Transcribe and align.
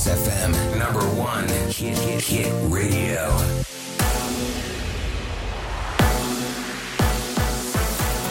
Kiss 0.00 0.12
FM, 0.12 0.52
number 0.78 1.04
one 1.18 1.46
hit, 1.68 1.98
hit, 1.98 2.22
hit 2.22 2.52
radio. 2.72 3.20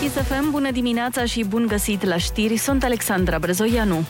ISFM, 0.04 0.52
bună 0.52 0.72
dimineața 0.72 1.26
și 1.26 1.44
bun 1.44 1.68
găsit 1.68 2.04
la 2.04 2.18
știri, 2.18 2.58
sunt 2.58 2.84
Alexandra 2.84 3.40
Brezoianu. 3.40 4.06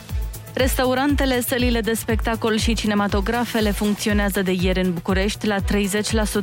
Restaurantele, 0.54 1.40
sălile 1.40 1.80
de 1.80 1.92
spectacol 1.92 2.56
și 2.56 2.74
cinematografele 2.74 3.70
funcționează 3.70 4.42
de 4.42 4.56
ieri 4.60 4.84
în 4.84 4.92
București 4.92 5.46
la 5.46 5.56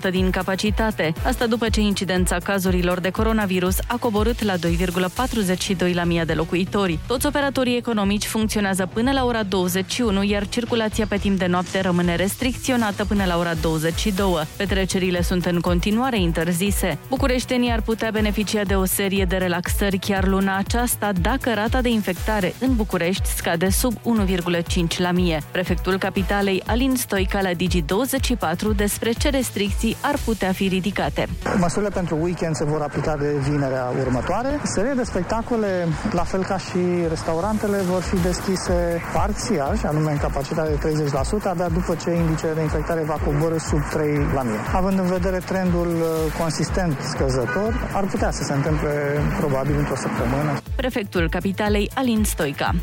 30% 0.08 0.12
din 0.12 0.30
capacitate. 0.30 1.14
Asta 1.24 1.46
după 1.48 1.70
ce 1.70 1.82
incidența 1.82 2.38
cazurilor 2.44 3.00
de 3.00 3.10
coronavirus 3.10 3.78
a 3.88 3.96
coborât 3.96 4.44
la 4.44 4.54
2,42 4.56 5.94
la 5.94 6.04
mii 6.04 6.26
de 6.26 6.34
locuitori. 6.34 7.00
Toți 7.08 7.26
operatorii 7.26 7.78
economici 7.78 8.26
funcționează 8.26 8.90
până 8.94 9.12
la 9.12 9.26
ora 9.26 9.44
21, 9.44 10.24
iar 10.24 10.48
circulația 10.48 11.06
pe 11.06 11.18
timp 11.18 11.40
de 11.40 11.46
noapte 11.46 11.82
rămâne 11.82 12.16
restricționată 12.16 13.06
până 13.06 13.26
la 13.26 13.38
ora 13.38 13.54
22. 13.54 14.48
Petrecerile 14.58 15.22
sunt 15.22 15.46
în 15.46 15.60
continuare 15.60 16.20
interzise. 16.20 16.98
Bucureștenii 17.10 17.72
ar 17.72 17.82
putea 17.82 18.10
beneficia 18.12 18.64
de 18.64 18.76
o 18.76 18.86
serie 18.86 19.26
de 19.26 19.36
relaxări 19.36 19.98
chiar 19.98 20.28
luna 20.28 20.58
aceasta 20.58 21.12
dacă 21.22 21.54
rata 21.54 21.82
de 21.82 21.90
infectare 21.90 22.54
în 22.60 22.76
București 22.76 23.28
scade 23.28 23.70
sub 23.70 23.97
1,5 24.04 24.98
la 24.98 25.12
mie. 25.12 25.42
Prefectul 25.52 25.98
capitalei 25.98 26.64
Alin 26.66 26.96
Stoica 26.96 27.42
la 27.42 27.50
Digi24 27.50 28.76
despre 28.76 29.12
ce 29.12 29.30
restricții 29.30 29.98
ar 30.02 30.16
putea 30.26 30.52
fi 30.52 30.68
ridicate. 30.68 31.28
Măsurile 31.60 31.90
pentru 31.90 32.18
weekend 32.22 32.56
se 32.56 32.64
vor 32.66 32.82
aplica 32.82 33.16
de 33.16 33.36
vinerea 33.50 33.94
următoare. 34.00 34.60
Serie 34.64 34.94
de 34.96 35.04
spectacole, 35.04 35.88
la 36.12 36.24
fel 36.24 36.44
ca 36.44 36.58
și 36.58 36.78
restaurantele, 37.10 37.78
vor 37.78 38.02
fi 38.02 38.16
deschise 38.16 39.02
parțial, 39.14 39.78
și 39.78 39.86
anume 39.86 40.12
în 40.12 40.18
capacitate 40.18 40.70
de 40.82 41.06
30%, 41.42 41.44
abia 41.44 41.68
după 41.68 41.96
ce 42.04 42.12
indicele 42.12 42.54
de 42.54 42.62
infectare 42.62 43.04
va 43.04 43.18
coborâ 43.26 43.58
sub 43.58 43.82
3 43.90 44.18
la 44.34 44.42
mie. 44.42 44.60
Având 44.74 45.00
în 45.00 45.06
vedere 45.06 45.38
trendul 45.38 45.88
uh, 45.88 46.34
consistent 46.40 46.98
scăzător, 47.02 47.90
ar 47.94 48.04
putea 48.04 48.32
să 48.32 48.44
se 48.44 48.54
întâmple 48.54 49.22
probabil 49.38 49.78
într-o 49.78 49.96
săptămână. 49.96 50.52
Prefectul 50.76 51.30
capitalei 51.30 51.90
Alin 51.94 52.24
Stoica. 52.24 52.76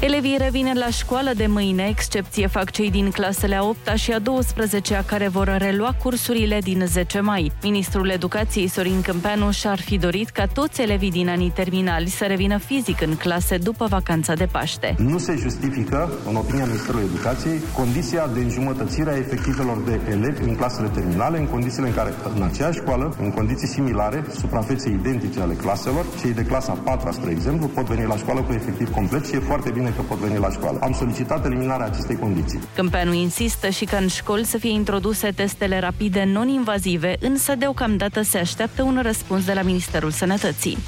Elevii 0.00 0.36
revin 0.38 0.72
la 0.74 0.90
școală 0.90 1.30
de 1.36 1.46
mâine, 1.46 1.86
excepție 1.88 2.46
fac 2.46 2.70
cei 2.70 2.90
din 2.90 3.10
clasele 3.10 3.54
a 3.54 3.64
8 3.64 3.78
și 3.94 4.12
a 4.12 4.18
12 4.18 5.02
care 5.06 5.28
vor 5.28 5.56
relua 5.58 5.94
cursurile 6.02 6.58
din 6.60 6.82
10 6.86 7.20
mai. 7.20 7.52
Ministrul 7.62 8.10
Educației 8.10 8.68
Sorin 8.68 9.00
Câmpeanu 9.00 9.50
și-ar 9.50 9.80
fi 9.80 9.98
dorit 9.98 10.28
ca 10.28 10.46
toți 10.46 10.82
elevii 10.82 11.10
din 11.10 11.28
anii 11.28 11.50
terminali 11.50 12.06
să 12.06 12.24
revină 12.24 12.58
fizic 12.58 13.00
în 13.00 13.14
clase 13.14 13.56
după 13.56 13.86
vacanța 13.86 14.34
de 14.34 14.46
Paște. 14.52 14.94
Nu 14.98 15.18
se 15.18 15.36
justifică, 15.36 16.12
în 16.28 16.36
opinia 16.36 16.64
Ministerului 16.64 17.08
Educației, 17.12 17.60
condiția 17.76 18.26
de 18.34 18.40
înjumătățire 18.40 19.10
a 19.10 19.16
efectivelor 19.16 19.82
de 19.82 20.00
elevi 20.10 20.42
în 20.42 20.54
clasele 20.56 20.88
terminale, 20.88 21.38
în 21.38 21.46
condițiile 21.46 21.88
în 21.88 21.94
care, 21.94 22.14
în 22.36 22.42
aceeași 22.42 22.78
școală, 22.78 23.16
în 23.20 23.30
condiții 23.30 23.68
similare, 23.68 24.24
suprafețe 24.38 24.88
identice 24.88 25.40
ale 25.40 25.54
claselor, 25.54 26.04
cei 26.20 26.32
de 26.32 26.42
clasa 26.42 26.72
4 26.72 27.12
spre 27.12 27.30
exemplu, 27.30 27.66
pot 27.66 27.84
veni 27.84 28.06
la 28.06 28.16
școală 28.16 28.40
cu 28.42 28.52
efectiv 28.52 28.90
complet 28.90 29.26
și 29.26 29.34
e 29.34 29.38
foarte 29.38 29.70
bine 29.70 29.86
că 29.96 30.02
pot 30.02 30.18
veni 30.18 30.38
la 30.38 30.50
școală. 30.50 30.78
Am 30.82 30.92
solicitat 30.92 31.44
eliminarea 31.44 31.86
acestei 31.86 32.16
condiții. 32.16 32.60
Câmpeanu 32.74 33.12
insistă 33.12 33.68
și 33.68 33.84
ca 33.84 33.96
în 33.96 34.08
școli 34.08 34.44
să 34.44 34.58
fie 34.58 34.70
introduse 34.70 35.30
testele 35.30 35.78
rapide 35.78 36.24
non-invazive, 36.24 37.16
însă 37.20 37.54
deocamdată 37.54 38.22
se 38.22 38.38
așteaptă 38.38 38.82
un 38.82 39.00
răspuns 39.02 39.44
de 39.44 39.52
la 39.52 39.62
Ministerul 39.62 40.10
Sănătății. 40.10 40.78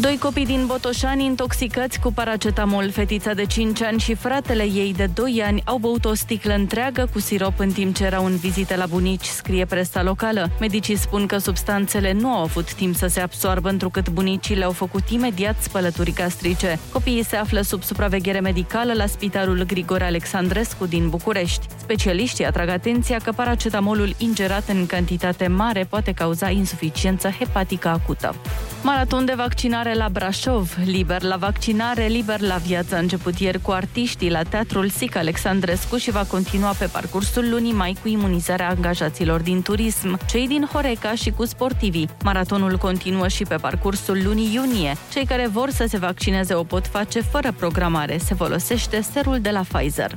Doi 0.00 0.18
copii 0.18 0.46
din 0.46 0.66
Botoșani 0.66 1.24
intoxicați 1.24 2.00
cu 2.00 2.12
paracetamol, 2.12 2.90
fetița 2.90 3.32
de 3.32 3.44
5 3.44 3.82
ani 3.82 4.00
și 4.00 4.14
fratele 4.14 4.62
ei 4.62 4.94
de 4.96 5.06
2 5.14 5.42
ani 5.46 5.62
au 5.64 5.78
băut 5.78 6.04
o 6.04 6.14
sticlă 6.14 6.54
întreagă 6.54 7.08
cu 7.12 7.20
sirop 7.20 7.58
în 7.58 7.72
timp 7.72 7.94
ce 7.94 8.04
erau 8.04 8.24
în 8.24 8.36
vizite 8.36 8.76
la 8.76 8.86
bunici, 8.86 9.24
scrie 9.24 9.64
presa 9.64 10.02
locală. 10.02 10.50
Medicii 10.60 10.96
spun 10.96 11.26
că 11.26 11.38
substanțele 11.38 12.12
nu 12.12 12.28
au 12.28 12.42
avut 12.42 12.74
timp 12.74 12.96
să 12.96 13.06
se 13.06 13.20
absoarbă, 13.20 13.68
întrucât 13.68 14.08
bunicii 14.08 14.56
le-au 14.56 14.72
făcut 14.72 15.08
imediat 15.08 15.62
spălături 15.62 16.12
gastrice. 16.12 16.78
Copiii 16.92 17.24
se 17.24 17.36
află 17.36 17.60
sub 17.60 17.82
supraveghere 17.82 18.40
medicală 18.40 18.92
la 18.92 19.06
Spitalul 19.06 19.64
Grigore 19.66 20.04
Alexandrescu 20.04 20.86
din 20.86 21.08
București. 21.08 21.66
Specialiștii 21.76 22.44
atrag 22.44 22.68
atenția 22.68 23.18
că 23.24 23.32
paracetamolul 23.32 24.14
ingerat 24.18 24.68
în 24.68 24.86
cantitate 24.86 25.46
mare 25.46 25.86
poate 25.88 26.12
cauza 26.12 26.50
insuficiență 26.50 27.28
hepatică 27.28 27.88
acută. 27.88 28.34
Maraton 28.82 29.24
de 29.24 29.32
vaccinare 29.36 29.85
la 29.94 30.08
Brașov, 30.08 30.76
liber 30.84 31.22
la 31.22 31.36
vaccinare, 31.36 32.06
liber 32.06 32.40
la 32.40 32.56
viață. 32.56 32.94
A 32.94 32.98
început 32.98 33.38
ieri 33.38 33.60
cu 33.62 33.70
artiștii 33.70 34.30
la 34.30 34.42
Teatrul 34.42 34.88
SIC 34.88 35.16
Alexandrescu 35.16 35.96
și 35.96 36.10
va 36.10 36.24
continua 36.24 36.74
pe 36.78 36.86
parcursul 36.86 37.50
lunii 37.50 37.72
mai 37.72 37.96
cu 38.02 38.08
imunizarea 38.08 38.68
angajaților 38.68 39.40
din 39.40 39.62
turism, 39.62 40.18
cei 40.26 40.46
din 40.46 40.68
Horeca 40.72 41.14
și 41.14 41.30
cu 41.30 41.44
sportivii. 41.44 42.08
Maratonul 42.24 42.76
continuă 42.76 43.28
și 43.28 43.44
pe 43.44 43.56
parcursul 43.56 44.20
lunii 44.24 44.54
iunie. 44.54 44.96
Cei 45.12 45.24
care 45.26 45.46
vor 45.46 45.70
să 45.70 45.84
se 45.88 45.98
vaccineze 45.98 46.54
o 46.54 46.62
pot 46.62 46.86
face 46.86 47.20
fără 47.20 47.52
programare. 47.52 48.18
Se 48.18 48.34
folosește 48.34 49.00
serul 49.00 49.40
de 49.40 49.50
la 49.50 49.60
Pfizer. 49.68 50.16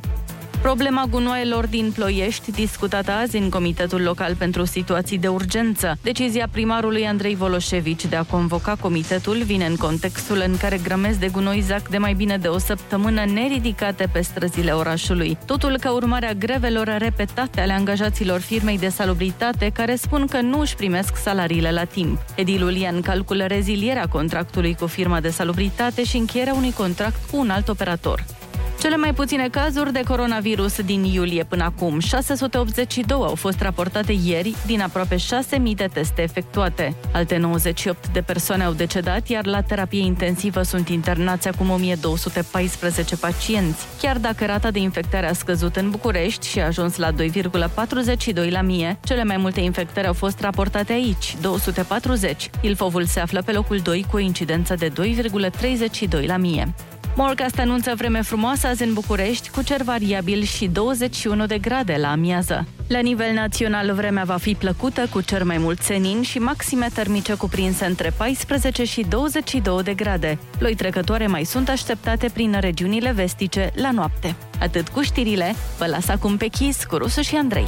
Problema 0.61 1.05
gunoaielor 1.09 1.67
din 1.67 1.91
Ploiești, 1.95 2.51
discutată 2.51 3.11
azi 3.11 3.37
în 3.37 3.49
Comitetul 3.49 4.01
Local 4.01 4.35
pentru 4.35 4.65
Situații 4.65 5.17
de 5.17 5.27
Urgență. 5.27 5.97
Decizia 6.01 6.47
primarului 6.51 7.05
Andrei 7.05 7.35
Voloșevici 7.35 8.05
de 8.05 8.15
a 8.15 8.23
convoca 8.23 8.75
comitetul 8.79 9.37
vine 9.43 9.65
în 9.65 9.75
contextul 9.75 10.43
în 10.45 10.57
care 10.57 10.77
grămezi 10.83 11.19
de 11.19 11.27
gunoi 11.27 11.59
zac 11.61 11.89
de 11.89 11.97
mai 11.97 12.13
bine 12.13 12.37
de 12.37 12.47
o 12.47 12.57
săptămână 12.57 13.25
neridicate 13.25 14.09
pe 14.13 14.21
străzile 14.21 14.71
orașului. 14.71 15.37
Totul 15.45 15.77
ca 15.79 15.91
urmare 15.91 16.25
a 16.25 16.33
grevelor 16.33 16.95
repetate 16.97 17.61
ale 17.61 17.73
angajaților 17.73 18.39
firmei 18.39 18.77
de 18.77 18.89
salubritate 18.89 19.69
care 19.73 19.95
spun 19.95 20.27
că 20.27 20.41
nu 20.41 20.59
își 20.59 20.75
primesc 20.75 21.15
salariile 21.15 21.71
la 21.71 21.83
timp. 21.83 22.19
Edilul 22.35 22.73
Ian 22.75 23.01
calculă 23.01 23.45
rezilierea 23.45 24.07
contractului 24.07 24.75
cu 24.75 24.87
firma 24.87 25.19
de 25.19 25.29
salubritate 25.29 26.03
și 26.03 26.17
încheierea 26.17 26.53
unui 26.53 26.71
contract 26.71 27.29
cu 27.31 27.37
un 27.37 27.49
alt 27.49 27.67
operator. 27.67 28.25
Cele 28.79 28.95
mai 28.95 29.13
puține 29.13 29.47
cazuri 29.47 29.93
de 29.93 30.01
coronavirus 30.07 30.81
din 30.81 31.03
iulie 31.03 31.43
până 31.43 31.63
acum, 31.63 31.99
682 31.99 33.17
au 33.17 33.35
fost 33.35 33.61
raportate 33.61 34.15
ieri 34.23 34.55
din 34.65 34.81
aproape 34.81 35.15
6.000 35.15 35.21
de 35.75 35.89
teste 35.93 36.21
efectuate. 36.21 36.95
Alte 37.11 37.37
98 37.37 38.07
de 38.07 38.21
persoane 38.21 38.63
au 38.63 38.73
decedat, 38.73 39.27
iar 39.27 39.45
la 39.45 39.61
terapie 39.61 40.01
intensivă 40.01 40.61
sunt 40.61 40.89
internați 40.89 41.47
acum 41.47 41.69
1214 41.69 43.15
pacienți. 43.15 43.85
Chiar 44.01 44.17
dacă 44.17 44.45
rata 44.45 44.71
de 44.71 44.79
infectare 44.79 45.29
a 45.29 45.33
scăzut 45.33 45.75
în 45.75 45.89
București 45.89 46.47
și 46.47 46.59
a 46.59 46.65
ajuns 46.65 46.97
la 46.97 47.11
2,42 47.11 48.49
la 48.49 48.61
mie, 48.61 48.97
cele 49.03 49.23
mai 49.23 49.37
multe 49.37 49.59
infectări 49.59 50.07
au 50.07 50.13
fost 50.13 50.39
raportate 50.39 50.93
aici, 50.93 51.35
240. 51.41 52.49
Ilfovul 52.61 53.05
se 53.05 53.19
află 53.19 53.41
pe 53.41 53.51
locul 53.51 53.77
2 53.77 54.05
cu 54.09 54.15
o 54.15 54.19
incidență 54.19 54.75
de 54.75 54.91
2,32 56.19 56.25
la 56.25 56.37
mie. 56.37 56.73
Morcast 57.15 57.59
anunță 57.59 57.93
vreme 57.95 58.21
frumoasă 58.21 58.67
azi 58.67 58.83
în 58.83 58.93
București, 58.93 59.49
cu 59.49 59.61
cer 59.61 59.81
variabil 59.81 60.41
și 60.43 60.67
21 60.67 61.45
de 61.45 61.57
grade 61.57 61.97
la 62.01 62.11
amiază. 62.11 62.67
La 62.87 62.99
nivel 62.99 63.33
național, 63.33 63.93
vremea 63.93 64.23
va 64.23 64.37
fi 64.37 64.55
plăcută, 64.55 65.07
cu 65.11 65.21
cer 65.21 65.43
mai 65.43 65.57
mult 65.57 65.81
senin 65.81 66.21
și 66.21 66.39
maxime 66.39 66.87
termice 66.93 67.33
cuprinse 67.33 67.85
între 67.85 68.13
14 68.17 68.83
și 68.83 69.05
22 69.09 69.83
de 69.83 69.93
grade. 69.93 70.39
Ploi 70.57 70.75
trecătoare 70.75 71.27
mai 71.27 71.43
sunt 71.43 71.69
așteptate 71.69 72.29
prin 72.33 72.57
regiunile 72.59 73.11
vestice 73.11 73.71
la 73.75 73.91
noapte. 73.91 74.35
Atât 74.59 74.87
cu 74.87 75.01
știrile, 75.01 75.55
vă 75.77 75.85
las 75.85 76.07
acum 76.07 76.37
pe 76.37 76.47
chis 76.47 76.83
cu 76.83 76.95
Rusu 76.95 77.21
și 77.21 77.35
Andrei. 77.35 77.67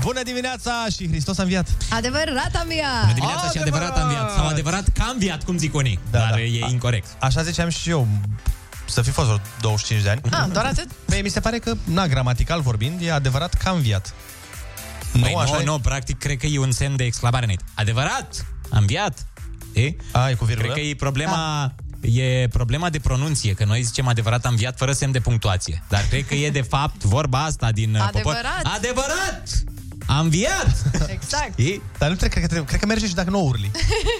Bună 0.00 0.22
dimineața 0.22 0.86
și 0.96 1.08
Hristos 1.08 1.38
a 1.38 1.42
înviat! 1.42 1.68
Adevărat 1.90 2.50
am 2.60 2.66
via! 2.68 2.86
Bună 3.00 3.12
dimineața 3.14 3.50
și 3.50 3.58
adevărat 3.58 3.98
am 3.98 4.08
viat. 4.08 4.30
Sau 4.34 4.46
adevărat 4.46 4.84
că 4.94 5.02
am 5.08 5.18
viat, 5.18 5.44
cum 5.44 5.58
zic 5.58 5.74
unii. 5.74 5.98
Da, 6.10 6.18
Dar 6.18 6.30
da. 6.30 6.40
e 6.40 6.64
A- 6.64 6.68
incorrect. 6.68 7.06
Așa 7.20 7.42
ziceam 7.42 7.68
și 7.68 7.90
eu, 7.90 8.08
să 8.84 9.02
fi 9.02 9.10
fost 9.10 9.26
vreo 9.26 9.40
25 9.60 10.02
de 10.02 10.10
ani. 10.10 10.20
Ah, 10.30 10.44
doar 10.52 10.64
atât? 10.64 10.88
Păi 11.04 11.20
mi 11.22 11.28
se 11.28 11.40
pare 11.40 11.58
că, 11.58 11.74
na, 11.84 12.06
gramatical 12.06 12.60
vorbind, 12.60 13.00
e 13.02 13.12
adevărat 13.12 13.54
că 13.54 13.68
a 13.68 13.72
înviat. 13.72 14.14
Păi 15.20 15.34
așa 15.38 15.54
nu, 15.54 15.60
e? 15.60 15.64
nu, 15.64 15.78
practic 15.78 16.18
cred 16.18 16.36
că 16.36 16.46
e 16.46 16.58
un 16.58 16.72
semn 16.72 16.96
de 16.96 17.04
exclamare 17.04 17.46
în 17.48 17.54
Adevărat, 17.74 18.46
am 18.70 18.86
viat. 18.86 19.26
E? 19.72 19.94
A, 20.12 20.30
e 20.30 20.34
cu 20.34 20.44
virgulă? 20.44 20.72
Cred 20.72 20.82
că 20.84 20.88
e 20.88 20.94
problema... 20.94 21.74
E 22.00 22.48
problema 22.48 22.90
de 22.90 22.98
pronunție, 22.98 23.52
că 23.52 23.64
noi 23.64 23.82
zicem 23.82 24.08
adevărat 24.08 24.44
am 24.44 24.54
viat 24.54 24.76
fără 24.76 24.92
semn 24.92 25.12
de 25.12 25.20
punctuație. 25.20 25.82
Dar 25.88 26.06
cred 26.08 26.26
că 26.26 26.34
e 26.34 26.50
de 26.50 26.60
fapt 26.60 27.02
vorba 27.02 27.44
asta 27.44 27.72
din 27.72 27.94
uh, 27.94 28.08
popor. 28.12 28.34
Adevărat. 28.34 28.76
Adevărat! 28.76 29.48
A 30.06 30.18
înviat! 30.20 30.84
Exact. 31.06 31.50
Știi? 31.50 31.82
Dar 31.98 32.08
nu 32.08 32.14
trebuie, 32.16 32.28
cred 32.28 32.42
că, 32.42 32.46
trebuie, 32.46 32.64
cred 32.64 32.80
că 32.80 32.86
merge 32.86 33.06
și 33.06 33.14
dacă 33.14 33.30
nu 33.30 33.44
urli. 33.44 33.70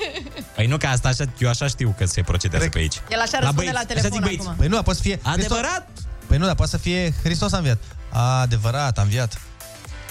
Păi 0.56 0.66
nu, 0.66 0.76
că 0.76 0.86
asta 0.86 1.08
așa, 1.08 1.24
eu 1.38 1.48
așa 1.48 1.66
știu 1.66 1.94
că 1.98 2.04
se 2.04 2.22
procedează 2.22 2.68
pe 2.68 2.78
aici. 2.78 3.00
El 3.10 3.20
așa 3.20 3.38
răspunde 3.38 3.54
băieți, 3.54 3.72
la 3.72 3.78
așa 3.78 3.86
telefon 3.86 4.10
zic 4.10 4.20
băieți. 4.20 4.42
acum. 4.42 4.56
Păi 4.56 4.66
nu, 4.66 4.74
dar 4.74 4.82
poate 4.82 4.98
să 4.98 5.04
fie... 5.04 5.18
Adevărat? 5.22 5.88
Hristos... 5.92 6.04
Păi 6.26 6.38
nu, 6.38 6.44
dar 6.46 6.54
poate 6.54 6.70
să 6.70 6.76
fie 6.76 7.14
Hristos 7.22 7.52
a 7.52 7.56
înviat. 7.56 7.78
A, 8.10 8.40
adevărat, 8.40 8.98
a 8.98 9.02
înviat. 9.02 9.40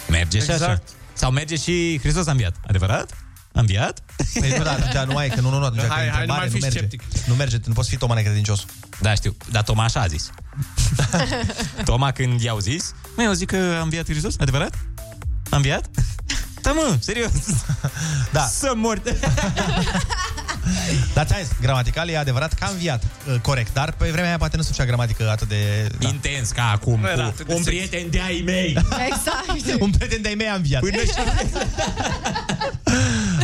Merge 0.10 0.40
și 0.40 0.52
așa. 0.52 0.54
Exact. 0.54 0.88
Sau 1.14 1.32
merge 1.32 1.56
și 1.56 2.00
Hristos 2.02 2.28
a 2.28 2.32
înviat. 2.32 2.56
Adevărat? 2.68 3.10
A 3.54 3.60
înviat? 3.60 4.00
Păi 4.40 4.54
nu, 4.58 4.64
da, 4.64 4.72
atunci 4.72 4.94
nu 5.08 5.14
mai, 5.14 5.30
că 5.30 5.42
nu, 5.42 5.50
nu, 5.50 5.58
nu, 5.60 5.66
atunci 5.66 5.80
Hai, 5.82 5.88
că 5.88 5.94
hai, 5.94 6.04
nu 6.04 6.12
întrebare, 6.12 6.40
mai 6.40 6.50
fi 6.50 6.58
merge. 6.58 6.78
sceptic. 6.78 7.02
Nu 7.26 7.34
merge, 7.36 7.58
nu 7.66 7.74
poți 7.74 7.90
fi 7.90 7.98
Toma 7.98 8.14
necredincios. 8.14 8.66
Da, 9.02 9.14
știu. 9.14 9.36
Dar 9.52 9.64
Toma 9.64 9.84
așa 9.84 10.00
a 10.02 10.08
zis. 10.08 10.30
Toma 11.86 12.12
când 12.12 12.42
i-au 12.42 12.60
zis, 12.60 12.94
măi, 13.16 13.26
eu 13.26 13.32
zic 13.32 13.48
că 13.48 13.76
a 13.80 13.82
înviat 13.82 14.06
Hristos, 14.10 14.36
adevărat? 14.40 14.74
A 15.50 15.56
înviat? 15.56 15.86
Da, 16.62 16.72
mă, 16.72 16.98
serios. 17.00 17.32
Da. 18.32 18.42
Să 18.42 18.72
mor. 18.76 19.02
Dar 21.14 21.26
ți-ai 21.26 21.44
zis, 21.44 21.52
gramatical 21.62 22.10
e 22.10 22.18
adevărat 22.18 22.54
că 22.54 22.64
a 22.64 22.70
înviat. 22.70 23.04
Uh, 23.04 23.40
Corect, 23.42 23.74
dar 23.74 23.92
pe 23.92 24.10
vremea 24.10 24.28
aia 24.28 24.38
poate 24.38 24.58
nu 24.58 24.62
se 24.64 24.70
făcea 24.72 24.86
gramatică 24.86 25.30
atât 25.30 25.48
de... 25.48 25.90
Da. 26.00 26.08
Intens 26.08 26.50
ca 26.50 26.72
acum, 26.74 27.00
Nu 27.00 27.08
era 27.08 27.16
cu 27.24 27.28
atât 27.28 27.48
de 27.48 27.54
un 27.54 27.64
sexy. 27.64 27.78
prieten 27.88 28.10
de 28.10 28.20
ai 28.20 28.42
mei. 28.46 28.78
Exact. 29.08 29.82
Un 29.82 29.90
prieten 29.92 30.22
de-ai 30.22 30.36
mei 30.36 30.48
a 30.48 30.54
înviat. 30.56 30.82
Până 30.82 30.98
și... 30.98 31.10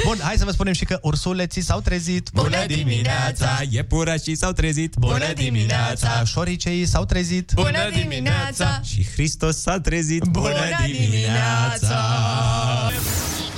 Bun, 0.06 0.20
hai 0.24 0.36
să 0.38 0.46
vă 0.46 0.52
spunem 0.52 0.74
și 0.74 0.86
că 0.86 1.00
ursuleții 1.02 1.62
s-au 1.62 1.80
trezit. 1.80 2.30
Bună 2.34 2.66
dimineața! 2.68 3.62
Iepurașii 3.70 4.36
s-au 4.36 4.52
trezit. 4.52 4.96
Bună 5.00 5.34
dimineața! 5.36 6.24
Șoricei 6.26 6.86
s-au 6.86 7.06
trezit. 7.06 7.52
Bună 7.54 7.90
dimineața! 7.94 8.82
Și 8.84 9.06
Hristos 9.14 9.62
s-a 9.62 9.80
trezit. 9.80 10.24
Bună 10.24 10.66
dimineața! 10.86 12.00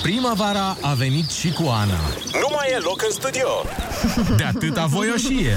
Primăvara 0.01 0.77
a 0.81 0.93
venit 0.93 1.29
și 1.29 1.49
cu 1.51 1.67
Ana. 1.67 1.99
Nu 2.33 2.47
mai 2.55 2.67
e 2.73 2.77
loc 2.79 3.01
în 3.07 3.11
studio. 3.11 3.47
De 4.37 4.43
atâta 4.43 4.85
voioșie. 4.85 5.55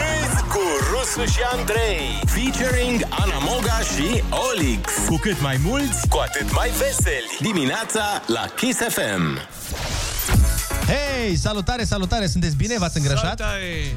Râzi 0.00 0.42
cu 0.42 0.60
Rusu 0.90 1.32
și 1.32 1.38
Andrei. 1.52 2.20
Featuring 2.26 3.02
Ana 3.10 3.38
Moga 3.38 3.78
și 3.78 4.22
Olix. 4.50 4.92
Cu 5.06 5.16
cât 5.16 5.40
mai 5.40 5.56
mulți, 5.64 6.08
Cu 6.08 6.18
atât 6.18 6.52
mai 6.54 6.70
veseli. 6.78 7.36
Dimineața 7.40 8.22
la 8.26 8.44
Kiss 8.56 8.78
FM. 8.78 9.22
Hei, 10.88 11.36
salutare, 11.36 11.84
salutare, 11.84 12.26
sunteți 12.26 12.56
bine? 12.56 12.74
V-ați 12.78 12.96
îngrășat? 12.96 13.42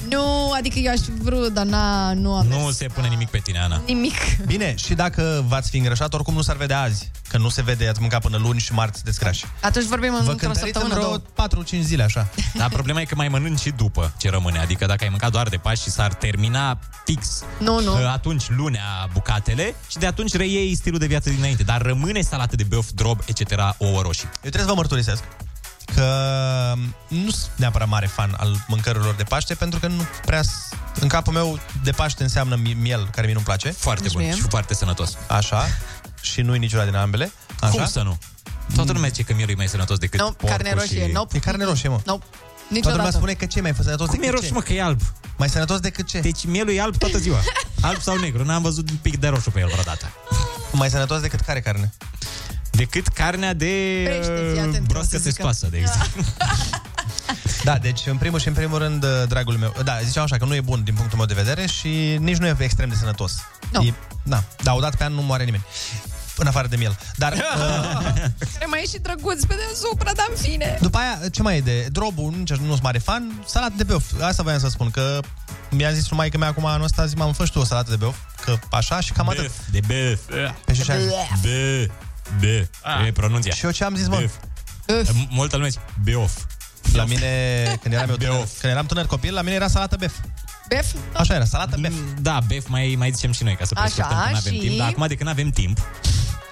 Nu, 0.09 0.51
adică 0.57 0.79
eu 0.79 0.91
aș 0.91 0.99
fi 0.99 1.11
vrut, 1.11 1.53
dar 1.53 1.65
n-a, 1.65 2.13
nu 2.13 2.33
am 2.35 2.45
Nu 2.47 2.71
se 2.71 2.85
pune 2.85 3.07
nimic 3.07 3.29
pe 3.29 3.37
tine, 3.37 3.59
Ana. 3.59 3.81
nimic. 3.85 4.13
Bine, 4.45 4.75
și 4.75 4.93
dacă 4.93 5.43
v-ați 5.47 5.69
fi 5.69 5.77
îngrășat, 5.77 6.13
oricum 6.13 6.33
nu 6.33 6.41
s-ar 6.41 6.55
vedea 6.55 6.81
azi. 6.81 7.11
Că 7.27 7.37
nu 7.37 7.49
se 7.49 7.61
vede, 7.61 7.87
ați 7.87 7.99
mâncat 7.99 8.21
până 8.21 8.37
luni 8.37 8.59
și 8.59 8.73
marți 8.73 9.03
descrași. 9.03 9.45
Atunci 9.61 9.85
vorbim 9.85 10.11
Vă 10.11 10.17
într-o 10.17 10.35
cântăriți 10.35 10.63
în 10.63 10.71
săptămână, 10.73 10.99
două. 10.99 11.21
vreo 11.35 11.63
4-5 11.81 11.81
zile, 11.81 12.03
așa. 12.03 12.29
Dar 12.59 12.69
problema 12.69 13.01
e 13.01 13.05
că 13.05 13.15
mai 13.15 13.27
mănânci 13.27 13.59
și 13.59 13.69
după 13.69 14.13
ce 14.17 14.29
rămâne. 14.29 14.59
Adică 14.59 14.85
dacă 14.85 15.03
ai 15.03 15.09
mâncat 15.09 15.31
doar 15.31 15.47
de 15.47 15.57
Paști 15.57 15.83
și 15.83 15.89
s-ar 15.89 16.13
termina 16.13 16.79
fix 17.05 17.43
Nu, 17.59 17.79
nu. 17.81 17.93
uh, 17.93 18.09
atunci 18.13 18.49
lunea 18.49 19.09
bucatele 19.13 19.75
și 19.89 19.97
de 19.97 20.05
atunci 20.05 20.33
reiei 20.33 20.75
stilul 20.75 20.99
de 20.99 21.05
viață 21.05 21.29
dinainte. 21.29 21.63
Dar 21.63 21.81
rămâne 21.81 22.21
salată 22.21 22.55
de 22.55 22.63
băuf, 22.63 22.89
drob, 22.95 23.19
etc. 23.25 23.51
ouă 23.77 24.01
roșii. 24.01 24.25
Eu 24.25 24.39
trebuie 24.39 24.61
să 24.61 24.67
vă 24.67 24.73
mărturisesc 24.75 25.23
că 25.95 26.05
nu 27.07 27.29
sunt 27.29 27.51
neapărat 27.55 27.87
mare 27.87 28.05
fan 28.07 28.33
al 28.37 28.63
mâncărurilor 28.67 29.13
de 29.15 29.23
Paște, 29.23 29.53
pentru 29.53 29.79
că 29.79 29.87
nu 29.87 30.03
prea... 30.25 30.41
s- 30.41 30.69
În 30.99 31.07
capul 31.07 31.33
meu, 31.33 31.59
de 31.83 31.91
Paște 31.91 32.23
înseamnă 32.23 32.55
mi- 32.55 32.73
miel, 32.73 33.07
care 33.11 33.21
mie 33.25 33.33
nu-mi 33.33 33.45
place. 33.45 33.71
Foarte 33.71 34.03
Nici 34.03 34.11
bun 34.13 34.21
mie. 34.21 34.33
și 34.35 34.41
foarte 34.41 34.73
sănătos. 34.73 35.17
Așa. 35.27 35.65
Și 36.21 36.41
nu-i 36.41 36.59
niciuna 36.59 36.83
din 36.85 36.95
ambele. 36.95 37.31
Așa. 37.59 37.71
Cum 37.71 37.85
să 37.85 38.01
nu? 38.01 38.17
Toată 38.75 38.91
lumea 38.91 39.09
zice 39.09 39.23
că 39.23 39.33
mielul 39.33 39.51
e 39.51 39.55
mai 39.55 39.67
sănătos 39.67 39.97
decât 39.97 40.19
Nu, 40.19 40.25
porcul 40.25 40.47
carne 40.49 40.73
roșie, 40.73 41.05
și... 41.05 41.11
nope. 41.11 41.35
E 41.37 41.39
carne 41.39 41.63
roșie, 41.63 41.89
mă. 41.89 41.99
Nope. 42.05 42.23
Toată 42.25 42.87
lumea 42.89 42.91
Niciodată. 42.91 43.17
spune 43.17 43.33
că 43.33 43.45
ce 43.45 43.57
e 43.57 43.61
mai 43.61 43.73
sănătos 43.83 44.07
Cum 44.07 44.15
e 44.17 44.19
decât 44.19 44.33
roșu, 44.35 44.47
ce? 44.47 44.53
mă, 44.53 44.61
că 44.61 44.73
e 44.73 44.81
alb? 44.81 45.01
Mai 45.37 45.49
sănătos 45.49 45.79
decât 45.79 46.07
ce? 46.07 46.19
Deci 46.19 46.45
mielul 46.45 46.73
e 46.73 46.81
alb 46.81 46.97
toată 46.97 47.17
ziua. 47.17 47.37
Alb 47.81 48.01
sau 48.01 48.15
negru. 48.17 48.43
N-am 48.43 48.61
văzut 48.61 48.89
un 48.89 48.95
pic 49.01 49.17
de 49.17 49.27
roșu 49.27 49.51
pe 49.51 49.59
el 49.59 49.67
vreodată. 49.67 50.11
Mai 50.71 50.89
sănătos 50.89 51.21
decât 51.21 51.39
care 51.39 51.61
carne? 51.61 51.93
Decât 52.71 53.07
carnea 53.07 53.53
de 53.53 54.03
Pește, 54.05 54.49
fii 54.51 54.59
atent, 54.59 54.73
uh, 54.75 54.81
o 54.81 54.85
broască 54.87 55.09
să 55.09 55.17
zică. 55.17 55.29
testoasă, 55.29 55.67
de 55.71 55.77
exemplu. 55.77 56.21
Da, 57.63 57.77
deci 57.77 58.01
în 58.05 58.17
primul 58.17 58.39
și 58.39 58.47
în 58.47 58.53
primul 58.53 58.77
rând, 58.77 59.03
uh, 59.03 59.09
dragul 59.27 59.57
meu, 59.57 59.73
da, 59.83 59.99
ziceam 60.03 60.23
așa 60.23 60.37
că 60.37 60.45
nu 60.45 60.55
e 60.55 60.61
bun 60.61 60.83
din 60.83 60.93
punctul 60.93 61.17
meu 61.17 61.27
de 61.27 61.33
vedere 61.33 61.65
și 61.65 62.17
nici 62.19 62.37
nu 62.37 62.45
e 62.45 62.55
extrem 62.59 62.89
de 62.89 62.95
sănătos. 62.95 63.33
Nu. 63.71 63.81
E, 63.81 63.93
da, 64.23 64.43
da, 64.63 64.73
odată 64.73 64.95
pe 64.97 65.03
an 65.03 65.13
nu 65.13 65.21
moare 65.21 65.43
nimeni. 65.43 65.65
În 66.37 66.47
afară 66.47 66.67
de 66.67 66.75
miel. 66.75 66.97
Dar 67.15 67.33
uh, 67.37 67.39
Care 68.53 68.65
mai 68.67 68.81
e 68.83 68.87
și 68.87 68.97
drăguț 68.97 69.43
pe 69.43 69.55
deasupra, 69.55 70.11
dar 70.15 70.25
în 70.29 70.35
fine. 70.35 70.77
după 70.81 70.97
aia, 70.97 71.29
ce 71.31 71.41
mai 71.41 71.57
e 71.57 71.61
de 71.61 71.87
drobul, 71.91 72.31
nu 72.31 72.45
sunt 72.67 72.81
mare 72.81 72.97
fan, 72.97 73.43
salată 73.45 73.73
de 73.77 73.83
beof. 73.83 74.03
Asta 74.21 74.43
voiam 74.43 74.59
să 74.59 74.67
spun, 74.69 74.91
că 74.91 75.19
mi-a 75.69 75.91
zis 75.91 76.09
numai 76.09 76.29
că 76.29 76.37
mea 76.37 76.47
acum 76.47 76.65
anul 76.65 76.83
ăsta, 76.83 77.05
zi, 77.05 77.15
m-am 77.15 77.33
fă 77.33 77.45
și 77.45 77.51
tu 77.51 77.59
o 77.59 77.63
salată 77.63 77.89
de 77.89 77.95
beof, 77.95 78.15
că 78.45 78.57
așa 78.71 78.99
și 78.99 79.11
cam 79.11 79.29
atât. 79.29 79.41
Băf, 79.41 79.55
de 79.71 79.79
băf. 79.87 80.39
Pe 80.65 80.73
și, 80.73 80.81
așa. 80.81 80.93
Bă, 82.39 82.65
bă. 82.99 83.05
E 83.05 83.11
pronunția. 83.11 83.53
și 83.53 83.65
eu 83.65 83.71
ce 83.71 83.83
am 83.83 83.95
zis, 83.95 84.07
mă? 84.07 84.23
Băf. 84.85 85.05
Multă 85.29 85.55
lume 85.57 85.67
zice 85.69 85.81
beof. 86.03 86.31
La 86.93 87.05
mine, 87.05 87.63
când 87.81 87.93
eram 87.93 88.09
eu 88.09 88.15
tânăr, 88.15 88.31
Beof. 88.35 88.59
când 88.59 88.73
eram 88.73 88.85
tânăr 88.85 89.05
copil, 89.05 89.33
la 89.33 89.41
mine 89.41 89.55
era 89.55 89.67
salată 89.67 89.95
bef. 89.99 90.13
Bef? 90.67 90.85
Așa 91.13 91.33
era, 91.33 91.45
salată 91.45 91.77
bef. 91.79 91.93
Da, 92.19 92.39
bef 92.47 92.67
mai, 92.67 92.95
mai 92.97 93.11
zicem 93.11 93.31
și 93.31 93.43
noi 93.43 93.55
ca 93.55 93.65
să 93.65 93.71
Așa, 93.75 93.83
prescurtăm 93.83 94.17
când 94.23 94.37
avem 94.37 94.53
și- 94.53 94.59
timp. 94.59 94.77
Dar 94.77 94.87
acum 94.87 95.07
de 95.07 95.15
când 95.15 95.29
avem 95.29 95.49
timp, 95.49 95.77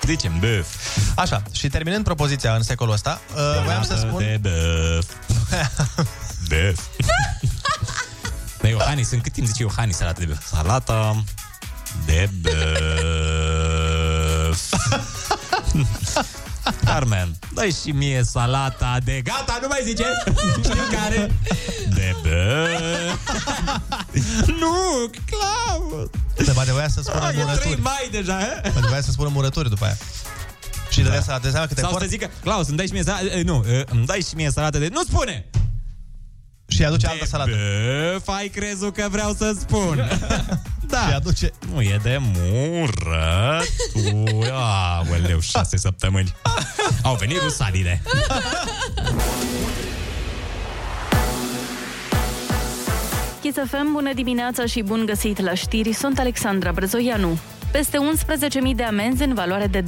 zicem 0.05 0.39
băf. 0.39 0.67
Așa, 1.15 1.43
și 1.51 1.67
terminând 1.67 2.03
propoziția 2.03 2.53
în 2.55 2.61
secolul 2.63 2.93
ăsta, 2.93 3.21
uh, 3.35 3.63
voiam 3.63 3.83
să 3.83 3.95
spun... 3.95 4.17
De 4.17 4.39
băf. 4.41 5.05
Băf. 6.47 6.85
Dar 8.61 8.71
Iohannis, 8.71 9.11
în 9.11 9.19
cât 9.21 9.31
timp 9.33 9.47
zice 9.47 9.61
Iohannis 9.61 9.95
salată 9.95 10.19
de 10.19 10.25
băf? 10.25 10.45
Salata 10.47 11.23
de 12.05 12.29
băf. 12.41 12.79
Carmen, 16.85 17.35
dă 17.53 17.67
și 17.81 17.91
mie 17.91 18.23
salata 18.23 18.97
de... 19.03 19.21
Gata, 19.23 19.57
nu 19.61 19.67
mai 19.69 19.79
zice! 19.83 20.03
Știu 20.63 20.81
care? 20.91 21.31
De 21.93 22.15
băf. 22.21 23.19
nu, 24.61 25.09
clar! 25.25 26.07
Se 26.45 26.51
poate 26.51 26.71
voia 26.71 26.87
să 26.87 27.01
spună 27.01 27.27
E 27.27 27.31
3 27.31 27.43
murături. 27.43 27.81
mai 27.81 28.07
deja, 28.11 28.39
eh? 28.39 28.71
Poate 28.71 28.87
voia 28.87 29.01
să 29.01 29.11
spună 29.11 29.29
murături 29.33 29.69
după 29.69 29.85
aia. 29.85 29.97
Și 30.89 31.01
dădea 31.01 31.21
salată 31.21 31.45
de 31.45 31.51
seama 31.51 31.67
câte 31.67 31.81
Sau 31.81 31.89
cort 31.89 32.03
să 32.03 32.09
zică, 32.09 32.29
Claus, 32.41 32.67
îmi 32.67 32.77
dai 32.77 32.85
și 32.85 32.91
mie 32.91 33.03
salată... 33.03 33.41
Nu, 33.43 33.65
eh, 33.67 33.81
îmi 33.89 34.05
dai 34.05 34.19
și 34.29 34.35
mie 34.35 34.51
salată 34.51 34.77
de... 34.77 34.89
Nu 34.91 35.03
spune! 35.03 35.45
și 36.67 36.85
aduce 36.85 37.07
altă 37.07 37.25
salată. 37.25 37.51
Băf, 38.13 38.27
ai 38.27 38.47
crezut 38.47 38.93
că 38.93 39.07
vreau 39.11 39.33
să 39.33 39.55
spun. 39.59 39.97
da. 40.89 41.07
Și 41.07 41.13
aduce... 41.13 41.51
Nu 41.73 41.81
e 41.81 41.99
de 42.03 42.19
mură. 42.21 43.61
Tu, 43.93 44.39
aoleu, 44.53 45.39
șase 45.39 45.77
săptămâni. 45.77 46.33
Au 47.03 47.15
venit 47.15 47.41
rusalile. 47.41 48.01
Kiss 53.41 53.57
FM, 53.69 53.91
bună 53.91 54.13
dimineața 54.13 54.65
și 54.65 54.81
bun 54.81 55.05
găsit 55.05 55.39
la 55.39 55.53
știri, 55.53 55.93
sunt 55.93 56.19
Alexandra 56.19 56.71
Brezoianu. 56.71 57.39
Peste 57.71 57.97
11.000 58.69 58.75
de 58.75 58.83
amenzi 58.83 59.23
în 59.23 59.33
valoare 59.33 59.67
de 59.67 59.83
2,4 59.83 59.87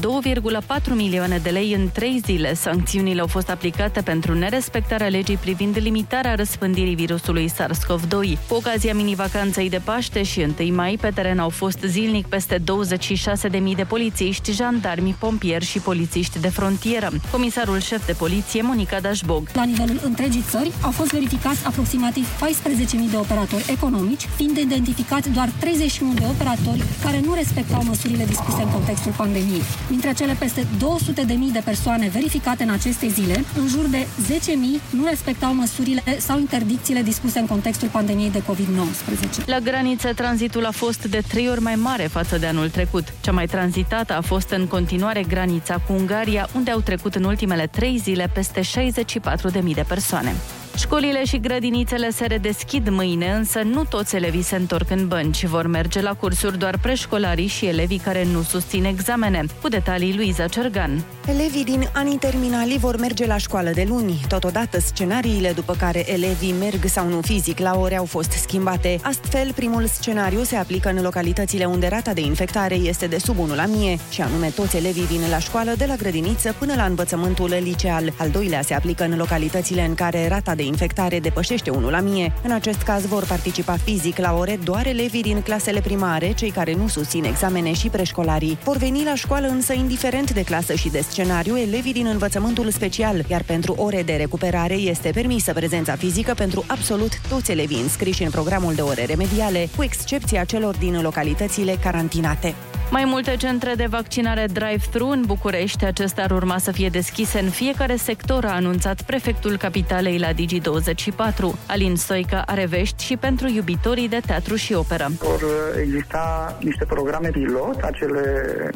milioane 0.93 1.37
de 1.37 1.49
lei 1.49 1.73
în 1.73 1.89
trei 1.93 2.21
zile. 2.25 2.53
Sancțiunile 2.53 3.21
au 3.21 3.27
fost 3.27 3.49
aplicate 3.49 4.01
pentru 4.01 4.33
nerespectarea 4.33 5.07
legii 5.07 5.37
privind 5.37 5.77
limitarea 5.79 6.35
răspândirii 6.35 6.95
virusului 6.95 7.49
SARS-CoV-2. 7.49 8.37
Cu 8.47 8.55
ocazia 8.55 8.93
mini-vacanței 8.93 9.69
de 9.69 9.81
Paște 9.83 10.23
și 10.23 10.45
1 10.59 10.75
mai, 10.75 10.97
pe 11.01 11.11
teren 11.13 11.39
au 11.39 11.49
fost 11.49 11.77
zilnic 11.85 12.27
peste 12.27 12.57
26.000 12.57 13.75
de 13.75 13.83
polițiști, 13.83 14.51
jandarmi, 14.51 15.15
pompieri 15.19 15.65
și 15.65 15.79
polițiști 15.79 16.39
de 16.39 16.49
frontieră. 16.49 17.09
Comisarul 17.31 17.79
șef 17.79 18.05
de 18.05 18.13
poliție, 18.13 18.61
Monica 18.61 18.99
Dașbog. 18.99 19.47
La 19.53 19.63
nivelul 19.63 19.99
întregii 20.03 20.43
țări 20.49 20.71
au 20.81 20.91
fost 20.91 21.11
verificați 21.11 21.65
aproximativ 21.65 22.27
14.000 22.27 23.11
de 23.11 23.17
operatori 23.17 23.65
economici, 23.69 24.27
fiind 24.35 24.57
identificați 24.57 25.29
doar 25.29 25.49
31 25.59 26.13
de 26.13 26.25
operatori 26.29 26.83
care 27.03 27.19
nu 27.23 27.33
respectau 27.71 27.95
măsurile 27.95 28.25
dispuse 28.25 28.61
în 28.61 28.69
contextul 28.69 29.11
pandemiei. 29.11 29.61
Dintre 29.89 30.13
cele 30.13 30.35
peste 30.39 30.61
200.000 30.61 31.51
de 31.51 31.61
persoane 31.63 32.07
verificate 32.07 32.63
în 32.63 32.69
aceste 32.69 33.07
zile, 33.07 33.43
în 33.59 33.67
jur 33.67 33.85
de 33.85 34.07
10.000 34.27 34.81
nu 34.89 35.05
respectau 35.05 35.53
măsurile 35.53 36.03
sau 36.19 36.39
interdicțiile 36.39 37.01
dispuse 37.01 37.39
în 37.39 37.45
contextul 37.45 37.87
pandemiei 37.87 38.31
de 38.31 38.41
COVID-19. 38.41 39.45
La 39.45 39.59
graniță, 39.59 40.13
tranzitul 40.13 40.65
a 40.65 40.71
fost 40.71 41.05
de 41.05 41.21
trei 41.27 41.49
ori 41.49 41.61
mai 41.61 41.75
mare 41.75 42.03
față 42.03 42.37
de 42.37 42.45
anul 42.45 42.69
trecut. 42.69 43.13
Cea 43.21 43.31
mai 43.31 43.45
tranzitată 43.45 44.13
a 44.17 44.21
fost 44.21 44.49
în 44.49 44.67
continuare 44.67 45.23
granița 45.23 45.75
cu 45.87 45.93
Ungaria, 45.93 46.49
unde 46.55 46.71
au 46.71 46.79
trecut 46.79 47.15
în 47.15 47.23
ultimele 47.23 47.67
trei 47.67 47.97
zile 47.97 48.29
peste 48.33 48.61
64.000 48.61 49.73
de 49.73 49.85
persoane. 49.87 50.35
Școlile 50.77 51.23
și 51.25 51.39
grădinițele 51.39 52.09
se 52.09 52.25
redeschid 52.25 52.89
mâine, 52.89 53.31
însă 53.31 53.61
nu 53.61 53.83
toți 53.83 54.15
elevii 54.15 54.41
se 54.41 54.55
întorc 54.55 54.89
în 54.89 55.07
bănci. 55.07 55.45
Vor 55.45 55.67
merge 55.67 56.01
la 56.01 56.13
cursuri 56.13 56.57
doar 56.57 56.77
preșcolarii 56.81 57.47
și 57.47 57.65
elevii 57.65 57.97
care 57.97 58.25
nu 58.31 58.41
susțin 58.41 58.83
examene. 58.83 59.45
Cu 59.61 59.67
detalii 59.67 60.15
Luiza 60.15 60.47
Cergan. 60.47 61.03
Elevii 61.27 61.63
din 61.63 61.89
anii 61.93 62.17
terminali 62.17 62.77
vor 62.77 62.97
merge 62.97 63.25
la 63.25 63.37
școală 63.37 63.69
de 63.69 63.85
luni. 63.87 64.21
Totodată, 64.27 64.79
scenariile 64.79 65.51
după 65.51 65.75
care 65.79 66.11
elevii 66.11 66.55
merg 66.59 66.85
sau 66.85 67.07
nu 67.07 67.21
fizic 67.21 67.59
la 67.59 67.79
ore 67.79 67.97
au 67.97 68.05
fost 68.05 68.31
schimbate. 68.31 68.99
Astfel, 69.01 69.51
primul 69.55 69.85
scenariu 69.85 70.43
se 70.43 70.55
aplică 70.55 70.89
în 70.89 71.01
localitățile 71.01 71.65
unde 71.65 71.87
rata 71.87 72.13
de 72.13 72.21
infectare 72.21 72.75
este 72.75 73.07
de 73.07 73.17
sub 73.17 73.39
1 73.39 73.55
la 73.55 73.65
mie, 73.65 73.99
și 74.09 74.21
anume 74.21 74.47
toți 74.47 74.77
elevii 74.77 75.05
vin 75.05 75.21
la 75.29 75.39
școală 75.39 75.71
de 75.77 75.85
la 75.85 75.95
grădiniță 75.95 76.55
până 76.59 76.73
la 76.75 76.85
învățământul 76.85 77.55
liceal. 77.63 78.13
Al 78.17 78.29
doilea 78.29 78.61
se 78.61 78.73
aplică 78.73 79.03
în 79.03 79.17
localitățile 79.17 79.85
în 79.85 79.95
care 79.95 80.27
rata 80.27 80.55
de 80.55 80.60
infectare 80.63 81.19
depășește 81.19 81.69
1 81.69 81.89
la 81.89 81.99
mie. 81.99 82.33
În 82.43 82.51
acest 82.51 82.81
caz 82.81 83.05
vor 83.05 83.25
participa 83.25 83.77
fizic 83.83 84.17
la 84.17 84.37
ore 84.37 84.59
doar 84.63 84.87
elevii 84.87 85.21
din 85.21 85.41
clasele 85.41 85.79
primare, 85.79 86.31
cei 86.31 86.49
care 86.49 86.73
nu 86.73 86.87
susțin 86.87 87.23
examene 87.23 87.73
și 87.73 87.87
preșcolarii. 87.87 88.57
Vor 88.63 88.77
veni 88.77 89.03
la 89.03 89.15
școală 89.15 89.47
însă 89.47 89.73
indiferent 89.73 90.33
de 90.33 90.43
clasă 90.43 90.73
și 90.73 90.89
de 90.89 91.01
scenariu 91.09 91.57
elevii 91.57 91.93
din 91.93 92.05
învățământul 92.05 92.69
special, 92.71 93.23
iar 93.27 93.43
pentru 93.43 93.73
ore 93.77 94.03
de 94.03 94.13
recuperare 94.13 94.73
este 94.73 95.11
permisă 95.13 95.53
prezența 95.53 95.95
fizică 95.95 96.33
pentru 96.33 96.63
absolut 96.67 97.21
toți 97.29 97.51
elevii 97.51 97.81
înscriși 97.81 98.23
în 98.23 98.29
programul 98.29 98.73
de 98.73 98.81
ore 98.81 99.05
remediale, 99.05 99.69
cu 99.75 99.83
excepția 99.83 100.43
celor 100.43 100.77
din 100.77 101.01
localitățile 101.01 101.77
carantinate. 101.83 102.55
Mai 102.91 103.05
multe 103.05 103.35
centre 103.35 103.73
de 103.75 103.85
vaccinare 103.85 104.45
drive-thru 104.45 105.07
în 105.07 105.23
București. 105.25 105.85
Acestea 105.85 106.23
ar 106.23 106.31
urma 106.31 106.57
să 106.57 106.71
fie 106.71 106.89
deschise 106.89 107.39
în 107.39 107.49
fiecare 107.49 107.95
sector, 107.95 108.45
a 108.45 108.53
anunțat 108.53 109.01
prefectul 109.01 109.57
capitalei 109.57 110.17
la 110.17 110.33
Digi24. 110.51 111.55
Alin 111.65 111.95
Stoica 111.95 112.43
are 112.45 112.65
vești 112.65 113.03
și 113.03 113.17
pentru 113.17 113.47
iubitorii 113.47 114.09
de 114.09 114.19
teatru 114.25 114.55
și 114.55 114.73
operă. 114.73 115.07
Vor 115.19 115.43
exista 115.79 116.57
niște 116.61 116.85
programe 116.85 117.29
pilot, 117.29 117.81
acele 117.81 118.21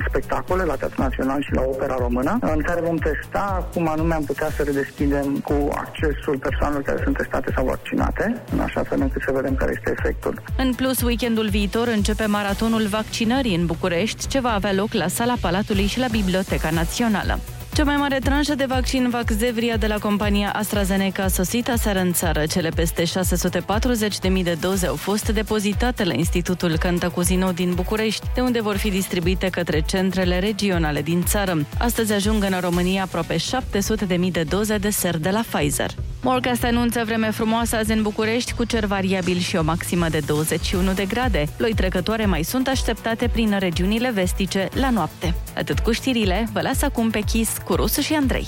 spectacole 0.09 0.63
la 0.63 0.75
Teatrul 0.75 1.03
Național 1.03 1.41
și 1.41 1.53
la 1.53 1.61
Opera 1.61 1.95
Română, 1.99 2.37
în 2.41 2.61
care 2.61 2.81
vom 2.81 2.95
testa 2.95 3.69
cum 3.73 3.87
anume 3.87 4.13
am 4.13 4.23
putea 4.23 4.49
să 4.55 4.63
redeschidem 4.63 5.37
cu 5.43 5.69
accesul 5.71 6.37
persoanelor 6.37 6.83
care 6.83 6.99
sunt 7.03 7.17
testate 7.17 7.51
sau 7.55 7.65
vaccinate, 7.65 8.41
în 8.51 8.59
așa 8.59 8.83
fel 8.83 9.01
încât 9.01 9.21
să 9.25 9.31
vedem 9.33 9.55
care 9.55 9.71
este 9.75 9.95
efectul. 9.99 10.41
În 10.57 10.73
plus, 10.73 11.01
weekendul 11.01 11.49
viitor 11.49 11.87
începe 11.87 12.25
maratonul 12.25 12.87
vaccinării 12.87 13.55
în 13.55 13.65
București, 13.65 14.27
ce 14.27 14.39
va 14.39 14.53
avea 14.53 14.73
loc 14.73 14.93
la 14.93 15.07
Sala 15.07 15.33
Palatului 15.41 15.85
și 15.85 15.99
la 15.99 16.07
Biblioteca 16.11 16.69
Națională. 16.69 17.39
Cea 17.75 17.83
mai 17.83 17.95
mare 17.95 18.19
tranșă 18.19 18.55
de 18.55 18.65
vaccin 18.65 19.09
Vaxzevria 19.09 19.77
de 19.77 19.87
la 19.87 19.97
compania 19.97 20.51
AstraZeneca 20.51 21.23
a 21.23 21.27
sosit 21.27 21.69
aseară 21.69 21.99
în 21.99 22.13
țară. 22.13 22.45
Cele 22.45 22.69
peste 22.69 23.03
640.000 23.03 24.43
de 24.43 24.57
doze 24.61 24.87
au 24.87 24.95
fost 24.95 25.29
depozitate 25.29 26.03
la 26.03 26.13
Institutul 26.13 26.77
Cantacuzino 26.77 27.51
din 27.51 27.73
București, 27.73 28.27
de 28.33 28.41
unde 28.41 28.61
vor 28.61 28.77
fi 28.77 28.89
distribuite 28.89 29.49
către 29.49 29.81
centrele 29.81 30.39
regionale 30.39 31.01
din 31.01 31.23
țară. 31.23 31.65
Astăzi 31.79 32.13
ajung 32.13 32.43
în 32.43 32.57
România 32.59 33.03
aproape 33.03 33.35
700.000 33.35 34.31
de 34.31 34.43
doze 34.43 34.77
de 34.77 34.89
ser 34.89 35.17
de 35.17 35.29
la 35.29 35.43
Pfizer. 35.51 35.89
Morcast 36.25 36.63
anunță 36.63 37.03
vreme 37.05 37.29
frumoasă 37.29 37.75
azi 37.75 37.91
în 37.91 38.01
București, 38.01 38.53
cu 38.53 38.63
cer 38.63 38.85
variabil 38.85 39.37
și 39.37 39.55
o 39.55 39.63
maximă 39.63 40.09
de 40.09 40.19
21 40.19 40.93
de 40.93 41.05
grade. 41.05 41.45
Ploi 41.57 41.73
trecătoare 41.73 42.25
mai 42.25 42.43
sunt 42.43 42.67
așteptate 42.67 43.27
prin 43.27 43.55
regiunile 43.59 44.11
vestice 44.11 44.69
la 44.73 44.89
noapte. 44.89 45.33
Atât 45.55 45.79
cu 45.79 45.91
știrile, 45.91 46.47
vă 46.53 46.61
las 46.61 46.81
acum 46.81 47.09
pe 47.09 47.19
chis 47.19 47.57
cu 47.65 47.75
Rusu 47.75 48.01
și 48.01 48.13
Andrei. 48.13 48.47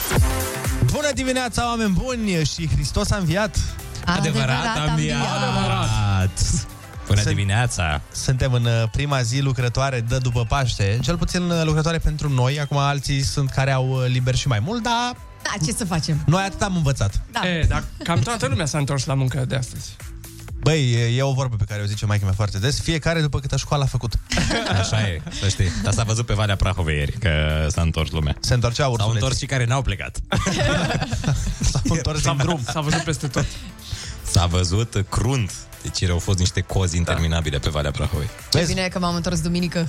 Bună 1.01 1.13
dimineața, 1.13 1.67
oameni 1.67 1.93
buni! 1.93 2.45
Și 2.45 2.69
Hristos 2.73 3.11
a 3.11 3.17
înviat! 3.17 3.57
Adevărat, 4.05 4.77
am 4.77 4.89
înviat. 4.89 5.21
Adevărat. 5.35 6.39
Bună 7.07 7.23
dimineața! 7.23 8.01
Suntem 8.11 8.53
în 8.53 8.65
uh, 8.65 8.83
prima 8.91 9.21
zi 9.21 9.39
lucrătoare 9.39 10.01
de 10.01 10.17
după 10.17 10.45
Paște, 10.47 10.99
cel 11.01 11.17
puțin 11.17 11.41
uh, 11.41 11.61
lucrătoare 11.63 11.97
pentru 11.97 12.29
noi, 12.29 12.59
acum 12.59 12.77
alții 12.77 13.21
sunt 13.21 13.49
care 13.49 13.71
au 13.71 13.89
uh, 13.89 14.05
liber 14.07 14.35
și 14.35 14.47
mai 14.47 14.59
mult, 14.59 14.83
dar 14.83 15.15
Da, 15.43 15.65
ce 15.65 15.71
să 15.71 15.85
facem? 15.85 16.23
noi 16.25 16.43
atât 16.43 16.61
am 16.61 16.75
învățat. 16.75 17.21
Da. 17.31 17.47
E, 17.47 17.65
dar 17.67 17.83
cam 18.03 18.19
toată 18.19 18.47
lumea 18.47 18.65
s-a 18.65 18.77
întors 18.77 19.05
la 19.05 19.13
muncă 19.13 19.45
de 19.47 19.55
astăzi. 19.55 19.95
Băi, 20.63 20.91
e- 20.93 21.15
e 21.17 21.21
o 21.21 21.33
vorbă 21.33 21.55
pe 21.55 21.63
care 21.63 21.81
o 21.81 21.85
zice 21.85 22.05
maica 22.05 22.25
mea 22.25 22.33
foarte 22.33 22.57
des, 22.59 22.81
fiecare 22.81 23.21
după 23.21 23.39
câtă 23.39 23.57
școală 23.57 23.83
a 23.83 23.85
făcut. 23.85 24.13
Așa 24.79 25.01
e, 25.07 25.21
să 25.41 25.47
știi. 25.47 25.67
Dar 25.83 25.93
s-a 25.93 26.03
văzut 26.03 26.25
pe 26.25 26.33
Valea 26.33 26.55
Prahovei 26.55 26.97
ieri 26.97 27.11
că 27.11 27.29
s-a 27.69 27.81
întors 27.81 28.11
lumea. 28.11 28.35
Se 28.39 28.53
întorceau 28.53 28.85
S-au 28.85 28.93
ursuleții. 28.93 29.21
întors 29.21 29.39
și 29.39 29.45
care 29.45 29.65
n-au 29.65 29.81
plecat. 29.81 30.17
S-au 31.71 31.81
întors 31.95 32.21
din 32.21 32.35
drum. 32.37 32.59
S-a 32.71 32.79
văzut 32.81 33.01
peste 33.01 33.27
tot. 33.27 33.45
S-a 34.23 34.45
văzut 34.45 35.05
crunt. 35.09 35.51
Deci 35.81 35.99
ieri 35.99 36.13
au 36.13 36.19
fost 36.19 36.37
niște 36.39 36.61
cozi 36.61 36.97
interminabile 36.97 37.59
pe 37.59 37.69
Valea 37.69 37.91
Prahovei. 37.91 38.29
Ce 38.51 38.63
bine 38.67 38.87
că 38.87 38.99
m-am 38.99 39.15
întors 39.15 39.41
duminică. 39.41 39.87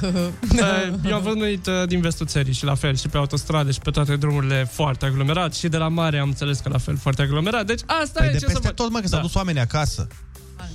Da, 0.57 0.83
Eu 1.09 1.15
am 1.15 1.23
venit 1.23 1.67
uh, 1.67 1.73
din 1.87 2.01
vestul 2.01 2.27
țării 2.27 2.53
și 2.53 2.65
la 2.65 2.75
fel 2.75 2.97
și 2.97 3.09
pe 3.09 3.17
autostrade 3.17 3.71
și 3.71 3.79
pe 3.79 3.91
toate 3.91 4.17
drumurile 4.17 4.69
foarte 4.73 5.05
aglomerat 5.05 5.55
și 5.55 5.69
de 5.69 5.77
la 5.77 5.89
mare 5.89 6.19
am 6.19 6.29
înțeles 6.29 6.59
că 6.59 6.69
la 6.69 6.79
fel 6.79 6.97
foarte 6.97 7.23
aglomerat. 7.23 7.67
Deci 7.67 7.81
asta 8.03 8.19
Păi 8.21 8.27
e 8.29 8.31
de 8.31 8.39
ce 8.39 8.45
peste 8.45 8.61
să 8.61 8.67
fac. 8.67 8.75
tot, 8.77 8.91
mă, 8.91 9.01
că 9.01 9.07
s-au 9.07 9.19
Da. 9.19 9.25
dus 9.25 9.35
oamenii 9.35 9.61
acasă. 9.61 10.07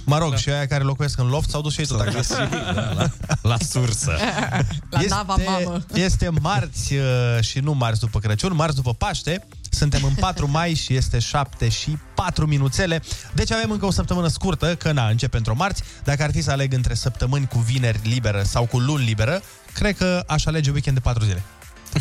Mă 0.04 0.18
rog, 0.18 0.36
și 0.36 0.50
aia 0.50 0.68
care 0.68 0.84
locuiesc 0.84 1.20
în 1.20 1.28
loft 1.28 1.50
s-au 1.50 1.62
dus 1.62 1.74
și 1.74 1.80
ei 1.80 1.86
tot 1.86 2.00
acasă. 2.00 2.48
Da, 2.52 2.94
la, 2.94 3.10
la 3.42 3.58
sursă. 3.70 4.12
La 4.90 5.00
nava 5.08 5.36
mamă. 5.46 5.84
este 5.94 6.30
marți 6.42 6.94
uh, 6.94 7.04
și 7.42 7.60
nu 7.60 7.74
marți 7.74 8.00
după 8.00 8.20
Crăciun, 8.20 8.56
marți 8.56 8.76
după 8.76 8.94
Paște. 8.94 9.48
Suntem 9.70 10.04
în 10.04 10.14
4 10.14 10.50
mai 10.58 10.74
și 10.74 10.96
este 10.96 11.20
7 11.20 11.70
și 11.70 11.98
4 12.16 12.46
minuțele. 12.46 13.02
Deci 13.34 13.52
avem 13.52 13.72
încă 13.72 13.86
o 13.86 13.92
săptămână 13.92 14.28
scurtă, 14.28 14.76
că 14.76 14.92
na, 14.92 15.08
începe 15.08 15.38
într-o 15.38 15.56
marți. 15.56 15.84
Dacă 16.04 16.24
ar 16.24 16.32
fi 16.32 16.42
să 16.42 16.52
aleg 16.52 16.74
între 16.74 16.94
săptămâni 16.94 17.48
cu 17.48 17.60
vineri 17.60 18.00
liberă 18.04 18.42
sau 18.44 18.66
cu 18.66 18.80
luni 18.80 19.06
liberă, 19.06 19.42
cred 19.74 19.98
că 19.98 20.24
aș 20.28 20.46
alege 20.46 20.72
weekend 20.72 20.96
de 20.96 21.02
4 21.02 21.24
zile. 21.24 21.44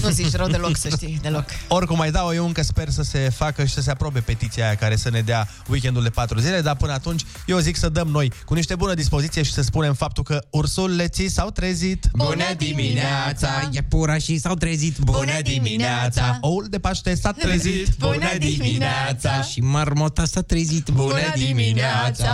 Nu 0.03 0.11
zici 0.11 0.33
rău 0.33 0.49
deloc, 0.49 0.77
să 0.77 0.89
știi, 0.89 1.19
deloc. 1.23 1.45
Oricum 1.69 1.97
mai 1.97 2.11
dau, 2.11 2.35
eu 2.35 2.47
încă 2.47 2.63
sper 2.63 2.89
să 2.91 3.03
se 3.03 3.31
facă 3.37 3.65
și 3.65 3.75
să 3.75 3.81
se 3.81 3.91
aprobe 3.91 4.21
petiția 4.21 4.65
aia 4.65 4.75
care 4.75 4.97
să 4.97 5.11
ne 5.11 5.21
dea 5.21 5.49
weekendul 5.69 6.03
de 6.03 6.11
4 6.11 6.39
zile, 6.39 6.61
dar 6.61 6.77
până 6.77 6.93
atunci 6.93 7.23
eu 7.47 7.59
zic 7.59 7.77
să 7.77 7.89
dăm 7.89 8.09
noi 8.09 8.33
cu 8.45 8.55
niște 8.55 8.75
bună 8.75 8.95
dispoziție 8.95 9.43
și 9.43 9.53
să 9.53 9.63
spunem 9.63 9.95
faptul 9.95 10.23
că 10.23 10.45
ursuleții 10.51 11.29
s-au 11.29 11.51
trezit. 11.51 12.09
Bună 12.13 12.45
dimineața! 12.57 13.69
Iepurașii 13.71 14.39
s-au 14.39 14.55
trezit. 14.55 14.99
Bună 14.99 15.41
dimineața! 15.43 16.39
Oul 16.41 16.67
de 16.71 16.79
Paște 16.79 17.15
s-a 17.15 17.33
trezit. 17.33 17.89
Bună 17.99 18.31
dimineața! 18.39 19.43
Și 19.43 19.61
marmota 19.61 20.25
s-a 20.25 20.41
trezit. 20.41 20.89
Bună 20.89 21.33
dimineața! 21.35 22.31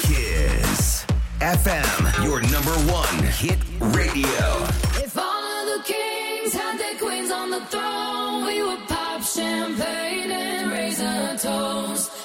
Kiss 0.00 1.04
FM, 1.38 2.24
your 2.24 2.40
number 2.40 2.74
one 2.74 3.30
hit 3.40 3.58
radio. 3.80 4.89
Kings 5.82 6.52
had 6.52 6.78
their 6.78 6.96
queens 6.98 7.30
on 7.30 7.50
the 7.50 7.60
throne, 7.66 8.46
we 8.46 8.62
would 8.62 8.86
pop 8.88 9.22
champagne 9.22 10.30
and 10.30 10.70
raise 10.70 11.00
a 11.00 11.36
toast 11.38 12.19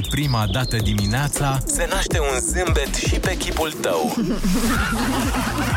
Ana 0.00 0.08
râde 0.08 0.20
prima 0.20 0.46
dată 0.52 0.76
dimineața, 0.76 1.58
se 1.66 1.86
naște 1.90 2.18
un 2.20 2.40
zâmbet 2.40 2.94
și 2.94 3.14
pe 3.14 3.36
chipul 3.36 3.72
tău. 3.72 4.16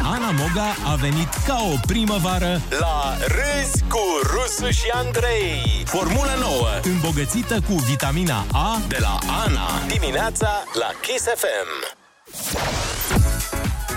Ana 0.04 0.32
Moga 0.32 0.76
a 0.92 0.96
venit 0.96 1.30
ca 1.48 1.58
o 1.74 1.76
primăvară 1.88 2.62
la 2.80 3.18
Râzi 3.20 3.84
cu 3.90 4.02
Rusu 4.24 4.72
și 4.72 4.90
Andrei. 4.94 5.84
Formulă 5.86 6.36
nouă, 6.40 6.68
îmbogățită 6.84 7.60
cu 7.68 7.74
vitamina 7.74 8.46
A 8.52 8.82
de 8.88 8.98
la 9.00 9.20
Ana. 9.46 9.70
Dimineața 9.88 10.64
la 10.74 10.90
Kiss 11.02 11.24
FM. 11.24 12.83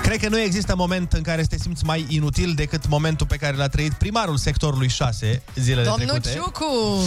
Cred 0.06 0.20
că 0.20 0.28
nu 0.28 0.40
există 0.40 0.74
moment 0.76 1.12
în 1.12 1.22
care 1.22 1.42
să 1.42 1.48
te 1.48 1.58
simți 1.58 1.84
mai 1.84 2.06
inutil 2.08 2.52
decât 2.54 2.88
momentul 2.88 3.26
pe 3.26 3.36
care 3.36 3.56
l-a 3.56 3.68
trăit 3.68 3.92
primarul 3.92 4.36
sectorului 4.36 4.88
6 4.88 5.42
zilele 5.54 5.88
Domnul 5.88 6.06
trecute. 6.06 6.32
Ciucu! 6.32 7.02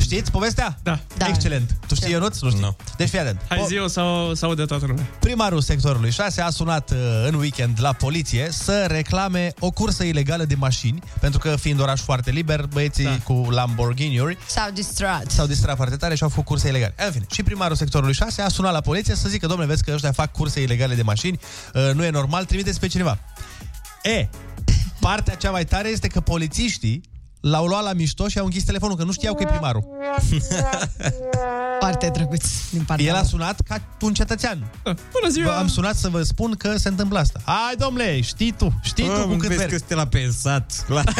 Știți 0.00 0.30
povestea? 0.30 0.78
Da. 0.82 0.98
Da. 1.16 1.26
Excelent. 1.26 1.76
Tu 1.86 1.94
știi, 1.94 2.12
Ionuț? 2.12 2.40
Nu 2.40 2.48
știi. 2.48 2.60
No. 2.60 2.74
Deci 2.96 3.08
fii 3.08 3.18
atent. 3.18 3.40
Hai 3.48 3.64
zi 3.66 3.74
eu 3.74 3.88
sau, 3.88 4.34
sau 4.34 4.54
de 4.54 4.64
toată 4.64 4.86
lumea. 4.86 5.06
Primarul 5.20 5.60
sectorului 5.60 6.10
6 6.10 6.40
a 6.40 6.50
sunat 6.50 6.90
uh, 6.90 6.98
în 7.26 7.34
weekend 7.34 7.78
la 7.80 7.92
poliție 7.92 8.48
să 8.50 8.84
reclame 8.88 9.52
o 9.58 9.70
cursă 9.70 10.04
ilegală 10.04 10.44
de 10.44 10.54
mașini, 10.54 11.02
pentru 11.20 11.38
că 11.38 11.56
fiind 11.56 11.80
oraș 11.80 12.00
foarte 12.00 12.30
liber, 12.30 12.66
băieții 12.72 13.04
da. 13.04 13.18
cu 13.24 13.46
Lamborghini-uri 13.50 14.38
S-au 14.46 14.70
distrat. 14.74 15.30
s-au 15.30 15.46
distrat 15.46 15.76
foarte 15.76 15.96
tare 15.96 16.14
și 16.14 16.22
au 16.22 16.28
făcut 16.28 16.44
curse 16.44 16.68
ilegale. 16.68 16.94
În 17.06 17.12
fine, 17.12 17.26
și 17.30 17.42
primarul 17.42 17.76
sectorului 17.76 18.14
6 18.14 18.42
a 18.42 18.48
sunat 18.48 18.72
la 18.72 18.80
poliție 18.80 19.14
să 19.14 19.28
zică, 19.28 19.46
domnule, 19.46 19.68
vezi 19.68 19.84
că 19.84 19.92
ăștia 19.94 20.12
fac 20.12 20.32
curse 20.32 20.62
ilegale 20.62 20.94
de 20.94 21.02
mașini, 21.02 21.38
uh, 21.74 21.90
nu 21.94 22.04
e 22.04 22.10
normal, 22.10 22.43
trimiteți 22.44 22.80
pe 22.80 22.86
cineva. 22.86 23.18
E, 24.02 24.28
partea 25.00 25.34
cea 25.34 25.50
mai 25.50 25.64
tare 25.64 25.88
este 25.88 26.08
că 26.08 26.20
polițiștii 26.20 27.00
l-au 27.44 27.66
luat 27.66 27.82
la 27.82 27.92
mișto 27.92 28.28
și 28.28 28.38
au 28.38 28.44
închis 28.44 28.64
telefonul, 28.64 28.96
că 28.96 29.04
nu 29.04 29.12
știau 29.12 29.34
că 29.34 29.42
e 29.42 29.46
primarul. 29.46 29.84
Foarte 31.80 32.10
drăguț 32.12 32.44
din 32.70 32.82
partea 32.82 33.06
El 33.06 33.12
a 33.14 33.16
lor. 33.18 33.26
sunat 33.26 33.60
ca 33.68 33.80
un 34.00 34.14
cetățean. 34.14 34.70
Bună 34.82 35.28
ziua! 35.30 35.56
Am 35.56 35.68
sunat 35.68 35.96
să 35.96 36.08
vă 36.08 36.22
spun 36.22 36.54
că 36.58 36.76
se 36.76 36.88
întâmplă 36.88 37.18
asta. 37.18 37.40
Hai, 37.44 37.74
domnule, 37.78 38.20
știi 38.20 38.52
tu, 38.52 38.80
știi 38.82 39.04
tu 39.04 39.28
cu 39.28 39.34
cât 39.36 39.48
vezi 39.48 39.58
mergi. 39.58 39.72
că 39.72 39.78
suntem 39.78 39.96
la 39.96 40.06
pensat. 40.06 40.84
La... 40.88 41.02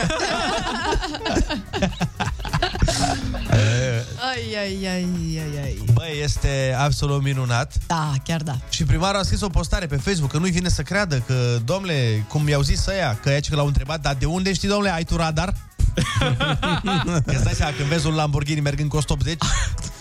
Ai, 4.30 4.56
ai, 4.60 4.86
ai, 4.86 5.06
ai, 5.38 5.62
ai. 5.62 5.84
Băi, 5.92 6.20
este 6.22 6.74
absolut 6.78 7.22
minunat. 7.22 7.72
Da, 7.86 8.12
chiar 8.24 8.42
da. 8.42 8.56
Și 8.68 8.84
primarul 8.84 9.20
a 9.20 9.22
scris 9.22 9.40
o 9.40 9.48
postare 9.48 9.86
pe 9.86 9.96
Facebook 9.96 10.30
că 10.30 10.38
nu-i 10.38 10.50
vine 10.50 10.68
să 10.68 10.82
creadă 10.82 11.22
că, 11.26 11.58
domnule, 11.64 12.24
cum 12.28 12.48
i-au 12.48 12.62
zis 12.62 12.86
ăia, 12.86 13.18
că 13.22 13.28
aici 13.28 13.48
că 13.48 13.56
l-au 13.56 13.66
întrebat, 13.66 14.00
dar 14.00 14.14
de 14.14 14.26
unde 14.26 14.52
știi, 14.52 14.68
domnule, 14.68 14.92
ai 14.92 15.04
tu 15.04 15.16
radar? 15.16 15.54
că 17.26 17.32
îți 17.34 17.44
dai 17.44 17.52
seama, 17.54 17.72
când 17.76 17.88
vezi 17.88 18.06
un 18.06 18.14
Lamborghini 18.14 18.60
mergând 18.60 18.88
cu 18.88 18.96
180, 18.96 19.36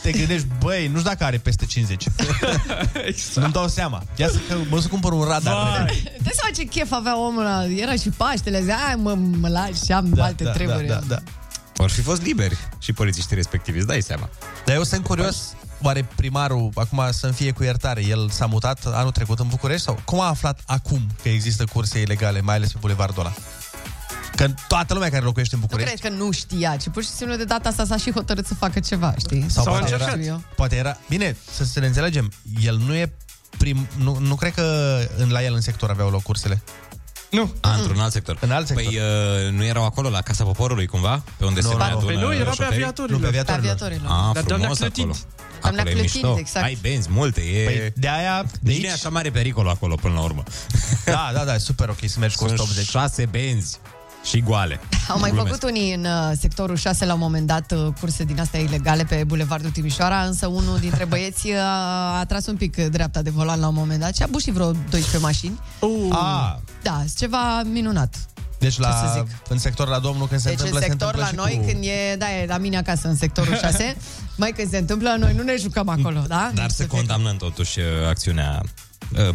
te 0.02 0.12
gândești, 0.12 0.48
băi, 0.60 0.88
nu 0.88 0.98
știu 0.98 1.10
dacă 1.10 1.24
are 1.24 1.38
peste 1.38 1.66
50. 1.66 2.06
exact. 3.08 3.36
Nu-mi 3.36 3.52
dau 3.52 3.68
seama. 3.68 4.04
Ia 4.16 4.28
să, 4.28 4.38
că, 4.48 4.56
mă 4.70 4.80
să 4.80 4.88
cumpăr 4.88 5.12
un 5.12 5.24
radar. 5.24 5.86
Dă 6.22 6.32
seama 6.34 6.56
ce 6.56 6.64
chef 6.64 6.92
avea 6.92 7.20
omul 7.20 7.42
ăla. 7.46 7.66
Era 7.66 7.92
și 7.96 8.10
Paștele, 8.10 8.62
zicea, 8.62 8.78
hai 8.86 8.96
mă, 8.96 9.14
mă 9.16 9.48
lași 9.48 9.84
și 9.86 9.92
am 9.92 10.10
Da, 10.10 10.24
alte 10.24 10.44
da, 10.44 10.52
treburi. 10.52 10.88
da, 10.88 10.94
da, 10.94 11.02
da. 11.08 11.18
Vor 11.76 11.90
fi 11.90 12.02
fost 12.02 12.22
liberi 12.22 12.58
și 12.80 12.94
polițiștii 12.94 13.36
respectivi, 13.36 13.78
îți 13.78 13.88
dai 13.88 14.02
seama. 14.02 14.30
Dar 14.66 14.76
eu 14.76 14.84
sunt 14.84 15.04
curios, 15.04 15.54
oare 15.82 16.08
primarul, 16.16 16.70
acum 16.76 17.04
să-mi 17.12 17.34
fie 17.34 17.52
cu 17.52 17.64
iertare, 17.64 18.06
el 18.06 18.30
s-a 18.30 18.46
mutat 18.46 18.86
anul 18.86 19.12
trecut 19.12 19.40
în 19.40 19.48
București 19.48 19.84
sau 19.86 20.00
cum 20.06 20.20
a 20.20 20.28
aflat 20.28 20.60
acum 20.66 21.02
că 21.22 21.30
există 21.30 21.64
curse 21.74 22.02
ilegale, 22.02 22.42
mai 22.42 22.56
ales 22.56 22.72
pe 22.72 22.78
bulevardul 22.80 23.20
ăla? 23.22 23.34
Că 24.36 24.48
toată 24.68 24.94
lumea 24.94 25.10
care 25.10 25.24
locuiește 25.24 25.56
în 25.56 25.62
Nu 25.62 25.68
București 25.68 26.00
cred 26.00 26.12
că 26.12 26.18
nu 26.24 26.32
știa, 26.32 26.76
ci 26.76 26.90
pur 26.94 27.04
și 27.04 27.10
simplu 27.10 27.36
de 27.36 27.44
data 27.44 27.70
asta 27.70 27.86
s-a 27.86 27.98
și 27.98 28.12
hotărât 28.12 28.46
să 28.48 28.54
facă 28.54 28.80
ceva, 28.80 29.14
știi? 29.18 29.46
Sau 29.50 29.64
S-au 29.64 29.74
poate 29.74 29.92
încercat. 29.94 30.20
era, 30.20 30.42
poate 30.56 30.76
era... 30.76 30.98
Bine, 31.10 31.36
să, 31.52 31.64
să 31.64 31.80
ne 31.80 31.86
înțelegem. 31.86 32.32
El 32.62 32.78
nu 32.86 32.94
e 32.96 33.14
prim... 33.58 33.88
Nu, 33.98 34.18
nu 34.20 34.36
cred 34.36 34.54
că 34.54 34.98
în, 35.18 35.32
la 35.32 35.44
el 35.44 35.54
în 35.54 35.62
sector 35.62 35.90
aveau 35.90 36.10
loc 36.10 36.22
cursele. 36.22 36.62
Nu. 37.32 37.54
A, 37.62 37.74
într-un 37.76 38.00
alt 38.00 38.12
sector. 38.12 38.38
În 38.42 38.52
alt 38.52 38.68
sector. 38.68 38.86
Păi 38.86 38.98
uh, 39.46 39.52
nu 39.52 39.64
erau 39.64 39.86
acolo 39.86 40.10
la 40.10 40.22
Casa 40.22 40.44
Poporului 40.44 40.86
cumva? 40.86 41.24
Pe 41.38 41.46
unde 41.46 41.60
Nu, 41.62 41.68
se 41.68 41.74
nu, 41.74 41.80
mai 41.80 41.90
nu. 41.92 41.98
adună 41.98 42.12
Păi 42.14 42.22
nu, 42.22 42.34
era 42.34 42.44
pe 42.44 42.56
șoferii? 42.56 42.74
aviatorilor. 42.76 43.20
Nu, 43.20 43.26
pe 43.26 43.32
Pe 43.32 43.40
aviatorilor. 43.40 43.72
aviatorilor. 43.76 44.12
Ah, 44.28 44.34
Dar 44.34 44.44
doamna 44.44 44.58
frumos 44.66 44.78
Clătind. 44.78 45.10
acolo. 45.10 45.24
Doamna 45.62 45.82
acolo 45.82 45.98
e 45.98 46.00
Clătind, 46.02 46.24
mișto. 46.24 46.40
exact. 46.40 46.66
Ai 46.66 46.78
benzi 46.82 47.08
multe, 47.12 47.42
e... 47.42 47.64
Păi 47.66 47.92
de 47.96 48.08
aia, 48.10 48.44
de 48.44 48.50
Nici 48.62 48.72
aici... 48.74 48.82
nu 48.84 48.88
e 48.90 48.92
așa 48.92 49.10
mare 49.10 49.30
pericol 49.32 49.68
acolo 49.70 49.96
până 49.96 50.14
la 50.14 50.22
urmă. 50.22 50.44
Da, 51.06 51.32
da, 51.34 51.44
da, 51.44 51.54
e 51.54 51.58
super 51.58 51.90
ok 51.90 51.98
să 52.06 52.20
mergi 52.20 52.36
cu 52.36 52.48
Sunt 52.48 52.60
180. 52.60 52.90
șase 52.90 53.26
benzi 53.32 53.80
și 54.24 54.42
goale. 54.42 54.80
Au 55.08 55.20
mai 55.20 55.30
Glumesc. 55.32 55.56
făcut 55.56 55.70
unii 55.70 55.94
în 55.94 56.06
uh, 56.06 56.32
sectorul 56.40 56.76
6 56.78 57.06
la 57.06 57.14
un 57.14 57.20
moment 57.20 57.48
dat 57.48 57.72
uh, 57.72 57.88
curse 58.00 58.24
din 58.24 58.40
astea 58.40 58.60
ilegale 58.60 59.04
pe 59.04 59.24
Bulevardul 59.28 59.70
Timișoara, 59.70 60.22
însă 60.24 60.48
unul 60.48 60.78
dintre 60.80 61.06
băieți 61.06 61.48
uh, 61.48 61.56
a 62.20 62.24
tras 62.28 62.46
un 62.46 62.56
pic 62.56 62.76
dreapta 62.76 63.22
de 63.22 63.30
volan 63.30 63.60
la 63.60 63.68
un 63.68 63.74
moment 63.74 64.00
dat 64.00 64.16
și 64.16 64.24
a 64.24 64.28
bușit 64.28 64.54
vreo 64.54 64.72
12 64.72 65.18
mașini. 65.18 65.60
Ah, 66.12 66.56
Da, 66.84 67.04
ceva 67.18 67.62
minunat. 67.64 68.16
deci 68.60 68.74
să 68.74 68.82
la, 68.82 69.14
zic? 69.16 69.36
în 69.50 69.58
sector 69.58 69.88
la 69.88 70.00
domnul 70.00 70.28
când 70.28 70.40
se 70.42 70.50
Deci 70.50 70.60
în 70.60 70.66
întâmplă, 70.66 70.80
se 70.80 70.86
sector 70.90 71.14
întâmplă 71.14 71.38
la 71.38 71.44
și 71.46 71.54
noi, 71.56 71.66
cu... 71.66 71.72
când 71.72 71.84
e, 71.84 72.16
da, 72.18 72.32
e 72.42 72.46
la 72.46 72.58
mine 72.58 72.78
acasă, 72.78 73.08
în 73.08 73.16
sectorul 73.16 73.56
6, 73.68 73.98
mai 74.36 74.52
când 74.52 74.70
se 74.70 74.78
întâmplă, 74.78 75.16
noi 75.20 75.34
nu 75.34 75.44
ne 75.44 75.56
jucăm 75.60 75.90
acolo, 75.90 76.20
da? 76.28 76.52
Dar 76.54 76.66
Deci 76.66 76.76
să 76.76 76.84
fie- 76.84 76.98
condamnăm 76.98 77.36
totuși 77.36 77.80
uh, 77.80 77.86
acțiunea 78.08 78.60
uh, 78.64 78.70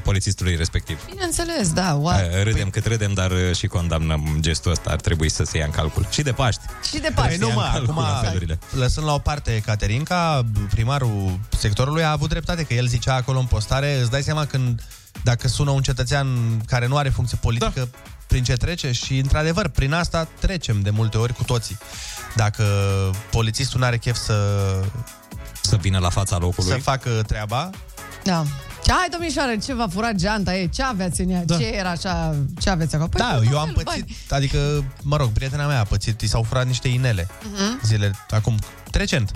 polițistului 0.03 0.57
respectiv. 0.57 1.05
Bineînțeles, 1.11 1.73
da, 1.73 1.93
wow. 1.95 2.13
Uh, 2.13 2.43
Râdem 2.43 2.71
cât 2.71 2.87
râdem, 2.87 3.13
dar 3.13 3.31
uh, 3.31 3.57
și 3.57 3.67
condamnăm 3.67 4.37
gestul 4.41 4.71
ăsta. 4.71 4.91
Ar 4.91 5.01
trebui 5.01 5.29
să 5.31 5.45
se 5.45 5.59
ia 5.59 5.65
în 5.65 5.71
calcul. 5.71 6.07
Și 6.11 6.23
de 6.23 6.33
Paști. 6.33 6.61
Și 6.87 6.93
de 6.99 7.01
Păi 7.01 7.13
Paște. 7.15 7.37
nu, 7.39 7.49
mă, 7.49 7.61
Ia 7.63 7.67
în 7.67 7.73
calcul 7.73 8.03
acum, 8.03 8.05
apelurile. 8.27 8.59
lăsând 8.71 9.07
la 9.07 9.13
o 9.15 9.19
parte 9.19 9.63
Caterinca, 9.67 10.45
primarul 10.71 11.39
sectorului 11.59 12.05
a 12.05 12.11
avut 12.11 12.29
dreptate, 12.29 12.63
că 12.63 12.75
el 12.75 12.87
zicea 12.87 13.15
acolo 13.15 13.39
în 13.39 13.47
postare, 13.47 13.99
îți 14.01 14.11
dai 14.11 14.23
seama 14.23 14.45
când, 14.45 14.83
dacă 15.23 15.49
sună 15.49 15.71
un 15.71 15.83
cetățean 15.83 16.27
care 16.67 16.87
nu 16.87 16.97
are 16.97 17.09
funcție 17.09 17.39
politică, 17.41 17.81
da. 17.93 17.99
prin 18.27 18.45
ce 18.45 18.53
trece 18.53 18.93
și, 18.93 19.19
într-adevăr, 19.19 19.69
prin 19.69 19.93
asta 19.93 20.29
trecem 20.41 20.81
de 20.81 20.91
multe 20.91 21.19
ori 21.19 21.33
cu 21.35 21.43
toții. 21.45 21.79
Dacă 22.35 22.65
polițistul 23.31 23.81
nu 23.81 23.87
are 23.87 23.97
chef 23.99 24.17
să, 24.17 24.65
Să 25.63 25.77
vină 25.77 25.99
la 25.99 26.09
fața 26.09 26.39
locului. 26.39 26.71
să 26.73 26.77
facă 26.83 27.11
treaba, 27.27 27.71
Da. 28.25 28.45
Ce, 28.89 28.95
hai, 28.95 29.09
domnișoară, 29.13 29.57
ce 29.65 29.75
v-a 29.75 29.87
furat 29.89 30.15
geanta? 30.15 30.55
E, 30.57 30.67
ce 30.67 30.83
aveți 30.83 31.21
în 31.21 31.31
ea? 31.31 31.43
Da. 31.45 31.57
Ce 31.57 31.67
era 31.67 31.91
așa? 31.91 32.35
Ce 32.61 32.71
aveți 32.71 32.95
acolo? 32.95 33.09
Păi, 33.09 33.21
da, 33.21 33.35
tot 33.35 33.51
eu 33.51 33.59
am 33.59 33.67
felul, 33.67 33.83
pățit, 33.85 34.01
bani. 34.05 34.17
adică, 34.31 34.85
mă 35.03 35.17
rog, 35.17 35.31
prietena 35.31 35.67
mea 35.67 35.81
a 35.81 35.85
pățit, 35.85 36.21
i 36.21 36.27
s-au 36.27 36.43
furat 36.43 36.67
niște 36.67 36.89
inele 36.89 37.29
Mhm. 37.53 37.81
zile, 37.87 38.11
acum, 38.31 38.59
recent. 38.93 39.31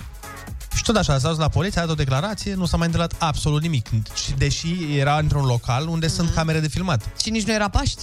Și 0.74 0.82
tot 0.82 0.96
așa, 0.96 1.18
s-a 1.18 1.28
dus 1.28 1.38
la 1.38 1.48
poliție, 1.48 1.80
a 1.80 1.82
dat 1.82 1.92
o 1.92 1.96
declarație, 1.96 2.54
nu 2.54 2.66
s-a 2.66 2.76
mai 2.76 2.86
întâmplat 2.86 3.22
absolut 3.22 3.62
nimic. 3.62 3.86
Și 4.14 4.32
deși 4.32 4.76
era 4.98 5.18
într-un 5.18 5.44
local 5.44 5.88
unde 5.88 6.06
Mhm. 6.06 6.14
sunt 6.14 6.30
camere 6.34 6.60
de 6.60 6.68
filmat. 6.68 7.02
Și 7.22 7.30
nici 7.30 7.42
nu 7.46 7.52
era 7.52 7.68
Paști? 7.68 8.02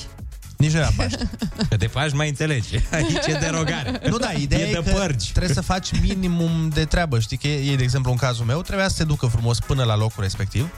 Nici 0.57 0.71
nu 0.71 0.77
era 0.77 0.89
Paști. 0.95 1.23
Că 1.69 1.75
de 1.75 1.85
Paști 1.87 2.15
mai 2.15 2.29
înțelegi. 2.29 2.79
Aici 2.91 3.25
e 3.27 3.37
derogare. 3.39 4.01
nu, 4.09 4.17
da, 4.17 4.31
ideea 4.31 4.65
e 4.65 4.69
e, 4.69 4.73
de 4.73 4.83
că 4.83 4.91
părgi. 4.97 5.31
trebuie 5.31 5.53
să 5.53 5.61
faci 5.61 5.99
minimum 6.01 6.69
de 6.73 6.85
treabă. 6.85 7.19
Știi 7.19 7.37
că 7.37 7.47
ei, 7.47 7.77
de 7.77 7.83
exemplu, 7.83 8.11
în 8.11 8.17
cazul 8.17 8.45
meu, 8.45 8.61
trebuia 8.61 8.87
să 8.87 8.95
se 8.95 9.03
ducă 9.03 9.25
frumos 9.25 9.59
până 9.59 9.83
la 9.83 9.95
locul 9.95 10.23
respectiv, 10.23 10.69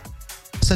să 0.61 0.75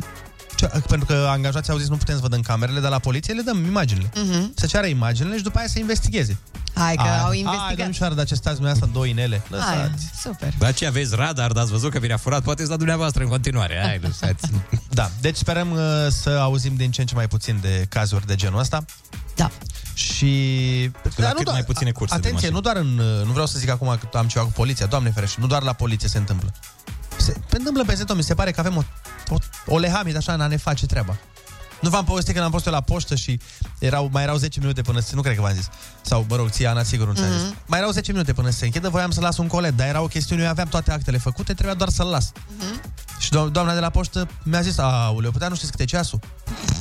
ce- 0.56 0.72
pentru 0.88 1.06
că 1.06 1.28
angajații 1.30 1.72
au 1.72 1.78
zis 1.78 1.88
nu 1.88 1.98
putem 1.98 2.16
să 2.16 2.22
vădăm 2.22 2.42
camerele, 2.42 2.80
dar 2.80 2.92
la 2.92 3.00
poliție 3.00 3.34
le 3.34 3.42
dăm 3.42 3.66
imaginile. 3.66 4.12
Mhm. 4.16 4.52
Să 4.56 4.66
ceară 4.66 4.86
imaginile 4.86 5.38
și 5.38 5.44
după 5.44 5.58
aia 5.58 5.68
să 5.68 5.80
investigheze. 5.80 6.38
Hai 6.74 6.96
că 6.96 7.02
Ai, 7.02 7.20
au 7.20 7.26
Hai, 7.26 7.40
investigat. 7.40 7.76
domnișoară, 7.76 8.14
dar 8.14 8.26
ce 8.26 8.36
stați 8.36 8.56
dumneavoastră 8.56 8.86
în 8.88 8.94
două 8.94 9.06
inele? 9.06 9.42
Hai, 9.50 9.78
Lăsați. 9.78 10.10
super. 10.22 10.54
Dar 10.58 10.74
ce 10.74 10.86
aveți 10.88 11.16
radar, 11.16 11.52
dar 11.52 11.62
ați 11.64 11.72
văzut 11.72 11.92
că 11.92 12.00
vi 12.00 12.12
a 12.12 12.18
furat, 12.18 12.42
poate 12.44 12.66
la 12.66 12.76
dumneavoastră 12.78 13.24
în 13.24 13.30
continuare. 13.30 13.82
Hai, 13.84 14.00
lăsați. 14.02 14.48
Da, 14.90 15.10
deci 15.22 15.36
sperăm 15.36 15.72
uh, 15.72 15.80
să 16.10 16.30
auzim 16.30 16.76
din 16.76 16.92
ce 16.92 17.02
în 17.02 17.08
ce 17.08 17.16
mai 17.16 17.28
puțin 17.28 17.58
de 17.62 17.86
cazuri 17.90 18.26
de 18.28 18.36
genul 18.36 18.60
ăsta. 18.60 18.86
Da. 19.36 19.52
Și 19.94 20.14
Și... 20.14 20.92
La 21.16 21.24
Dar 21.24 21.32
cât 21.34 21.52
mai 21.52 21.64
puține 21.64 21.92
curse 21.92 22.14
de 22.14 22.28
Atenție, 22.28 22.50
mașini. 22.50 22.54
nu 22.54 22.62
doar 22.62 22.76
în... 22.76 23.02
Nu 23.26 23.32
vreau 23.32 23.46
să 23.46 23.60
zic 23.60 23.70
acum 23.70 23.98
că 24.12 24.18
am 24.18 24.28
ceva 24.28 24.46
cu 24.46 24.52
poliția, 24.52 24.86
doamne 24.86 25.12
ferește, 25.12 25.38
nu 25.40 25.48
doar 25.48 25.64
la 25.64 25.74
poliție 25.74 26.10
se 26.10 26.18
întâmplă. 26.18 26.54
Se, 27.18 27.34
se 27.50 27.58
întâmplă 27.58 27.84
peste 27.86 28.04
tot, 28.04 28.16
mi 28.16 28.24
se 28.24 28.34
pare 28.34 28.52
că 28.52 28.60
avem 28.60 28.78
o, 28.78 28.82
o, 29.30 29.36
o 29.66 29.78
lehamit 29.78 30.16
așa 30.16 30.34
în 30.34 30.42
a 30.42 30.48
ne 30.48 30.58
face 30.58 30.86
treaba. 30.86 31.18
Nu 31.82 31.90
v-am 31.90 32.04
povestit 32.06 32.34
când 32.34 32.46
am 32.46 32.52
fost 32.52 32.66
eu 32.66 32.72
la 32.74 32.82
poștă 32.82 33.16
și 33.16 33.40
erau, 33.80 34.10
mai 34.12 34.24
erau 34.24 34.38
10 34.38 34.60
minute 34.60 34.82
până 34.82 35.00
să... 35.00 35.16
Nu 35.16 35.22
cred 35.22 35.36
că 35.36 35.42
v-am 35.42 35.54
zis. 35.54 35.70
Sau, 36.02 36.26
mă 36.30 36.36
rog, 36.36 36.50
ție, 36.50 36.68
Ana, 36.68 36.84
sigur 36.84 37.08
nu 37.08 37.14
ți-am 37.14 37.32
zis. 37.32 37.42
Mhm. 37.42 37.58
Mai 37.66 37.80
erau 37.80 37.92
10 37.92 38.12
minute 38.12 38.34
până 38.34 38.50
să 38.50 38.58
se 38.58 38.66
închidă, 38.66 38.90
voiam 38.90 39.12
să 39.12 39.22
las 39.22 39.38
un 39.38 39.48
colet, 39.48 39.76
dar 39.78 39.88
era 39.88 40.02
o 40.02 40.08
chestiune, 40.08 40.44
eu 40.44 40.50
aveam 40.50 40.68
toate 40.68 40.92
actele 40.92 41.18
făcute, 41.18 41.54
trebuia 41.54 41.74
doar 41.76 41.90
să-l 41.90 42.08
las. 42.08 42.32
Și 43.20 43.30
do- 43.30 43.52
doamna 43.52 43.74
de 43.74 43.80
la 43.80 43.90
poștă 43.90 44.28
mi-a 44.44 44.62
zis, 44.62 44.78
auleu, 44.78 45.32
putea 45.32 45.48
nu 45.48 45.56
știți 45.56 45.72
cât 45.72 45.80
e 45.80 45.86
ceasul? 45.86 46.20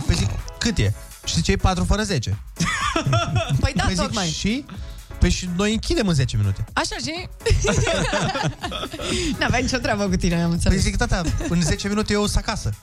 Păi 0.06 0.14
zic, 0.14 0.28
cât 0.58 0.78
e? 0.78 0.92
Și 1.24 1.34
zice, 1.34 1.52
e 1.52 1.56
4 1.56 1.84
fără 1.84 2.02
10. 2.02 2.38
Păi 3.60 3.72
da, 3.76 3.84
păi 3.84 3.94
zic, 3.94 4.02
tocmai. 4.02 4.26
și? 4.28 4.64
Păi 5.24 5.32
și 5.32 5.48
noi 5.56 5.72
închidem 5.72 6.08
în 6.08 6.14
10 6.14 6.36
minute. 6.36 6.64
Așa 6.72 6.96
și... 7.04 7.28
N-avea 9.38 9.58
nicio 9.58 9.76
treabă 9.76 10.08
cu 10.08 10.16
tine, 10.16 10.34
am 10.34 10.40
Păi 10.40 10.52
înțeles. 10.52 10.80
zic, 10.80 10.96
tata, 10.96 11.22
în 11.48 11.62
10 11.62 11.88
minute 11.88 12.12
eu 12.12 12.26
sunt 12.26 12.36
acasă. 12.46 12.74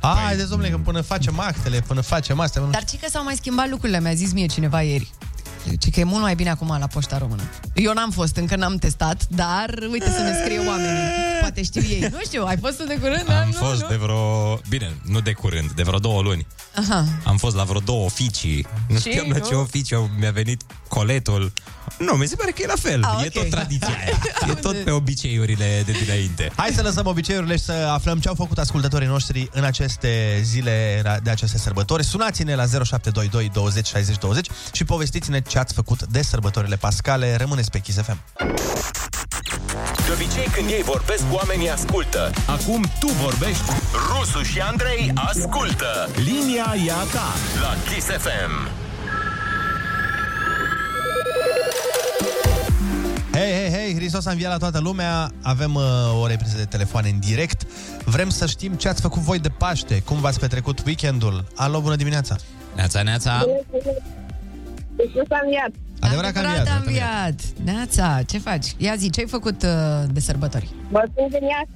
A, 0.00 0.12
păi... 0.12 0.22
haideți, 0.22 0.48
domnule, 0.48 0.70
că 0.70 0.76
până 0.76 1.00
facem 1.00 1.38
actele, 1.38 1.80
până 1.80 2.00
facem 2.00 2.40
astea... 2.40 2.60
Până... 2.60 2.72
Dar 2.72 2.84
ce 2.84 2.98
că 2.98 3.06
s-au 3.10 3.24
mai 3.24 3.34
schimbat 3.34 3.68
lucrurile, 3.68 4.00
mi-a 4.00 4.14
zis 4.14 4.32
mie 4.32 4.46
cineva 4.46 4.82
ieri. 4.82 5.10
Ce 5.78 5.90
că 5.90 6.00
e 6.00 6.04
mult 6.04 6.22
mai 6.22 6.34
bine 6.34 6.50
acum 6.50 6.76
la 6.80 6.86
Poșta 6.86 7.18
Română. 7.18 7.42
Eu 7.74 7.92
n-am 7.92 8.10
fost, 8.10 8.36
încă 8.36 8.56
n-am 8.56 8.76
testat, 8.76 9.26
dar 9.28 9.74
uite 9.90 10.10
să 10.10 10.22
ne 10.22 10.32
scrie 10.42 10.58
oamenii. 10.58 11.02
Poate 11.40 11.62
știu 11.62 11.82
ei. 11.88 12.00
Nu 12.12 12.18
știu, 12.24 12.44
ai 12.46 12.56
fost 12.60 12.76
tu 12.78 12.84
de 12.84 12.94
curând? 12.98 13.24
Da? 13.26 13.40
Am 13.40 13.46
Nu, 13.60 13.66
fost 13.66 13.80
nu? 13.82 13.88
de 13.88 13.94
vreo... 13.94 14.54
Bine, 14.68 14.94
nu 15.02 15.20
de 15.20 15.32
curând, 15.32 15.70
de 15.70 15.82
vreo 15.82 15.98
două 15.98 16.22
luni. 16.22 16.46
Aha. 16.74 17.04
Am 17.24 17.36
fost 17.36 17.56
la 17.56 17.62
vreo 17.64 17.80
două 17.80 18.04
oficii. 18.04 18.66
Nu 18.88 18.98
Și, 18.98 19.10
știam 19.10 19.28
la 19.30 19.38
ce 19.38 19.52
nu? 19.54 19.60
oficiu 19.60 20.10
mi-a 20.18 20.30
venit 20.30 20.62
coletul. 20.88 21.52
Nu, 21.98 22.12
mi 22.12 22.26
se 22.26 22.36
pare 22.36 22.50
că 22.50 22.62
e 22.62 22.66
la 22.66 22.74
fel. 22.80 23.02
Ah, 23.04 23.20
E 23.22 23.26
ok. 23.26 23.32
tot 23.42 23.50
tradiția 23.50 23.88
aia. 24.04 24.18
E 24.50 24.54
tot 24.54 24.84
pe 24.84 24.90
obiceiurile 24.90 25.82
de 25.86 25.92
dinainte. 26.04 26.52
Hai 26.56 26.70
să 26.74 26.82
lăsăm 26.82 27.06
obiceiurile 27.06 27.56
și 27.56 27.62
să 27.64 27.72
aflăm 27.72 28.18
ce 28.18 28.28
au 28.28 28.34
făcut 28.34 28.58
ascultătorii 28.58 29.08
noștri 29.08 29.48
în 29.52 29.64
aceste 29.64 30.40
zile 30.42 31.02
de 31.22 31.30
aceste 31.30 31.58
sărbători. 31.58 32.04
Sunați-ne 32.04 32.54
la 32.54 32.62
0722 32.66 33.50
20 33.52 33.86
60 33.86 34.16
20 34.18 34.46
și 34.72 34.84
povestiți-ne 34.84 35.40
ce 35.40 35.57
ați 35.58 35.74
făcut 35.74 36.06
de 36.06 36.22
sărbătorile 36.22 36.76
pascale. 36.76 37.36
Rămâneți 37.36 37.70
pe 37.70 37.78
Kiss 37.78 38.00
FM. 38.00 38.18
De 40.06 40.14
obicei 40.14 40.46
când 40.52 40.68
ei 40.68 40.82
vorbesc, 40.82 41.22
oamenii 41.32 41.70
ascultă. 41.70 42.30
Acum 42.46 42.84
tu 43.00 43.06
vorbești. 43.06 43.64
Rusu 44.08 44.42
și 44.42 44.60
Andrei 44.60 45.12
ascultă. 45.14 46.08
Linia 46.14 46.74
e 46.86 46.90
a 46.90 47.04
ta 47.14 47.32
la 47.60 47.92
Kiss 47.92 48.06
FM. 48.06 48.68
Hei, 53.32 53.52
hei, 53.52 53.70
hei, 53.70 53.94
Hristos 53.94 54.26
a 54.26 54.30
înviat 54.30 54.50
la 54.50 54.58
toată 54.58 54.78
lumea. 54.78 55.30
Avem 55.42 55.74
uh, 55.74 55.82
o 56.22 56.26
repriză 56.26 56.56
de 56.56 56.64
telefoane 56.64 57.08
în 57.08 57.18
direct. 57.18 57.66
Vrem 58.04 58.30
să 58.30 58.46
știm 58.46 58.72
ce 58.72 58.88
ați 58.88 59.00
făcut 59.00 59.22
voi 59.22 59.38
de 59.38 59.48
Paște, 59.48 60.02
cum 60.04 60.20
v-ați 60.20 60.40
petrecut 60.40 60.82
weekendul. 60.86 61.44
Alo, 61.54 61.80
bună 61.80 61.96
dimineața! 61.96 62.36
Neața, 62.74 63.02
neața! 63.02 63.44
Iisus 63.74 63.86
a 63.86 64.17
înviat. 65.42 65.72
Adevărat 66.00 66.32
că 66.32 66.38
a 66.38 66.42
înviat, 66.42 66.66
a 66.66 66.70
adevărat 66.70 66.70
că 66.70 66.70
a 66.70 66.82
înviat. 66.84 67.38
Neața, 67.68 68.06
ce 68.30 68.38
faci? 68.38 68.66
Ia 68.76 68.94
zi, 68.96 69.10
ce 69.10 69.20
ai 69.20 69.26
făcut 69.36 69.62
uh, 69.62 70.02
de 70.12 70.20
sărbători? 70.20 70.68
Vă 70.90 71.02
spun 71.10 71.26
genial. 71.34 71.66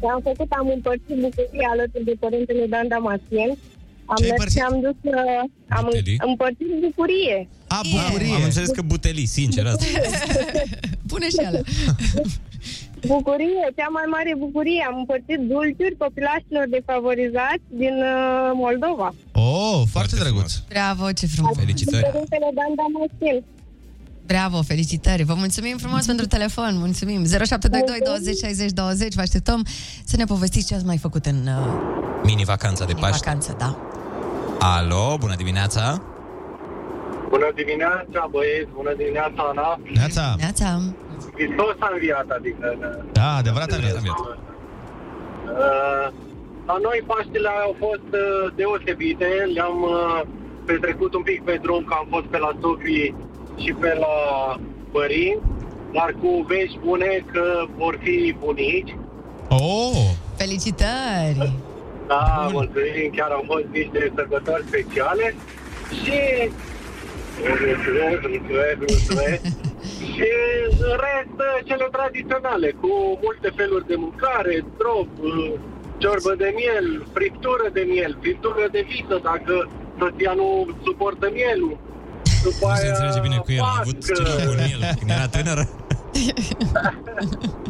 Ce 0.00 0.06
am 0.14 0.20
făcut, 0.28 0.48
am 0.60 0.68
împărțit 0.74 1.16
bucuria 1.26 1.68
alături 1.74 2.04
de 2.04 2.14
Părintele 2.20 2.64
Dan 2.72 2.88
Damasien. 2.88 3.50
Am 4.12 4.16
Ce 4.18 4.24
ai 4.24 4.34
mers 4.38 4.52
și 4.52 4.58
am 4.68 4.80
dus, 4.84 4.98
uh, 5.02 5.42
am 5.68 5.84
Butelii? 5.84 6.16
împărțit 6.26 6.66
bucurie. 6.86 7.48
A, 7.76 7.80
bucurie! 7.92 8.34
Am 8.34 8.42
înțeles 8.42 8.68
că 8.68 8.82
butelii, 8.82 9.26
sincer, 9.26 9.66
asta. 9.66 9.84
Pune 11.10 11.28
și 11.28 11.40
ele. 11.48 11.62
Bucurie, 13.06 13.64
cea 13.78 13.88
mai 13.98 14.06
mare 14.14 14.32
bucurie. 14.44 14.82
Am 14.90 14.96
împărțit 15.02 15.38
dulciuri 15.52 15.96
copilașilor 16.04 16.64
defavorizați 16.76 17.64
din 17.82 17.94
uh, 18.12 18.50
Moldova. 18.64 19.08
Oh, 19.32 19.80
foarte 19.94 20.14
drăguț! 20.22 20.50
Bravo, 20.74 21.04
ce 21.18 21.26
frumos. 21.26 21.56
Felicitări! 21.56 22.02
Părintele 22.10 22.48
Dan 22.58 22.72
Damasien. 22.80 23.38
Bravo, 24.26 24.62
felicitări. 24.62 25.22
Vă 25.22 25.34
mulțumim 25.34 25.76
frumos 25.76 26.06
pentru 26.06 26.26
telefon. 26.26 26.72
Mulțumim. 26.78 27.20
0722 27.26 27.98
20 28.04 28.36
60 28.38 28.70
20. 28.70 29.14
Vă 29.14 29.20
așteptăm 29.20 29.66
să 30.04 30.16
ne 30.16 30.24
povestiți 30.24 30.66
ce 30.66 30.74
ați 30.74 30.84
mai 30.84 30.98
făcut 30.98 31.24
în 31.26 31.38
uh, 31.46 31.72
Mini-vacanța 32.24 32.84
de 32.84 32.92
Paște. 33.00 33.16
vacanță, 33.24 33.54
da. 33.58 33.70
Alo, 34.58 35.16
bună 35.18 35.34
dimineața! 35.36 36.02
Bună 37.28 37.52
dimineața, 37.54 38.28
băieți, 38.30 38.68
bună 38.74 38.92
dimineața, 38.96 39.42
Ana. 39.50 39.80
Neața! 39.94 40.34
Neața. 40.38 40.80
Hristos 41.34 41.74
a 41.78 41.90
înviat, 41.92 42.28
adică... 42.38 42.66
Da, 43.12 43.34
adevărat 43.36 43.72
a 43.72 43.76
înviat. 43.76 44.18
Uh, 44.18 46.08
la 46.66 46.76
noi 46.82 47.02
Paștele 47.06 47.48
au 47.48 47.76
fost 47.78 48.08
uh, 48.12 48.52
deosebite, 48.54 49.28
le-am 49.54 49.82
uh, 49.82 50.20
petrecut 50.64 51.14
un 51.14 51.22
pic 51.22 51.44
pe 51.44 51.58
drum, 51.62 51.84
că 51.84 51.94
am 51.98 52.06
fost 52.10 52.24
pe 52.24 52.38
la 52.38 52.56
Sofii 52.60 53.14
și 53.56 53.72
pe 53.72 53.96
la 53.98 54.16
părinți, 54.92 55.46
dar 55.92 56.14
cu 56.20 56.44
vești 56.48 56.78
bune 56.84 57.24
că 57.32 57.64
vor 57.76 57.98
fi 58.02 58.36
bunici. 58.38 58.96
Oh! 59.48 60.10
Felicitări! 60.36 61.52
Da, 62.06 62.48
mulțumim, 62.52 63.10
chiar 63.16 63.30
au 63.30 63.44
fost 63.46 63.64
niște 63.72 64.12
sărbători 64.14 64.64
speciale 64.66 65.34
și... 66.02 66.50
Mulțumesc, 67.48 68.20
mulțumesc, 68.28 68.76
mulțumesc. 68.78 69.71
Și 70.12 70.30
în 70.90 70.94
rest, 71.04 71.38
cele 71.68 71.86
tradiționale, 71.96 72.68
cu 72.80 72.92
multe 73.24 73.48
feluri 73.58 73.86
de 73.86 73.96
mâncare, 74.04 74.54
drop, 74.78 75.08
ciorbă 76.02 76.32
de 76.42 76.48
miel, 76.58 76.86
friptură 77.16 77.66
de 77.72 77.84
miel, 77.92 78.12
friptură 78.20 78.64
de 78.70 78.82
vită, 78.90 79.16
dacă 79.30 79.54
soția 79.98 80.32
nu 80.40 80.48
suportă 80.84 81.26
mielul. 81.38 81.74
După 82.46 82.66
Nu 82.68 82.74
se 82.74 82.84
aia, 82.84 82.90
înțelege 82.92 83.20
bine 83.26 83.38
cu 83.44 83.50
el, 83.52 83.62
a 83.62 83.78
avut 83.80 83.94
pască, 83.94 84.12
ceva 84.14 84.34
cu 84.46 84.54
el 84.74 84.80
când 84.98 85.10
era 85.16 85.28
tânără. 85.34 85.64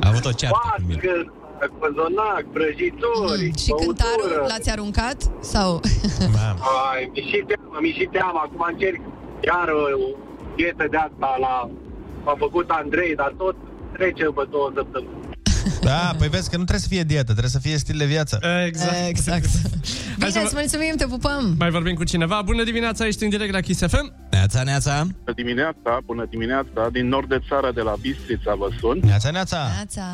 A 0.02 0.08
avut 0.12 0.24
o 0.30 0.32
ceartă 0.40 0.58
cu 0.74 0.82
mine. 0.86 1.00
pască, 1.00 1.74
cozonac, 1.78 2.44
prăjituri, 2.52 3.52
Și 3.62 3.70
cântarul 3.80 4.32
l-ați 4.48 4.70
aruncat? 4.70 5.18
Sau... 5.40 5.80
Ai, 6.90 7.10
mi 7.14 7.22
și 7.30 7.44
teamă, 7.48 7.76
mi 7.80 7.94
și 7.98 8.08
teamă. 8.12 8.40
Acum 8.44 8.64
încerc 8.68 9.00
chiar 9.40 9.68
o 9.68 9.84
dietă 10.56 10.86
de 10.90 10.96
asta 10.96 11.36
la... 11.40 11.70
A 12.24 12.34
făcut 12.38 12.70
Andrei, 12.70 13.14
dar 13.14 13.34
tot 13.36 13.56
trece 13.92 14.24
după 14.24 14.48
două 14.50 14.72
săptămâni. 14.74 15.20
Da, 15.80 16.14
păi 16.18 16.28
vezi 16.28 16.50
că 16.50 16.56
nu 16.56 16.64
trebuie 16.64 16.78
să 16.86 16.88
fie 16.88 17.02
dietă, 17.02 17.30
trebuie 17.30 17.48
să 17.48 17.58
fie 17.58 17.76
stil 17.76 17.98
de 17.98 18.04
viață. 18.04 18.40
Exact. 18.66 19.06
Exact. 19.08 19.44
Bine, 20.18 20.30
să 20.30 20.38
vă- 20.38 20.44
îți 20.44 20.54
mulțumim, 20.54 20.94
te 20.96 21.06
pupăm! 21.06 21.54
Mai 21.58 21.70
vorbim 21.70 21.94
cu 21.94 22.04
cineva. 22.04 22.42
Bună 22.44 22.62
dimineața, 22.64 23.06
ești 23.06 23.24
în 23.24 23.28
direct 23.30 23.52
la 23.52 23.60
Kiss 23.60 23.80
FM. 23.86 24.12
Neața, 24.30 24.62
neața. 24.62 25.02
Bună 25.02 25.32
dimineața, 25.34 25.98
bună 26.04 26.26
dimineața, 26.30 26.88
din 26.92 27.08
nord 27.08 27.28
de 27.28 27.40
țară, 27.48 27.70
de 27.74 27.80
la 27.80 27.94
Bistrița 28.00 28.54
vă 28.54 28.68
sun. 28.80 29.00
Neața, 29.04 29.30
neața. 29.30 29.58
Neața. 29.74 30.06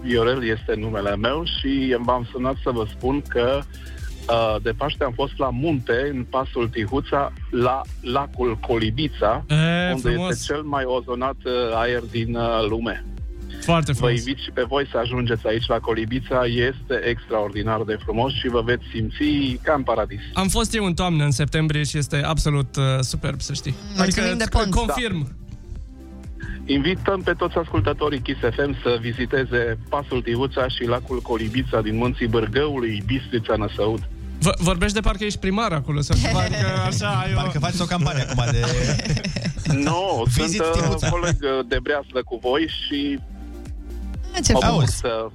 Viorel 0.00 0.44
este 0.48 0.74
numele 0.76 1.16
meu 1.16 1.44
și 1.44 1.96
v-am 2.04 2.28
sunat 2.32 2.54
să 2.62 2.70
vă 2.70 2.86
spun 2.96 3.22
că 3.28 3.58
uh, 3.58 3.64
de 4.62 4.70
Paște 4.76 5.04
am 5.04 5.12
fost 5.14 5.32
la 5.38 5.50
munte, 5.50 6.10
în 6.12 6.24
pasul 6.30 6.68
Tihuța, 6.68 7.32
la 7.50 7.80
lacul 8.00 8.58
Colibița, 8.66 9.44
E, 9.48 9.92
unde 9.94 10.08
frumos. 10.10 10.30
este 10.30 10.52
cel 10.52 10.62
mai 10.62 10.84
ozonat 10.86 11.36
uh, 11.44 11.52
aer 11.74 12.00
din 12.10 12.34
uh, 12.36 12.66
lume. 12.68 13.04
Foarte 13.60 13.92
Vă 13.92 13.98
frumos. 13.98 14.18
invit 14.18 14.38
și 14.38 14.50
pe 14.50 14.62
voi 14.68 14.86
să 14.90 14.98
ajungeți 14.98 15.46
aici 15.46 15.66
la 15.66 15.78
Colibița, 15.78 16.44
este 16.44 17.00
extraordinar 17.08 17.82
de 17.82 17.96
frumos 18.04 18.32
și 18.32 18.48
vă 18.48 18.60
veți 18.64 18.82
simți 18.92 19.58
ca 19.62 19.74
în 19.74 19.82
paradis. 19.82 20.20
Am 20.34 20.48
fost 20.48 20.74
eu 20.74 20.84
în 20.84 20.94
toamnă, 20.94 21.24
în 21.24 21.30
septembrie, 21.30 21.82
și 21.82 21.98
este 21.98 22.16
absolut 22.24 22.76
uh, 22.76 22.82
superb, 23.00 23.40
să 23.40 23.52
știi. 23.52 23.74
Mulțumim 23.96 24.36
de 24.36 24.42
îți 24.42 24.50
pont. 24.50 24.74
confirm. 24.74 25.36
Invităm 26.66 27.20
pe 27.22 27.32
toți 27.32 27.56
ascultătorii 27.56 28.20
Kiss 28.20 28.38
FM 28.40 28.82
să 28.82 28.98
viziteze 29.00 29.78
pasul 29.88 30.22
Tihuța 30.22 30.68
și 30.68 30.84
lacul 30.84 31.20
Colibița 31.20 31.80
din 31.80 31.96
munții 31.96 32.26
Bărgăului, 32.26 33.02
Bistrița, 33.06 33.54
Năsăud. 33.56 34.08
V- 34.44 34.58
vorbești 34.58 34.94
de 34.94 35.00
parcă 35.00 35.24
ești 35.24 35.38
primar 35.38 35.72
acolo 35.72 36.00
sau 36.00 36.16
ceva, 36.16 36.38
adică 36.40 36.66
așa 36.86 37.08
ai 37.24 37.32
o... 37.32 37.36
Parcă 37.36 37.58
faci 37.58 37.78
o 37.80 37.84
campanie 37.84 38.22
acum 38.28 38.44
de... 38.50 38.60
Nu, 39.88 40.22
sunt 40.32 40.44
Vizit 40.46 40.60
uh, 40.60 40.70
Tihuța. 40.72 41.08
coleg 41.08 41.36
uh, 41.42 41.66
de 41.68 41.78
breaslă 41.82 42.22
cu 42.24 42.38
voi 42.42 42.70
și 42.86 43.18
Ah, 44.34 44.40
Ce 44.44 44.52
mă 44.52 44.58
bucur 44.62 44.74
Auzi. 44.80 44.96
să 44.96 45.26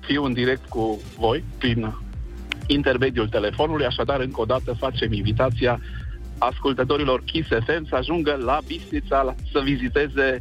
fiu 0.00 0.24
în 0.24 0.32
direct 0.32 0.68
cu 0.68 1.00
voi 1.18 1.44
prin 1.58 1.94
intermediul 2.66 3.28
telefonului, 3.28 3.84
așadar 3.86 4.20
încă 4.20 4.40
o 4.40 4.44
dată 4.44 4.76
facem 4.78 5.12
invitația 5.12 5.80
ascultătorilor 6.38 7.22
Kiss 7.24 7.48
FM 7.48 7.88
să 7.88 7.94
ajungă 7.94 8.38
la 8.44 8.58
Bistrița 8.66 9.22
la- 9.22 9.34
să 9.52 9.60
viziteze 9.64 10.40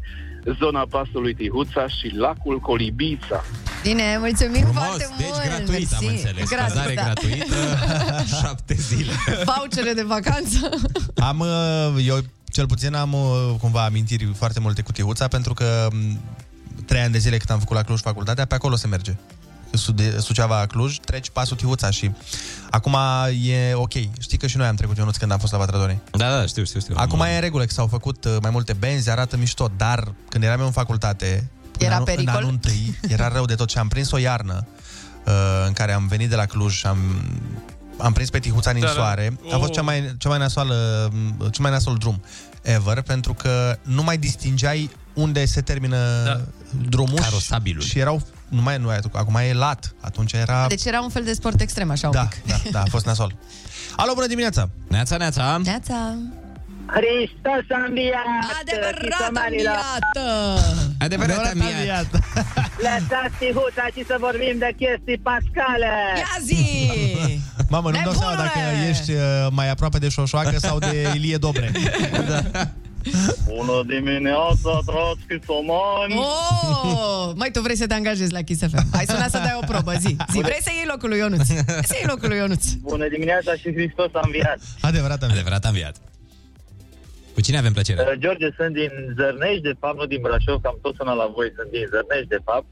zona 0.60 0.86
pasului 0.90 1.34
Tihuța 1.34 1.88
și 1.88 2.12
lacul 2.16 2.60
Colibița. 2.60 3.44
Bine, 3.88 4.18
mulțumim 4.20 4.62
Frumos, 4.62 4.84
foarte 4.84 5.08
deci 5.18 5.28
mult. 5.30 5.44
gratuit 5.44 5.94
am 5.94 6.04
Mersi. 6.06 6.26
înțeles. 6.26 6.50
Gratis, 6.50 6.74
Cazare 6.74 6.94
da. 6.94 7.04
gratuită, 7.04 7.56
șapte 8.42 8.74
zile. 8.74 9.12
Vouchere 9.46 9.94
de 9.94 10.02
vacanță. 10.04 10.70
Am, 11.16 11.40
uh, 11.40 12.06
eu 12.06 12.18
cel 12.52 12.66
puțin 12.68 12.94
am 12.96 13.14
uh, 13.14 13.56
cumva 13.60 13.84
amintiri 13.84 14.34
foarte 14.38 14.60
multe 14.60 14.82
cu 14.82 14.92
Tihuța, 14.92 15.28
pentru 15.28 15.54
că 15.54 15.88
m, 15.92 16.20
trei 16.86 17.02
ani 17.02 17.12
de 17.12 17.18
zile 17.18 17.38
cât 17.38 17.50
am 17.50 17.60
făcut 17.60 17.76
la 17.76 17.84
Cluj 17.84 18.00
facultatea, 18.02 18.46
pe 18.46 18.56
acolo 18.56 18.76
se 18.76 18.88
merge. 18.88 19.16
Sude- 19.74 20.20
Suceava 20.20 20.66
Cluj, 20.66 20.98
treci 20.98 21.30
pasul 21.30 21.58
Tihuța 21.58 21.90
și 21.90 22.12
acum 22.70 22.98
e 23.44 23.74
ok. 23.74 23.94
Știi 24.20 24.38
că 24.38 24.48
și 24.48 24.58
noi 24.58 24.68
am 24.68 24.76
trecut 24.76 24.98
Ionuț 24.98 25.16
când 25.18 25.32
am 25.32 25.40
fost 25.40 25.52
la 25.52 25.58
Vatradone. 25.58 26.02
Da, 26.12 26.30
da, 26.40 26.46
știu, 26.46 26.64
știu, 26.64 26.80
știu. 26.80 26.96
Acum 26.98 27.20
e 27.22 27.36
în 27.36 27.42
regulă 27.42 27.64
că 27.66 27.74
s-au 27.74 27.88
făcut 27.88 28.26
uh, 28.26 28.36
mai 28.42 28.50
multe 28.52 28.74
benzi, 28.74 29.10
arată 29.10 29.38
mișto, 29.38 29.72
dar 29.78 30.14
când 30.30 30.44
eram 30.44 30.60
eu 30.60 30.66
în 30.66 30.72
facultate, 30.72 31.50
Era 31.80 31.88
în 31.88 31.94
anul, 31.94 32.06
pericol? 32.06 32.34
În 32.34 32.40
anul 32.40 32.50
întâi, 32.52 33.00
era 33.08 33.28
rău 33.28 33.46
de 33.46 33.56
tot 33.56 33.70
și 33.70 33.78
am 33.78 33.88
prins 33.88 34.12
o 34.12 34.18
iarnă 34.18 34.68
uh, 35.26 35.34
în 35.68 35.74
care 35.74 35.92
am 35.94 36.08
venit 36.08 36.30
de 36.30 36.36
la 36.36 36.46
Cluj 36.46 36.74
și 36.74 36.86
am, 36.86 36.98
am 37.98 38.14
prins 38.14 38.30
pe 38.30 38.40
Tihuța 38.40 38.70
în 38.72 38.80
Da, 38.80 38.86
da. 38.86 38.92
soare. 38.92 39.38
A 39.52 39.56
fost 39.58 39.70
Oh. 39.70 39.76
cea 39.76 39.82
mai, 39.82 40.16
cea 40.18 40.30
mai 40.30 40.38
nasoală, 40.38 41.10
cel 41.40 41.62
mai 41.64 41.72
nasol 41.72 41.96
drum 41.98 42.22
ever, 42.62 43.02
pentru 43.02 43.34
că 43.34 43.78
nu 43.82 44.04
mai 44.04 44.18
distingeai 44.18 44.90
unde 45.14 45.46
se 45.46 45.62
termină 45.62 45.98
da. 46.26 46.42
drumul 46.90 47.20
Carosabilul. 47.20 47.82
și 47.82 48.00
erau 48.00 48.22
nu 48.48 48.62
mai 48.62 48.78
nu, 48.78 48.90
acum 49.12 49.36
e 49.36 49.54
lat. 49.54 49.96
Atunci 50.02 50.34
era 50.34 50.68
Deci 50.68 50.86
era 50.86 51.02
un 51.02 51.10
fel 51.10 51.24
de 51.24 51.34
sport 51.34 51.62
extrem, 51.62 51.92
așa 51.92 52.10
da, 52.10 52.22
un 52.22 52.28
pic. 52.28 52.46
da, 52.46 52.70
da, 52.72 52.82
a 52.82 52.86
fost 52.90 53.06
nasol. 53.06 53.36
Alo, 53.96 54.14
bună 54.14 54.28
dimineața! 54.28 54.70
Neața, 54.88 55.18
neața! 55.18 55.58
Neața! 55.64 56.16
Hristos 56.88 57.66
a 57.78 57.84
înviat! 57.88 58.26
Adevărat 58.62 59.32
înviată! 59.50 60.26
Adevărat 61.00 61.54
înviat! 61.54 62.10
Lăsați 62.86 63.36
tihuța 63.40 63.86
și 63.96 64.06
să 64.06 64.16
vorbim 64.20 64.58
de 64.58 64.70
chestii 64.82 65.18
pascale! 65.18 65.94
Ia 66.18 66.36
zi! 66.44 66.64
Mamă, 67.74 67.90
nu-mi 67.90 68.04
dau 68.04 68.14
seama 68.14 68.36
dacă 68.36 68.60
ești 68.90 69.12
uh, 69.12 69.48
mai 69.52 69.70
aproape 69.70 69.98
de 69.98 70.10
Șoșoacă 70.10 70.58
sau 70.58 70.80
de 70.80 71.12
Ilie 71.16 71.38
Dobre. 71.38 71.72
da. 72.30 72.68
Bună 73.48 73.84
dimineața, 73.88 74.72
dragi 74.86 75.24
chisomani! 75.28 76.16
Oh! 76.18 77.32
Mai 77.36 77.52
tu 77.52 77.62
vrei 77.62 77.76
să 77.76 77.88
te 77.88 77.94
angajezi 77.94 78.32
la 78.32 78.42
Kiss 78.42 78.62
FM. 78.62 78.88
Hai 78.92 79.06
sună 79.08 79.28
să 79.30 79.38
dai 79.38 79.58
o 79.62 79.66
probă, 79.66 79.94
zi. 80.00 80.16
Zi, 80.32 80.40
vrei 80.40 80.62
să 80.62 80.70
iei 80.74 80.86
locul 80.88 81.10
lui 81.10 81.18
Ionuț? 81.18 81.48
Să 81.90 81.94
iei 81.94 82.08
locul 82.08 82.28
lui 82.28 82.38
Ionuț. 82.38 82.66
Bună 82.82 83.08
dimineața 83.08 83.52
și 83.54 83.74
Hristos 83.74 84.10
a 84.14 84.20
înviat! 84.24 84.58
Adevărat 84.82 85.24
am 85.24 85.32
Adevărat 85.32 85.66
am 85.66 85.74
viat. 85.74 85.96
Cu 87.36 87.42
cine 87.46 87.58
avem 87.58 87.74
plăcere? 87.78 88.00
Uh, 88.02 88.18
George, 88.24 88.48
sunt 88.58 88.74
din 88.82 88.92
Zărnești, 89.18 89.62
de 89.70 89.76
fapt, 89.82 89.98
nu 90.00 90.06
din 90.06 90.22
Brașov, 90.26 90.58
că 90.62 90.68
am 90.68 90.78
tot 90.82 90.96
sunat 90.96 91.16
la 91.24 91.28
voi, 91.36 91.50
sunt 91.58 91.70
din 91.76 91.86
Zărnești, 91.94 92.28
de 92.36 92.42
fapt. 92.50 92.66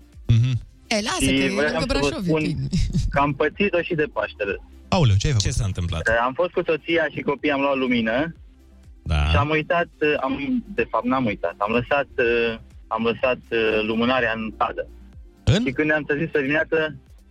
E, 0.88 0.96
lasă 1.10 1.24
Și 1.26 1.34
că 1.38 1.44
e 1.44 1.50
vreau 1.60 1.72
lângă 1.72 1.80
să 1.80 1.86
vă 1.86 1.92
Brașov. 1.94 2.22
e 2.24 2.28
spun 2.30 2.42
bine. 2.48 2.68
că 3.14 3.20
am 3.26 3.32
pățit-o 3.42 3.82
și 3.88 3.94
de 4.02 4.08
Paștele. 4.16 4.56
Aoleu, 4.96 5.16
ce 5.20 5.26
ai 5.28 5.34
făcut? 5.34 5.46
Ce 5.48 5.58
s-a 5.60 5.66
întâmplat? 5.72 6.02
Uh, 6.08 6.16
Am 6.28 6.34
fost 6.40 6.52
cu 6.58 6.62
soția 6.70 7.06
și 7.14 7.22
copiii, 7.30 7.54
am 7.58 7.62
luat 7.66 7.78
lumină 7.84 8.18
Da. 9.12 9.22
și 9.32 9.36
am 9.44 9.50
uitat, 9.58 9.90
uh, 10.08 10.14
am, 10.26 10.34
de 10.80 10.86
fapt 10.92 11.06
n-am 11.12 11.26
uitat, 11.32 11.56
am 11.66 11.72
lăsat, 11.80 12.10
uh, 12.28 12.52
am 12.96 13.02
lăsat 13.10 13.42
uh, 13.50 13.60
lumânarea 13.90 14.32
în 14.36 14.44
cadă. 14.58 14.84
În? 15.44 15.62
Și 15.66 15.72
când 15.72 15.88
ne-am 15.90 16.04
trezit 16.10 16.30
pe 16.32 16.40
dimineață, 16.46 16.78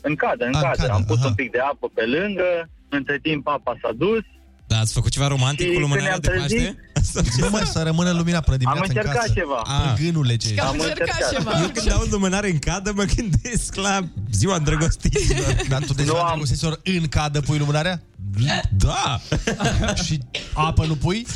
în 0.08 0.14
cadă, 0.14 0.44
în 0.44 0.54
A, 0.54 0.58
în 0.58 0.64
cadă. 0.64 0.76
cadă, 0.82 0.92
Am 0.92 1.04
pus 1.10 1.18
aha. 1.18 1.28
un 1.28 1.34
pic 1.34 1.50
de 1.50 1.58
apă 1.58 1.86
pe 1.94 2.04
lângă, 2.16 2.50
între 2.88 3.18
timp 3.22 3.46
apa 3.48 3.72
s-a 3.82 3.92
dus. 4.04 4.24
Da, 4.72 4.78
ați 4.78 4.92
făcut 4.92 5.10
ceva 5.10 5.26
romantic 5.26 5.66
Și 5.66 5.72
cu 5.72 5.78
când 5.78 5.82
lumânarea 5.82 6.08
ne-am 6.08 6.20
de 6.20 6.28
trezit- 6.28 6.76
Paște? 7.14 7.40
Nu 7.40 7.48
mă, 7.50 7.60
să 7.64 7.82
rămână 7.82 8.10
lumina 8.10 8.40
până 8.40 8.56
dimineața 8.56 8.84
Am 8.84 8.90
în 8.90 8.96
încercat 8.96 9.20
casă. 9.22 9.32
ceva. 9.34 9.60
A, 9.64 9.94
gânule 10.02 10.36
ce 10.36 10.46
ești. 10.48 10.60
Am 10.60 10.78
încercat. 10.78 11.32
Eu 11.62 11.68
când 11.72 11.92
aud 11.92 12.12
lumânare 12.12 12.50
în 12.50 12.58
cadă, 12.58 12.92
mă 12.94 13.04
gândesc 13.16 13.74
la 13.74 13.98
ziua 14.30 14.56
îndrăgostiților. 14.56 15.56
Dar 15.68 15.84
tu 15.84 15.92
de 15.94 16.02
ziua 16.02 16.20
îndrăgostiților 16.22 16.80
în 16.84 17.08
cadă 17.08 17.40
pui 17.40 17.58
lumânarea? 17.58 18.02
Da! 18.70 19.20
și 20.04 20.18
apă 20.54 20.86
nu 20.86 20.94
pui? 20.96 21.26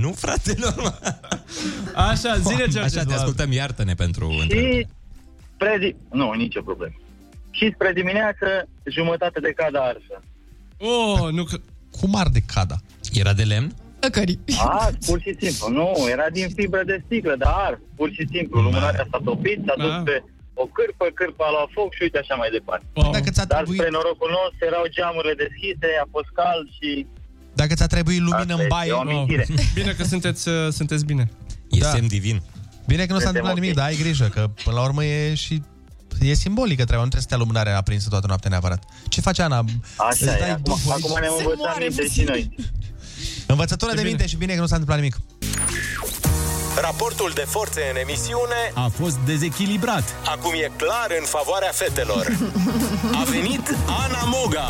Nu, 0.00 0.12
frate, 0.12 0.54
normal. 0.58 1.20
Așa, 1.94 2.36
zine 2.38 2.66
ce 2.72 2.78
Așa, 2.78 3.04
te 3.04 3.14
ascultăm, 3.14 3.52
iartă-ne 3.52 3.94
pentru 3.94 4.28
întrebare. 4.40 4.78
Și 4.80 4.86
spre 5.54 5.78
di- 5.82 5.96
Nu, 6.10 6.32
nicio 6.32 6.62
problemă. 6.62 6.94
Și 7.50 7.70
spre 7.74 7.92
dimineață, 7.94 8.46
jumătate 8.84 9.40
de 9.40 9.52
cadă 9.56 9.78
arsă. 9.80 10.22
Oh, 10.78 11.32
nu 11.32 11.44
că... 11.44 11.56
Cum 12.00 12.14
arde 12.22 12.40
cada? 12.54 12.76
Era 13.22 13.32
de 13.32 13.42
lemn? 13.52 13.70
Tăcări. 13.98 14.38
A, 14.58 14.90
pur 15.06 15.18
și 15.24 15.32
simplu. 15.42 15.64
Nu, 15.78 15.88
era 16.14 16.26
din 16.38 16.48
fibră 16.56 16.82
de 16.90 16.96
sticlă, 17.04 17.34
dar 17.42 17.52
ars, 17.66 17.78
pur 17.98 18.08
și 18.16 18.24
simplu. 18.32 18.60
Lumânarea 18.60 19.06
s-a 19.10 19.20
topit, 19.24 19.58
s-a 19.66 19.74
dus 19.84 19.94
Da. 19.96 20.02
pe 20.08 20.16
o 20.62 20.64
cârpă, 20.76 21.04
cârpa 21.18 21.48
la 21.58 21.64
foc 21.74 21.90
și 21.96 22.02
uite 22.06 22.18
așa 22.24 22.34
mai 22.42 22.50
departe. 22.58 22.84
Dacă 23.16 23.28
ți-a 23.34 23.44
Dar 23.44 23.56
trebuit, 23.58 23.78
spre 23.80 23.90
norocul 23.98 24.30
nostru 24.38 24.62
erau 24.70 24.84
geamurile 24.96 25.34
deschise, 25.44 25.88
a 26.04 26.06
fost 26.14 26.30
cald 26.40 26.66
și... 26.78 26.90
dacă 27.60 27.72
ți-a 27.78 27.90
trebuit 27.94 28.20
lumină 28.28 28.52
Asta 28.54 28.56
în 28.58 28.64
este 28.64 28.74
baie... 28.76 28.92
o 28.98 29.00
amintire. 29.06 29.44
Bine 29.78 29.92
că 29.98 30.04
sunteți, 30.12 30.42
uh, 30.48 30.54
sunteți 30.78 31.04
bine. 31.10 31.24
E 31.76 31.78
Da. 31.84 31.88
semn 31.94 32.08
divin. 32.16 32.38
Bine 32.92 33.02
că 33.06 33.12
nu 33.16 33.18
s-a 33.18 33.28
Suntem 33.28 33.44
întâmplat 33.44 33.54
ok. 33.56 33.60
nimic, 33.60 33.74
dar 33.78 33.86
ai 33.90 33.96
grijă, 34.04 34.26
că 34.36 34.42
până 34.64 34.76
la 34.78 34.82
urmă 34.88 35.02
e 35.04 35.34
și 35.44 35.54
E 36.20 36.34
simbolică 36.34 36.84
treaba, 36.84 37.02
nu 37.02 37.08
trebuie 37.08 37.20
să 37.20 37.26
stea 37.26 37.36
lumânarea 37.36 37.76
aprinsă 37.76 38.08
toată 38.08 38.26
noaptea 38.26 38.50
neapărat. 38.50 38.82
Ce 39.08 39.20
face 39.20 39.42
Ana? 39.42 39.58
Îți 39.58 40.22
Așa 40.22 40.36
e, 40.36 40.38
dai 40.38 40.50
acum, 40.50 40.62
duful 40.64 40.92
aici? 40.92 41.04
acum 41.04 41.16
ne-am 41.20 41.34
Se 41.36 41.42
învățat 41.42 41.58
moare 41.66 41.84
minte 41.86 42.02
și 42.02 42.08
puțin. 42.08 42.24
noi. 42.28 42.54
Învățătură 43.46 43.92
de 43.94 44.02
minte 44.02 44.26
și 44.26 44.36
bine 44.36 44.54
că 44.54 44.60
nu 44.60 44.66
s-a 44.66 44.76
întâmplat 44.76 44.98
nimic. 44.98 45.16
Raportul 46.80 47.32
de 47.34 47.44
forțe 47.48 47.80
în 47.92 47.96
emisiune 48.08 48.60
A 48.74 48.90
fost 49.00 49.16
dezechilibrat. 49.26 50.04
acum 50.24 50.52
e 50.54 50.70
clar 50.76 51.08
în 51.20 51.24
favoarea 51.26 51.70
fetelor. 51.72 52.26
A 53.20 53.22
venit 53.30 53.74
Ana 54.04 54.22
Moga. 54.24 54.68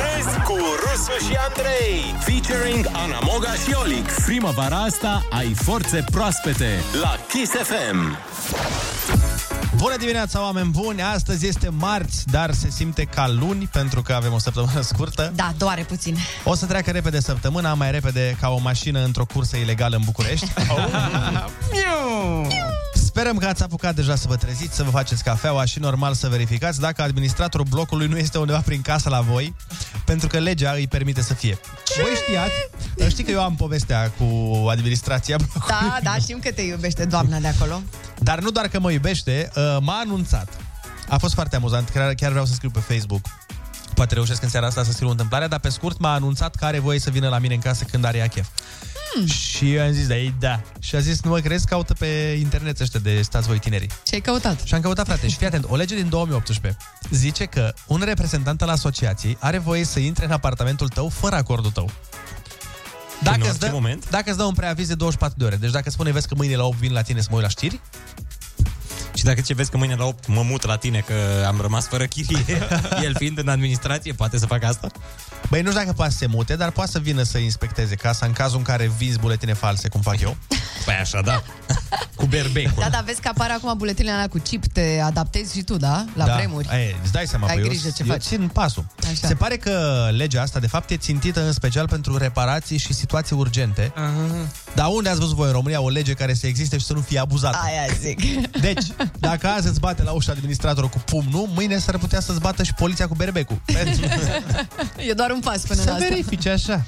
Râzi 0.00 0.36
cu 0.44 0.56
Rusu 0.82 1.26
și 1.26 1.36
Andrei. 1.48 2.14
Featuring 2.20 2.86
Ana 2.92 3.18
Moga 3.22 3.52
și 3.52 3.74
Olix. 3.82 4.12
Primăvara 4.24 4.76
asta 4.82 5.26
ai 5.30 5.54
forțe 5.54 6.04
proaspete. 6.10 6.82
La 7.02 7.16
Kiss 7.28 7.52
FM. 7.52 8.16
Bună 9.76 9.96
dimineața, 9.96 10.42
oameni 10.42 10.70
buni! 10.70 11.02
Astăzi 11.02 11.46
este 11.46 11.68
marți, 11.68 12.26
dar 12.26 12.52
se 12.52 12.70
simte 12.70 13.04
ca 13.04 13.28
luni 13.28 13.68
pentru 13.72 14.02
că 14.02 14.12
avem 14.12 14.32
o 14.32 14.38
săptămână 14.38 14.80
scurtă. 14.90 15.32
Da, 15.34 15.52
doare 15.58 15.82
puțin. 15.82 16.16
O 16.44 16.54
să 16.54 16.66
treacă 16.66 16.90
repede 16.90 17.20
săptămâna, 17.20 17.74
mai 17.74 17.90
repede 17.90 18.36
ca 18.40 18.48
o 18.48 18.58
mașină 18.58 19.04
într-o 19.04 19.24
cursă 19.24 19.56
ilegală 19.56 19.96
în 19.96 20.02
București. 20.04 20.46
Sperăm 23.16 23.36
că 23.38 23.46
ați 23.46 23.62
apucat 23.62 23.94
deja 23.94 24.16
să 24.16 24.28
vă 24.28 24.36
treziți, 24.36 24.74
să 24.74 24.82
vă 24.82 24.90
faceți 24.90 25.24
cafeaua 25.24 25.64
și 25.64 25.78
normal 25.78 26.14
să 26.14 26.28
verificați 26.28 26.80
dacă 26.80 27.02
administratorul 27.02 27.66
blocului 27.70 28.06
nu 28.06 28.16
este 28.16 28.38
undeva 28.38 28.60
prin 28.60 28.80
casă 28.82 29.08
la 29.08 29.20
voi, 29.20 29.54
pentru 30.04 30.28
că 30.28 30.38
legea 30.38 30.72
îi 30.72 30.86
permite 30.86 31.22
să 31.22 31.34
fie. 31.34 31.58
Voi 31.96 32.12
știați, 32.24 33.10
știi 33.10 33.24
că 33.24 33.30
eu 33.30 33.42
am 33.42 33.54
povestea 33.54 34.10
cu 34.10 34.24
administrația 34.68 35.36
blocului. 35.36 35.66
Da, 35.68 35.98
da, 36.02 36.16
știm 36.20 36.38
că 36.38 36.52
te 36.52 36.62
iubește 36.62 37.04
doamna 37.04 37.38
de 37.38 37.46
acolo. 37.46 37.82
Dar 38.18 38.40
nu 38.40 38.50
doar 38.50 38.68
că 38.68 38.80
mă 38.80 38.90
iubește, 38.90 39.50
uh, 39.56 39.76
m-a 39.80 40.00
anunțat. 40.04 40.48
A 41.08 41.18
fost 41.18 41.34
foarte 41.34 41.56
amuzant, 41.56 41.88
chiar, 41.88 42.14
chiar 42.14 42.30
vreau 42.30 42.44
să 42.44 42.54
scriu 42.54 42.70
pe 42.70 42.80
Facebook. 42.80 43.20
Poate 43.96 44.14
reușesc 44.14 44.42
în 44.42 44.48
seara 44.48 44.66
asta 44.66 44.82
să 44.82 44.92
scriu 44.92 45.08
întâmplarea, 45.08 45.48
dar 45.48 45.58
pe 45.58 45.68
scurt 45.68 45.98
m-a 45.98 46.12
anunțat 46.12 46.54
că 46.54 46.64
are 46.64 46.78
voie 46.78 46.98
să 46.98 47.10
vină 47.10 47.28
la 47.28 47.38
mine 47.38 47.54
în 47.54 47.60
casă 47.60 47.84
când 47.84 48.04
are 48.04 48.18
ea 48.18 48.26
chef. 48.26 48.46
Hmm. 49.12 49.26
Și 49.26 49.74
eu 49.74 49.84
am 49.84 49.92
zis, 49.92 50.06
da, 50.06 50.16
ei, 50.16 50.34
da. 50.38 50.60
Și 50.78 50.96
a 50.96 50.98
zis, 50.98 51.22
nu 51.22 51.30
mă 51.30 51.38
crezi, 51.38 51.66
caută 51.66 51.94
pe 51.94 52.36
internet 52.38 52.80
ăștia 52.80 53.00
de 53.00 53.22
stați 53.22 53.46
voi 53.46 53.58
tinerii. 53.58 53.88
Ce 54.04 54.14
ai 54.14 54.20
căutat? 54.20 54.60
Și 54.64 54.74
am 54.74 54.80
căutat, 54.80 55.06
frate, 55.06 55.28
și 55.28 55.36
fii 55.36 55.46
atent, 55.46 55.64
o 55.68 55.76
lege 55.76 55.94
din 55.94 56.08
2018 56.08 56.76
zice 57.10 57.44
că 57.44 57.74
un 57.86 58.02
reprezentant 58.04 58.62
al 58.62 58.68
asociației 58.68 59.36
are 59.40 59.58
voie 59.58 59.84
să 59.84 59.98
intre 59.98 60.24
în 60.24 60.30
apartamentul 60.30 60.88
tău 60.88 61.08
fără 61.08 61.36
acordul 61.36 61.70
tău. 61.70 61.90
Dacă, 63.22 63.40
în 63.40 63.48
îți 63.48 63.58
dă, 63.58 63.64
orice 63.64 63.80
moment? 63.80 64.10
dacă 64.10 64.28
îți 64.28 64.38
dă 64.38 64.44
un 64.44 64.54
preaviz 64.54 64.88
de 64.88 64.94
24 64.94 65.38
de 65.38 65.44
ore. 65.44 65.56
Deci 65.56 65.70
dacă 65.70 65.90
spune, 65.90 66.10
vezi 66.10 66.28
că 66.28 66.34
mâine 66.36 66.56
la 66.56 66.64
8 66.64 66.76
vin 66.76 66.92
la 66.92 67.02
tine 67.02 67.20
să 67.20 67.26
mă 67.30 67.36
uit 67.36 67.44
la 67.44 67.50
știri, 67.50 67.74
Și 67.74 68.25
dacă 69.26 69.40
ce 69.40 69.54
vezi 69.54 69.70
că 69.70 69.76
mâine 69.76 69.94
la 69.94 70.04
8 70.04 70.26
mă 70.26 70.42
mut 70.42 70.64
la 70.64 70.76
tine 70.76 71.04
că 71.06 71.44
am 71.46 71.60
rămas 71.60 71.86
fără 71.86 72.04
chirie, 72.04 72.44
el 73.04 73.14
fiind 73.14 73.38
în 73.38 73.48
administrație, 73.48 74.12
poate 74.12 74.38
să 74.38 74.46
facă 74.46 74.66
asta? 74.66 74.88
Băi, 75.50 75.62
nu 75.62 75.68
știu 75.68 75.80
dacă 75.80 75.92
poate 75.92 76.12
să 76.12 76.18
se 76.18 76.26
mute, 76.26 76.56
dar 76.56 76.70
poate 76.70 76.90
să 76.90 76.98
vină 76.98 77.22
să 77.22 77.38
inspecteze 77.38 77.94
casa 77.94 78.26
în 78.26 78.32
cazul 78.32 78.58
în 78.58 78.64
care 78.64 78.92
vinzi 78.98 79.18
buletine 79.18 79.52
false, 79.52 79.88
cum 79.88 80.00
fac 80.00 80.20
eu. 80.20 80.36
Păi 80.84 80.94
așa, 80.94 81.20
da. 81.20 81.42
Cu 82.14 82.26
berbecul. 82.26 82.82
Da, 82.82 82.88
da, 82.88 83.02
vezi 83.04 83.20
că 83.20 83.28
apare 83.28 83.52
acum 83.52 83.74
buletinele 83.76 84.14
alea 84.14 84.28
cu 84.28 84.38
chip, 84.38 84.66
te 84.66 85.00
adaptezi 85.04 85.56
și 85.56 85.62
tu, 85.62 85.76
da? 85.76 86.04
La 86.14 86.24
da. 86.24 86.34
vremuri. 86.34 86.68
Ai, 86.70 86.96
îți 87.02 87.12
dai 87.12 87.26
seama, 87.26 87.46
Ai 87.46 87.54
că 87.54 87.60
eu, 87.60 87.68
grijă 87.68 87.88
ce 87.88 88.02
eu 88.02 88.06
faci. 88.06 88.22
țin 88.22 88.50
pasul. 88.52 88.84
Așa. 89.02 89.26
Se 89.26 89.34
pare 89.34 89.56
că 89.56 90.06
legea 90.16 90.42
asta, 90.42 90.58
de 90.58 90.66
fapt, 90.66 90.90
e 90.90 90.96
țintită 90.96 91.46
în 91.46 91.52
special 91.52 91.88
pentru 91.88 92.16
reparații 92.16 92.78
și 92.78 92.92
situații 92.92 93.36
urgente. 93.36 93.92
Dar 94.74 94.86
unde 94.88 95.08
ați 95.08 95.18
văzut 95.18 95.36
voi 95.36 95.46
în 95.46 95.52
România 95.52 95.80
o 95.80 95.88
lege 95.88 96.12
care 96.12 96.34
să 96.34 96.46
existe 96.46 96.78
și 96.78 96.84
să 96.84 96.92
nu 96.92 97.00
fie 97.00 97.18
abuzată? 97.18 97.58
Aia 97.64 97.94
zic. 98.00 98.50
Deci, 98.60 98.84
dacă 99.18 99.46
azi 99.46 99.68
îți 99.68 99.80
bate 99.80 100.02
la 100.02 100.10
ușa 100.10 100.32
administratorul 100.32 100.88
cu 100.88 100.98
pumnul, 100.98 101.48
mâine 101.54 101.78
s-ar 101.78 101.98
putea 101.98 102.20
să-ți 102.20 102.40
bată 102.40 102.62
și 102.62 102.74
poliția 102.74 103.08
cu 103.08 103.14
berbecul. 103.14 103.60
Pentru 103.64 104.04
E 105.08 105.12
doar 105.12 105.30
un 105.30 105.40
pas 105.40 105.60
până 105.60 105.80
să 105.80 105.88
la 105.90 105.94
asta. 105.94 106.06
verifice 106.08 106.50
așa. 106.50 106.84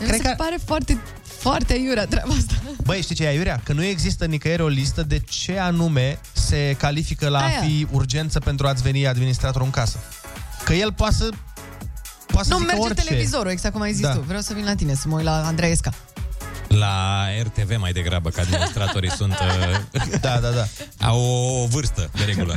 Mi 0.00 0.06
se 0.08 0.34
pare 0.36 0.58
foarte 0.64 1.00
Foarte 1.38 1.74
iurea 1.74 2.06
treaba 2.06 2.32
asta. 2.38 2.54
Băi, 2.84 3.02
știi 3.02 3.14
ce 3.14 3.24
e 3.24 3.28
aiurea? 3.28 3.60
Că 3.64 3.72
nu 3.72 3.84
există 3.84 4.24
nicăieri 4.24 4.62
o 4.62 4.66
listă 4.68 5.02
de 5.02 5.18
ce 5.28 5.58
anume 5.58 6.18
se 6.32 6.74
califică 6.78 7.28
la 7.28 7.38
a 7.38 7.44
Aia. 7.44 7.60
fi 7.60 7.86
urgență 7.90 8.38
pentru 8.38 8.66
a-ți 8.66 8.82
veni 8.82 9.06
administratorul 9.06 9.66
în 9.66 9.70
casă. 9.72 9.98
Că 10.64 10.72
el 10.72 10.92
poate 10.92 11.14
să 11.14 11.28
poate 12.26 12.48
să 12.48 12.52
Nu 12.54 12.58
zică 12.60 12.70
merge 12.72 12.86
orice. 12.88 13.02
televizorul, 13.04 13.50
exact 13.50 13.72
cum 13.74 13.82
ai 13.82 13.92
zis 13.92 14.02
Da. 14.02 14.12
tu. 14.14 14.20
Vreau 14.20 14.40
să 14.40 14.52
vin 14.54 14.64
la 14.64 14.74
tine, 14.74 14.94
să 14.94 15.08
mă 15.08 15.16
uit 15.16 15.24
la 15.24 15.46
Andreesca. 15.46 15.90
La 16.78 17.24
RTV 17.42 17.76
mai 17.78 17.92
degrabă, 17.92 18.28
că 18.28 18.40
administratorii 18.40 19.10
sunt... 19.10 19.38
Uh, 19.92 20.20
da, 20.20 20.38
da, 20.40 20.50
da. 20.50 20.66
Au 21.06 21.20
o 21.62 21.66
vârstă, 21.66 22.10
de 22.16 22.24
regulă. 22.24 22.56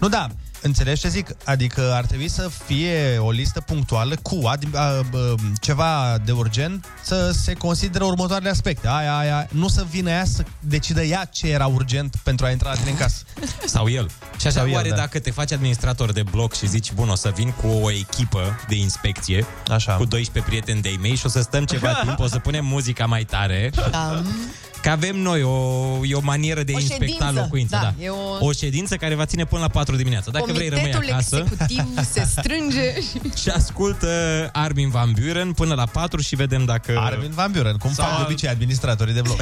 Nu, 0.00 0.08
da, 0.08 0.26
înțelegi 0.62 1.00
ce 1.00 1.08
zic? 1.08 1.26
Adică 1.44 1.92
ar 1.94 2.04
trebui 2.04 2.28
să 2.28 2.50
fie 2.66 3.18
o 3.18 3.30
listă 3.30 3.60
punctuală 3.60 4.14
cu 4.22 4.40
ad- 4.56 4.74
a, 4.74 5.00
bă, 5.10 5.34
ceva 5.60 6.18
de 6.24 6.32
urgent 6.32 6.86
să 7.02 7.30
se 7.30 7.52
consideră 7.52 8.04
următoarele 8.04 8.50
aspecte. 8.50 8.88
Aia, 8.88 9.16
aia, 9.18 9.46
nu 9.50 9.68
să 9.68 9.86
vină 9.90 10.10
ea 10.10 10.24
să 10.24 10.44
decidă 10.60 11.02
ea 11.02 11.24
ce 11.24 11.48
era 11.48 11.66
urgent 11.66 12.16
pentru 12.22 12.46
a 12.46 12.50
intra 12.50 12.68
la 12.70 12.76
tine 12.76 12.90
în 12.90 12.96
casă. 12.96 13.22
Sau 13.66 13.88
el. 13.88 14.10
Și 14.40 14.46
așa, 14.46 14.58
Sau 14.58 14.68
el, 14.68 14.74
oare 14.74 14.88
da. 14.88 14.94
dacă 14.96 15.18
te 15.18 15.30
faci 15.30 15.52
administrator 15.52 16.12
de 16.12 16.22
bloc 16.30 16.54
și 16.54 16.68
zici, 16.68 16.92
bun, 16.92 17.08
o 17.08 17.14
să 17.14 17.32
vin 17.34 17.50
cu 17.50 17.66
o 17.66 17.90
echipă 17.90 18.58
de 18.68 18.74
inspecție, 18.74 19.46
așa. 19.70 19.92
cu 19.92 20.04
12 20.04 20.50
prieteni 20.52 20.82
de-ai 20.82 20.98
mei 21.00 21.14
și 21.16 21.26
o 21.26 21.28
să 21.28 21.40
stăm 21.40 21.64
ceva 21.64 21.92
timp, 22.04 22.18
o 22.18 22.26
să 22.26 22.38
punem 22.38 22.64
muzica 22.64 23.06
mai 23.06 23.24
tare, 23.24 23.70
Da. 23.90 24.22
Că 24.82 24.90
avem 24.90 25.16
noi 25.16 25.42
o, 25.42 25.50
e 26.06 26.14
o 26.14 26.20
manieră 26.22 26.62
de 26.62 26.72
a 26.72 26.76
O 26.76 26.80
inspecta 26.80 27.04
ședință, 27.24 27.40
locuința. 27.40 27.78
da, 27.80 27.94
Da, 27.98 28.04
e 28.04 28.08
o- 28.08 28.44
o 28.46 28.52
ședință 28.52 28.96
care 28.96 29.14
va 29.14 29.24
ține 29.26 29.44
până 29.44 29.60
la 29.60 29.68
4 29.68 29.96
dimineața. 29.96 30.30
Dacă 30.30 30.52
vrei, 30.52 30.68
rămâi 30.68 30.90
Comitetul 30.90 31.12
acasă 31.12 31.36
executiv 31.36 32.04
se 32.12 32.26
strânge. 32.30 32.92
și 33.42 33.48
ascultă 33.48 34.08
Armin 34.52 34.90
Van 34.90 35.12
Buren 35.20 35.52
până 35.52 35.74
la 35.74 35.86
4 35.86 36.20
și 36.20 36.36
vedem 36.36 36.64
dacă... 36.64 36.98
Armin 37.04 37.30
Van 37.34 37.50
Buren, 37.52 37.76
cum 37.76 37.92
Sau- 37.92 38.06
fac 38.08 38.16
de 38.16 38.22
obicei 38.26 38.48
administratorii 38.48 39.14
de 39.14 39.20
bloc. 39.20 39.38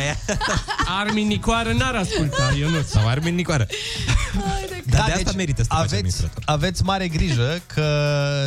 Armin 1.01 1.27
Nicoară 1.27 1.73
n-ar 1.73 1.95
asculta, 1.95 2.55
eu 2.61 2.69
nu. 2.69 2.83
Sau 2.89 3.09
Armin 3.09 3.35
Nicoară. 3.35 3.67
Dar 4.85 5.05
de 5.07 5.13
asta 5.13 5.33
merită 5.37 5.63
să 5.63 5.69
te 5.69 5.75
faci 5.75 5.79
aveți, 5.85 5.95
administrator. 5.95 6.43
aveți 6.45 6.83
mare 6.83 7.09
grijă 7.09 7.61
că 7.75 7.87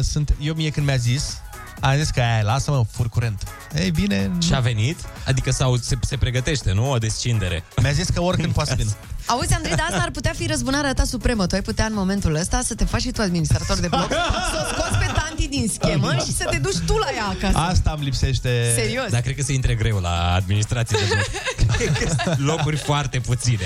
sunt... 0.02 0.36
Eu 0.42 0.54
mie 0.54 0.70
când 0.70 0.86
mi-a 0.86 0.96
zis, 0.96 1.38
am 1.80 1.98
zis 1.98 2.10
că 2.10 2.20
aia, 2.20 2.42
lasă-mă, 2.44 2.86
fur 2.92 3.10
curent. 3.10 3.44
Ei 3.76 3.92
bine... 3.92 4.32
Și 4.44 4.54
a 4.54 4.60
venit? 4.60 4.98
Adică 5.26 5.52
sau 5.52 5.76
se, 5.76 5.98
se 6.02 6.18
pregătește, 6.18 6.72
nu? 6.72 6.92
O 6.92 6.98
descindere. 6.98 7.64
Mi-a 7.82 7.92
zis 7.92 8.10
că 8.10 8.22
oricând 8.22 8.54
poate 8.54 8.70
să 8.70 8.76
vină. 8.76 8.92
Auzi, 9.26 9.54
Andrei, 9.54 9.76
dar 9.76 9.86
asta 9.90 10.02
ar 10.02 10.12
putea 10.12 10.34
fi 10.36 10.48
răzbunarea 10.48 10.94
ta 10.94 11.04
supremă. 11.04 11.46
Tu 11.48 11.56
ai 11.56 11.62
putea 11.62 11.86
în 11.86 11.94
momentul 11.94 12.36
ăsta 12.36 12.62
să 12.64 12.76
te 12.76 12.86
faci 12.86 13.02
și 13.02 13.12
tu 13.12 13.22
administrator 13.22 13.78
de 13.78 13.88
bloc, 13.88 14.10
să 14.54 14.66
o 14.66 14.74
scoți 14.74 14.98
pe 14.98 15.12
tanti 15.16 15.48
din 15.48 15.70
schemă 15.74 16.14
și 16.26 16.34
să 16.34 16.48
te 16.52 16.58
duci 16.58 16.78
tu 16.86 16.98
la 16.98 17.08
ea 17.16 17.26
acasă. 17.26 17.58
Asta 17.58 17.94
îmi 17.96 18.04
lipsește... 18.04 18.72
Serios? 18.76 19.10
Dar 19.10 19.22
cred 19.22 19.36
că 19.36 19.42
se 19.42 19.54
intre 19.54 19.76
greu 19.76 20.00
la 20.00 20.34
administrație 20.34 20.98
de 21.00 21.14
bloc. 21.14 21.28
Cred 21.78 21.98
că 21.98 22.16
sunt 22.24 22.40
locuri 22.46 22.76
foarte 22.76 23.20
puține. 23.20 23.64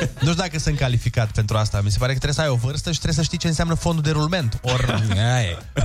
Nu 0.00 0.30
știu 0.30 0.34
dacă 0.34 0.58
sunt 0.58 0.78
calificat 0.78 1.30
pentru 1.30 1.56
asta. 1.56 1.80
Mi 1.84 1.90
se 1.90 1.98
pare 1.98 2.12
că 2.12 2.18
trebuie 2.18 2.44
să 2.44 2.50
ai 2.50 2.58
o 2.58 2.66
vârstă 2.66 2.92
și 2.92 3.00
trebuie 3.00 3.18
să 3.18 3.22
știi 3.22 3.38
ce 3.38 3.46
înseamnă 3.46 3.74
fondul 3.74 4.02
de 4.02 4.10
rulment. 4.10 4.58
Or, 4.62 5.02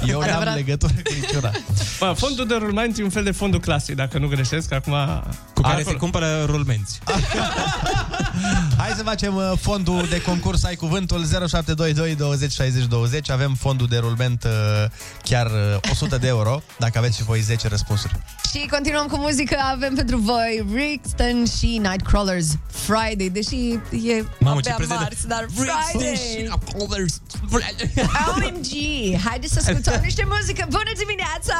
eu 0.08 0.20
n-am 0.20 0.30
Adevărat. 0.30 0.56
legătură 0.56 0.94
cu 0.94 1.14
niciuna. 1.22 1.52
Bă, 2.00 2.14
fondul 2.18 2.48
de 2.48 2.56
rulment 2.56 2.98
e 2.98 3.04
un 3.04 3.10
fel 3.10 3.24
de 3.24 3.32
fondul 3.32 3.60
clasic, 3.60 3.96
dacă 3.96 4.18
nu 4.18 4.28
greșesc, 4.28 4.72
acum... 4.74 4.94
Cu 5.54 5.62
care 5.62 5.84
se 5.84 5.94
cumpără 5.94 6.44
rulmenți. 6.46 7.00
Hai 8.78 8.94
să 8.96 9.04
facem 9.04 9.36
uh, 9.36 9.52
fondul 9.62 10.08
de 10.10 10.22
concurs 10.22 10.64
Ai 10.64 10.76
cuvântul 10.76 11.26
0722 11.26 12.16
20 12.16 12.52
60 12.52 12.86
20 12.86 13.30
Avem 13.30 13.54
fondul 13.54 13.88
de 13.88 13.98
rulment 13.98 14.44
uh, 14.44 14.52
chiar 15.24 15.46
uh, 15.46 15.92
100 15.92 16.18
de 16.18 16.28
euro 16.28 16.62
Dacă 16.80 16.98
aveți 16.98 17.18
și 17.18 17.24
voi 17.24 17.40
10 17.40 17.68
răspunsuri 17.68 18.14
Și 18.52 18.68
continuăm 18.72 19.08
cu 19.08 19.18
muzică, 19.18 19.58
avem 19.72 19.94
pentru 19.96 20.18
voi 20.18 20.66
Brixton 20.72 21.46
și 21.58 21.66
Nightcrawlers 21.66 22.48
Friday, 22.72 23.30
deși 23.32 23.56
e 24.10 24.26
Mamă, 24.40 24.60
ce 24.60 24.72
abia 24.72 24.76
prezentă. 24.76 25.02
marți, 25.02 25.28
dar 25.28 25.46
Brixton 25.56 25.82
Friday! 25.92 26.16
și 26.16 26.38
Nightcrawlers 26.42 27.22
OMG! 28.32 28.72
Haideți 29.26 29.54
să 29.54 29.60
ascultăm 29.64 30.02
niște 30.10 30.28
muzică! 30.28 30.66
Bună 30.70 30.92
dimineața! 30.98 31.51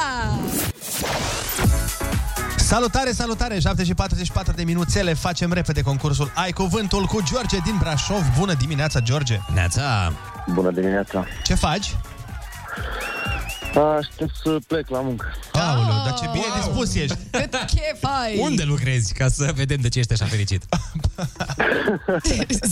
Salutare, 2.58 3.12
salutare! 3.12 3.60
7 3.60 3.84
și 3.84 3.94
44 3.94 4.54
de 4.56 4.64
minuțele 4.64 5.14
Facem 5.14 5.54
repede 5.54 5.82
concursul 5.82 6.32
Ai 6.36 6.52
cuvântul 6.52 7.06
cu 7.06 7.24
George 7.32 7.58
din 7.64 7.76
Brașov 7.80 8.24
Bună 8.38 8.54
dimineața, 8.54 9.00
George! 9.00 9.40
Neața! 9.54 10.14
Bună 10.54 10.72
dimineața! 10.72 11.26
Ce 11.44 11.54
faci? 11.56 11.96
Aștept 13.98 14.32
să 14.44 14.58
plec 14.68 14.90
la 14.90 15.02
muncă. 15.02 15.26
Aoleu, 15.52 16.02
dar 16.06 16.14
ce 16.20 16.26
bine 16.32 16.46
dispus 16.56 16.96
ești! 16.96 17.18
Cât 17.32 17.52
chef 17.54 18.04
ai! 18.22 18.38
Unde 18.40 18.64
lucrezi? 18.64 19.14
Ca 19.14 19.28
să 19.28 19.52
vedem 19.56 19.78
de 19.82 19.90
ce 19.90 20.00
ești 20.00 20.14
așa 20.14 20.26
fericit. 20.26 20.64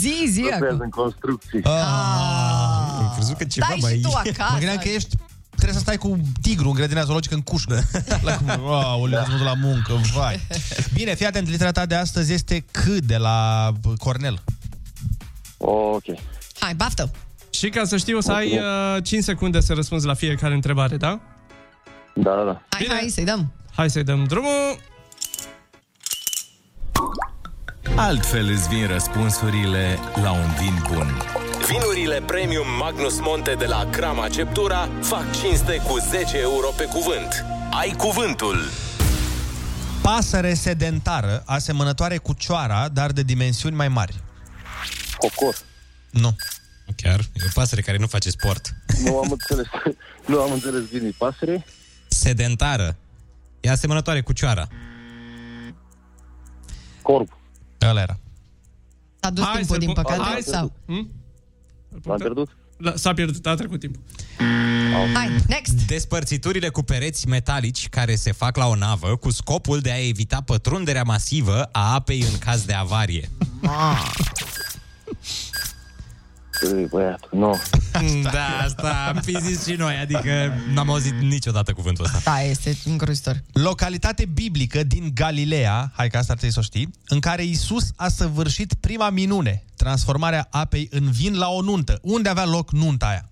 Zi, 0.01 0.25
zi 0.29 0.41
Lucrez 0.41 0.69
acum. 0.71 0.79
în 0.79 0.89
construcții. 0.89 1.61
Am 1.63 3.11
crezut 3.15 3.37
că 3.37 3.43
ceva 3.43 3.65
Stai 3.65 3.77
mai... 3.81 3.93
și 3.93 4.01
tu 4.01 4.09
acasă. 4.13 4.51
Mă 4.51 4.57
gândeam 4.57 4.77
că 4.77 4.87
ești 4.87 5.15
Trebuie 5.59 5.73
să 5.73 5.79
stai 5.79 5.97
cu 5.97 6.19
tigru 6.41 6.67
în 6.67 6.73
grădina 6.73 7.03
zoologică 7.03 7.33
în 7.33 7.41
cușcă. 7.41 7.81
La 8.21 8.37
cum, 8.37 8.49
aoleu, 8.73 9.19
ați 9.19 9.43
la 9.43 9.53
muncă, 9.53 9.93
vai. 10.13 10.39
Bine, 10.93 11.15
fii 11.15 11.25
atent, 11.25 11.49
litera 11.49 11.71
ta 11.71 11.85
de 11.85 11.95
astăzi 11.95 12.33
este 12.33 12.65
C 12.71 12.83
de 12.85 13.17
la 13.17 13.71
Cornel. 13.97 14.39
Ok. 15.57 16.03
Hai, 16.59 16.73
baftă! 16.75 17.11
Și 17.49 17.69
ca 17.69 17.83
să 17.83 17.97
știu, 17.97 18.17
o 18.17 18.21
să 18.21 18.31
ai 18.31 18.57
uh, 18.57 19.03
5 19.03 19.23
secunde 19.23 19.59
să 19.59 19.73
răspunzi 19.73 20.05
la 20.05 20.13
fiecare 20.13 20.53
întrebare, 20.53 20.97
da? 20.97 21.19
Da, 22.15 22.35
da, 22.35 22.43
da. 22.43 22.61
Hai, 22.69 22.87
hai, 22.89 23.09
să-i 23.09 23.25
dăm. 23.25 23.51
Hai 23.75 23.89
să-i 23.89 24.03
dăm 24.03 24.23
drumul. 24.23 24.79
Altfel 27.95 28.49
îți 28.49 28.67
vin 28.67 28.87
răspunsurile 28.87 29.99
la 30.21 30.31
un 30.31 30.47
vin 30.59 30.83
bun. 30.93 31.07
Vinurile 31.69 32.21
Premium 32.21 32.67
Magnus 32.79 33.19
Monte 33.19 33.53
de 33.55 33.65
la 33.65 33.89
Crama 33.89 34.27
Ceptura 34.27 34.89
fac 35.01 35.31
cinste 35.41 35.81
cu 35.87 35.97
10 36.09 36.37
euro 36.37 36.67
pe 36.77 36.83
cuvânt. 36.85 37.45
Ai 37.71 37.93
cuvântul! 37.97 38.57
Pasăre 40.01 40.53
sedentară, 40.53 41.43
asemănătoare 41.45 42.17
cu 42.17 42.33
cioara, 42.33 42.89
dar 42.89 43.11
de 43.11 43.21
dimensiuni 43.23 43.75
mai 43.75 43.87
mari. 43.87 44.19
Cocor. 45.17 45.55
Nu. 46.09 46.35
Chiar? 46.95 47.19
E 47.19 47.43
o 47.45 47.49
pasăre 47.53 47.81
care 47.81 47.97
nu 47.97 48.07
face 48.07 48.29
sport. 48.29 48.73
Nu 49.03 49.17
am 49.17 49.31
înțeles. 49.31 49.65
nu 50.25 50.41
am 50.41 50.51
înțeles 50.51 50.81
bine. 50.89 51.09
Pasăre? 51.17 51.65
Sedentară. 52.07 52.95
E 53.59 53.69
asemănătoare 53.69 54.21
cu 54.21 54.33
cioara. 54.33 54.67
Corp. 57.01 57.37
Ăla 57.81 58.01
era. 58.01 58.19
S-a 59.19 59.29
dus 59.29 59.43
Hai 59.43 59.53
timpul, 59.55 59.69
să-l 59.75 59.79
din 59.85 59.89
pun- 59.93 60.03
păcate, 60.03 60.21
hai 60.21 60.41
să- 60.41 60.49
sau? 60.49 60.73
Hmm? 60.85 61.11
L-am 62.03 62.17
pierdut? 62.17 62.55
La, 62.77 62.93
s-a 62.95 63.13
pierdut, 63.13 63.45
a 63.45 63.55
trecut 63.55 63.79
timpul. 63.79 64.01
Hai, 65.13 65.35
next! 65.47 65.87
Despărțiturile 65.87 66.69
cu 66.69 66.81
pereți 66.81 67.27
metalici 67.27 67.89
care 67.89 68.15
se 68.15 68.31
fac 68.31 68.57
la 68.57 68.67
o 68.67 68.75
navă 68.75 69.15
cu 69.15 69.31
scopul 69.31 69.79
de 69.79 69.91
a 69.91 70.07
evita 70.07 70.41
pătrunderea 70.45 71.03
masivă 71.03 71.63
a 71.71 71.93
apei 71.93 72.21
în 72.21 72.37
caz 72.37 72.65
de 72.65 72.73
avarie. 72.73 73.29
Ei, 76.61 76.85
băiat, 76.85 77.27
nu. 77.31 77.59
Da, 78.31 78.57
asta 78.63 79.11
am 79.15 79.21
fi 79.21 79.37
zis 79.41 79.65
și 79.65 79.73
noi, 79.73 79.95
adică 79.95 80.53
n-am 80.73 80.89
auzit 80.89 81.13
niciodată 81.13 81.73
cuvântul 81.73 82.05
ăsta. 82.05 82.21
Da, 82.23 82.41
este 82.41 82.77
îngrozitor. 82.85 83.43
Localitate 83.53 84.25
biblică 84.25 84.83
din 84.83 85.11
Galileea, 85.13 85.91
hai 85.95 86.09
că 86.09 86.17
asta 86.17 86.31
ar 86.31 86.37
trebui 86.37 86.53
să 86.53 86.59
o 86.59 86.63
știi, 86.63 86.93
în 87.07 87.19
care 87.19 87.43
Isus 87.43 87.91
a 87.95 88.07
săvârșit 88.07 88.73
prima 88.73 89.09
minune, 89.09 89.63
transformarea 89.75 90.47
apei 90.51 90.87
în 90.91 91.11
vin 91.11 91.37
la 91.37 91.47
o 91.47 91.61
nuntă. 91.61 91.99
Unde 92.01 92.29
avea 92.29 92.45
loc 92.45 92.71
nunta 92.71 93.07
aia? 93.07 93.29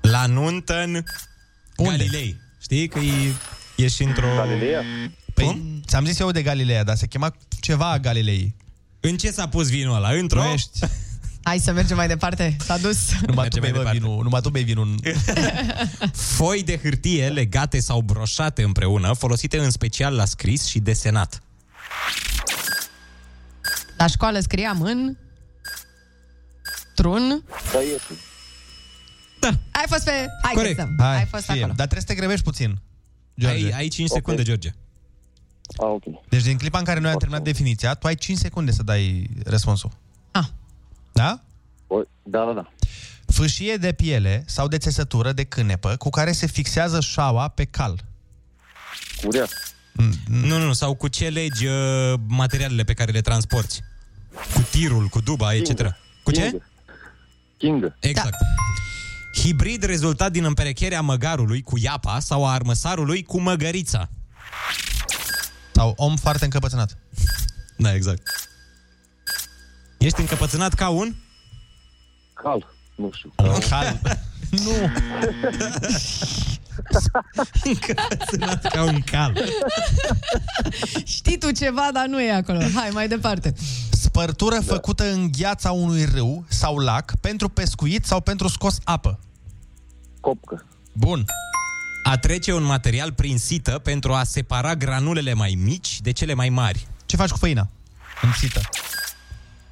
La 0.00 0.26
nuntă 0.26 0.82
în 0.82 1.04
Unde? 1.76 1.96
Galilei. 1.96 2.36
Știi 2.62 2.88
că 2.88 2.98
e, 2.98 3.34
e 3.76 3.88
și 3.88 4.02
într-o... 4.02 4.26
Galileea? 4.36 4.82
Păi, 5.34 5.80
ți-am 5.86 6.04
zis 6.04 6.18
eu 6.18 6.30
de 6.30 6.42
Galileea, 6.42 6.84
dar 6.84 6.96
se 6.96 7.06
chema 7.06 7.36
ceva 7.60 7.90
a 7.90 7.98
Galilei. 7.98 8.54
În 9.00 9.16
ce 9.16 9.30
s-a 9.30 9.48
pus 9.48 9.68
vinul 9.68 9.94
ăla? 9.94 10.10
Într-o... 10.10 10.42
Nu 10.42 10.48
ești... 10.48 10.78
Hai 11.42 11.58
să 11.58 11.72
mergem 11.72 11.96
mai 11.96 12.08
departe. 12.08 12.56
S-a 12.64 12.76
dus. 12.78 13.10
Numai 13.26 13.48
tu 13.48 13.60
Mergem 13.60 13.60
bei 13.60 13.70
mai 13.70 13.72
bă, 13.72 13.78
departe. 13.78 13.98
vinul, 13.98 14.22
numai 14.22 14.40
tu 14.40 14.50
bei 14.50 14.62
vinul. 14.62 14.94
Foi 16.36 16.62
de 16.62 16.78
hârtie 16.82 17.28
legate 17.28 17.80
sau 17.80 18.00
broșate 18.00 18.62
împreună, 18.62 19.12
folosite 19.12 19.58
în 19.58 19.70
special 19.70 20.14
la 20.14 20.24
scris 20.24 20.66
și 20.66 20.78
desenat. 20.78 21.42
La 23.96 24.06
școală 24.06 24.40
scriam 24.40 24.82
în... 24.82 25.16
Trun. 26.94 27.44
Caietul. 27.72 28.16
Ai 29.70 29.84
fost 29.88 30.04
pe... 30.04 30.10
Hai 30.42 30.52
Corect. 30.54 30.76
că 30.76 30.82
stăm. 30.82 30.94
Hai, 31.06 31.16
Ai 31.16 31.26
fost 31.30 31.44
fie. 31.44 31.52
acolo. 31.52 31.66
Dar 31.76 31.86
trebuie 31.86 32.00
să 32.00 32.06
te 32.06 32.14
grăbești 32.14 32.44
puțin, 32.44 32.78
George. 33.40 33.64
Ai, 33.64 33.70
ai 33.70 33.88
5 33.88 34.08
secunde, 34.10 34.42
George. 34.42 34.70
A, 35.76 35.86
ok. 35.86 36.02
Deci 36.28 36.42
din 36.42 36.56
clipa 36.56 36.78
în 36.78 36.84
care 36.84 37.00
noi 37.00 37.10
am 37.10 37.18
terminat 37.18 37.44
definiția, 37.44 37.94
tu 37.94 38.06
ai 38.06 38.14
5 38.14 38.38
secunde 38.38 38.70
să 38.70 38.82
dai 38.82 39.30
răspunsul. 39.44 39.90
Ah. 40.30 40.44
Da? 41.12 41.40
O, 41.86 42.00
da, 42.22 42.44
da, 42.44 42.52
da. 42.52 42.70
Fâșie 43.26 43.76
de 43.76 43.92
piele 43.92 44.44
sau 44.46 44.68
de 44.68 44.78
țesătură 44.78 45.32
de 45.32 45.44
cânepă 45.44 45.96
cu 45.96 46.10
care 46.10 46.32
se 46.32 46.46
fixează 46.46 47.00
șaua 47.00 47.48
pe 47.48 47.64
cal. 47.64 48.04
Curea. 49.22 49.46
Nu, 50.26 50.58
nu, 50.58 50.72
sau 50.72 50.94
cu 50.94 51.08
ce 51.08 51.28
legi 51.28 51.66
uh, 51.66 52.14
materialele 52.26 52.82
pe 52.82 52.94
care 52.94 53.12
le 53.12 53.20
transporti? 53.20 53.80
Cu 54.54 54.66
tirul, 54.70 55.06
cu 55.06 55.20
duba, 55.20 55.54
etc. 55.54 55.94
Cu 56.22 56.30
ce? 56.30 56.62
King. 57.56 57.96
Exact. 58.00 58.30
Da. 58.30 58.36
Hibrid 59.42 59.82
rezultat 59.82 60.32
din 60.32 60.44
împerecherea 60.44 61.00
măgarului 61.00 61.62
cu 61.62 61.78
iapa 61.78 62.18
sau 62.18 62.46
a 62.46 62.52
armăsarului 62.52 63.22
cu 63.22 63.40
măgărița. 63.40 64.08
Sau 65.78 65.92
om 65.96 66.16
foarte 66.16 66.44
încăpățânat. 66.44 66.96
Da, 67.76 67.94
exact. 67.94 68.22
Ești 69.98 70.20
încăpățânat 70.20 70.74
ca 70.74 70.88
un? 70.88 71.14
Cal. 72.32 72.66
Nu 72.94 73.10
știu. 73.12 73.32
Cal. 73.70 74.00
nu. 74.50 74.90
încăpățânat 77.64 78.62
ca 78.62 78.82
un 78.82 79.00
cal. 79.00 79.44
Știi 81.04 81.38
tu 81.38 81.50
ceva, 81.50 81.88
dar 81.92 82.06
nu 82.06 82.22
e 82.22 82.32
acolo. 82.32 82.58
Hai, 82.74 82.90
mai 82.92 83.08
departe. 83.08 83.54
Spărtură 83.90 84.54
da. 84.54 84.72
făcută 84.74 85.12
în 85.12 85.30
gheața 85.38 85.72
unui 85.72 86.04
râu 86.04 86.44
sau 86.48 86.78
lac 86.78 87.16
pentru 87.20 87.48
pescuit 87.48 88.04
sau 88.04 88.20
pentru 88.20 88.48
scos 88.48 88.78
apă. 88.84 89.18
Copcă. 90.20 90.66
Bun. 90.92 91.24
A 92.08 92.16
trece 92.16 92.52
un 92.52 92.62
material 92.62 93.12
prin 93.12 93.38
sită 93.38 93.78
pentru 93.78 94.14
a 94.14 94.24
separa 94.24 94.74
granulele 94.74 95.32
mai 95.32 95.58
mici 95.62 96.00
de 96.00 96.10
cele 96.10 96.34
mai 96.34 96.48
mari. 96.48 96.86
Ce 97.06 97.16
faci 97.16 97.30
cu 97.30 97.36
făina? 97.36 97.68
În 98.22 98.32
sită. 98.32 98.60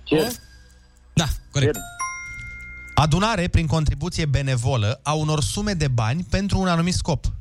Cer. 0.02 0.30
Da, 1.12 1.28
corect. 1.50 1.76
Adunare 2.94 3.48
prin 3.48 3.66
contribuție 3.66 4.26
benevolă 4.26 5.00
a 5.02 5.12
unor 5.12 5.42
sume 5.42 5.72
de 5.72 5.88
bani 5.88 6.26
pentru 6.30 6.58
un 6.58 6.68
anumit 6.68 6.94
scop. 6.94 7.32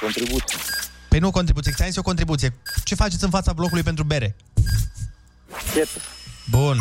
Contribuție. 0.00 0.58
Păi 1.08 1.18
nu 1.18 1.30
contribuție, 1.30 1.72
ți-am 1.72 1.88
zis 1.88 1.96
o 1.96 2.02
contribuție. 2.02 2.54
Ce 2.84 2.94
faceți 2.94 3.24
în 3.24 3.30
fața 3.30 3.52
blocului 3.52 3.82
pentru 3.82 4.04
bere? 4.04 4.36
Chetă. 5.72 6.00
Bun. 6.50 6.76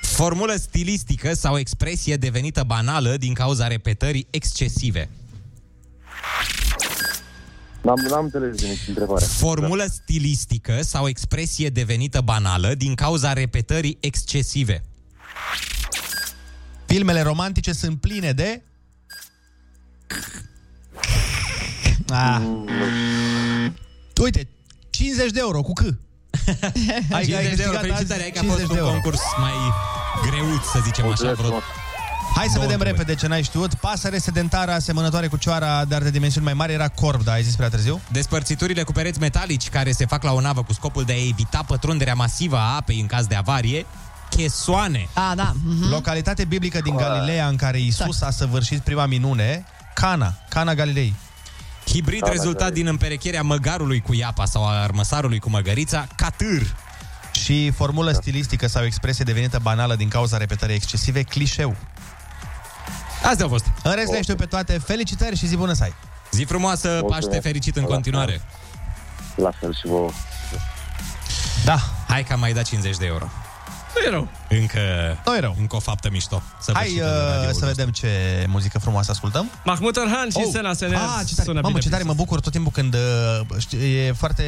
Formulă 0.00 0.54
stilistică 0.54 1.34
sau 1.34 1.58
expresie 1.58 2.16
devenită 2.16 2.62
banală 2.62 3.16
din 3.16 3.34
cauza 3.34 3.66
repetării 3.66 4.26
excesive. 4.30 5.10
N-am, 7.82 8.06
n-am 8.08 8.24
înțeles 8.24 8.60
de 8.60 8.66
nici 8.66 8.88
întrebarea. 8.88 9.26
Formulă 9.26 9.84
stilistică 9.84 10.82
sau 10.82 11.08
expresie 11.08 11.68
devenită 11.68 12.20
banală 12.20 12.74
din 12.74 12.94
cauza 12.94 13.32
repetării 13.32 13.96
excesive. 14.00 14.84
Filmele 16.86 17.22
romantice 17.22 17.72
sunt 17.72 18.00
pline 18.00 18.32
de... 18.32 18.62
Ah. 22.08 22.42
Uite, 24.22 24.48
50 24.90 25.30
de 25.30 25.38
euro 25.40 25.62
cu 25.62 25.72
C. 25.72 25.80
Hai, 27.10 27.24
50 27.24 27.56
de 27.56 27.62
euro, 27.62 27.78
felicitări, 27.78 28.20
hai 28.20 28.30
că 28.30 28.38
a 28.38 28.42
fost 28.42 28.70
un 28.70 28.78
concurs 28.78 29.20
mai 29.40 29.52
greuț, 30.30 30.64
să 30.72 30.80
zicem 30.84 31.06
așa, 31.06 31.32
vreo 31.32 31.60
Hai 32.34 32.46
să 32.48 32.54
Două 32.54 32.66
vedem 32.66 32.78
întrebări. 32.80 32.88
repede 32.90 33.14
ce 33.14 33.26
n-ai 33.26 33.42
știut. 33.42 33.74
Pasăre 33.74 34.18
sedentară 34.18 34.72
asemănătoare 34.72 35.26
cu 35.26 35.36
cioara, 35.36 35.84
dar 35.84 36.02
de 36.02 36.10
dimensiuni 36.10 36.44
mai 36.46 36.54
mari, 36.54 36.72
era 36.72 36.88
corb, 36.88 37.22
da, 37.24 37.32
ai 37.32 37.42
zis 37.42 37.54
prea 37.56 37.68
târziu? 37.68 38.00
Despărțiturile 38.08 38.82
cu 38.82 38.92
pereți 38.92 39.18
metalici 39.18 39.68
care 39.68 39.92
se 39.92 40.06
fac 40.06 40.22
la 40.22 40.32
o 40.32 40.40
navă 40.40 40.62
cu 40.62 40.72
scopul 40.72 41.04
de 41.04 41.12
a 41.12 41.26
evita 41.28 41.64
pătrunderea 41.66 42.14
masivă 42.14 42.56
a 42.56 42.74
apei 42.76 43.00
în 43.00 43.06
caz 43.06 43.26
de 43.26 43.34
avarie, 43.34 43.86
chesoane. 44.30 45.08
A, 45.12 45.32
da. 45.36 45.52
Mhm. 45.64 45.90
Localitate 45.90 46.44
biblică 46.44 46.80
din 46.80 46.96
Galileea 46.96 47.46
în 47.46 47.56
care 47.56 47.80
Isus 47.80 48.20
a 48.20 48.30
săvârșit 48.30 48.80
prima 48.80 49.06
minune, 49.06 49.64
Cana, 49.94 50.34
Cana 50.48 50.74
Galilei. 50.74 51.14
Hibrid 51.86 52.20
Da, 52.20 52.30
rezultat 52.30 52.68
da, 52.68 52.74
din 52.74 52.86
împerecherea 52.86 53.42
măgarului 53.42 54.00
cu 54.00 54.14
iapa 54.14 54.44
sau 54.44 54.66
a 54.66 54.82
armăsarului 54.82 55.38
cu 55.38 55.50
măgărița, 55.50 56.06
catâr. 56.16 56.74
Și 57.44 57.70
formulă 57.70 58.12
stilistică 58.12 58.66
sau 58.66 58.84
expresie 58.84 59.24
devenită 59.24 59.58
banală 59.62 59.94
din 59.96 60.08
cauza 60.08 60.36
repetării 60.36 60.74
excesive, 60.74 61.22
clișeu. 61.22 61.76
Astea 63.24 63.44
au 63.44 63.50
fost. 63.50 63.64
În 63.82 63.94
rest 63.94 64.12
le 64.12 64.22
știu 64.22 64.34
pe 64.34 64.44
toate. 64.44 64.78
Felicitări 64.78 65.36
și 65.36 65.46
zi 65.46 65.56
bună 65.56 65.72
să 65.72 65.82
ai! 65.82 65.94
Zi 66.30 66.44
frumoasă, 66.44 66.88
Mulțumesc. 66.88 67.26
Paște 67.26 67.40
fericit 67.40 67.76
în 67.76 67.84
continuare. 67.84 68.40
La 69.34 69.50
fel 69.60 69.74
și 69.74 69.86
vouă. 69.86 70.10
Da. 71.64 71.78
Hai 72.08 72.22
că 72.24 72.32
am 72.32 72.40
mai 72.40 72.52
dat 72.52 72.64
50 72.64 72.96
de 72.96 73.06
euro. 73.06 73.28
Nu 73.94 74.06
e 74.06 74.10
rău. 74.10 74.28
Încă, 74.48 74.78
nu 75.26 75.36
e 75.36 75.40
rău. 75.40 75.56
încă 75.58 75.76
o 75.76 75.78
faptă 75.78 76.08
mișto. 76.12 76.42
Hai 76.72 76.86
Săvârșită 76.86 77.04
de 77.04 77.10
uh, 77.10 77.32
radioul 77.34 77.52
să 77.54 77.66
vedem 77.66 77.88
ce 77.88 78.08
muzică 78.48 78.78
frumoasă 78.78 79.10
ascultăm. 79.10 79.50
Mahmut 79.64 79.96
Orhan 79.96 80.28
și 80.30 80.36
Oh. 80.36 80.48
Sena 80.52 80.72
Sener 80.72 80.96
Ah, 80.96 81.22
ce 81.26 81.34
tare. 81.34 81.46
sună 81.48 81.60
Mamă, 81.60 81.66
bine. 81.68 81.80
ce 81.80 81.88
tare, 81.88 82.02
mă 82.02 82.12
bucur 82.14 82.40
tot 82.40 82.52
timpul 82.52 82.72
când 82.72 82.94
uh, 82.94 83.00
știi, 83.58 83.78
e 84.06 84.12
foarte 84.18 84.42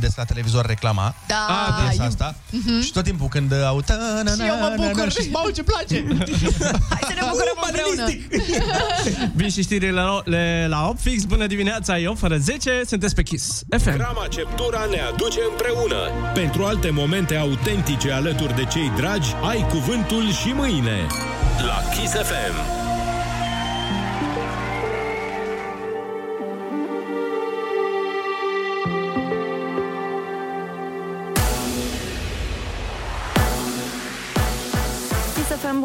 des 0.00 0.14
la 0.16 0.24
televizor 0.24 0.66
reclama. 0.66 1.14
Da, 1.26 1.46
Ah, 1.48 1.82
piesa 1.88 2.02
eu- 2.02 2.08
asta. 2.08 2.34
Mhm. 2.50 2.80
Și 2.82 2.92
tot 2.92 3.04
timpul 3.04 3.28
când 3.28 3.52
uh, 3.52 3.64
au 3.66 3.80
ta 3.80 3.94
na 4.24 4.30
Și 4.30 4.40
eu 4.40 4.56
mă 4.60 4.72
bucur. 4.76 5.10
Și 5.10 5.28
mamă, 5.32 5.50
ce 5.50 5.62
place. 5.62 6.04
Hai 6.92 7.00
să 7.00 7.12
ne 7.14 7.20
bucurăm 7.30 7.58
împreună. 7.66 8.06
Vin 9.38 9.50
și 9.50 9.62
știrile 9.62 9.90
la, 9.90 10.20
le, 10.24 10.66
la 10.68 10.88
8 10.88 11.00
fix. 11.00 11.24
Bună 11.24 11.46
dimineața, 11.46 11.98
eu 11.98 12.14
fără 12.14 12.36
10. 12.36 12.82
Sunteți 12.86 13.14
pe 13.14 13.22
Kiss 13.22 13.62
FM. 13.78 13.96
Grama 13.96 14.26
Ceptura 14.30 14.86
ne 14.90 15.00
aduce 15.12 15.38
împreună. 15.50 15.96
Pentru 16.34 16.64
alte 16.64 16.90
momente 16.90 17.36
autentice 17.36 18.10
alături 18.12 18.54
de 18.56 18.64
cei 18.64 18.83
dragi, 18.96 19.34
ai 19.42 19.66
cuvântul 19.68 20.30
și 20.30 20.52
mâine. 20.52 21.06
La 21.66 21.94
Kiss 21.94 22.12
FM. 22.12 22.83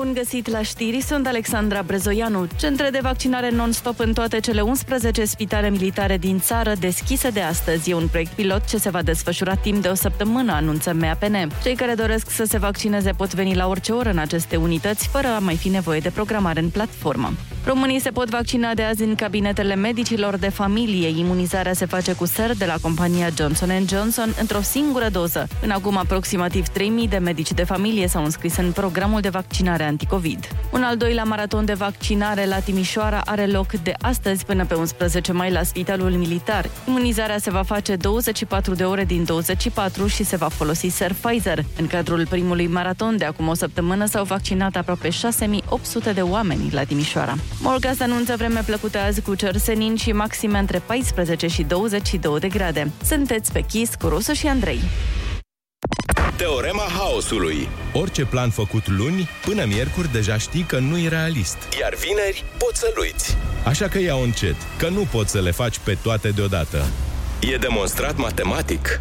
Bun 0.03 0.13
găsit 0.13 0.47
la 0.47 0.61
știri, 0.61 1.01
sunt 1.01 1.27
Alexandra 1.27 1.81
Brezoianu. 1.81 2.47
Centre 2.57 2.89
de 2.89 2.99
vaccinare 3.01 3.49
non-stop 3.49 3.99
în 3.99 4.13
toate 4.13 4.39
cele 4.39 4.61
11 4.61 5.25
spitale 5.25 5.69
militare 5.69 6.17
din 6.17 6.39
țară 6.39 6.73
deschise 6.79 7.29
de 7.29 7.41
astăzi. 7.41 7.89
E 7.89 7.93
un 7.93 8.07
proiect 8.07 8.31
pilot 8.31 8.65
ce 8.65 8.77
se 8.77 8.89
va 8.89 9.01
desfășura 9.01 9.55
timp 9.55 9.81
de 9.81 9.87
o 9.87 9.93
săptămână, 9.93 10.51
anunță 10.51 10.93
MAPN. 10.93 11.51
Cei 11.63 11.75
care 11.75 11.93
doresc 11.93 12.29
să 12.29 12.43
se 12.43 12.57
vaccineze 12.57 13.11
pot 13.11 13.33
veni 13.33 13.55
la 13.55 13.67
orice 13.67 13.91
oră 13.91 14.09
în 14.09 14.17
aceste 14.17 14.55
unități, 14.55 15.07
fără 15.07 15.27
a 15.27 15.39
mai 15.39 15.55
fi 15.55 15.69
nevoie 15.69 15.99
de 15.99 16.09
programare 16.09 16.59
în 16.59 16.69
platformă. 16.69 17.33
Românii 17.69 17.99
se 17.99 18.09
pot 18.09 18.29
vaccina 18.29 18.73
de 18.73 18.83
azi 18.83 19.03
în 19.03 19.15
cabinetele 19.15 19.75
medicilor 19.75 20.35
de 20.37 20.49
familie. 20.49 21.19
Imunizarea 21.19 21.73
se 21.73 21.85
face 21.85 22.13
cu 22.13 22.25
ser 22.25 22.55
de 22.55 22.65
la 22.65 22.75
compania 22.81 23.29
Johnson 23.37 23.69
Johnson 23.87 24.33
într-o 24.39 24.61
singură 24.61 25.09
doză. 25.11 25.47
În 25.61 25.69
acum 25.69 25.97
aproximativ 25.97 26.67
3.000 26.67 27.09
de 27.09 27.17
medici 27.17 27.51
de 27.51 27.63
familie 27.63 28.07
s-au 28.07 28.23
înscris 28.23 28.57
în 28.57 28.71
programul 28.71 29.21
de 29.21 29.29
vaccinare 29.29 29.83
anticovid. 29.83 30.47
Un 30.71 30.83
al 30.83 30.97
doilea 30.97 31.23
maraton 31.23 31.65
de 31.65 31.73
vaccinare 31.73 32.45
la 32.45 32.59
Timișoara 32.59 33.21
are 33.25 33.45
loc 33.45 33.71
de 33.71 33.93
astăzi 34.01 34.45
până 34.45 34.65
pe 34.65 34.73
11 34.73 35.31
mai 35.31 35.51
la 35.51 35.63
Spitalul 35.63 36.11
Militar. 36.11 36.69
Imunizarea 36.87 37.37
se 37.37 37.51
va 37.51 37.63
face 37.63 37.95
24 37.95 38.73
de 38.73 38.83
ore 38.83 39.05
din 39.05 39.23
24 39.23 40.07
și 40.07 40.23
se 40.23 40.35
va 40.35 40.47
folosi 40.47 40.87
ser 40.87 41.13
Pfizer. 41.13 41.63
În 41.77 41.87
cadrul 41.87 42.27
primului 42.27 42.67
maraton 42.67 43.17
de 43.17 43.25
acum 43.25 43.47
o 43.47 43.53
săptămână 43.53 44.05
s-au 44.05 44.23
vaccinat 44.23 44.75
aproape 44.75 45.09
6.800 45.09 46.13
de 46.13 46.21
oameni 46.21 46.69
la 46.71 46.83
Timișoara. 46.83 47.35
Morgaz 47.61 47.99
anunță 47.99 48.35
vreme 48.35 48.61
plăcută 48.65 48.97
azi 48.97 49.21
cu 49.21 49.35
cer 49.35 49.57
senin 49.57 49.95
și 49.95 50.11
maxime 50.11 50.57
între 50.57 50.79
14 50.85 51.47
și 51.47 51.63
22 51.63 52.39
de 52.39 52.47
grade. 52.47 52.91
Sunteți 53.05 53.51
pe 53.51 53.61
Chis 53.61 53.89
cu 53.99 54.07
Rusu 54.07 54.33
și 54.33 54.47
Andrei. 54.47 54.79
Teorema 56.37 56.83
haosului. 56.97 57.69
Orice 57.93 58.25
plan 58.25 58.49
făcut 58.49 58.87
luni, 58.87 59.29
până 59.45 59.65
miercuri 59.65 60.11
deja 60.11 60.37
știi 60.37 60.61
că 60.63 60.79
nu 60.79 60.97
e 60.97 61.07
realist. 61.07 61.57
Iar 61.79 61.93
vineri 61.93 62.43
poți 62.57 62.79
să-l 62.79 62.93
uiți. 62.99 63.37
Așa 63.65 63.87
că 63.87 63.99
ia 63.99 64.15
încet, 64.23 64.55
că 64.77 64.89
nu 64.89 65.07
poți 65.11 65.31
să 65.31 65.41
le 65.41 65.51
faci 65.51 65.79
pe 65.79 65.97
toate 66.03 66.29
deodată. 66.29 66.85
E 67.39 67.55
demonstrat 67.55 68.17
matematic. 68.17 68.99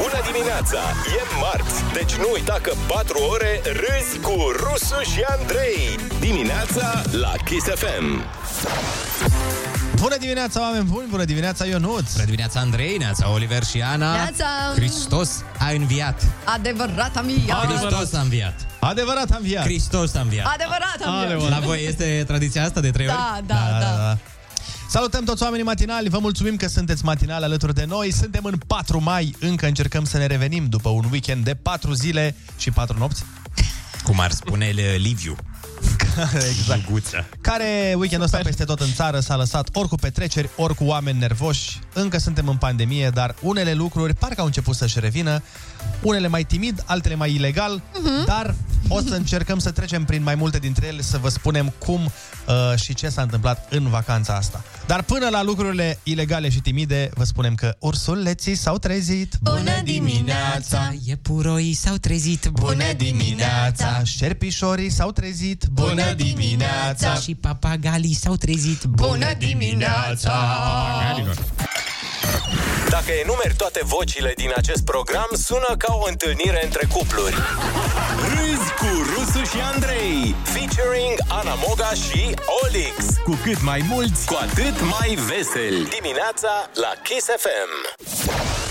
Bună 0.00 0.20
dimineața! 0.30 0.80
E 1.18 1.22
marți, 1.40 1.76
deci 1.92 2.14
nu 2.14 2.28
uita 2.32 2.58
că 2.62 2.72
4 2.86 3.18
ore 3.32 3.60
râzi 3.64 4.18
cu 4.22 4.34
Rusu 4.62 5.00
și 5.12 5.20
Andrei. 5.38 5.98
Dimineața 6.20 7.02
la 7.10 7.32
Kiss 7.44 7.66
FM. 7.82 8.06
Bună 10.00 10.16
dimineața, 10.16 10.60
oameni 10.60 10.84
buni! 10.84 11.06
Bună 11.10 11.24
dimineața, 11.24 11.64
Ionuț! 11.64 12.12
Bună 12.12 12.24
dimineața, 12.24 12.60
Andrei, 12.60 12.96
neața, 12.96 13.30
Oliver 13.30 13.64
și 13.64 13.82
Ana. 13.82 14.12
Neața! 14.12 14.46
Hristos 14.74 15.30
a 15.58 15.70
înviat. 15.70 16.22
Adevărat 16.44 17.16
am 17.16 17.28
ea. 17.48 17.54
Hristos 17.54 18.12
a 18.12 18.20
înviat. 18.20 18.54
Adevărat 18.80 19.30
am 19.30 19.38
înviat. 19.40 19.64
Hristos 19.64 20.14
a 20.14 20.20
înviat. 20.20 20.46
Adevărat 20.54 20.98
am 21.06 21.42
ea. 21.42 21.48
La 21.48 21.58
voi 21.64 21.84
este 21.86 22.24
tradiția 22.26 22.64
asta 22.64 22.80
de 22.80 22.90
trei 22.90 23.06
ori? 23.06 23.16
Da, 23.16 23.40
da, 23.46 23.54
da. 23.80 24.16
Salutăm 24.96 25.24
toți 25.24 25.42
oamenii 25.42 25.64
matinali, 25.64 26.08
vă 26.08 26.18
mulțumim 26.18 26.56
că 26.56 26.66
sunteți 26.66 27.04
matinali 27.04 27.44
alături 27.44 27.74
de 27.74 27.84
noi. 27.84 28.12
Suntem 28.12 28.44
în 28.44 28.58
4 28.66 29.02
mai, 29.02 29.34
încă 29.40 29.66
încercăm 29.66 30.04
să 30.04 30.18
ne 30.18 30.26
revenim 30.26 30.66
după 30.68 30.88
un 30.88 31.04
weekend 31.10 31.44
de 31.44 31.54
4 31.54 31.92
zile 31.92 32.36
și 32.58 32.70
4 32.70 32.98
nopți. 32.98 33.24
Cum 34.04 34.20
ar 34.20 34.30
spune 34.30 34.70
Liviu. 34.96 35.36
Exact. 36.48 36.90
Guța. 36.90 37.24
Care 37.40 37.94
weekendul 37.96 38.26
ăsta 38.26 38.38
peste 38.42 38.64
tot 38.64 38.80
în 38.80 38.92
țară 38.94 39.20
s-a 39.20 39.36
lăsat 39.36 39.68
ori 39.72 39.88
cu 39.88 39.94
petreceri, 39.96 40.48
ori 40.56 40.74
cu 40.74 40.84
oameni 40.84 41.18
nervoși. 41.18 41.78
Încă 41.92 42.18
suntem 42.18 42.48
în 42.48 42.56
pandemie, 42.56 43.10
dar 43.14 43.34
unele 43.40 43.74
lucruri 43.74 44.14
parcă 44.14 44.40
au 44.40 44.46
început 44.46 44.76
să-și 44.76 45.00
revină. 45.00 45.42
Unele 46.02 46.28
mai 46.28 46.44
timid, 46.44 46.82
altele 46.86 47.14
mai 47.14 47.34
ilegal, 47.34 47.82
Mhm. 48.02 48.24
dar 48.26 48.54
o 48.88 49.00
să 49.00 49.14
încercăm 49.14 49.58
să 49.58 49.70
trecem 49.70 50.04
prin 50.04 50.22
mai 50.22 50.34
multe 50.34 50.58
dintre 50.58 50.86
ele, 50.86 51.02
să 51.02 51.18
vă 51.18 51.28
spunem 51.28 51.72
cum 51.78 52.00
uh, 52.04 52.78
și 52.80 52.94
ce 52.94 53.08
s-a 53.08 53.22
întâmplat 53.22 53.66
în 53.72 53.88
vacanța 53.88 54.34
asta. 54.34 54.64
Dar 54.86 55.02
până 55.02 55.28
la 55.28 55.42
lucrurile 55.42 55.98
ilegale 56.02 56.48
și 56.50 56.60
timide, 56.60 57.10
vă 57.14 57.24
spunem 57.24 57.54
că 57.54 57.76
ursuleții 57.78 58.54
s-au 58.54 58.78
trezit. 58.78 59.34
Bună 59.40 59.80
dimineața! 59.84 60.94
Iepuroii 61.04 61.74
s-au 61.74 61.96
trezit 61.96 62.46
Bună 62.52 62.92
dimineața! 62.96 64.02
Șerpișorii 64.04 64.90
s-au 64.90 65.10
trezit. 65.12 65.65
Bună 65.72 66.12
dimineața! 66.12 67.14
Și 67.14 67.34
papagalii 67.34 68.14
s-au 68.14 68.36
trezit 68.36 68.84
Bună 68.84 69.32
dimineața! 69.38 70.32
Dacă 72.88 73.10
enumeri 73.22 73.54
toate 73.56 73.80
vocile 73.84 74.32
din 74.36 74.50
acest 74.56 74.84
program, 74.84 75.28
sună 75.32 75.74
ca 75.78 75.92
o 75.94 76.04
întâlnire 76.08 76.60
între 76.64 76.86
cupluri. 76.92 77.34
Râzi 78.34 78.70
cu 78.80 78.90
Rusu 79.12 79.44
și 79.44 79.60
Andrei, 79.74 80.34
featuring 80.42 81.14
Ana 81.28 81.54
Moga 81.66 81.90
și 81.90 82.34
Olix. 82.62 82.94
Cu 83.24 83.38
cât 83.42 83.62
mai 83.62 83.84
mulți, 83.88 84.26
Cu 84.26 84.36
atât 84.40 84.80
mai 84.80 85.18
veseli. 85.28 85.88
Dimineața 86.00 86.52
la 86.74 86.92
Kiss 87.02 87.26
FM. 87.42 88.65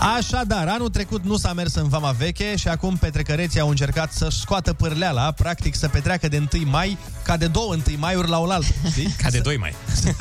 Așadar, 0.00 0.68
anul 0.68 0.88
trecut 0.88 1.24
nu 1.24 1.36
s-a 1.36 1.52
mers 1.52 1.74
în 1.74 1.88
vama 1.88 2.10
veche 2.10 2.56
și 2.56 2.68
acum 2.68 2.96
petrecăreții 2.96 3.60
au 3.60 3.68
încercat 3.68 4.12
să-și 4.12 4.38
scoată 4.38 4.72
pârleala, 4.72 5.32
practic 5.32 5.74
să 5.74 5.88
petreacă 5.88 6.28
de 6.28 6.46
1 6.54 6.70
mai 6.70 6.98
ca 7.22 7.36
de 7.36 7.46
două 7.46 7.74
1 7.74 7.82
maiuri 7.96 8.28
la 8.28 8.38
oaltă, 8.38 8.66
știi? 8.90 9.14
Ca 9.22 9.30
de 9.30 9.38
2 9.38 9.56
mai. 9.56 9.74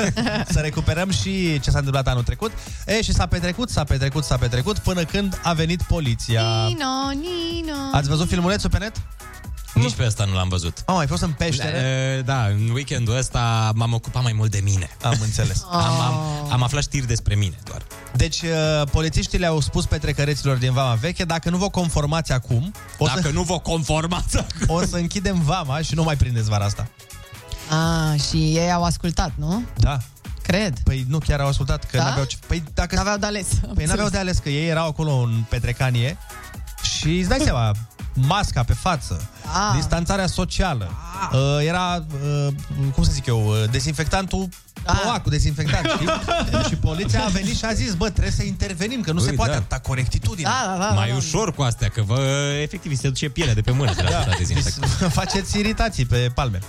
să 0.53 0.59
recuperăm 0.59 1.11
și 1.11 1.59
ce 1.59 1.69
s-a 1.69 1.77
întâmplat 1.77 2.07
anul 2.07 2.23
trecut. 2.23 2.51
E, 2.85 3.01
și 3.01 3.13
s-a 3.13 3.25
petrecut, 3.25 3.69
s-a 3.69 3.83
petrecut, 3.83 4.23
s-a 4.23 4.37
petrecut 4.37 4.77
până 4.77 5.03
când 5.03 5.39
a 5.43 5.53
venit 5.53 5.81
poliția. 5.81 6.41
Nino, 6.41 7.09
Nino. 7.09 7.77
Ați 7.91 8.09
văzut 8.09 8.27
filmulețul 8.27 8.69
pe 8.69 8.77
net? 8.77 9.01
Nici 9.73 9.93
pe 9.93 10.03
asta 10.03 10.25
nu 10.25 10.33
l-am 10.33 10.49
văzut. 10.49 10.83
Am 10.85 10.95
mai 10.95 11.07
fost 11.07 11.21
în 11.21 11.31
peștere? 11.31 11.77
E, 12.17 12.21
Da, 12.21 12.45
în 12.45 12.69
weekendul 12.73 13.17
ăsta 13.17 13.71
m-am 13.75 13.93
ocupat 13.93 14.23
mai 14.23 14.33
mult 14.33 14.51
de 14.51 14.59
mine. 14.63 14.89
Am 15.03 15.17
înțeles. 15.21 15.65
Am, 15.71 15.99
am, 15.99 16.13
am 16.51 16.63
aflat 16.63 16.83
știri 16.83 17.07
despre 17.07 17.35
mine 17.35 17.59
doar. 17.63 17.81
Deci, 18.15 18.41
uh, 18.41 18.87
polițiștii 18.91 19.39
le-au 19.39 19.59
spus 19.59 19.85
petrecăreților 19.85 20.57
din 20.57 20.73
Vama 20.73 20.93
Veche, 20.93 21.23
dacă 21.23 21.49
nu 21.49 21.57
vă 21.57 21.69
conformați 21.69 22.31
acum... 22.31 22.73
O 22.97 23.05
Dacă 23.05 23.21
să, 23.21 23.29
nu 23.29 23.41
vă 23.41 23.59
conformați 23.59 24.37
O 24.67 24.85
să 24.85 24.95
închidem 24.95 25.41
Vama 25.41 25.81
și 25.81 25.95
nu 25.95 26.03
mai 26.03 26.15
prindeți 26.15 26.49
vara 26.49 26.65
asta. 26.65 26.87
Ah, 27.69 28.19
și 28.29 28.37
ei 28.37 28.71
au 28.71 28.83
ascultat, 28.83 29.31
nu? 29.35 29.63
Da. 29.77 29.97
Cred. 30.41 30.77
Păi 30.83 31.05
nu 31.07 31.17
chiar 31.17 31.39
au 31.39 31.47
ascultat 31.47 31.83
că 31.83 31.97
Da? 31.97 32.03
n-aveau 32.03 32.25
ce... 32.25 32.37
Păi 32.47 32.63
dacă... 32.73 32.95
N-aveau 32.95 33.17
de 33.17 33.25
ales. 33.25 33.47
Păi 33.73 33.85
n-aveau 33.85 34.09
de 34.09 34.17
ales 34.17 34.37
că 34.37 34.49
ei 34.49 34.67
erau 34.69 34.87
acolo 34.87 35.11
în 35.11 35.43
petrecanie 35.49 36.17
și 36.81 37.17
îți 37.17 37.29
dai 37.29 37.39
seama, 37.43 37.71
masca 38.27 38.63
pe 38.63 38.73
față, 38.73 39.29
Ah. 39.45 39.75
distanțarea 39.75 40.27
socială, 40.27 40.91
uh, 41.31 41.65
era, 41.67 42.05
uh, 42.23 42.53
cum 42.93 43.03
să 43.03 43.11
zic 43.11 43.25
eu, 43.25 43.47
uh, 43.47 43.69
dezinfectantul 43.71 44.49
ah. 44.85 45.21
cu 45.23 45.29
dezinfectant, 45.29 45.87
știi? 45.95 46.07
și 46.69 46.75
poliția 46.75 47.23
a 47.25 47.27
venit 47.29 47.57
și 47.57 47.65
a 47.65 47.73
zis, 47.73 47.93
bă, 47.93 48.09
trebuie 48.09 48.31
să 48.33 48.43
intervenim, 48.43 49.01
că 49.01 49.11
nu 49.11 49.19
Ui, 49.19 49.25
se 49.25 49.31
poate 49.31 49.51
da. 49.51 49.57
atâta 49.57 49.79
corectitudine. 49.79 50.49
Da, 50.49 50.71
da, 50.77 50.85
da, 50.85 50.89
mai 50.93 51.09
da. 51.09 51.15
ușor 51.15 51.53
cu 51.53 51.61
astea, 51.61 51.87
că 51.89 52.01
vă, 52.01 52.19
efectiv, 52.61 52.91
vi 52.91 52.97
se 52.97 53.07
duce 53.07 53.29
pielea 53.29 53.53
de 53.53 53.61
pe 53.61 53.71
mână 53.71 53.93
de 53.95 54.01
la 54.01 54.09
Da. 54.09 54.23
da. 54.27 54.35
dezinfectant. 54.37 54.91
Faceți 55.21 55.57
iritații 55.59 56.05
pe 56.05 56.31
palme. 56.33 56.59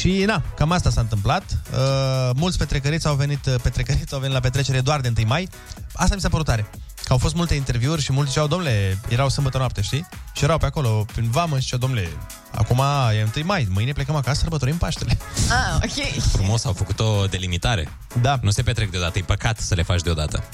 Și 0.00 0.22
na, 0.26 0.42
cam 0.56 0.70
asta 0.72 0.90
s-a 0.90 1.00
întâmplat. 1.00 1.42
Uh, 1.72 2.30
mulți 2.34 2.58
petrecăriți 2.58 3.06
au 3.06 3.14
venit, 3.14 3.46
uh, 3.46 3.54
petrecăriți 3.62 4.12
au 4.14 4.18
venit 4.18 4.34
la 4.34 4.40
petrecere 4.40 4.80
doar 4.80 5.00
de 5.00 5.12
1 5.16 5.26
mai. 5.26 5.48
Asta 5.92 6.14
mi 6.14 6.20
s-a 6.20 6.28
părut 6.28 6.46
tare. 6.46 6.66
Că 7.04 7.12
au 7.12 7.18
fost 7.18 7.34
multe 7.34 7.54
interviuri 7.54 8.02
și 8.02 8.12
mulți 8.12 8.30
ziceau, 8.30 8.46
domnule, 8.46 8.98
erau 9.08 9.28
sâmbătă 9.28 9.58
noapte, 9.58 9.80
știi? 9.80 10.08
Și 10.32 10.44
erau 10.44 10.58
pe 10.58 10.66
acolo, 10.66 11.04
prin 11.12 11.30
vamă 11.30 11.56
și 11.56 11.62
ziceau, 11.62 11.78
domnule, 11.78 12.08
acum 12.54 12.82
e 13.16 13.28
1 13.36 13.46
mai, 13.46 13.66
mâine 13.70 13.92
plecăm 13.92 14.14
acasă, 14.14 14.40
sărbătorim 14.40 14.76
Paștele. 14.76 15.18
Ah, 15.50 15.74
ok. 15.84 16.22
Frumos, 16.32 16.64
au 16.64 16.72
făcut 16.72 17.00
o 17.00 17.24
delimitare. 17.26 17.88
Da. 18.20 18.38
Nu 18.42 18.50
se 18.50 18.62
petrec 18.62 18.90
deodată, 18.90 19.18
e 19.18 19.22
păcat 19.22 19.58
să 19.58 19.74
le 19.74 19.82
faci 19.82 20.00
deodată. 20.02 20.44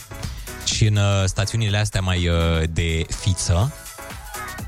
Și 0.64 0.86
în 0.86 0.96
uh, 0.96 1.24
stațiunile 1.24 1.78
astea 1.78 2.00
mai 2.00 2.28
uh, 2.28 2.34
de 2.70 3.06
fiță 3.20 3.72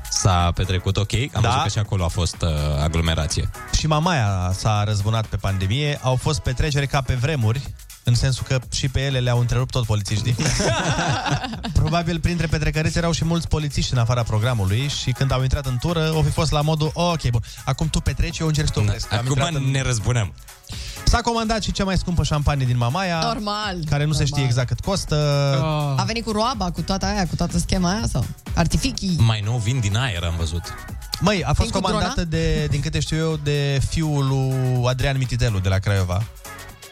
s-a 0.09 0.51
petrecut 0.55 0.97
ok. 0.97 1.13
Am 1.13 1.29
Da. 1.41 1.47
văzut 1.47 1.61
că 1.61 1.69
și 1.69 1.79
acolo 1.79 2.03
a 2.03 2.07
fost 2.07 2.41
uh, 2.41 2.49
aglomerație. 2.81 3.49
Și 3.77 3.87
Mamaia 3.87 4.51
s-a 4.57 4.83
răzbunat 4.83 5.25
pe 5.25 5.35
pandemie. 5.35 5.99
Au 6.01 6.15
fost 6.15 6.39
petreceri 6.39 6.87
ca 6.87 7.01
pe 7.01 7.13
vremuri, 7.13 7.61
în 8.03 8.15
sensul 8.15 8.45
că 8.47 8.59
și 8.73 8.89
pe 8.89 8.99
ele 9.01 9.19
le-au 9.19 9.39
întrerupt 9.39 9.71
tot 9.71 9.85
polițiștii. 9.85 10.35
Probabil 11.73 12.19
printre 12.19 12.47
petrecăreți 12.47 12.97
erau 12.97 13.11
și 13.11 13.25
mulți 13.25 13.47
polițiști 13.47 13.93
în 13.93 13.99
afara 13.99 14.23
programului 14.23 14.87
și 15.01 15.11
când 15.11 15.31
au 15.31 15.41
intrat 15.41 15.65
în 15.65 15.77
tură, 15.79 16.11
o 16.15 16.21
fi 16.21 16.29
fost 16.29 16.51
la 16.51 16.61
modul, 16.61 16.91
ok, 16.93 17.29
bun, 17.29 17.41
acum 17.65 17.87
tu 17.87 17.99
petreci, 17.99 18.39
eu 18.39 18.47
încerc 18.47 18.67
să 18.67 18.73
te 18.73 18.79
opresc. 18.79 19.13
Am 19.13 19.25
intrat 19.27 19.47
Acum 19.47 19.63
în- 19.65 19.71
ne 19.71 19.81
răzbunăm. 19.81 20.33
S-a 21.03 21.17
comandat 21.21 21.63
și 21.63 21.71
cea 21.71 21.83
mai 21.83 21.97
scumpă 21.97 22.23
șampanie 22.23 22.65
din 22.65 22.77
Mamaia, 22.77 23.19
Normal. 23.19 23.77
care 23.89 24.03
nu 24.05 24.11
se 24.11 24.19
normal. 24.19 24.25
știe 24.25 24.43
exact 24.43 24.67
cât 24.67 24.79
costă. 24.79 25.15
A 25.97 26.03
venit 26.03 26.23
cu 26.23 26.31
roaba, 26.31 26.71
cu 26.71 26.81
toată 26.81 27.05
aia, 27.05 27.27
cu 27.27 27.35
toată 27.35 27.57
schema 27.57 27.89
aia 27.91 28.07
sau? 28.11 28.25
Artificii. 28.55 29.15
Mai 29.19 29.41
nou 29.45 29.57
vin 29.57 29.79
din 29.79 29.97
aer, 29.97 30.23
am 30.23 30.33
văzut. 30.37 30.61
Măi, 31.19 31.43
a 31.43 31.53
fost 31.53 31.71
Vin 31.71 31.81
cu 31.81 31.87
comandată 31.87 32.25
de, 32.25 32.65
din 32.69 32.81
câte 32.81 32.99
știu 32.99 33.17
eu, 33.17 33.39
de 33.43 33.81
fiul 33.89 34.27
lui 34.27 34.81
Adrian 34.87 35.17
Mititelu 35.17 35.59
de 35.59 35.69
la 35.69 35.77
Craiova. 35.77 36.23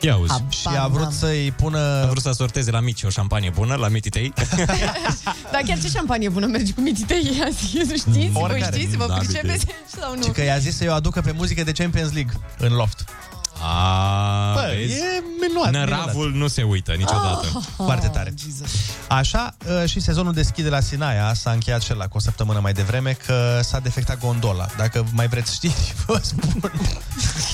Ia 0.02 0.18
uzi. 0.18 0.44
Și 0.50 0.68
a 0.78 0.88
vrut 0.88 1.12
să-i 1.12 1.52
pună... 1.52 1.80
A 1.80 2.08
vrut 2.10 2.22
să 2.22 2.32
sorteze 2.32 2.72
la 2.72 2.80
mici 2.80 3.04
o 3.04 3.10
șampanie 3.10 3.50
bună, 3.50 3.76
la 3.76 3.88
mititei. 3.88 4.34
Dar 5.52 5.62
chiar 5.66 5.80
ce 5.80 5.88
șampanie 5.88 6.30
bună 6.30 6.46
merge 6.46 6.74
cu 6.74 6.82
mititei 6.82 7.42
azi? 7.46 7.78
Știți? 7.96 8.30
Voi 8.30 8.44
Oricare. 8.44 8.78
știți? 8.78 8.98
Vă 8.98 9.06
Da, 9.08 9.14
pricepeți 9.14 9.66
sau 10.00 10.16
nu? 10.16 10.24
Și 10.24 10.30
că 10.30 10.44
i-a 10.44 10.58
zis 10.58 10.78
să-i 10.78 10.88
o 10.88 10.94
aducă 10.94 11.22
pe 11.22 11.32
muzică 11.32 11.64
de 11.64 11.72
Champions 11.72 12.14
League 12.14 12.34
în 12.58 12.74
loft. 12.74 13.04
A, 13.62 14.54
Bă, 14.54 14.74
vezi? 14.76 14.94
e 14.94 15.24
minunat. 15.42 15.72
Năravul 15.72 16.32
nu 16.32 16.48
se 16.48 16.64
uită 16.64 16.92
niciodată. 16.92 17.46
Ah. 17.56 17.64
Foarte 17.76 18.08
tare. 18.08 18.34
Așa, 19.08 19.56
uh, 19.84 19.90
și 19.90 20.00
sezonul 20.00 20.34
deschide 20.34 20.70
la 20.70 20.80
Sinaia 20.80 21.34
s-a 21.34 21.52
încheiat 21.52 21.82
și 21.82 21.94
la 21.96 22.08
cu 22.08 22.18
o 22.18 22.20
săptămână 22.20 22.60
mai 22.60 22.74
devreme 22.74 23.18
că 23.26 23.60
s-a 23.64 23.80
defectat 23.80 24.20
gondola. 24.20 24.68
Dacă 24.78 25.06
mai 25.14 25.28
vreți 25.28 25.54
ști, 25.54 25.72
vă 26.06 26.20
spun. 26.22 26.72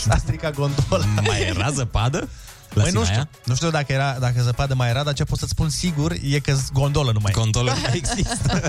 S-a 0.07 0.17
stricat 0.17 0.53
gondola. 0.53 1.05
Mai 1.27 1.41
era 1.41 1.69
zăpadă? 1.69 2.29
La 2.75 2.81
Băi, 2.83 2.91
nu 2.91 3.03
Sinaia? 3.03 3.19
știu, 3.19 3.39
nu 3.45 3.55
știu 3.55 3.69
dacă, 3.69 3.91
era, 3.93 4.11
dacă 4.19 4.41
zăpadă 4.41 4.73
mai 4.73 4.89
era, 4.89 5.03
dar 5.03 5.13
ce 5.13 5.23
pot 5.23 5.37
să-ți 5.39 5.51
spun 5.51 5.69
sigur 5.69 6.11
e 6.23 6.39
că 6.39 6.57
gondolă 6.73 7.11
nu 7.11 7.19
mai 7.21 7.31
e. 7.35 7.39
Gondolă 7.39 7.71
nu 7.71 7.79
mai 7.87 7.91
există. 7.95 8.61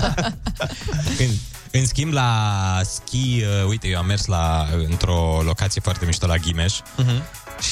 în, 1.19 1.29
în 1.71 1.85
schimb, 1.85 2.13
la 2.13 2.81
schi, 2.83 3.43
uh, 3.61 3.67
uite, 3.67 3.87
eu 3.87 3.97
am 3.99 4.05
mers 4.05 4.25
la, 4.25 4.67
într-o 4.89 5.41
locație 5.43 5.81
foarte 5.81 6.05
mișto 6.05 6.27
la 6.27 6.35
Ghimeș 6.37 6.73
Mhm. 6.97 7.21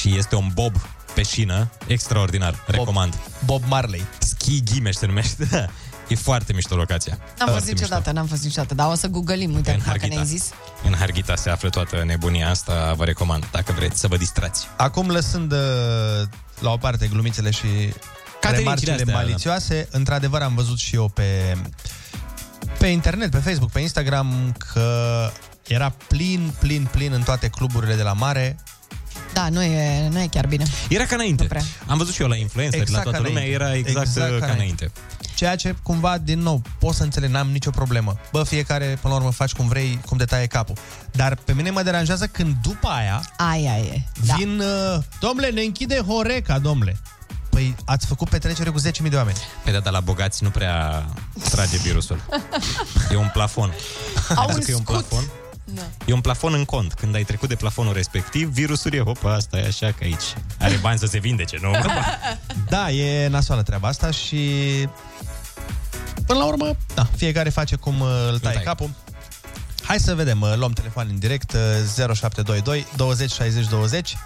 și 0.00 0.16
este 0.16 0.34
un 0.34 0.50
bob 0.54 0.74
pe 1.14 1.22
șină, 1.22 1.70
extraordinar, 1.86 2.64
recomand. 2.66 3.14
Bob 3.44 3.62
Marley. 3.68 4.04
Ski 4.18 4.62
Ghimeș 4.62 4.94
se 4.94 5.06
numește. 5.06 5.70
E 6.08 6.14
foarte 6.14 6.52
mișto 6.52 6.76
locația. 6.76 7.16
N-am 7.18 7.26
fost 7.36 7.50
Foarte 7.50 7.70
niciodată, 7.72 8.10
n-am 8.10 8.26
fost 8.26 8.42
niciodată, 8.42 8.74
dar 8.74 8.90
o 8.90 8.94
să 8.94 9.06
googlim, 9.06 9.54
uite, 9.54 9.70
În 9.70 9.76
acum 9.80 9.82
că 9.84 9.88
Harghita. 9.88 10.14
ne-ai 10.14 10.26
zis. 10.26 10.50
În 10.84 10.94
Harghita 10.98 11.36
se 11.36 11.50
află 11.50 11.68
toată 11.68 12.02
nebunia 12.04 12.50
asta, 12.50 12.92
vă 12.96 13.04
recomand, 13.04 13.48
dacă 13.50 13.72
vreți 13.72 14.00
să 14.00 14.06
vă 14.06 14.16
distrați. 14.16 14.66
Acum, 14.76 15.08
lăsând 15.10 15.52
uh, 15.52 15.58
la 16.60 16.70
o 16.70 16.76
parte 16.76 17.06
glumițele 17.06 17.50
și 17.50 17.66
Catericile 18.40 18.56
remarcile 18.58 18.92
astea, 18.92 19.06
da. 19.06 19.12
malițioase, 19.12 19.88
într-adevăr 19.90 20.42
am 20.42 20.54
văzut 20.54 20.78
și 20.78 20.94
eu 20.94 21.08
pe, 21.08 21.56
pe 22.78 22.86
internet, 22.86 23.30
pe 23.30 23.38
Facebook, 23.38 23.70
pe 23.70 23.80
Instagram, 23.80 24.54
că 24.72 25.30
era 25.66 25.94
plin, 26.08 26.52
plin, 26.58 26.88
plin 26.90 27.12
în 27.12 27.22
toate 27.22 27.48
cluburile 27.48 27.94
de 27.94 28.02
la 28.02 28.12
mare. 28.12 28.56
Da, 29.32 29.48
nu 29.48 29.62
e, 29.62 30.08
nu 30.08 30.20
e 30.20 30.26
chiar 30.26 30.46
bine. 30.46 30.64
Era 30.88 31.04
ca 31.04 31.14
înainte. 31.14 31.42
Nu 31.42 31.48
prea. 31.48 31.62
Am 31.86 31.98
văzut 31.98 32.14
și 32.14 32.22
eu 32.22 32.28
la 32.28 32.36
influencer, 32.36 32.80
Exact 32.80 33.04
la 33.04 33.10
toată 33.10 33.18
ca 33.22 33.28
lumea, 33.28 33.42
înainte. 33.42 33.64
era 33.64 33.74
exact, 33.74 34.06
Exact 34.06 34.26
exact 34.26 34.40
ca 34.40 34.46
ca 34.46 34.52
înainte. 34.52 34.90
Ceea 35.36 35.56
ce, 35.56 35.76
cumva, 35.82 36.18
din 36.18 36.38
nou, 36.40 36.62
pot 36.78 36.94
să 36.94 37.02
înțeleg, 37.02 37.30
n-am 37.30 37.48
nicio 37.50 37.70
problemă. 37.70 38.16
Bă, 38.32 38.42
fiecare, 38.42 38.98
până 39.00 39.14
la 39.14 39.20
urmă, 39.20 39.30
faci 39.32 39.52
cum 39.52 39.68
vrei, 39.68 40.00
cum 40.06 40.18
te 40.18 40.24
taie 40.24 40.46
capul. 40.46 40.74
Dar 41.12 41.34
pe 41.44 41.52
mine 41.52 41.70
mă 41.70 41.82
deranjează 41.82 42.26
când 42.26 42.56
după 42.62 42.88
aia 42.88 43.22
Aia 43.36 43.78
e. 43.78 44.02
vin, 44.36 44.60
uh, 44.60 45.02
domnule, 45.20 45.48
ne 45.50 45.60
închide 45.60 46.00
Horeca, 46.06 46.58
domnule. 46.58 46.96
Păi 47.50 47.74
ați 47.84 48.06
făcut 48.06 48.28
petrecere 48.28 48.70
cu 48.70 48.80
10.000 48.80 49.10
de 49.10 49.16
oameni. 49.16 49.36
Pe 49.64 49.70
da, 49.70 49.78
dar 49.78 49.92
la 49.92 50.00
bogați 50.00 50.42
nu 50.42 50.50
prea 50.50 51.04
trage 51.50 51.76
virusul. 51.76 52.20
E 53.12 53.16
un 53.16 53.30
plafon. 53.32 53.72
Au 54.36 54.46
Ai 54.48 54.54
văzut 54.54 54.60
un 54.60 54.64
că 54.64 54.70
e 54.70 54.74
un 54.74 54.80
scut. 54.84 55.04
plafon? 55.04 55.24
Da. 55.74 55.82
E 56.04 56.12
un 56.12 56.20
plafon 56.20 56.54
în 56.54 56.64
cont. 56.64 56.92
Când 56.92 57.14
ai 57.14 57.24
trecut 57.24 57.48
de 57.48 57.54
plafonul 57.54 57.92
respectiv, 57.92 58.48
virusul 58.48 58.92
e, 58.94 59.00
opa, 59.04 59.34
asta 59.34 59.58
e 59.58 59.66
așa 59.66 59.86
că 59.86 60.04
aici. 60.04 60.34
Are 60.58 60.76
bani 60.80 60.98
să 60.98 61.06
se 61.06 61.18
vindece, 61.18 61.58
nu? 61.62 61.70
Da, 62.68 62.90
e 62.90 63.28
nasoală 63.28 63.62
treaba 63.62 63.88
asta 63.88 64.10
și 64.10 64.40
până 66.26 66.38
la 66.38 66.44
urmă, 66.44 66.76
da, 66.94 67.04
fiecare 67.16 67.48
face 67.48 67.76
cum 67.76 68.00
uh, 68.00 68.08
îl 68.30 68.38
taie 68.38 68.54
taie. 68.54 68.66
capul. 68.66 68.90
Hai 69.82 70.00
să 70.00 70.14
vedem, 70.14 70.40
uh, 70.40 70.54
luăm 70.56 70.72
telefon 70.72 71.06
în 71.10 71.18
direct 71.18 71.52
uh, 71.52 71.60
0722 72.14 72.86
20 72.96 73.32
60 73.32 73.68
20 73.68 74.12
uh, 74.12 74.18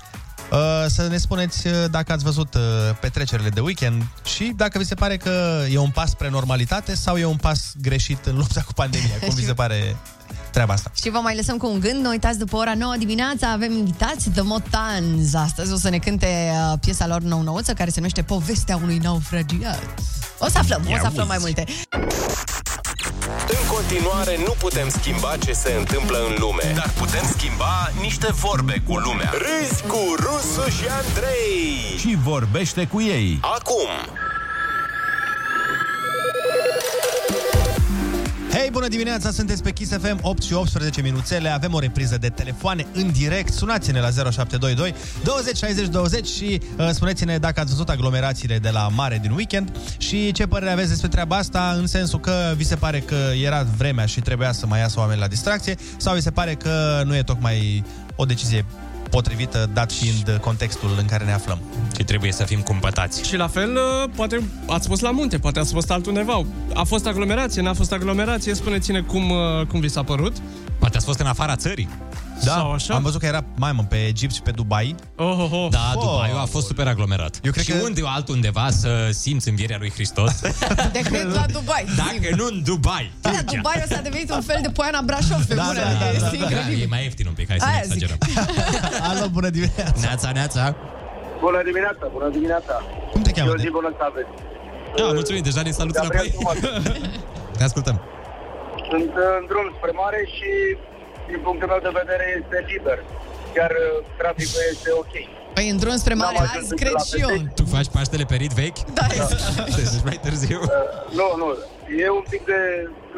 să 0.86 1.06
ne 1.10 1.16
spuneți 1.16 1.66
uh, 1.66 1.72
dacă 1.90 2.12
ați 2.12 2.24
văzut 2.24 2.54
uh, 2.54 2.60
petrecerile 3.00 3.48
de 3.48 3.60
weekend 3.60 4.02
și 4.24 4.52
dacă 4.56 4.78
vi 4.78 4.84
se 4.84 4.94
pare 4.94 5.16
că 5.16 5.64
e 5.70 5.78
un 5.78 5.90
pas 5.90 6.10
spre 6.10 6.30
normalitate 6.30 6.94
sau 6.94 7.16
e 7.16 7.24
un 7.24 7.36
pas 7.36 7.72
greșit 7.82 8.26
în 8.26 8.36
lupta 8.36 8.60
cu 8.66 8.72
pandemia. 8.72 9.18
Cum 9.26 9.34
vi 9.34 9.44
se 9.44 9.54
pare 9.54 9.96
treaba 10.52 10.72
asta? 10.72 10.90
Și 11.02 11.10
vă 11.10 11.18
mai 11.18 11.36
lăsăm 11.36 11.56
cu 11.56 11.66
un 11.66 11.80
gând, 11.80 12.02
nu 12.02 12.08
uitați, 12.08 12.38
după 12.38 12.56
ora 12.56 12.74
9 12.74 12.94
dimineața 12.98 13.50
avem 13.50 13.72
invitați 13.72 14.30
The 14.30 14.42
Motans. 14.42 15.34
Astăzi 15.34 15.72
o 15.72 15.76
să 15.76 15.88
ne 15.88 15.98
cânte 15.98 16.50
uh, 16.52 16.78
piesa 16.80 17.06
lor 17.06 17.20
nou-nouță, 17.20 17.72
care 17.72 17.90
se 17.90 17.96
numește 17.96 18.22
Povestea 18.22 18.76
unui 18.76 18.98
naufragiat. 18.98 19.82
O 20.38 20.48
să 20.48 20.58
aflăm, 20.58 20.82
o 20.86 20.90
Ia 20.90 20.98
să 21.00 21.06
aflăm 21.06 21.26
mai 21.26 21.36
uzi. 21.36 21.44
multe. 21.46 21.64
În 23.48 23.62
continuare, 23.74 24.36
nu 24.46 24.54
putem 24.58 24.88
schimba 24.88 25.36
ce 25.44 25.52
se 25.52 25.72
întâmplă 25.78 26.18
în 26.28 26.34
lume, 26.38 26.72
dar 26.74 26.90
putem 26.98 27.24
schimba 27.36 27.90
niște 28.00 28.28
vorbe 28.32 28.82
cu 28.86 28.96
lumea. 28.96 29.30
Râzi 29.32 29.82
cu 29.82 30.14
Rusu 30.16 30.70
și 30.70 30.84
Andrei. 31.02 31.96
Și 31.98 32.18
vorbește 32.24 32.86
cu 32.86 33.00
ei. 33.00 33.38
Acum, 33.40 33.88
Hei, 38.60 38.70
bună 38.70 38.88
dimineața, 38.88 39.30
sunteți 39.30 39.62
pe 39.62 39.70
Kiss 39.70 39.92
FM, 39.92 40.18
8 40.22 40.42
și 40.42 40.52
18 40.52 41.02
minuțele, 41.02 41.48
avem 41.48 41.74
o 41.74 41.78
repriză 41.78 42.18
de 42.18 42.28
telefoane 42.28 42.86
în 42.92 43.12
direct, 43.12 43.52
sunați-ne 43.52 44.00
la 44.00 44.10
0722 44.10 44.94
20 45.24 45.56
60 45.56 45.86
20 45.86 46.26
și 46.26 46.60
uh, 46.78 46.88
spuneți-ne 46.90 47.38
dacă 47.38 47.60
ați 47.60 47.70
văzut 47.70 47.88
aglomerațiile 47.88 48.58
de 48.58 48.70
la 48.70 48.88
mare 48.88 49.18
din 49.22 49.30
weekend 49.30 49.72
și 49.98 50.32
ce 50.32 50.46
părere 50.46 50.70
aveți 50.70 50.88
despre 50.88 51.08
treaba 51.08 51.36
asta, 51.36 51.74
în 51.78 51.86
sensul 51.86 52.20
că 52.20 52.52
vi 52.56 52.64
se 52.64 52.76
pare 52.76 53.00
că 53.00 53.16
era 53.42 53.66
vremea 53.76 54.06
și 54.06 54.20
trebuia 54.20 54.52
să 54.52 54.66
mai 54.66 54.78
iasă 54.78 54.98
oameni 54.98 55.20
la 55.20 55.26
distracție 55.26 55.76
sau 55.96 56.14
vi 56.14 56.20
se 56.20 56.30
pare 56.30 56.54
că 56.54 57.02
nu 57.04 57.16
e 57.16 57.22
tocmai 57.22 57.84
o 58.16 58.24
decizie 58.24 58.64
potrivită, 59.10 59.70
dat 59.72 59.92
fiind 59.92 60.38
contextul 60.40 60.90
în 60.98 61.04
care 61.06 61.24
ne 61.24 61.32
aflăm. 61.32 61.58
Și 61.96 62.04
trebuie 62.04 62.32
să 62.32 62.44
fim 62.44 62.60
cumpătați. 62.60 63.26
Și 63.26 63.36
la 63.36 63.48
fel, 63.48 63.70
uh, 63.74 64.10
poate 64.16 64.42
ați 64.66 64.88
fost 64.88 65.00
la 65.00 65.10
munte, 65.10 65.38
poate 65.38 65.58
ați 65.58 65.72
fost 65.72 65.90
altundeva. 65.90 66.44
A 66.74 66.82
fost 66.82 67.06
aglomerație, 67.06 67.62
n-a 67.62 67.74
fost 67.74 67.92
aglomerație? 67.92 68.54
Spuneți-ne 68.54 69.00
cum, 69.00 69.30
uh, 69.30 69.66
cum 69.68 69.80
vi 69.80 69.88
s-a 69.88 70.02
părut. 70.02 70.36
Poate 70.78 70.96
ați 70.96 71.06
fost 71.06 71.18
în 71.18 71.26
afara 71.26 71.56
țării. 71.56 71.88
Da, 72.44 72.50
Sau 72.52 72.72
așa? 72.72 72.94
am 72.94 73.02
văzut 73.02 73.20
că 73.20 73.26
era, 73.26 73.44
mai 73.56 73.72
mă, 73.72 73.82
pe 73.88 73.96
Egipt 74.06 74.34
și 74.34 74.42
pe 74.42 74.50
Dubai. 74.50 74.94
Oh, 75.16 75.36
oh, 75.38 75.48
oh. 75.52 75.66
Da, 75.70 75.90
Dubai 75.94 76.30
a 76.42 76.44
fost 76.44 76.66
super 76.66 76.86
aglomerat. 76.86 77.38
Eu 77.42 77.52
cred 77.52 77.64
și 77.64 77.70
că- 77.70 77.82
unde 77.82 78.00
altundeva 78.04 78.66
să 78.70 79.08
simți 79.10 79.48
învierea 79.48 79.76
lui 79.78 79.90
Hristos, 79.90 80.40
Decât 80.98 81.34
la 81.34 81.44
Dubai. 81.52 81.84
dacă 81.96 82.34
nu 82.36 82.44
în 82.50 82.62
Dubai. 82.64 83.12
Da, 83.20 83.30
Dubai 83.54 83.76
o 83.84 83.86
să 83.88 83.96
a 83.98 84.02
devenit 84.02 84.30
un 84.30 84.40
fel 84.42 84.58
de 84.62 84.68
Poiana 84.68 85.00
Brașov 85.04 85.42
pe 85.48 85.54
Da, 85.54 85.62
bună, 85.66 85.80
da, 85.80 85.86
adică 85.86 86.04
da, 86.04 86.10
este 86.10 86.20
da, 86.24 86.30
da. 86.30 86.36
Da, 86.38 86.44
incredibil. 86.56 86.82
e 86.82 86.86
mai 86.94 87.02
ieftin 87.02 87.26
un 87.26 87.36
pic, 87.40 87.46
hai 87.48 87.58
să 87.60 87.66
nu 87.66 87.72
Aia 87.72 87.82
zic. 87.82 87.92
exagerăm. 87.92 88.18
Alo, 89.10 89.24
bună 89.36 89.48
dimineața! 89.56 89.92
Neața, 90.06 90.28
neața. 90.38 90.62
Bună 91.46 91.60
dimineața, 91.68 92.04
bună 92.16 92.28
dimineața. 92.36 92.74
Cum 93.12 93.20
te 93.26 93.30
cheamă? 93.36 93.50
Eu 93.50 93.56
zi 93.64 93.68
bună 93.78 93.90
să 93.98 94.02
aveți. 94.10 94.32
Da, 94.98 95.04
mulțumim, 95.18 95.42
deja 95.50 95.60
ne 95.68 95.70
salut 95.80 95.94
Gabriel 96.00 96.26
înapoi. 96.26 96.60
Tomaș. 96.62 96.86
Te 97.58 97.64
ascultăm. 97.68 97.96
Sunt 98.90 99.12
uh, 99.24 99.32
în 99.40 99.44
drum 99.50 99.66
spre 99.78 99.92
mare 100.02 100.20
și, 100.36 100.50
din 101.34 101.40
punctul 101.46 101.68
meu 101.72 101.80
de 101.88 101.92
vedere, 102.02 102.24
este 102.40 102.56
liber. 102.70 102.98
Chiar 103.56 103.72
uh, 103.84 104.06
traficul 104.20 104.62
este 104.74 104.88
ok. 105.02 105.14
Păi 105.56 105.66
în 105.72 105.76
drum 105.82 105.96
spre 106.04 106.14
mare, 106.22 106.36
N-am 106.38 106.46
ajuns 106.48 106.62
azi 106.64 106.70
încă 106.72 106.82
cred 106.82 106.94
la 106.98 107.04
și 107.10 107.16
eu. 107.26 107.30
Tu 107.58 107.64
faci 107.74 107.88
Paștele 107.96 108.24
pe 108.32 108.36
rit 108.42 108.52
vechi? 108.62 108.80
Da, 108.98 109.04
exact. 109.16 109.74
Deci 109.78 110.02
mai 110.08 110.18
târziu. 110.26 110.58
Uh, 110.62 110.70
nu, 111.18 111.26
nu, 111.40 111.48
e 112.02 112.06
un 112.20 112.24
pic 112.32 112.42
de 112.52 112.58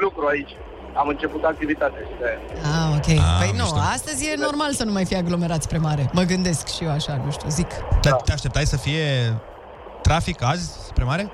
lucru 0.04 0.24
aici. 0.34 0.52
Am 1.00 1.08
început 1.08 1.42
activitate 1.52 1.98
și 2.08 2.14
de 2.22 2.30
Ah, 2.74 2.88
ok. 2.98 3.08
Ah, 3.18 3.36
păi 3.40 3.50
nu, 3.60 3.62
mișto. 3.68 3.78
astăzi 3.96 4.20
e 4.30 4.34
normal 4.48 4.70
să 4.72 4.84
nu 4.84 4.92
mai 4.92 5.04
fie 5.04 5.16
aglomerați 5.16 5.64
spre 5.64 5.78
mare. 5.78 6.10
Mă 6.12 6.22
gândesc 6.22 6.64
și 6.74 6.84
eu 6.84 6.90
așa, 6.90 7.20
nu 7.24 7.30
știu, 7.30 7.48
zic. 7.48 7.70
Dar 8.02 8.12
te 8.26 8.32
așteptai 8.32 8.64
să 8.66 8.76
fie 8.76 9.04
trafic 10.02 10.42
azi 10.42 10.64
spre 10.86 11.04
mare? 11.04 11.30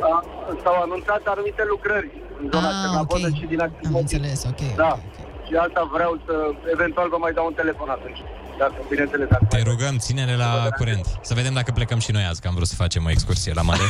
A, 0.00 0.24
s-au 0.62 0.74
anunțat 0.82 1.20
anumite 1.24 1.62
lucrări 1.68 2.10
în 2.42 2.48
zona 2.52 2.68
Ah, 2.68 2.74
Cernapodă 2.82 3.26
ok. 3.30 3.34
și 3.38 3.46
din 3.46 3.60
acest 3.60 3.84
Am 3.86 3.90
motiv. 3.90 4.00
înțeles, 4.22 4.44
ok. 4.44 4.74
Da. 4.76 4.98
Și 5.46 5.54
asta 5.66 5.88
vreau 5.92 6.12
să, 6.26 6.34
eventual 6.72 7.08
vă 7.08 7.18
mai 7.20 7.32
dau 7.32 7.46
un 7.46 7.56
telefon 7.60 7.88
atunci. 7.88 8.20
Dacă, 8.58 8.74
bineînțeles, 8.88 9.28
dacă 9.28 9.46
Te 9.48 9.62
rugăm, 9.62 9.98
ține-ne 9.98 10.36
la 10.36 10.68
curent. 10.78 11.06
Să 11.22 11.34
vedem 11.34 11.54
dacă 11.54 11.70
plecăm 11.72 11.98
și 11.98 12.10
noi 12.12 12.24
azi, 12.30 12.40
că 12.40 12.48
am 12.48 12.54
vrut 12.54 12.66
să 12.66 12.74
facem 12.74 13.04
o 13.04 13.10
excursie 13.10 13.52
la 13.52 13.62
mare. 13.62 13.82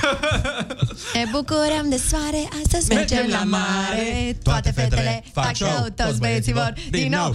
Ne 1.15 1.25
bucurăm 1.31 1.89
de 1.89 1.97
soare, 1.97 2.43
astăzi 2.63 2.95
mergem 2.95 3.27
la 3.29 3.43
mare 3.45 4.37
Toate 4.43 4.71
fetele 4.71 5.25
fac 5.33 5.55
show, 5.55 5.87
toți 5.97 6.19
băieții 6.19 6.53
vor 6.53 6.73
din 6.91 7.11
nou 7.11 7.35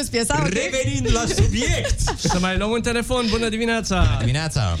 distrus 0.00 0.08
piesa, 0.08 0.42
ok? 0.42 0.52
Revenind 0.52 1.12
la 1.12 1.24
subiect. 1.42 1.98
Să 2.32 2.38
mai 2.40 2.56
luăm 2.58 2.70
un 2.70 2.82
telefon. 2.82 3.26
Bună 3.30 3.48
dimineața! 3.48 4.16
Dimineața. 4.18 4.76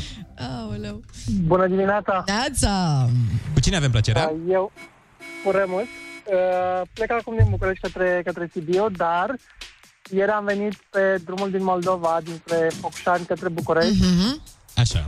Aoleu. 0.60 1.02
Bună 1.44 1.66
dimineața! 1.66 2.24
Neața! 2.26 3.06
Cu 3.54 3.60
cine 3.60 3.76
avem 3.76 3.90
plăcerea? 3.90 4.32
Eu, 4.50 4.72
cu 5.44 5.50
Remus, 5.50 5.80
uh, 5.80 6.82
plec 6.92 7.10
acum 7.12 7.34
din 7.36 7.46
București 7.50 7.80
către, 7.90 8.22
către 8.24 8.48
Sibiu, 8.52 8.88
dar 8.90 9.34
ieri 10.10 10.30
am 10.30 10.44
venit 10.44 10.74
pe 10.90 11.20
drumul 11.24 11.50
din 11.50 11.64
Moldova, 11.64 12.18
dinspre 12.24 12.70
Focșani 12.80 13.24
către 13.26 13.48
București, 13.48 14.04
Mhm. 14.04 14.42
Așa. 14.76 15.04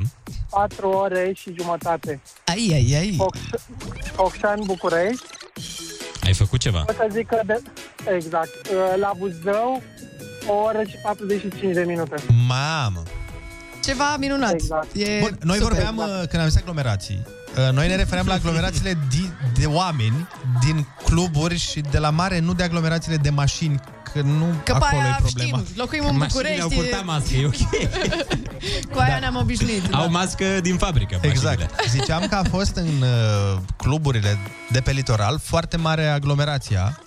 4 0.50 0.88
ore 0.88 1.32
și 1.36 1.54
jumătate. 1.58 2.20
Ai, 2.46 2.70
ai, 2.72 2.94
ai. 2.98 3.16
Focș- 3.22 3.61
Focșani, 4.14 4.64
București, 4.64 5.24
Ai 6.30 6.36
făcut 6.36 6.60
ceva? 6.60 6.80
pot 6.80 6.96
să 6.96 7.06
zic 7.10 7.26
că 7.26 7.40
de, 7.46 7.62
exact, 8.14 8.66
uh, 8.66 8.94
la 8.96 9.12
Buzău, 9.18 9.82
o 10.46 10.52
oră 10.52 10.82
și 10.88 10.96
45 11.02 11.74
de 11.74 11.84
minute. 11.84 12.14
Mamă! 12.48 13.02
Ceva 13.91 14.16
minunat. 14.18 14.53
Exact. 14.53 14.95
E 14.95 15.18
Bun, 15.20 15.38
noi 15.43 15.57
super. 15.59 15.72
vorbeam, 15.72 15.97
uh, 15.97 16.28
când 16.28 16.43
am 16.43 16.49
zis 16.49 16.57
aglomerații, 16.61 17.26
uh, 17.68 17.72
noi 17.74 17.88
ne 17.88 17.97
refeream 17.97 18.26
la 18.26 18.34
aglomerațiile 18.34 18.93
de, 18.93 19.30
de 19.61 19.66
oameni 19.66 20.28
din 20.66 20.86
cluburi 21.05 21.59
și 21.59 21.80
de 21.91 21.99
la 21.99 22.11
mare, 22.11 22.38
nu 22.38 22.55
de 22.55 22.62
aglomerațiile 22.62 23.16
de 23.16 23.30
mașini, 23.30 23.80
că 24.12 24.20
nu 24.20 24.45
Că 24.64 24.72
pe 24.72 24.84
acolo 24.84 25.03
e 25.03 25.05
aia 25.05 25.18
problema. 25.22 25.59
știm, 25.59 25.74
locuim 25.76 26.05
în 26.09 26.16
Mașinile 26.16 26.61
au 26.61 26.68
București, 26.68 26.91
purtat 26.91 27.05
mască, 27.05 27.34
e 27.34 27.47
ok. 27.47 27.55
cu 28.93 28.99
aia 28.99 29.18
ne-am 29.18 29.36
obișnuit. 29.36 29.95
Au 29.95 30.01
da. 30.03 30.07
mască 30.07 30.45
din 30.62 30.76
fabrică, 30.76 31.18
mașinile. 31.22 31.51
Exact. 31.53 31.88
Ziceam 31.88 32.26
că 32.26 32.34
a 32.34 32.43
fost 32.51 32.76
în 32.76 32.86
uh, 33.03 33.59
cluburile 33.76 34.38
de 34.70 34.80
pe 34.80 34.91
litoral 34.91 35.38
foarte 35.43 35.76
mare 35.76 36.07
aglomerația 36.07 37.01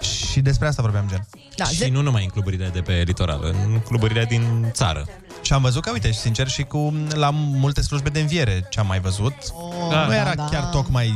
și 0.00 0.40
despre 0.40 0.66
asta 0.66 0.82
vorbeam, 0.82 1.04
gen. 1.08 1.26
Da, 1.56 1.64
și 1.64 1.78
de- 1.78 1.88
nu 1.88 2.00
numai 2.00 2.22
în 2.24 2.28
cluburile 2.28 2.70
de 2.72 2.80
pe 2.80 3.02
litoral, 3.06 3.40
în 3.42 3.80
cluburile 3.80 4.24
din 4.24 4.68
țară. 4.72 5.06
Și 5.44 5.52
am 5.52 5.62
văzut 5.62 5.82
că, 5.82 5.90
uite, 5.90 6.12
și 6.12 6.18
sincer, 6.18 6.48
și 6.48 6.62
cu 6.62 6.94
la 7.10 7.30
multe 7.34 7.80
slujbe 7.82 8.08
de 8.08 8.20
înviere 8.20 8.66
ce 8.70 8.80
am 8.80 8.86
mai 8.86 9.00
văzut, 9.00 9.32
Oh, 9.52 9.90
da, 9.90 10.02
nu 10.04 10.08
da, 10.08 10.16
era 10.16 10.34
da. 10.34 10.44
chiar 10.44 10.62
tocmai 10.64 11.14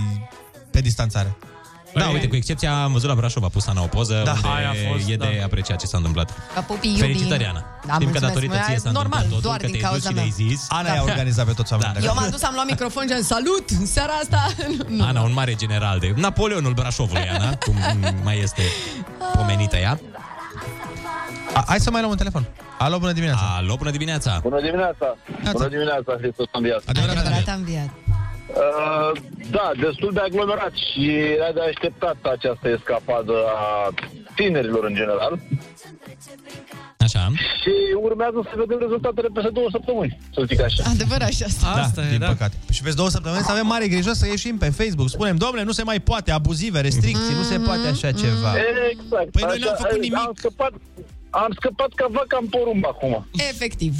pe 0.70 0.80
distanțare. 0.80 1.36
Da, 1.94 2.08
uite, 2.08 2.28
cu 2.28 2.36
excepția, 2.36 2.82
am 2.82 2.92
văzut 2.92 3.08
la 3.08 3.14
Brașov, 3.14 3.44
a 3.44 3.48
pus 3.48 3.66
Ana 3.66 3.82
o 3.82 3.86
poză 3.86 4.22
Da. 4.24 4.32
unde 4.32 4.48
Aia 4.56 4.70
a 4.70 4.74
fost, 4.92 5.08
e 5.08 5.16
da. 5.16 5.24
de 5.26 5.40
apreciat 5.44 5.78
ce 5.78 5.86
s-a 5.86 5.96
întâmplat. 5.96 6.32
Ca 6.54 6.60
pupii 6.60 6.90
iubim. 6.90 7.04
Felicitări, 7.06 7.44
Ana. 7.44 7.58
Da, 7.60 7.64
Știm 7.80 7.90
că 7.92 7.96
mulțumesc. 8.04 8.20
datorită 8.26 8.54
Mă, 8.54 8.62
ție 8.66 8.78
s-a 8.78 8.90
normal, 8.90 9.02
întâmplat 9.22 9.22
totul, 9.24 9.40
doar 9.42 9.56
că 9.60 9.66
din 9.66 9.70
te-ai 9.78 9.82
dus 9.82 9.90
cauza 9.90 10.08
și 10.08 10.14
mea. 10.14 10.24
le-ai 10.24 10.48
zis. 10.48 10.66
Ana 10.68 10.92
i-a 10.94 11.02
organizat 11.02 11.46
pe 11.46 11.52
toți 11.52 11.72
oamenii 11.72 11.94
Da. 11.94 12.00
de 12.00 12.04
Eu 12.06 12.10
acolo. 12.10 12.24
m-am 12.24 12.34
dus, 12.36 12.42
am 12.48 12.54
luat 12.54 12.66
microfon, 12.66 13.04
gen 13.06 13.22
salut, 13.22 13.66
în 13.80 13.86
seara 13.86 14.12
asta. 14.22 14.40
Nu. 14.96 15.04
Ana, 15.04 15.20
un 15.20 15.32
mare 15.32 15.54
general 15.54 15.98
de 15.98 16.12
Napoleonul 16.16 16.72
Brașovului, 16.72 17.28
Ana, 17.36 17.56
cum 17.64 17.74
mai 18.22 18.38
este 18.46 18.62
pomenită 19.32 19.76
ea. 19.76 20.00
A, 21.54 21.64
hai 21.66 21.80
să 21.80 21.90
mai 21.90 22.00
luăm 22.00 22.10
un 22.12 22.16
telefon. 22.16 22.48
Alo, 22.78 22.98
bună 22.98 23.12
dimineața. 23.12 23.40
Alo, 23.56 23.74
bună 23.76 23.90
dimineața! 23.90 24.38
Bună 24.42 24.60
dimineața! 24.60 25.16
Bună 25.52 25.68
dimineața, 25.68 26.12
Hristos 26.20 26.46
a 26.46 26.58
înviat. 26.60 26.82
Adevărat 26.86 27.48
am 27.48 27.62
viat. 27.62 27.90
Uh, 28.48 29.20
da, 29.50 29.70
destul 29.80 30.12
de 30.12 30.20
aglomerat 30.20 30.72
și 30.86 31.04
era 31.36 31.50
de 31.54 31.60
așteptat 31.70 32.16
această 32.34 32.68
escapadă 32.76 33.34
a 33.56 33.88
tinerilor 34.34 34.84
în 34.84 34.94
general. 34.94 35.32
Așa. 37.06 37.22
Și 37.60 37.74
urmează 38.08 38.38
să 38.50 38.54
vedem 38.62 38.78
rezultatele 38.80 39.28
peste 39.34 39.50
două 39.50 39.68
săptămâni, 39.70 40.18
să 40.34 40.40
zic 40.48 40.60
așa. 40.60 40.82
Adevărat 40.94 41.32
și 41.38 41.42
asta. 41.42 41.66
Asta 41.66 42.00
da, 42.00 42.06
e, 42.06 42.10
din 42.10 42.18
da. 42.18 42.26
păcate. 42.26 42.56
Și 42.72 42.82
peste 42.82 42.96
două 42.96 43.10
săptămâni 43.16 43.42
să 43.42 43.52
avem 43.52 43.66
mare 43.66 43.86
grijă 43.88 44.12
să 44.12 44.26
ieșim 44.26 44.56
pe 44.58 44.68
Facebook. 44.80 45.08
Spunem, 45.08 45.36
domnule, 45.36 45.62
nu 45.62 45.72
se 45.72 45.82
mai 45.82 46.00
poate, 46.00 46.30
abuzive, 46.30 46.80
restricții, 46.80 47.34
nu 47.40 47.42
se 47.42 47.58
poate 47.58 47.86
așa 47.94 48.10
ceva. 48.22 48.50
Exact. 48.92 49.30
Păi 49.36 49.42
noi 49.48 49.56
așa, 49.56 49.64
n-am 49.64 49.76
făcut 49.84 50.00
nimic. 50.00 50.18
Am 50.18 50.32
scăpat, 50.36 50.72
am 51.30 51.52
scăpat 51.58 51.88
ca 51.94 52.06
vaca 52.10 52.38
în 52.40 52.46
porumb 52.48 52.84
acum. 52.86 53.26
Efectiv. 53.50 53.94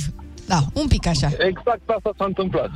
Da, 0.46 0.60
un 0.72 0.86
pic 0.88 1.06
așa. 1.06 1.26
Exact 1.38 1.80
asta 1.96 2.10
s-a 2.18 2.24
întâmplat. 2.24 2.70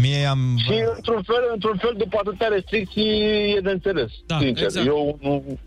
Mie 0.00 0.24
am... 0.24 0.38
Și 0.64 0.72
într-un 0.96 1.22
fel, 1.22 1.42
într-un 1.54 1.76
fel, 1.80 1.94
după 1.98 2.16
atâtea 2.20 2.48
restricții, 2.48 3.10
e 3.56 3.60
de 3.62 3.70
înțeles. 3.70 4.10
Da, 4.26 4.38
sincer. 4.38 4.64
exact. 4.64 4.86
Eu 4.86 5.18
nu, 5.22 5.58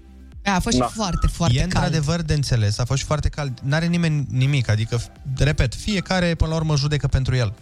A 0.45 0.59
fost 0.59 0.77
Da. 0.77 0.85
și 0.85 0.93
foarte, 0.93 1.27
foarte 1.27 1.55
e 1.55 1.59
cald. 1.59 1.73
într-adevăr 1.73 2.21
de 2.21 2.33
înțeles, 2.33 2.79
a 2.79 2.85
fost 2.85 2.99
și 2.99 3.05
foarte 3.05 3.29
cald. 3.29 3.59
N-are 3.63 3.85
nimeni 3.85 4.25
nimic, 4.31 4.69
adică, 4.69 5.01
repet, 5.37 5.75
fiecare 5.75 6.35
până 6.35 6.49
la 6.49 6.55
urmă 6.55 6.75
judecă 6.75 7.07
pentru 7.07 7.35
el. 7.35 7.53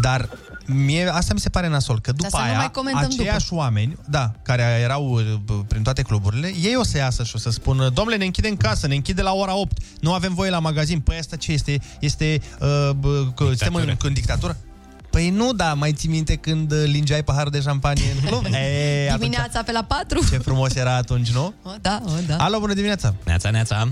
Dar 0.00 0.28
mie 0.66 1.08
asta 1.08 1.34
mi 1.34 1.40
se 1.40 1.48
pare 1.48 1.68
nasol, 1.68 2.00
că 2.00 2.12
după 2.12 2.28
să 2.30 2.36
nu 2.36 2.42
aia, 2.42 2.56
mai 2.56 2.70
comentăm 2.70 3.08
aceiași 3.12 3.52
oameni, 3.52 3.96
da, 4.08 4.32
care 4.42 4.62
erau 4.62 5.10
uh, 5.10 5.58
prin 5.68 5.82
toate 5.82 6.02
cluburile, 6.02 6.52
ei 6.62 6.76
o 6.76 6.82
să 6.82 6.96
iasă 6.96 7.24
și 7.24 7.32
o 7.34 7.38
să 7.38 7.50
spună, 7.50 7.88
domnule, 7.88 8.16
ne 8.16 8.24
închide 8.24 8.48
în 8.48 8.56
casă, 8.56 8.86
ne 8.86 8.94
închide 8.94 9.22
la 9.22 9.32
ora 9.32 9.56
8, 9.56 9.78
nu 10.00 10.12
avem 10.12 10.34
voie 10.34 10.50
la 10.50 10.58
magazin. 10.58 11.00
Păi 11.00 11.18
asta 11.18 11.36
ce 11.36 11.52
este? 11.52 11.80
Este, 12.00 12.40
uh, 12.60 12.90
bă, 12.90 13.26
că 13.34 13.44
suntem 13.44 13.74
în, 13.74 13.96
în 14.02 14.12
dictatură? 14.12 14.56
Păi 15.10 15.30
nu, 15.30 15.52
da, 15.52 15.74
mai 15.74 15.92
ții 15.92 16.08
minte 16.08 16.36
când 16.36 16.72
uh, 16.72 16.82
lingeai 16.84 17.22
paharul 17.22 17.50
de 17.50 17.60
șampanie 17.60 18.04
în 18.20 18.28
club? 18.28 18.44
E, 18.54 19.04
atunci, 19.04 19.20
Dimineața 19.20 19.62
pe 19.62 19.72
la 19.72 19.84
4. 19.84 20.28
ce 20.30 20.38
frumos 20.38 20.74
era 20.74 20.94
atunci, 20.94 21.30
nu? 21.32 21.54
O, 21.62 21.70
da, 21.80 22.02
o, 22.04 22.10
da. 22.26 22.36
Alo, 22.36 22.58
bună 22.58 22.74
dimineața! 22.74 23.14
Neața, 23.24 23.50
neața! 23.50 23.88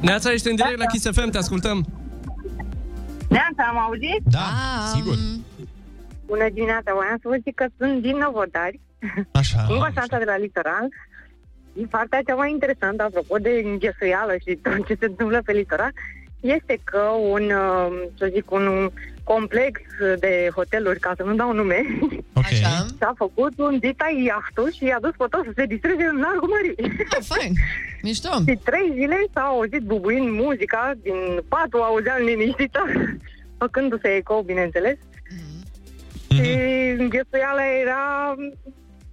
Neața, 0.00 0.32
ești 0.32 0.48
în 0.48 0.56
direct 0.56 0.78
la 0.78 0.86
Kiss 0.86 1.06
FM, 1.12 1.30
te 1.30 1.38
ascultăm. 1.38 1.86
Neața, 3.28 3.62
am 3.68 3.78
auzit? 3.78 4.20
Da, 4.24 4.48
sigur. 4.94 5.14
Bună 6.26 6.48
dimineața, 6.52 6.92
voiam 6.94 7.18
să 7.22 7.28
vă 7.28 7.36
zic 7.42 7.54
că 7.54 7.66
sunt 7.78 8.02
din 8.02 8.16
Novodari. 8.16 8.80
Așa. 9.30 9.64
Sunt 9.66 9.80
Constanța 9.80 10.18
de 10.18 10.24
la 10.24 10.36
litoral. 10.36 10.88
Și 11.76 11.86
partea 11.86 12.22
cea 12.26 12.34
mai 12.34 12.50
interesantă, 12.50 13.02
apropo 13.02 13.36
de 13.36 13.62
înghesuială 13.64 14.34
și 14.44 14.54
tot 14.62 14.86
ce 14.86 14.96
se 15.00 15.04
întâmplă 15.04 15.42
pe 15.44 15.52
litoral, 15.52 15.92
este 16.44 16.80
că 16.84 17.00
un, 17.30 17.42
uh, 17.42 18.08
să 18.18 18.30
zic, 18.32 18.50
un 18.50 18.90
complex 19.24 19.80
de 20.18 20.50
hoteluri, 20.54 21.00
ca 21.00 21.12
să 21.16 21.22
nu 21.22 21.34
dau 21.34 21.52
nume, 21.52 21.80
okay. 22.38 22.52
și-a 22.52 23.12
făcut 23.16 23.58
un 23.58 23.78
dita 23.78 24.08
iahtul 24.26 24.72
și 24.76 24.84
i-a 24.84 24.98
dus 25.00 25.10
pe 25.18 25.24
toți 25.30 25.46
să 25.46 25.52
se 25.56 25.64
distreze 25.66 26.04
în 26.04 26.18
largul 26.20 26.48
mării. 26.48 26.74
Ah, 27.16 27.24
fain. 27.32 27.52
Mișto. 28.06 28.30
Și 28.48 28.58
trei 28.64 28.90
zile 28.94 29.18
s-a 29.32 29.40
auzit 29.40 29.82
bubuind 29.82 30.28
muzica, 30.30 30.92
din 31.02 31.18
patul 31.48 31.80
auzeam 31.80 32.22
liniștită, 32.24 32.80
făcându-se 33.62 34.08
eco, 34.08 34.42
bineînțeles. 34.42 34.96
Și 36.34 36.50
înghesuiala 36.98 37.64
era, 37.82 38.34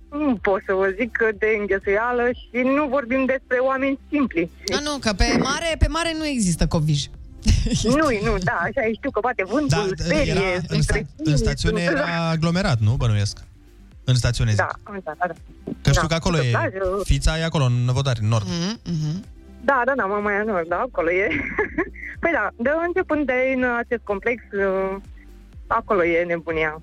nu 0.10 0.36
pot 0.36 0.62
să 0.66 0.74
vă 0.74 0.94
zic 1.00 1.12
că 1.12 1.30
de 1.38 1.48
înghesuială 1.60 2.30
și 2.34 2.58
nu 2.64 2.88
vorbim 2.88 3.26
despre 3.26 3.58
oameni 3.58 4.00
simpli. 4.10 4.50
Da, 4.66 4.80
nu, 4.84 4.98
că 5.00 5.14
pe 5.14 5.38
mare, 5.40 5.76
pe 5.78 5.88
mare 5.88 6.14
nu 6.18 6.26
există 6.26 6.68
covij. 6.68 7.04
Nu, 7.84 8.08
nu, 8.24 8.38
da, 8.38 8.60
așa 8.64 8.82
e, 8.88 8.94
știu 8.94 9.12
că 9.12 9.20
bate 9.20 9.44
vântul, 9.44 9.94
da, 9.98 10.04
sperie, 10.04 10.32
Era, 10.32 10.42
în, 10.68 10.82
sta- 10.82 11.08
în 11.18 11.38
stațiune 11.38 11.82
era 11.82 12.06
aglomerat, 12.36 12.80
nu? 12.80 12.94
Bănuiesc. 12.94 13.38
În 14.04 14.16
stațiune, 14.16 14.50
zic. 14.50 14.58
Da, 14.60 14.72
da, 15.04 15.14
da. 15.18 15.34
Că 15.82 15.90
știu 15.90 16.02
da, 16.02 16.08
că 16.08 16.14
acolo 16.14 16.38
pe 16.38 16.46
e... 16.46 16.50
plajă. 16.50 16.80
Fița 17.04 17.38
e 17.40 17.44
acolo, 17.44 17.64
în 17.64 17.74
Năvodari, 17.74 18.20
în 18.22 18.28
nord. 18.28 18.46
Mm-hmm. 18.46 19.26
Da, 19.64 19.82
da, 19.86 19.94
da, 19.96 20.06
mă 20.06 20.20
mai 20.24 20.34
nu, 20.46 20.54
da, 20.68 20.76
acolo 20.76 21.12
e. 21.12 21.28
păi 22.22 22.32
da, 22.34 22.50
de 22.58 22.70
începând 22.88 23.26
de 23.26 23.34
în 23.56 23.64
acest 23.78 24.02
complex, 24.04 24.44
uh, 24.52 24.98
acolo 25.68 26.04
e 26.04 26.24
nebunia. 26.24 26.82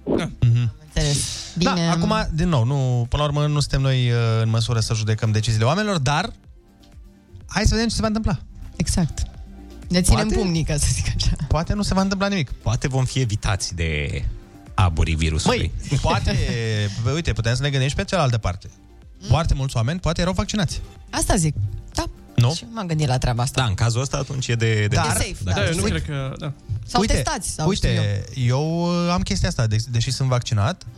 Înțeles. 0.85 1.37
Da, 1.55 1.75
acum, 1.91 2.15
din 2.33 2.49
nou, 2.49 2.65
nu, 2.65 3.07
până 3.09 3.23
la 3.23 3.29
urmă 3.29 3.47
nu 3.47 3.61
suntem 3.61 3.81
noi 3.81 4.11
uh, 4.11 4.17
în 4.43 4.49
măsură 4.49 4.81
să 4.81 4.95
judecăm 4.95 5.31
deciziile 5.31 5.65
oamenilor, 5.67 5.99
dar 5.99 6.31
hai 7.49 7.63
să 7.63 7.75
vedem 7.75 7.89
ce 7.89 7.95
se 7.95 8.01
va 8.01 8.07
întâmpla. 8.07 8.39
Exact. 8.77 9.23
Ne 9.89 10.01
ținem 10.03 10.27
Poate- 10.27 10.35
pumnii, 10.41 10.65
ca 10.65 10.77
să 10.77 10.87
zic 10.93 11.07
așa. 11.17 11.37
Poate 11.49 11.73
nu 11.75 11.83
se 11.83 11.95
va 11.95 12.01
întâmpla 12.01 12.29
nimic. 12.29 12.51
Poate 12.51 12.89
vom 12.89 13.05
fi 13.05 13.19
evitați 13.21 13.75
de 13.75 14.25
aburii 14.75 15.15
virusului. 15.15 15.73
Măi, 15.91 15.99
poate, 16.03 16.37
bă, 17.03 17.11
uite, 17.11 17.33
putem 17.33 17.55
să 17.55 17.63
ne 17.63 17.71
gândim 17.71 17.89
și 17.89 17.95
pe 17.95 18.05
cealaltă 18.05 18.39
parte. 18.39 18.71
Foarte 19.29 19.55
mulți 19.55 19.77
oameni 19.77 20.01
poate 20.01 20.21
erau 20.21 20.33
vaccinați. 20.33 20.81
Asta 21.11 21.37
zic. 21.37 21.55
Da. 21.95 22.05
Nu? 22.37 22.55
Și 22.55 22.65
m-am 22.73 22.87
gândit 22.87 23.07
la 23.07 23.19
treaba 23.19 23.43
asta. 23.43 23.61
Da, 23.61 23.67
în 23.67 23.75
cazul 23.75 24.01
ăsta 24.01 24.17
atunci 24.17 24.49
e 24.49 24.55
de... 24.55 24.75
de 24.81 24.87
Dar- 24.87 25.07
de 25.07 25.13
safe, 25.13 25.37
da. 25.45 25.53
Da, 25.53 25.67
eu 25.67 25.75
nu 25.75 25.83
Uite. 25.83 25.89
cred 25.91 26.05
că... 26.05 26.33
Da. 26.39 26.53
Sau 26.87 27.01
uite, 27.01 27.13
testați, 27.13 27.51
sau 27.51 27.73
știu 27.73 27.89
uite, 27.89 28.25
eu. 28.35 28.47
eu 28.61 29.11
am 29.11 29.21
chestia 29.23 29.49
asta, 29.49 29.67
de, 29.67 29.77
deși 29.91 30.11
sunt 30.11 30.29
vaccinat, 30.29 30.83
bă, 30.83 30.89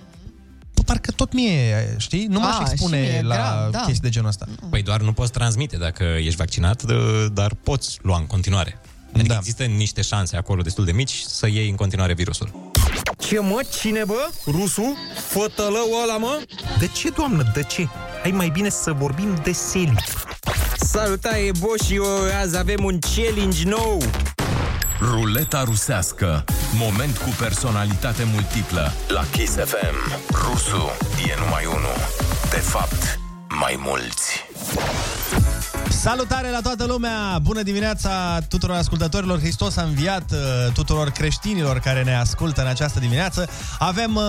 parcă 0.91 1.11
tot 1.17 1.33
mie, 1.33 1.95
știi? 1.99 2.27
Nu 2.27 2.41
mă 2.41 2.47
Ah, 2.47 2.59
aș 2.61 2.67
și 2.67 2.73
expune 2.73 3.01
mie, 3.01 3.21
la 3.23 3.35
grav, 3.35 3.71
da. 3.71 3.79
chestii 3.79 4.03
de 4.03 4.09
genul 4.09 4.29
ăsta. 4.29 4.47
Păi 4.71 4.83
doar 4.83 5.01
nu 5.01 5.13
poți 5.13 5.33
transmite 5.33 5.77
dacă 5.77 6.03
ești 6.19 6.37
vaccinat, 6.37 6.83
d- 6.83 7.27
dar 7.33 7.55
poți 7.63 7.99
lua 8.03 8.17
în 8.19 8.27
continuare. 8.27 8.81
Adică 9.15 9.29
da. 9.29 9.37
există 9.39 9.65
niște 9.65 10.03
șanse 10.03 10.37
acolo 10.37 10.63
destul 10.63 10.85
de 10.85 10.93
mici 10.93 11.21
să 11.27 11.49
iei 11.49 11.69
în 11.69 11.75
continuare 11.77 12.13
virusul. 12.15 12.71
Ce 13.19 13.41
mă? 13.41 13.61
Cine 13.81 14.03
bă? 14.07 14.29
Rusu? 14.47 14.97
Fătălău 15.29 15.87
ăla 16.03 16.17
mă? 16.17 16.41
De 16.79 16.87
ce, 16.87 17.09
doamnă, 17.09 17.51
de 17.55 17.63
ce? 17.63 17.89
Hai 18.23 18.31
mai 18.31 18.49
bine 18.49 18.69
să 18.69 18.93
vorbim 18.93 19.41
de 19.43 19.53
seli. 19.53 19.95
Salutare, 20.77 21.51
Boș 21.59 21.81
și 21.87 21.95
eu 21.95 22.05
azi 22.43 22.57
avem 22.59 22.85
un 22.85 22.99
challenge 23.15 23.65
nou. 23.69 24.03
Ruleta 25.03 25.63
rusească. 25.65 26.45
Moment 26.79 27.17
cu 27.17 27.29
personalitate 27.39 28.23
multiplă. 28.33 28.93
La 29.09 29.25
Kiss 29.31 29.55
FM. 29.55 30.21
Rusu 30.33 30.91
e 31.29 31.35
numai 31.39 31.65
unul. 31.67 31.97
De 32.51 32.57
fapt, 32.57 33.19
mai 33.61 33.75
mulți. 33.79 34.50
Salutare 36.01 36.51
la 36.51 36.61
toată 36.61 36.85
lumea! 36.85 37.39
Bună 37.43 37.63
dimineața 37.63 38.41
tuturor 38.49 38.77
ascultătorilor! 38.77 39.39
Hristos 39.39 39.77
a 39.77 39.83
înviat 39.83 40.31
uh, 40.33 40.73
tuturor 40.73 41.11
creștinilor 41.11 41.79
care 41.79 42.03
ne 42.03 42.15
ascultă 42.15 42.61
în 42.61 42.67
această 42.67 42.99
dimineață. 42.99 43.49
Avem 43.79 44.15
uh, 44.15 44.23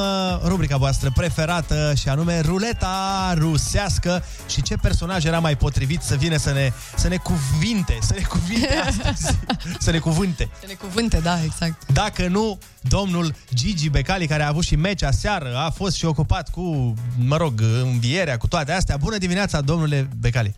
rubrica 0.43 0.77
voastră 0.77 1.11
preferată 1.15 1.93
și 1.95 2.09
anume 2.09 2.39
Ruleta 2.39 3.33
rusească 3.37 4.23
și 4.47 4.61
ce 4.61 4.75
personaj 4.75 5.25
era 5.25 5.39
mai 5.39 5.57
potrivit 5.57 6.01
să 6.01 6.15
vină 6.15 6.37
să 6.37 6.51
ne, 6.51 6.71
să 6.95 7.07
ne 7.07 7.17
cuvinte, 7.17 7.97
să 8.01 8.13
ne 8.13 8.21
cuvinte 8.21 8.75
astăzi, 8.87 9.37
să 9.79 9.91
ne 9.91 9.99
cuvânte. 9.99 10.49
Să 10.59 10.65
ne 10.67 10.73
cuvânte, 10.73 11.19
da, 11.23 11.43
exact. 11.43 11.91
Dacă 11.93 12.27
nu, 12.27 12.59
domnul 12.81 13.33
Gigi 13.53 13.89
Becali, 13.89 14.27
care 14.27 14.43
a 14.43 14.47
avut 14.47 14.63
și 14.63 14.75
meci 14.75 15.03
aseară, 15.03 15.55
a 15.55 15.69
fost 15.69 15.95
și 15.95 16.05
ocupat 16.05 16.49
cu, 16.49 16.93
mă 17.17 17.37
rog, 17.37 17.61
învierea, 17.83 18.37
cu 18.37 18.47
toate 18.47 18.71
astea. 18.71 18.97
Bună 18.97 19.17
dimineața, 19.17 19.61
domnule 19.61 20.09
Becali! 20.19 20.55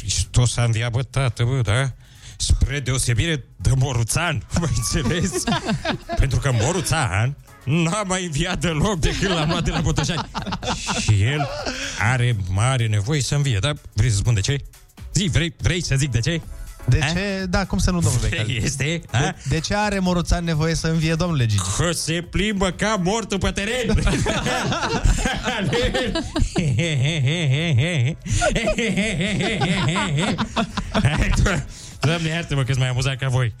Hristos 0.00 0.56
a 0.56 0.64
înviat, 0.64 0.90
bă, 0.90 1.02
tată, 1.02 1.44
bă, 1.44 1.60
da? 1.60 1.92
Spre 2.36 2.80
deosebire 2.80 3.44
de 3.56 3.70
Moruțan, 3.76 4.46
mă 4.60 4.68
înțeles? 4.76 5.42
Pentru 6.16 6.38
că 6.38 6.50
Moruțan 6.52 7.36
n-a 7.64 8.02
mai 8.02 8.24
înviat 8.24 8.60
deloc 8.60 9.00
de 9.00 9.16
când 9.20 9.32
l-am 9.32 9.48
luat 9.48 9.64
de 9.64 9.70
la 9.70 9.80
Botoșani. 9.80 10.30
Și 11.00 11.22
el 11.22 11.48
are 11.98 12.36
mare 12.48 12.86
nevoie 12.86 13.22
să 13.22 13.34
învie, 13.34 13.58
da? 13.58 13.72
Vrei 13.92 14.10
să 14.10 14.16
spun 14.16 14.34
de 14.34 14.40
ce? 14.40 14.56
Zi, 15.14 15.28
vrei, 15.32 15.54
vrei 15.58 15.82
să 15.82 15.94
zic 15.96 16.10
de 16.10 16.20
ce? 16.20 16.40
De 16.84 16.98
ce? 17.12 17.44
Da, 17.48 17.66
cum 17.66 17.78
să 17.78 17.90
nu, 17.90 18.00
domnule 18.00 18.26
Becali? 18.28 18.60
Este, 18.64 19.00
De, 19.10 19.34
de 19.48 19.60
ce 19.60 19.74
are 19.74 19.98
Moruțan 19.98 20.44
nevoie 20.44 20.74
să 20.74 20.86
învie 20.86 21.14
domnule 21.14 21.46
Gigi? 21.46 21.62
Că 21.76 21.92
se 21.92 22.26
plimbă 22.30 22.70
ca 22.70 23.00
mortul 23.02 23.38
pe 23.38 23.50
teren. 23.50 24.02
Doamne, 32.00 32.28
iartă-mă 32.28 32.62
că 32.62 32.74
mai 32.78 32.88
amuzat 32.88 33.16
ca 33.16 33.28
voi. 33.28 33.54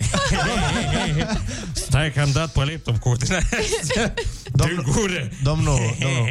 Stai 1.72 2.12
că 2.12 2.20
am 2.20 2.30
dat 2.32 2.52
pe 2.52 2.64
laptop 2.64 2.98
cu 2.98 3.14
din 3.20 3.34
astea 3.34 4.14
Domnul, 4.52 4.82
de 4.84 4.90
gură. 4.90 5.28
Domnul, 5.42 5.96
domnul, 6.00 6.28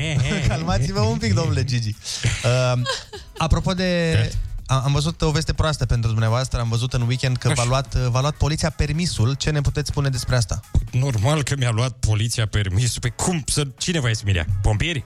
calmați-vă 0.47 0.99
un 0.99 1.17
pic, 1.17 1.33
domnule 1.33 1.63
Gigi. 1.63 1.95
Uh, 2.43 2.81
apropo 3.37 3.73
de... 3.73 4.15
Am 4.23 4.29
am 4.69 4.91
văzut 4.91 5.21
o 5.21 5.31
veste 5.31 5.53
proastă 5.53 5.85
pentru 5.85 6.09
dumneavoastră, 6.09 6.59
am 6.59 6.69
văzut 6.69 6.93
în 6.93 7.01
weekend 7.01 7.37
că 7.37 7.51
v-a 7.55 7.65
luat, 7.65 7.95
v-a 7.95 8.21
luat 8.21 8.35
poliția 8.35 8.69
permisul. 8.69 9.33
Ce 9.33 9.49
ne 9.49 9.61
puteți 9.61 9.89
spune 9.89 10.09
despre 10.09 10.35
asta? 10.35 10.59
Normal 10.91 11.43
că 11.43 11.55
mi-a 11.57 11.71
luat 11.71 11.91
poliția 11.91 12.45
permisul. 12.45 13.01
Pe 13.01 13.09
cum 13.09 13.43
să... 13.45 13.67
Cine 13.77 13.99
va 13.99 14.09
Emilia? 14.21 14.45
Pompieri? 14.61 15.05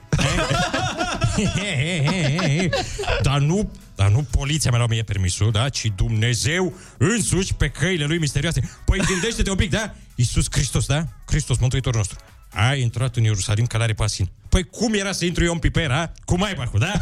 dar 3.22 3.38
nu 3.38 3.70
dar 3.94 4.10
nu 4.10 4.26
poliția 4.30 4.70
mi-a 4.70 4.78
luat 4.78 4.90
mie 4.90 5.02
permisul, 5.02 5.50
da? 5.50 5.68
Ci 5.68 5.92
Dumnezeu 5.96 6.72
însuși 6.98 7.54
pe 7.54 7.68
căile 7.68 8.04
lui 8.04 8.18
misterioase. 8.18 8.70
Păi 8.84 8.98
gândește-te 8.98 9.50
un 9.50 9.56
pic, 9.56 9.70
da? 9.70 9.94
Iisus 10.14 10.46
Hristos, 10.50 10.86
da? 10.86 11.06
Hristos, 11.26 11.58
Mântuitorul 11.58 11.98
nostru. 11.98 12.18
A 12.52 12.74
intrat 12.74 13.16
în 13.16 13.22
Ierusalim 13.22 13.66
călare 13.66 13.92
pasin. 13.92 14.30
Păi 14.54 14.64
cum 14.64 14.94
era 14.94 15.12
să 15.12 15.24
intru 15.24 15.44
eu 15.44 15.52
în 15.52 15.58
pipera? 15.58 16.12
Cu 16.24 16.38
mai 16.38 16.68
cu 16.70 16.78
da? 16.78 16.92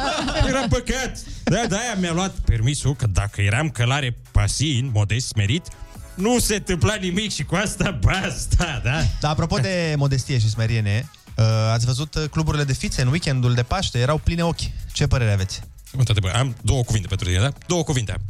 Era 0.48 0.60
păcat. 0.68 1.18
Da, 1.44 1.66
da, 1.68 1.76
aia 1.76 1.94
mi-a 2.00 2.12
luat 2.12 2.30
permisul 2.30 2.94
că 2.94 3.06
dacă 3.06 3.40
eram 3.40 3.68
călare 3.68 4.16
pasin, 4.32 4.90
modest, 4.94 5.26
smerit, 5.26 5.66
nu 6.14 6.38
se 6.38 6.54
întâmpla 6.54 6.94
nimic 6.94 7.32
și 7.32 7.44
cu 7.44 7.54
asta 7.54 7.90
basta, 7.90 8.80
da? 8.84 9.00
Dar 9.20 9.30
apropo 9.30 9.56
de 9.58 9.94
modestie 9.96 10.38
și 10.38 10.48
smeriene, 10.48 11.10
uh, 11.36 11.44
ați 11.72 11.86
văzut 11.86 12.14
uh, 12.14 12.24
cluburile 12.30 12.64
de 12.64 12.72
fițe 12.72 13.02
în 13.02 13.08
weekendul 13.08 13.54
de 13.54 13.62
Paște? 13.62 13.98
Erau 13.98 14.18
pline 14.18 14.42
ochi. 14.42 14.92
Ce 14.92 15.06
părere 15.06 15.32
aveți? 15.32 15.60
Uite, 15.98 16.12
bă, 16.20 16.32
am 16.34 16.56
două 16.62 16.82
cuvinte 16.82 17.08
pentru 17.08 17.26
tine, 17.26 17.40
da? 17.40 17.52
Două 17.66 17.82
cuvinte 17.82 18.12
am. 18.12 18.20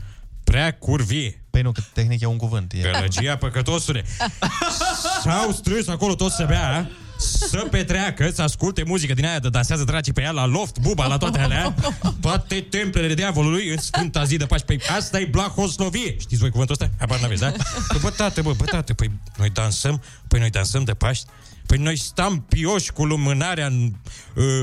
Prea 0.44 0.74
curvie. 0.74 1.42
Păi 1.50 1.62
nu, 1.62 1.72
că 1.72 1.80
tehnic 1.92 2.20
e 2.20 2.26
un 2.26 2.36
cuvânt. 2.36 2.72
E... 2.72 2.80
Gălăgia 2.80 3.36
păcătosule. 3.36 4.04
S-au 5.24 5.52
strâns 5.52 5.88
acolo 5.88 6.14
toți 6.14 6.36
să 6.36 6.44
bea, 6.44 6.90
să 7.18 7.66
petreacă, 7.70 8.30
să 8.34 8.42
asculte 8.42 8.82
muzică 8.82 9.14
din 9.14 9.24
aia 9.24 9.38
de 9.38 9.48
dansează 9.48 9.84
dracii 9.84 10.12
pe 10.12 10.22
ea 10.22 10.30
la 10.30 10.46
loft, 10.46 10.78
buba, 10.78 11.06
la 11.06 11.16
toate 11.16 11.38
alea, 11.38 11.74
toate 12.20 12.60
templele 12.60 13.14
diavolului 13.14 13.68
în 13.68 13.76
Sfânta 13.76 14.24
zi 14.24 14.36
de 14.36 14.46
Paști. 14.46 14.66
Păi 14.66 14.80
asta 14.96 15.20
e 15.20 15.24
blahoslovie. 15.24 16.16
Știți 16.18 16.40
voi 16.40 16.50
cuvântul 16.50 16.76
ăsta? 16.80 16.94
Habar 16.98 17.20
n-aveți, 17.20 17.40
da? 17.40 17.52
Păi, 17.88 17.98
bă, 18.00 18.10
tată, 18.10 18.42
bă, 18.42 18.52
bă, 18.52 18.64
tată, 18.64 18.94
păi 18.94 19.10
noi 19.36 19.50
dansăm, 19.50 20.02
păi 20.28 20.38
noi 20.38 20.50
dansăm 20.50 20.84
de 20.84 20.94
Paști, 20.94 21.26
păi 21.66 21.78
noi 21.78 21.96
stăm 21.96 22.40
pioși 22.48 22.92
cu 22.92 23.04
lumânarea 23.04 23.66
în, 23.66 23.92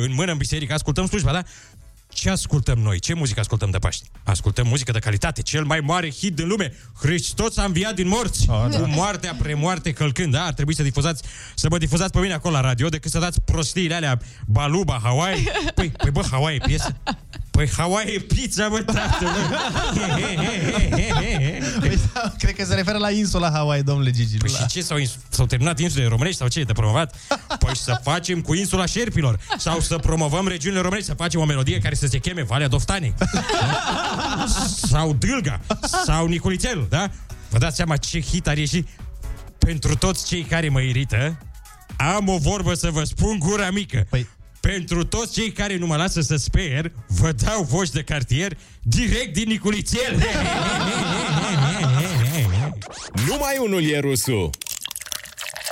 în 0.01 0.13
mână 0.13 0.31
în 0.31 0.37
biserică, 0.37 0.73
ascultăm 0.73 1.07
slujba, 1.07 1.31
da? 1.31 1.43
Ce 2.15 2.29
ascultăm 2.29 2.79
noi? 2.79 2.99
Ce 2.99 3.13
muzică 3.13 3.39
ascultăm 3.39 3.69
de 3.69 3.77
Paști? 3.77 4.09
Ascultăm 4.23 4.67
muzică 4.67 4.91
de 4.91 4.99
calitate, 4.99 5.41
cel 5.41 5.63
mai 5.63 5.79
mare 5.79 6.11
hit 6.11 6.35
din 6.35 6.47
lume. 6.47 6.73
Hristos 7.01 7.57
a 7.57 7.63
înviat 7.63 7.95
din 7.95 8.07
morți. 8.07 8.47
Ah, 8.49 8.69
da. 8.69 8.79
Cu 8.79 8.87
moartea 8.87 9.35
premoarte 9.39 9.91
călcând, 9.91 10.31
da? 10.31 10.43
Ar 10.43 10.53
trebui 10.53 10.75
să 10.75 10.83
difuzați, 10.83 11.23
să 11.55 11.67
mă 11.69 11.77
difuzați 11.77 12.11
pe 12.11 12.19
mine 12.19 12.33
acolo 12.33 12.53
la 12.53 12.61
radio 12.61 12.89
decât 12.89 13.11
să 13.11 13.19
dați 13.19 13.41
prostiile 13.41 13.93
alea 13.95 14.19
Baluba, 14.45 14.99
Hawaii. 15.03 15.47
Păi, 15.75 15.89
păi 15.89 16.11
bă, 16.11 16.23
Hawaii 16.31 16.57
e 16.57 16.65
piesă? 16.65 16.95
Păi 17.55 17.69
Hawaii 17.77 18.15
e 18.15 18.19
pizza, 18.19 18.69
bă, 18.69 18.81
tată, 18.81 19.17
bă. 19.19 19.55
Păi, 21.79 21.99
da, 22.13 22.33
cred 22.37 22.55
că 22.55 22.65
se 22.65 22.73
referă 22.73 22.97
la 22.97 23.11
insula 23.11 23.51
Hawaii, 23.51 23.83
domnule 23.83 24.11
Gigi. 24.11 24.37
Păi 24.37 24.49
nu 24.49 24.55
și 24.55 24.61
la... 24.61 24.67
ce, 24.67 24.81
s-au, 24.81 24.97
ins- 24.97 25.17
s-au 25.29 25.45
terminat 25.45 25.79
insulele 25.79 26.09
românești 26.09 26.37
sau 26.37 26.47
ce 26.47 26.59
e 26.59 26.63
de 26.63 26.73
promovat? 26.73 27.15
Păi 27.59 27.77
să 27.77 27.99
facem 28.03 28.41
cu 28.41 28.53
insula 28.53 28.85
șerpilor 28.85 29.39
sau 29.57 29.79
să 29.79 29.97
promovăm 29.97 30.47
regiunile 30.47 30.81
românești, 30.81 31.09
să 31.09 31.15
facem 31.15 31.39
o 31.39 31.45
melodie 31.45 31.79
care 31.79 31.95
să 31.95 32.07
se 32.07 32.17
cheme 32.17 32.43
Valea 32.43 32.67
Doftanei. 32.67 33.13
Da? 33.17 34.45
sau 34.87 35.13
Dâlga, 35.13 35.59
sau 36.05 36.27
Niculițel, 36.27 36.85
da? 36.89 37.09
Vă 37.49 37.57
dați 37.57 37.75
seama 37.75 37.97
ce 37.97 38.21
hit 38.21 38.47
ar 38.47 38.57
ieși 38.57 38.83
pentru 39.57 39.95
toți 39.95 40.25
cei 40.25 40.43
care 40.43 40.69
mă 40.69 40.81
irită? 40.81 41.37
Am 41.97 42.27
o 42.27 42.37
vorbă 42.37 42.73
să 42.73 42.89
vă 42.91 43.03
spun 43.03 43.39
gura 43.39 43.69
mică. 43.71 44.05
Păi... 44.09 44.27
Pentru 44.71 45.03
toți 45.05 45.33
cei 45.33 45.51
care 45.51 45.77
nu 45.77 45.85
mă 45.85 45.95
lasă 45.95 46.21
să 46.21 46.35
sper, 46.35 46.91
vă 47.07 47.31
dau 47.31 47.63
voci 47.63 47.89
de 47.89 48.03
cartier 48.03 48.57
direct 48.81 49.33
din 49.33 49.47
Niculițel. 49.47 50.15
Numai 53.27 53.57
unul 53.59 53.83
e 53.83 53.99
rusul. 53.99 54.49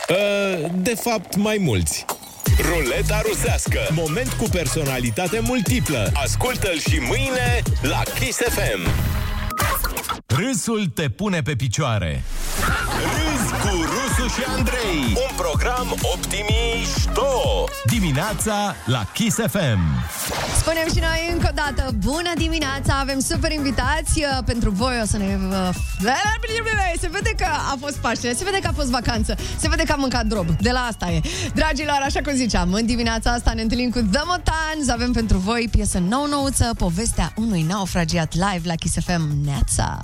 Uh, 0.09 0.69
De 0.75 0.95
fapt, 0.95 1.35
mai 1.35 1.57
mulți. 1.59 2.05
Ruleta 2.59 3.21
rusească. 3.27 3.79
Moment 3.89 4.31
cu 4.31 4.43
personalitate 4.49 5.39
multiplă. 5.39 6.11
Ascultă-l 6.13 6.79
și 6.79 6.99
mâine 6.99 7.61
la 7.81 8.01
Kiss 8.19 8.37
FM. 8.37 8.89
Râsul 10.25 10.87
te 10.95 11.09
pune 11.09 11.41
pe 11.41 11.55
picioare. 11.55 12.23
Râzi 13.15 13.51
cu 13.51 13.81
Rusu 13.81 14.27
și 14.27 14.43
Andrei. 14.47 15.17
Un 15.29 15.35
program 15.63 15.95
optimișto. 16.13 17.31
Dimineața 17.85 18.75
la 18.85 19.05
Kiss 19.13 19.35
FM. 19.37 19.79
Spunem 20.57 20.87
și 20.93 20.99
noi 20.99 21.29
încă 21.31 21.47
o 21.51 21.53
dată, 21.55 21.91
bună 21.97 22.31
dimineața, 22.37 22.97
avem 22.99 23.19
super 23.19 23.51
invitați 23.51 24.19
uh, 24.19 24.37
pentru 24.45 24.69
voi, 24.69 24.99
o 25.03 25.05
să 25.05 25.17
ne... 25.17 25.37
uh, 25.49 25.69
Se 26.99 27.09
vede 27.11 27.29
că 27.37 27.45
a 27.45 27.75
fost 27.79 27.95
Paștele, 27.97 28.33
se 28.35 28.43
vede 28.43 28.59
că 28.61 28.67
a 28.67 28.73
fost 28.75 28.89
vacanță, 28.89 29.35
se 29.59 29.69
vede 29.69 29.83
că 29.83 29.91
am 29.91 29.99
mâncat 29.99 30.25
drob, 30.25 30.49
de 30.49 30.71
la 30.71 30.79
asta 30.79 31.05
e. 31.09 31.21
Dragilor, 31.53 31.99
așa 32.05 32.21
cum 32.21 32.33
ziceam, 32.33 32.73
în 32.73 32.85
dimineața 32.85 33.31
asta 33.31 33.51
ne 33.53 33.61
întâlnim 33.61 33.89
cu 33.89 33.99
The 34.11 34.21
Motans, 34.25 34.89
avem 34.91 35.11
pentru 35.11 35.37
voi 35.37 35.67
piesă 35.71 35.99
nou-nouță, 36.09 36.73
povestea 36.77 37.33
unui 37.35 37.61
naufragiat 37.61 38.33
live 38.33 38.61
la 38.63 38.75
Kiss 38.75 38.95
FM 39.05 39.29
Neața. 39.45 39.99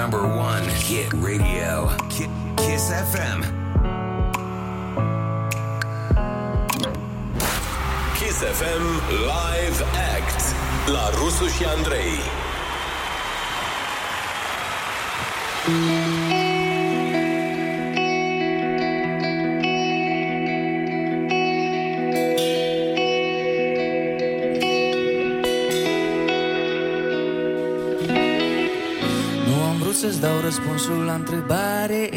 Number 0.00 0.20
one 0.20 0.66
hit 0.86 1.12
radio. 1.12 1.90
Ki- 2.08 2.49
Kiss 2.90 3.02
FM. 3.14 3.40
Kiss 8.18 8.38
FM 8.42 8.84
Live 9.30 9.80
Act 10.14 10.40
la 10.86 11.10
Rusu 11.14 11.46
și 11.46 11.64
Andrei. 11.64 12.18
Nu 29.46 29.62
am 29.62 29.76
vrut 29.76 29.94
să-ți 29.94 30.20
dau 30.20 30.40
răspunsul 30.40 31.04
la 31.04 31.12
întrebare 31.12 32.08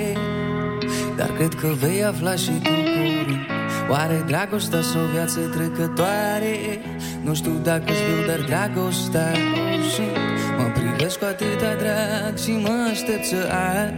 Dar 1.24 1.32
cred 1.36 1.54
că 1.54 1.68
vei 1.68 2.04
afla 2.04 2.36
și 2.36 2.52
tu 2.64 2.70
curând 2.70 3.40
Oare 3.90 4.24
dragostea 4.28 4.82
sau 4.82 5.02
o 5.02 5.12
viață 5.14 5.40
trecătoare? 5.40 6.54
Nu 7.26 7.34
știu 7.34 7.56
dacă 7.64 7.92
știu, 8.00 8.20
dar 8.28 8.40
dragostea 8.52 9.32
o 9.32 9.82
simt 9.94 10.40
Mă 10.58 10.66
privesc 10.78 11.20
cu 11.20 11.26
atâta 11.26 11.72
drag 11.82 12.34
și 12.44 12.52
mă 12.66 12.76
aștept 12.92 13.26
să 13.26 13.42
ard 13.76 13.96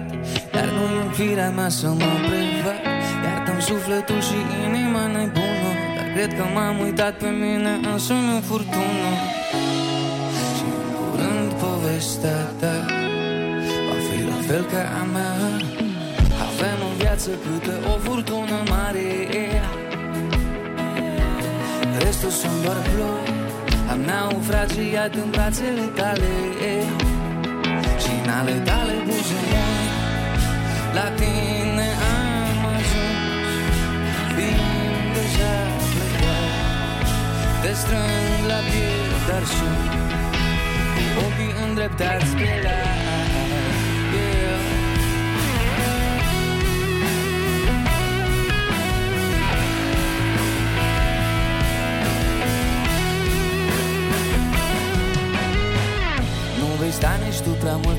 Dar 0.52 0.68
nu 0.76 0.84
e 0.98 1.02
în 1.06 1.12
firea 1.12 1.50
mea 1.50 1.70
să 1.70 1.88
mă 1.88 2.12
prefac 2.26 2.82
Iartă-mi 3.24 3.62
sufletul 3.62 4.22
și 4.22 4.38
inima 4.66 5.04
nebună. 5.16 5.72
Dar 5.96 6.08
cred 6.16 6.32
că 6.38 6.44
m-am 6.54 6.80
uitat 6.80 7.14
pe 7.18 7.30
mine 7.30 7.74
în 7.92 7.98
sună 7.98 8.40
furtună. 8.48 9.12
Și 10.58 10.66
în 10.78 10.88
curând 10.96 11.52
povestea 11.66 12.40
ta 12.60 12.76
Va 13.88 13.96
fi 14.08 14.18
la 14.32 14.40
fel 14.48 14.64
ca 14.72 14.82
a 15.02 15.04
mea. 15.14 15.36
Avem 15.36 15.45
în 15.45 15.45
viață 17.16 17.30
câte 17.44 17.76
o 17.94 17.98
furtună 17.98 18.60
mare 18.70 19.08
Restul 22.00 22.30
sunt 22.30 22.64
doar 22.64 22.78
ploi 22.94 23.28
Am 23.92 24.00
naufragiat 24.00 25.14
în 25.16 25.30
brațele 25.30 25.86
tale 25.96 26.34
Și 28.02 28.12
în 28.24 28.30
ale 28.40 28.52
tale 28.52 28.94
buze 29.06 29.40
moi 29.52 29.88
La 30.94 31.08
tine 31.20 31.90
am 32.16 32.62
ajuns. 32.76 33.52
Fiind 34.36 35.08
deja 35.16 35.56
plecat 35.94 37.06
Te 37.62 37.72
strâng 37.82 38.40
la 38.52 38.60
piept, 38.70 39.20
dar 39.30 39.44
sunt 39.56 39.88
cu 40.96 41.26
ochii 41.26 41.54
îndreptați 41.68 42.26
spre 42.30 42.54
la 42.64 43.05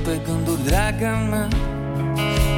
pe 0.06 0.20
gânduri, 0.26 0.64
draga 0.68 1.14
mea. 1.30 1.46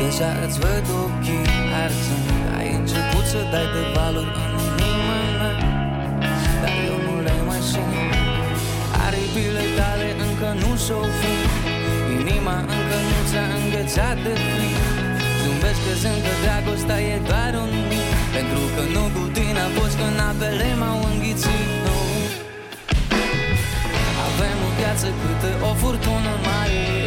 Deja 0.01 0.31
îți 0.45 0.59
văd 0.63 0.85
ochii 1.03 1.47
arzând. 1.83 2.29
Ai 2.59 2.69
început 2.81 3.25
să 3.33 3.41
dai 3.53 3.67
de 3.75 3.83
valuri 3.95 4.33
în 4.43 4.53
inima 4.67 5.19
mea 5.39 5.55
Dar 6.63 6.77
eu 6.89 6.97
nu 7.07 7.15
le 7.27 7.37
mai 7.49 7.63
simt 7.71 7.97
Aripile 9.05 9.65
tale 9.79 10.09
încă 10.27 10.49
nu 10.63 10.71
s-o 10.87 11.01
fi 11.19 11.35
Inima 12.19 12.57
încă 12.77 12.97
nu 13.09 13.19
ți-a 13.29 13.45
înghețat 13.59 14.17
de 14.25 14.35
frig. 14.51 14.79
Zâmbesc 15.41 15.81
crezând 15.85 16.21
că 16.27 16.35
dragostea 16.45 16.99
e 17.13 17.17
doar 17.31 17.53
un 17.63 17.73
mit 17.91 18.09
Pentru 18.37 18.63
că 18.75 18.83
nu 18.95 19.03
cu 19.15 19.25
tine 19.37 19.61
a 19.67 19.69
fost 19.79 19.95
când 20.01 20.19
apele 20.29 20.69
m-au 20.81 20.99
înghițit 21.11 21.71
nu. 21.85 21.97
Avem 24.27 24.59
o 24.69 24.71
viață 24.79 25.07
câtă 25.21 25.51
o 25.69 25.73
furtună 25.81 26.33
mare 26.47 26.98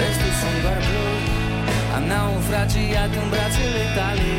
Restul 0.00 0.32
sunt 0.40 0.58
doar 0.64 0.78
ploi 0.88 1.22
Am 1.96 2.04
naufragiat 2.12 3.12
în 3.20 3.26
brațele 3.32 3.84
tale. 3.96 4.32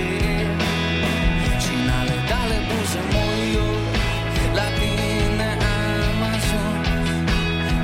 Și 1.64 1.72
în 1.82 1.90
ale 2.00 2.18
tale 2.30 2.58
buze 2.68 3.02
mor 3.12 3.38
eu 3.60 3.74
La 4.58 4.68
tine 4.78 5.50
am 5.78 6.20
ajuns. 6.34 6.88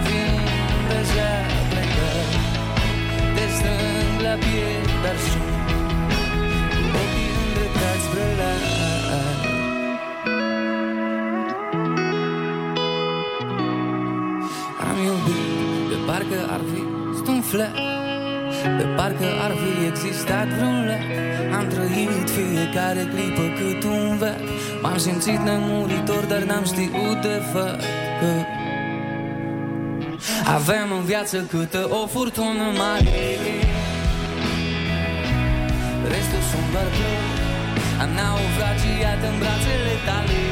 Fiind 0.06 0.84
deja 0.92 1.34
plecat 1.72 2.32
Te 3.36 3.46
strâng 3.56 4.18
la 4.26 4.36
piept, 4.44 4.92
dar 5.04 5.18
sunt 5.28 5.68
Cu 6.74 6.82
ochii 7.02 7.32
îndreptați 7.42 8.04
spre 8.06 8.28
la 8.40 8.52
Am 14.88 14.98
iubit 15.08 15.90
de 15.90 15.98
parcă 16.06 16.40
ar 16.56 16.62
fi 16.72 16.97
un 17.48 17.60
fleck 17.60 17.76
De 18.78 18.84
parcă 18.96 19.26
ar 19.46 19.52
fi 19.62 19.86
existat 19.88 20.48
vreun 20.48 20.86
lec 20.86 21.02
Am 21.58 21.68
trăit 21.68 22.30
fiecare 22.30 23.04
clipă 23.14 23.42
cât 23.58 23.84
un 23.84 24.18
veac 24.18 24.40
M-am 24.82 24.98
simțit 24.98 25.40
nemuritor, 25.40 26.24
dar 26.24 26.42
n-am 26.42 26.66
știut 26.66 27.22
de 27.22 27.42
fapt 27.54 27.84
că 28.20 28.32
Avem 30.56 30.88
în 30.98 31.04
viață 31.04 31.38
câtă 31.50 31.88
o 32.02 32.08
furtună 32.08 32.68
mare. 32.78 33.20
Restul 36.14 36.42
sunt 36.50 36.68
doar 36.72 36.90
plări. 36.96 37.36
Am 38.02 38.10
naufragiat 38.20 39.20
în 39.30 39.36
brațele 39.40 39.96
tale 40.06 40.47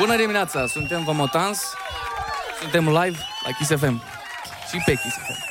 Bună 0.00 0.16
dimineața, 0.16 0.66
suntem 0.66 1.04
Vomotans, 1.04 1.74
suntem 2.60 2.84
live 2.84 3.18
la 3.44 3.50
Kiss 3.58 3.70
FM 3.70 4.02
și 4.70 4.82
pe 4.84 4.92
Kiss 4.92 5.14
FM. 5.14 5.48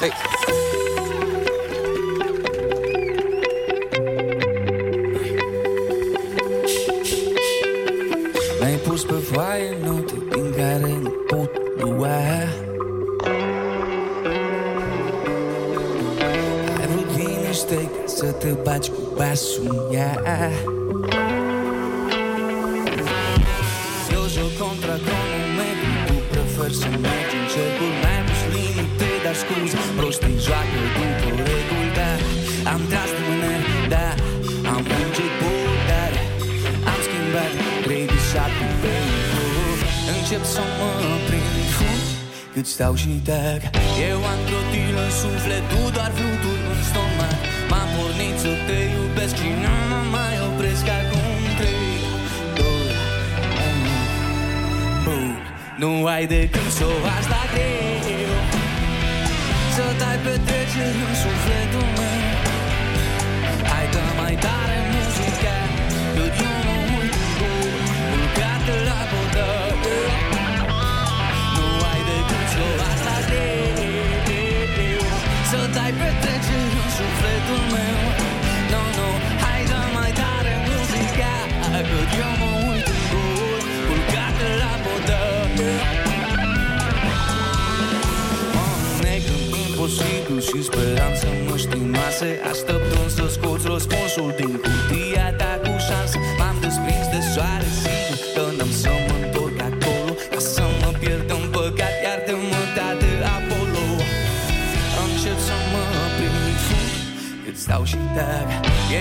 Hey. 0.00 0.12
Mi-ai 8.60 8.76
pus 8.76 9.04
pe 9.04 9.14
foaie 9.32 9.76
note 9.84 10.12
din 10.30 10.54
care 10.56 10.96
nu 11.02 11.10
pot 11.10 11.50
lua 11.78 12.06
Ai 16.78 16.86
vrut 16.86 17.16
liniște 17.16 17.74
ca 17.74 18.06
să 18.06 18.32
te 18.32 18.48
baci 18.48 18.88
cu 18.88 19.12
basul 19.16 19.88
în 19.90 19.96
ea 19.96 20.22
să 26.80 26.88
mergi 27.06 27.34
în 27.40 27.46
cercul 27.54 27.92
Mai 28.02 28.20
pus 28.26 28.42
limite, 28.54 29.10
dar 29.24 29.36
scuze, 29.42 29.80
prostii 29.98 30.38
joacă 30.46 30.80
după 30.96 31.28
reguli, 31.46 31.92
da. 31.98 32.12
Am 32.72 32.80
tras 32.90 33.10
de 33.18 33.22
mână, 33.40 33.76
da, 33.94 34.08
am 34.74 34.82
început, 35.00 35.78
dar. 35.90 36.12
Am 36.90 37.00
schimbat 37.06 37.52
credișatul 37.84 38.72
pe 38.82 38.94
foc 39.30 39.80
Încep 40.14 40.42
să 40.54 40.62
mă 40.78 40.90
prind. 41.26 41.56
Fugi 41.76 42.12
cât 42.54 42.66
stau 42.66 42.94
și 43.02 43.12
tac 43.28 43.60
Eu 44.10 44.18
am 44.32 44.40
trotil 44.48 44.94
în 45.04 45.10
suflet, 45.20 45.64
tu 45.70 45.80
doar 45.96 46.10
fluturi 46.18 46.62
în 46.72 46.80
stomac. 46.90 47.38
M-am 47.70 47.88
pornit 47.94 48.36
să 48.44 48.52
te 48.66 48.78
iubesc 48.96 49.34
și 49.42 49.50
nu 49.62 49.74
mă 49.90 50.00
mai 50.14 50.34
opresc 50.46 50.57
Nu 55.78 56.06
ai 56.06 56.26
decât 56.26 56.70
să 56.78 56.84
o 56.84 56.96
asta 57.18 57.40
greu. 57.52 58.34
Să 59.74 59.84
dai 60.00 60.16
petreceri 60.24 61.00
în 61.08 61.14
sufletul 61.24 61.88
meu. 61.98 62.26
Hai 63.70 63.86
dă 63.92 64.02
mai 64.20 64.34
tare 64.44 64.76
muzica 64.92 65.56
Cât 66.14 66.34
eu 66.46 66.56
mă 66.66 66.76
uit 66.96 67.14
în 67.22 67.30
gură 67.38 67.80
Culcată 68.10 68.74
la 68.88 69.00
podă 69.10 69.50
Nu 71.54 71.66
ai 71.92 72.00
decât 72.10 72.46
să 72.52 72.60
o 72.66 72.70
asta 72.90 73.16
greu. 73.28 75.02
Să 75.50 75.60
dai 75.76 75.92
petreceri 76.00 76.74
în 76.82 76.88
sufletul 76.98 77.62
meu 77.74 78.07
negru 89.96 90.36
imposibil 90.36 90.40
și 90.48 90.58
speram 90.68 91.14
să 91.22 91.28
mă 91.46 91.56
stimase 91.64 92.30
Așteptând 92.50 93.10
să 93.16 93.24
scoți 93.34 93.66
răspunsul 93.72 94.30
din 94.40 94.52
cutia 94.64 95.28
ta 95.40 95.52
cu 95.62 95.72
șansă. 95.86 96.16
M-am 96.38 96.56
desprins 96.66 97.06
de 97.14 97.20
soare 97.32 97.68
sigur 97.82 98.18
că 98.34 98.44
n-am 98.56 98.72
să 98.82 98.92
mă 99.06 99.14
întorc 99.22 99.56
acolo 99.70 100.12
Ca 100.32 100.40
să 100.54 100.64
mă 100.80 100.90
pierd 101.00 101.28
în 101.36 101.44
păcat, 101.54 101.94
iartă-mă, 102.04 102.62
tată 102.76 103.10
Apollo. 103.36 103.86
Încep 105.02 105.38
să 105.48 105.56
mă 105.72 105.84
prind 106.16 106.58
fug 106.66 106.90
cât 107.44 107.56
stau 107.64 107.82
și 107.90 107.98
tac 108.16 108.48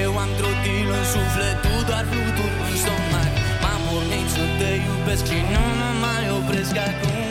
Eu 0.01 0.11
am 0.23 0.31
trotil 0.39 0.87
în 0.99 1.05
suflet, 1.13 1.57
tu 1.63 1.73
doar 1.89 2.05
fluturi 2.11 2.57
în 2.67 2.73
stomac. 2.81 3.31
M-am 3.63 3.81
pornit 3.87 4.27
să 4.35 4.43
te 4.59 4.71
iubesc 4.87 5.23
și 5.31 5.39
nu 5.53 5.63
mă 5.79 5.89
mai 6.03 6.23
opresc 6.37 6.75
acum 6.89 7.26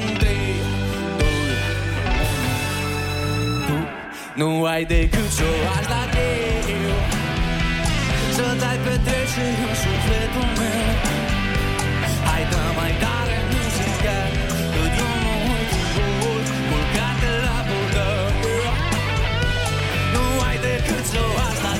nu 4.37 4.64
ai 4.64 4.84
decât 4.84 5.30
să 5.37 5.45
o 5.53 5.55
lași 5.64 5.89
la 5.93 6.03
greu 6.12 6.99
Să 8.37 8.47
dai 8.62 8.78
petreceri 8.84 9.61
în 9.68 9.74
sufletul 9.82 10.49
meu. 10.59 10.89
Hai 12.28 12.43
dă 12.53 12.62
mai 12.78 12.93
tare 13.03 13.37
muzica 13.51 14.18
Cât 14.74 14.95
eu 15.05 15.12
mă 15.24 15.34
uit 15.51 15.70
în 16.03 16.11
gol 16.20 16.43
Culcate 16.68 17.32
la 17.45 17.59
budă 17.68 18.09
Nu 20.14 20.24
ai 20.49 20.57
decât 20.66 21.05
să 21.12 21.20
o 21.26 21.28
lași 21.39 21.61
la 21.66 21.74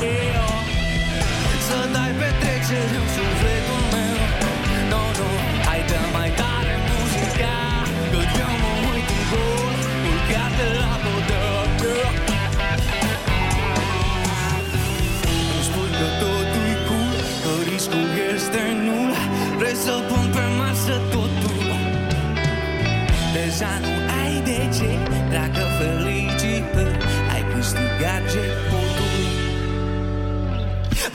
greu 0.00 0.48
Să 1.66 1.78
dai 1.94 2.12
petreceri 2.20 2.97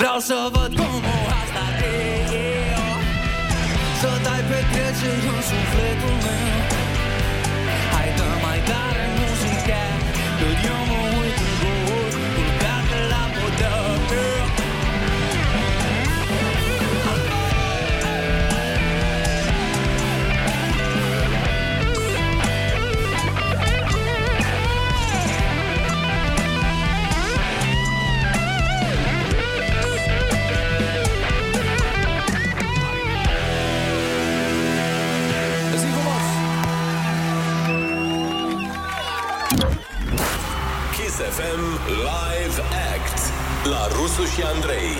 Vreau 0.04 0.20
să 0.20 0.50
văd 0.52 0.76
cum 0.76 1.04
o 1.16 1.18
asta 1.42 1.66
de 1.80 1.92
eu 2.72 2.88
Să 4.02 4.10
dai 4.24 4.42
petreceri 4.50 5.28
în 5.36 5.42
sufletul 5.50 6.16
meu 6.26 6.53
FM 41.38 41.64
Live 41.88 42.62
Act 42.94 43.20
la 43.64 43.88
Rusu 43.96 44.26
și 44.26 44.42
Andrei. 44.56 44.92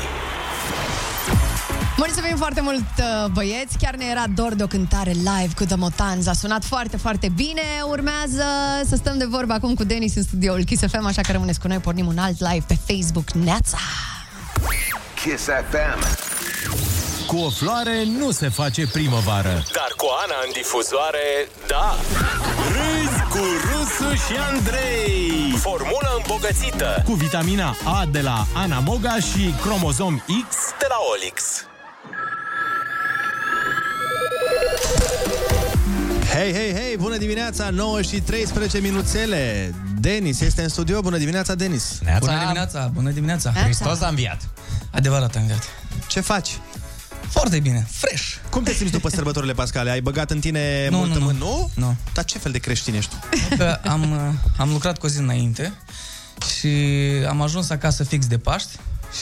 Mulțumim 1.98 2.36
foarte 2.38 2.62
mult, 2.62 2.84
uh, 3.00 3.30
băieți. 3.32 3.78
Chiar 3.78 3.96
ne 3.96 4.06
era 4.12 4.24
dor 4.36 4.54
de 4.54 4.64
o 4.64 4.68
cântare 4.68 5.12
live 5.12 5.54
cu 5.56 5.66
The 5.66 5.76
Motans. 5.76 6.28
A 6.28 6.34
sunat 6.34 6.64
foarte, 6.64 6.98
foarte 6.98 7.32
bine. 7.36 7.62
Urmează 7.90 8.44
să 8.88 8.96
stăm 8.96 9.18
de 9.18 9.26
vorbă 9.26 9.54
acum 9.54 9.74
cu 9.74 9.84
Denis 9.84 10.16
în 10.16 10.24
studioul 10.24 10.64
Kiss 10.64 10.84
FM, 10.88 11.06
așa 11.06 11.22
că 11.22 11.32
rămâneți 11.32 11.60
cu 11.60 11.68
noi. 11.68 11.78
Pornim 11.78 12.08
un 12.08 12.18
alt 12.18 12.40
live 12.40 12.66
pe 12.68 12.78
Facebook. 12.94 13.32
Neața! 13.32 13.78
Kiss 15.16 15.44
FM. 15.44 16.32
Cu 17.28 17.38
o 17.38 17.50
floare 17.50 18.04
nu 18.20 18.32
se 18.32 18.50
face 18.50 18.88
primăvară. 18.88 19.64
Dar 19.74 19.92
cu 19.98 20.08
Ana 20.24 20.36
în 20.46 20.52
difuzoare, 20.54 21.26
da! 21.68 21.96
Râzi 22.76 23.22
cu 23.30 23.44
Rusu 24.04 24.16
și 24.16 24.38
Andrei. 24.52 25.58
Formulă 25.58 26.10
îmbogățită 26.18 27.02
cu 27.06 27.14
vitamina 27.14 27.76
A 27.84 28.06
de 28.12 28.22
la 28.22 28.48
Anamoga 28.54 29.16
și 29.16 29.54
cromozom 29.62 30.18
X 30.18 30.56
de 30.80 30.86
la 30.90 30.96
Olix. 31.14 31.44
Hei, 36.34 36.54
hei, 36.54 36.74
hei, 36.74 36.98
bună 36.98 37.18
dimineața, 37.18 37.70
9 37.70 38.02
și 38.02 38.22
13 38.22 38.78
minuțele. 38.78 39.74
Denis 40.00 40.40
este 40.40 40.62
în 40.62 40.70
studio, 40.70 41.02
bună 41.02 41.18
dimineața, 41.18 41.56
Denis. 41.56 42.00
Bună 42.20 42.40
dimineața, 42.40 42.90
bună 42.94 43.10
dimineața. 43.10 43.52
Hristos 43.52 44.02
a 44.02 44.08
înviat. 44.08 44.50
Adevărat 44.92 45.36
a 45.36 45.40
înviat. 45.40 45.64
Ce 46.08 46.20
faci? 46.20 46.60
Foarte 47.30 47.60
bine, 47.60 47.88
fresh. 47.92 48.24
Cum 48.50 48.64
te 48.64 48.74
simți 48.74 48.92
după 48.92 49.10
sărbătorile 49.10 49.54
pascale? 49.54 49.90
Ai 49.92 50.02
băgat 50.02 50.32
în 50.32 50.40
tine 50.40 50.88
Nu, 50.90 50.98
multă 50.98 51.14
nu, 51.14 51.20
nu. 51.20 51.26
mână? 51.26 51.38
Nu? 51.40 51.70
Nu. 51.76 51.96
Dar 52.14 52.26
ce 52.26 52.38
fel 52.38 52.52
de 52.52 52.58
creștin 52.58 52.94
ești 52.96 53.12
tu? 53.16 53.56
Că 53.58 53.80
am, 53.88 54.12
uh, 54.12 54.34
am 54.58 54.70
lucrat 54.72 54.98
cu 54.98 55.06
o 55.06 55.10
zi 55.10 55.18
înainte 55.18 55.74
și 56.60 56.68
am 57.28 57.42
ajuns 57.42 57.70
acasă 57.70 58.04
fix 58.04 58.26
de 58.28 58.38
Paști 58.38 58.70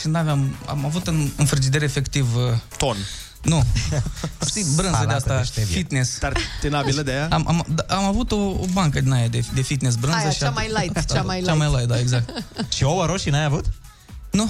și 0.02 0.08
n-aveam, 0.08 0.56
am 0.66 0.86
avut 0.86 1.08
în, 1.08 1.30
în 1.38 1.46
frigider 1.46 1.84
efectiv... 1.84 2.36
uh, 2.36 2.42
Ton. 2.78 2.98
Nu. 3.42 3.64
Știi, 4.48 4.66
brânză 4.76 4.92
de 4.92 4.96
Salată 4.98 5.14
asta, 5.16 5.38
de 5.38 5.44
ștevie. 5.44 5.76
fitness. 5.76 6.18
Tartinabilă 6.18 7.02
de 7.02 7.12
aia? 7.12 7.28
Am, 7.32 7.48
am, 7.48 7.66
da, 7.76 7.96
am 7.96 8.04
avut 8.04 8.32
o, 8.32 8.36
o 8.36 8.66
bancă 8.74 9.02
din 9.02 9.12
aia 9.12 9.28
de, 9.28 9.44
de 9.54 9.62
fitness 9.62 9.96
brânză. 9.96 10.18
Aia, 10.18 10.30
și 10.30 10.38
cea 10.40 10.48
a- 10.48 10.50
mai 10.50 10.68
light, 10.80 11.12
cea 11.14 11.22
mai 11.22 11.42
Cea 11.46 11.54
mai 11.54 11.68
light. 11.68 11.78
light, 11.80 11.88
da, 11.90 12.00
exact. 12.00 12.30
Și 12.76 12.84
ouă 12.84 13.06
roșii 13.06 13.32
n-ai 13.32 13.44
avut? 13.44 13.66
Nu. 14.32 14.50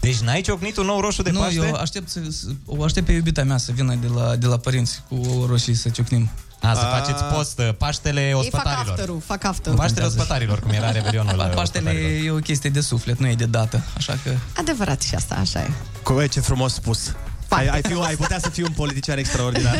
Deci 0.00 0.18
n-ai 0.18 0.40
ciocnit 0.40 0.76
un 0.76 0.86
nou 0.86 1.00
roșu 1.00 1.22
de 1.22 1.30
nu, 1.30 1.38
Paște? 1.38 1.66
eu 1.66 1.74
aștept, 1.74 2.08
să, 2.08 2.20
să, 2.28 2.46
o 2.66 2.82
aștept 2.84 3.06
pe 3.06 3.12
iubita 3.12 3.42
mea 3.44 3.56
să 3.56 3.72
vină 3.72 3.94
de 3.94 4.06
la, 4.06 4.36
de 4.36 4.46
la 4.46 4.56
părinți 4.56 5.02
cu 5.08 5.14
ouă 5.14 5.46
roșii 5.46 5.74
să 5.74 5.88
ciocnim. 5.88 6.30
A, 6.62 6.74
să 6.74 6.80
faceți 6.80 7.22
post 7.24 7.58
uh, 7.58 7.74
Paștele 7.78 8.20
Ei 8.26 8.32
fac 8.32 8.40
ospătarilor. 8.40 8.98
after 8.98 9.14
fac 9.24 9.44
after 9.44 9.74
Paștele 9.74 10.06
ospătarilor, 10.06 10.60
cum 10.60 10.70
era 10.70 10.90
Revelionul 10.90 11.36
La 11.36 11.44
uh, 11.46 11.54
Paștele 11.54 11.90
ospătarilor. 11.90 12.24
e 12.24 12.30
o 12.30 12.40
chestie 12.40 12.70
de 12.70 12.80
suflet, 12.80 13.18
nu 13.18 13.28
e 13.28 13.34
de 13.34 13.44
dată, 13.46 13.82
așa 13.96 14.18
că... 14.24 14.30
Adevărat 14.56 15.02
și 15.02 15.14
asta, 15.14 15.34
așa 15.34 15.60
e. 15.60 15.70
Cu 16.02 16.26
ce 16.30 16.40
frumos 16.40 16.74
spus. 16.74 17.14
Ai, 17.50 17.68
ai, 17.68 17.82
fi, 17.82 17.92
ai 17.92 18.14
putea 18.14 18.38
să 18.38 18.48
fii 18.48 18.62
un 18.62 18.72
politician 18.76 19.18
extraordinar. 19.18 19.76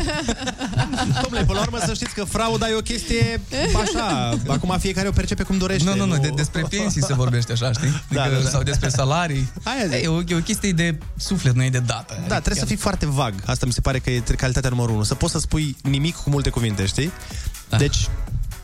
Domnule, 1.22 1.44
până 1.44 1.58
la 1.58 1.60
urmă 1.60 1.78
să 1.86 1.94
știți 1.94 2.14
că 2.14 2.24
frauda 2.24 2.68
e 2.68 2.74
o 2.74 2.80
chestie 2.80 3.40
așa. 3.82 4.38
Acum 4.48 4.76
fiecare 4.78 5.08
o 5.08 5.10
percepe 5.10 5.42
cum 5.42 5.58
dorește. 5.58 5.88
Nu, 5.88 5.96
nu, 5.96 6.04
nu, 6.06 6.18
de, 6.18 6.28
despre 6.34 6.64
pensii 6.70 7.02
se 7.02 7.14
vorbește 7.14 7.52
așa, 7.52 7.72
știi? 7.72 7.88
Adică, 7.88 8.04
Da, 8.14 8.28
da, 8.28 8.42
da. 8.42 8.48
Sau 8.48 8.62
despre 8.62 8.88
salarii. 8.88 9.52
Aia 9.62 9.86
zic. 9.86 10.04
e, 10.04 10.08
o, 10.08 10.20
e 10.26 10.34
o 10.34 10.38
chestie 10.40 10.72
de 10.72 10.98
suflet, 11.16 11.54
nu 11.54 11.62
e 11.64 11.70
de 11.70 11.78
dată. 11.78 12.14
Da, 12.28 12.34
trebuie 12.34 12.62
să 12.62 12.66
fii 12.66 12.76
foarte 12.76 13.06
vag. 13.06 13.34
Asta 13.46 13.66
mi 13.66 13.72
se 13.72 13.80
pare 13.80 13.98
că 13.98 14.10
e 14.10 14.22
calitatea 14.36 14.70
numărul 14.70 14.94
unu. 14.94 15.02
Să 15.02 15.14
poți 15.14 15.32
să 15.32 15.38
spui 15.38 15.76
nimic 15.82 16.16
cu 16.16 16.30
multe 16.30 16.50
cuvinte, 16.50 16.86
știi? 16.86 17.10
Da. 17.68 17.76
Deci, 17.76 18.08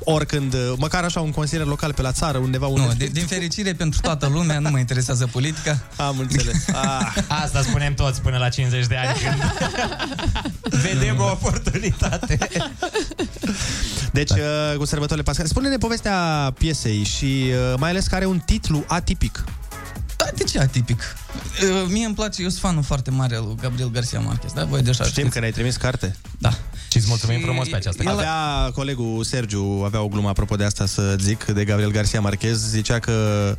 oricând, 0.09 0.55
măcar 0.77 1.05
așa 1.05 1.21
un 1.21 1.31
consilier 1.31 1.67
local 1.67 1.93
pe 1.93 2.03
la 2.03 2.13
țară, 2.13 2.39
undeva 2.39 2.67
unde... 2.67 2.87
Nu, 2.87 2.93
de, 2.93 3.07
din 3.07 3.27
fericire 3.27 3.73
pentru 3.73 4.01
toată 4.01 4.27
lumea, 4.27 4.59
nu 4.59 4.71
mă 4.71 4.79
interesează 4.79 5.27
politica. 5.27 5.83
Am 5.97 6.19
înțeles. 6.19 6.65
Ah. 6.77 7.15
Asta 7.29 7.63
spunem 7.63 7.95
toți 7.95 8.21
până 8.21 8.37
la 8.37 8.49
50 8.49 8.87
de 8.87 8.97
ani 8.97 9.19
când 9.23 9.43
vedem 10.83 11.21
o 11.21 11.25
oportunitate. 11.25 12.39
Deci, 14.13 14.31
uh, 14.31 14.77
cu 14.77 14.85
sărbătorile 14.85 15.25
pascale. 15.25 15.49
Spune-ne 15.49 15.77
povestea 15.77 16.53
piesei 16.59 17.03
și 17.03 17.51
uh, 17.51 17.75
mai 17.79 17.91
ales 17.91 18.07
că 18.07 18.15
are 18.15 18.27
un 18.27 18.39
titlu 18.39 18.85
atipic. 18.87 19.45
Da, 20.17 20.25
de 20.37 20.45
ce 20.45 20.59
atipic? 20.59 21.17
Uh, 21.63 21.87
Mie 21.89 22.05
îmi 22.05 22.15
place, 22.15 22.43
eu 22.43 22.49
sunt 22.49 22.61
fanul 22.61 22.83
foarte 22.83 23.11
mare 23.11 23.37
al 23.37 23.45
lui 23.45 23.57
Gabriel 23.61 23.91
Garcia 23.91 24.21
Marquez, 24.21 24.53
da? 24.53 24.65
Voi 24.65 24.83
deja 24.83 25.05
Știm 25.05 25.29
că 25.29 25.39
ne-ai 25.39 25.53
trimis 25.53 25.77
carte. 25.77 26.17
Da. 26.39 26.59
Și 26.91 26.97
îți 26.97 27.07
mulțumim 27.09 27.41
frumos 27.41 27.69
pe 27.69 27.77
această 27.77 28.03
carte. 28.03 28.19
Avea 28.23 28.71
colegul 28.75 29.25
Sergiu, 29.25 29.83
avea 29.85 30.01
o 30.03 30.09
glumă 30.09 30.29
apropo 30.29 30.57
de 30.57 30.65
asta 30.65 30.87
să 30.87 31.17
zic, 31.21 31.45
de 31.45 31.65
Gabriel 31.65 31.91
Garcia 31.91 32.21
Marquez, 32.21 32.69
zicea 32.69 32.99
că 32.99 33.57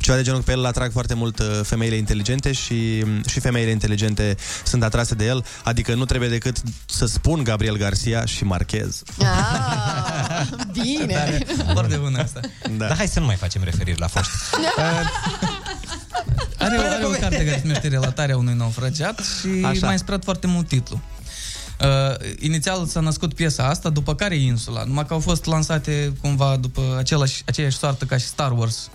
ceva 0.00 0.16
de 0.16 0.22
genul 0.22 0.38
că 0.38 0.44
pe 0.44 0.52
el 0.52 0.58
îl 0.58 0.66
atrag 0.66 0.92
foarte 0.92 1.14
mult 1.14 1.38
uh, 1.38 1.60
femeile 1.62 1.94
inteligente 1.96 2.52
și, 2.52 3.04
și 3.26 3.40
femeile 3.40 3.70
inteligente 3.70 4.36
sunt 4.64 4.82
atrase 4.82 5.14
de 5.14 5.24
el, 5.26 5.44
adică 5.64 5.94
nu 5.94 6.04
trebuie 6.04 6.28
decât 6.28 6.56
să 6.86 7.06
spun 7.06 7.42
Gabriel 7.44 7.76
Garcia 7.76 8.24
și 8.24 8.44
Marquez. 8.44 9.02
Ah, 9.18 10.46
bine. 10.82 11.38
Foarte 11.72 11.96
bună 11.96 12.18
asta. 12.22 12.40
Da. 12.76 12.86
Dar 12.86 12.96
hai 12.96 13.08
să 13.08 13.20
nu 13.20 13.26
mai 13.26 13.36
facem 13.36 13.62
referiri 13.64 13.98
la 13.98 14.06
foști. 14.06 14.32
Are, 16.58 16.76
o- 16.76 16.80
are 16.80 17.04
o 17.04 17.08
carte 17.10 17.36
care 17.44 17.50
se 17.56 17.60
numește 17.62 17.88
Relatarea 17.88 18.36
unui 18.36 18.54
naufragiat 18.54 19.18
și 19.18 19.48
Așa. 19.58 19.68
Așa. 19.68 19.78
mai 19.84 19.92
inspirat 19.92 20.24
foarte 20.24 20.46
mult 20.46 20.68
titlu. 20.68 21.00
Uh, 21.84 22.14
inițial 22.38 22.86
s-a 22.86 23.00
născut 23.00 23.34
piesa 23.34 23.68
asta, 23.68 23.88
după 23.90 24.14
care 24.14 24.36
Insula, 24.36 24.84
numai 24.84 25.06
că 25.06 25.12
au 25.12 25.20
fost 25.20 25.44
lansate 25.44 26.12
cumva 26.20 26.56
după 26.56 26.82
același, 26.98 27.42
aceeași 27.46 27.76
soartă 27.76 28.04
ca 28.04 28.16
și 28.16 28.24
Star 28.26 28.52
Wars. 28.52 28.90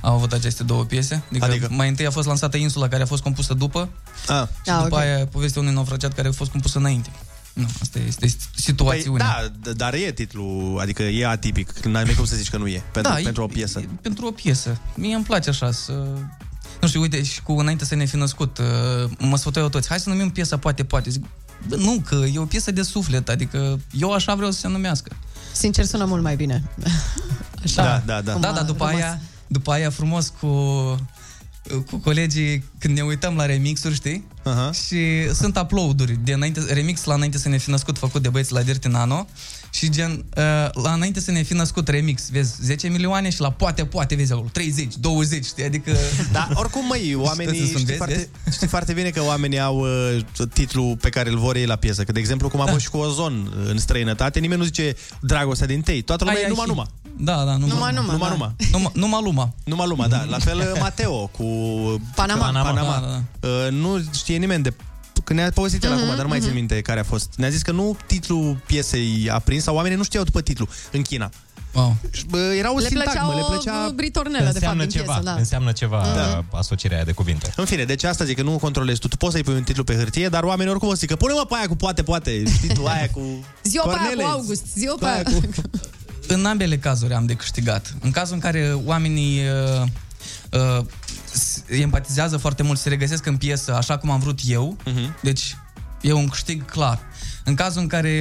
Au 0.00 0.14
avut 0.14 0.32
aceste 0.32 0.62
două 0.62 0.84
piese. 0.84 1.22
Adică, 1.30 1.44
adică 1.44 1.68
mai 1.70 1.88
întâi 1.88 2.06
a 2.06 2.10
fost 2.10 2.26
lansată 2.26 2.56
Insula, 2.56 2.88
care 2.88 3.02
a 3.02 3.06
fost 3.06 3.22
compusă 3.22 3.54
după, 3.54 3.88
Ah. 4.28 4.46
și 4.64 4.70
Ah, 4.70 4.82
după 4.82 4.94
ok. 4.94 5.00
aia 5.00 5.26
povestea 5.26 5.60
unui 5.60 5.72
naufragiat 5.74 6.12
care 6.12 6.28
a 6.28 6.32
fost 6.32 6.50
compusă 6.50 6.78
înainte. 6.78 7.10
Nu, 7.52 7.66
asta 7.82 7.98
este 8.06 8.34
situațiunea. 8.56 9.26
Păi, 9.26 9.52
da, 9.62 9.70
d- 9.70 9.76
dar 9.76 9.94
e 9.94 10.12
titlul, 10.12 10.78
adică 10.80 11.02
e 11.02 11.26
atipic, 11.26 11.78
n-ai 11.78 12.14
cum 12.14 12.24
să 12.24 12.36
zici 12.36 12.50
că 12.50 12.56
nu 12.56 12.66
e, 12.66 12.82
pentru, 12.92 13.12
Da, 13.12 13.20
e- 13.20 13.22
pentru 13.22 13.42
o 13.42 13.46
piesă. 13.46 13.82
pentru 14.02 14.26
o 14.26 14.30
piesă. 14.30 14.78
Mie 14.94 15.14
îmi 15.14 15.24
place 15.24 15.50
așa 15.50 15.70
să... 15.72 15.92
Nu 16.80 16.88
știu, 16.88 17.00
uite, 17.00 17.22
și 17.22 17.42
cu 17.42 17.52
înainte 17.52 17.84
să 17.84 17.94
ne 17.94 18.04
fi 18.04 18.16
născut, 18.16 18.58
uh, 18.58 19.10
mă 19.18 19.36
sfătuiau 19.36 19.68
toți, 19.68 19.88
hai 19.88 20.00
să 20.00 20.08
numim 20.08 20.30
piesa 20.30 20.56
Poate 20.58 20.84
Poate. 20.84 21.10
Zic, 21.10 21.20
bă, 21.20 21.28
nu, 21.68 22.02
că 22.06 22.24
e 22.32 22.38
o 22.38 22.44
piesă 22.44 22.70
de 22.70 22.82
suflet, 22.82 23.28
adică 23.28 23.80
eu 23.92 24.12
așa 24.12 24.34
vreau 24.34 24.50
să 24.50 24.58
se 24.58 24.68
numească. 24.68 25.16
Sincer, 25.52 25.84
sună 25.84 26.04
mult 26.04 26.22
mai 26.22 26.36
bine. 26.36 26.62
Așa. 27.64 27.82
Da, 27.82 28.02
da, 28.04 28.20
da. 28.20 28.38
Da, 28.38 28.52
dar 28.52 28.64
după 28.64 28.84
aia, 28.84 29.20
după 29.46 29.72
aia 29.72 29.90
frumos 29.90 30.32
cu 30.40 30.48
cu 31.90 31.96
colegii 31.96 32.64
când 32.78 32.96
ne 32.96 33.02
uităm 33.02 33.34
la 33.36 33.46
remixuri, 33.46 33.94
știi? 33.94 34.26
Uh-huh. 34.40 34.86
Și 34.86 35.34
sunt 35.34 35.58
upload-uri 35.58 36.18
de 36.24 36.32
înainte, 36.32 36.72
remix 36.72 37.04
la 37.04 37.14
înainte 37.14 37.38
să 37.38 37.48
ne 37.48 37.56
fi 37.56 37.70
născut 37.70 37.98
făcut 37.98 38.22
de 38.22 38.28
băieți 38.28 38.52
la 38.52 38.62
Dirty 38.62 38.88
Nano 38.88 39.26
și 39.74 39.90
gen 39.90 40.10
uh, 40.10 40.82
la 40.82 40.92
înainte 40.92 41.20
să 41.20 41.30
ne 41.30 41.42
fi 41.42 41.52
născut 41.54 41.88
remix, 41.88 42.28
vezi 42.30 42.54
10 42.62 42.88
milioane 42.88 43.30
și 43.30 43.40
la 43.40 43.50
poate, 43.50 43.84
poate 43.84 44.14
vezi 44.14 44.32
acolo 44.32 44.48
30, 44.52 44.96
20, 44.96 45.44
știi? 45.44 45.64
Adică 45.64 45.92
Da, 46.32 46.48
oricum, 46.54 46.86
măi, 46.86 47.14
oamenii 47.28 47.54
Știi, 47.54 47.66
sunt, 47.66 47.78
știi 47.78 47.84
vezi, 47.86 47.96
foarte, 47.98 48.28
știi 48.52 48.66
foarte 48.66 48.92
bine 48.92 49.08
că 49.10 49.22
oamenii 49.22 49.60
au 49.60 49.78
uh, 49.78 50.18
titlul 50.52 50.96
pe 51.00 51.08
care 51.08 51.30
îl 51.30 51.38
vor 51.38 51.56
ei 51.56 51.66
la 51.66 51.76
piesă. 51.76 52.04
Că, 52.04 52.12
de 52.12 52.18
exemplu, 52.18 52.48
cum 52.48 52.60
a 52.60 52.66
fost 52.66 52.80
și 52.80 52.90
cu 52.90 52.96
Ozon 52.96 53.52
în 53.68 53.78
străinătate, 53.78 54.38
nimeni 54.38 54.58
nu 54.60 54.66
zice 54.66 54.94
dragostea 55.20 55.66
din 55.66 55.80
tei. 55.80 56.02
Toată 56.02 56.24
lumea 56.24 56.38
Ai, 56.38 56.44
e 56.44 56.46
ai 56.46 56.50
numai 56.52 56.66
și- 56.66 56.70
numai. 56.72 56.86
Da, 57.16 57.44
da, 57.44 57.56
numai 57.56 57.68
Numai, 57.68 57.92
numai, 57.92 58.10
Numai 58.12 58.28
da. 58.28 58.34
numai. 58.34 58.54
Numai, 58.72 58.90
numai 58.94 59.20
luma. 59.22 59.52
Numai 59.64 59.86
lumea, 59.86 60.08
da. 60.08 60.24
La 60.28 60.38
fel 60.38 60.58
uh, 60.58 60.80
Mateo 60.80 61.26
cu 61.26 61.44
Panama. 62.14 62.40
Panama. 62.44 62.72
Da, 62.74 62.80
da, 62.80 63.22
da. 63.40 63.48
Uh, 63.48 63.70
nu 63.72 64.02
știe 64.14 64.36
nimeni 64.36 64.62
de 64.62 64.72
Când 65.32 65.44
ne-a 65.44 65.52
povestit 65.54 65.84
el 65.84 65.90
Mhm, 65.90 65.98
acum, 65.98 66.14
dar 66.14 66.22
nu 66.22 66.28
mai 66.28 66.40
țin 66.40 66.52
minte 66.52 66.80
care 66.80 67.00
a 67.00 67.04
fost. 67.04 67.32
Ne-a 67.36 67.48
zis 67.48 67.62
că 67.62 67.72
nu 67.72 67.96
titlul 68.06 68.62
piesei 68.66 69.28
a 69.32 69.38
prins 69.38 69.62
sau 69.62 69.74
oamenii 69.74 69.96
nu 69.96 70.02
știau 70.04 70.24
după 70.24 70.40
titlu 70.40 70.68
în 70.92 71.02
China. 71.02 71.30
Wow. 71.72 71.96
Era 72.58 72.72
o 72.74 72.78
Le 72.78 72.88
plăcea 72.88 73.10
sintagmă, 73.10 73.32
o 73.32 73.36
le 73.36 73.42
plăcea... 73.48 73.88
britornelă, 73.94 74.38
de 74.38 74.44
fapt, 74.44 74.54
Înseamnă 74.54 74.82
din 74.84 74.90
ceva, 75.00 75.12
piesă, 75.12 75.24
da. 75.24 75.32
înseamnă 75.34 75.72
ceva 75.72 76.00
Da. 76.14 76.44
asocierea 76.58 76.96
aia 76.96 77.06
de 77.06 77.12
cuvinte. 77.12 77.52
În 77.56 77.64
fine, 77.64 77.84
deci 77.84 78.04
asta 78.04 78.24
zic 78.24 78.36
că 78.36 78.42
nu 78.42 78.58
controlezi 78.58 79.00
tu. 79.00 79.08
Tu 79.08 79.16
poți 79.16 79.32
să-i 79.32 79.42
pui 79.42 79.54
un 79.54 79.62
titlu 79.62 79.84
pe 79.84 79.94
hârtie, 79.94 80.28
dar 80.28 80.42
oamenii 80.42 80.70
oricum 80.72 80.88
o 80.88 80.92
să 80.92 80.96
zică, 81.00 81.16
pune-mă 81.16 81.44
pe 81.48 81.54
aia 81.58 81.66
cu 81.66 81.76
poate, 81.76 82.02
poate. 82.02 82.42
Știi 82.56 82.74
tu, 82.74 82.84
aia 82.86 83.08
cu... 83.10 83.20
Zi-o 83.70 83.82
pe 83.82 83.88
aia 83.88 83.98
cu 83.98 84.04
Cornelis. 84.04 84.32
August, 84.32 84.64
zi-o 84.74 84.94
pe 84.94 84.98
Pe 85.04 85.06
aia 85.06 85.14
aia. 85.14 85.22
cu... 85.38 85.60
În 86.26 86.44
ambele 86.46 86.78
cazuri 86.78 87.12
am 87.14 87.26
de 87.26 87.34
câștigat. 87.34 87.94
În 88.00 88.10
cazul 88.10 88.34
în 88.34 88.40
care 88.40 88.76
oamenii 88.84 89.40
uh, 89.40 89.82
uh, 90.50 90.84
s- 91.01 91.01
empatizează 91.80 92.36
foarte 92.36 92.62
mult, 92.62 92.78
se 92.78 92.88
regăsesc 92.88 93.26
în 93.26 93.36
piesă 93.36 93.74
așa 93.76 93.98
cum 93.98 94.10
am 94.10 94.20
vrut 94.20 94.38
eu, 94.46 94.76
Mhm. 94.84 95.16
deci 95.22 95.56
e 96.00 96.12
un 96.12 96.28
câștig 96.28 96.64
clar. 96.64 96.98
În 97.44 97.54
cazul 97.54 97.80
în 97.80 97.86
care 97.86 98.14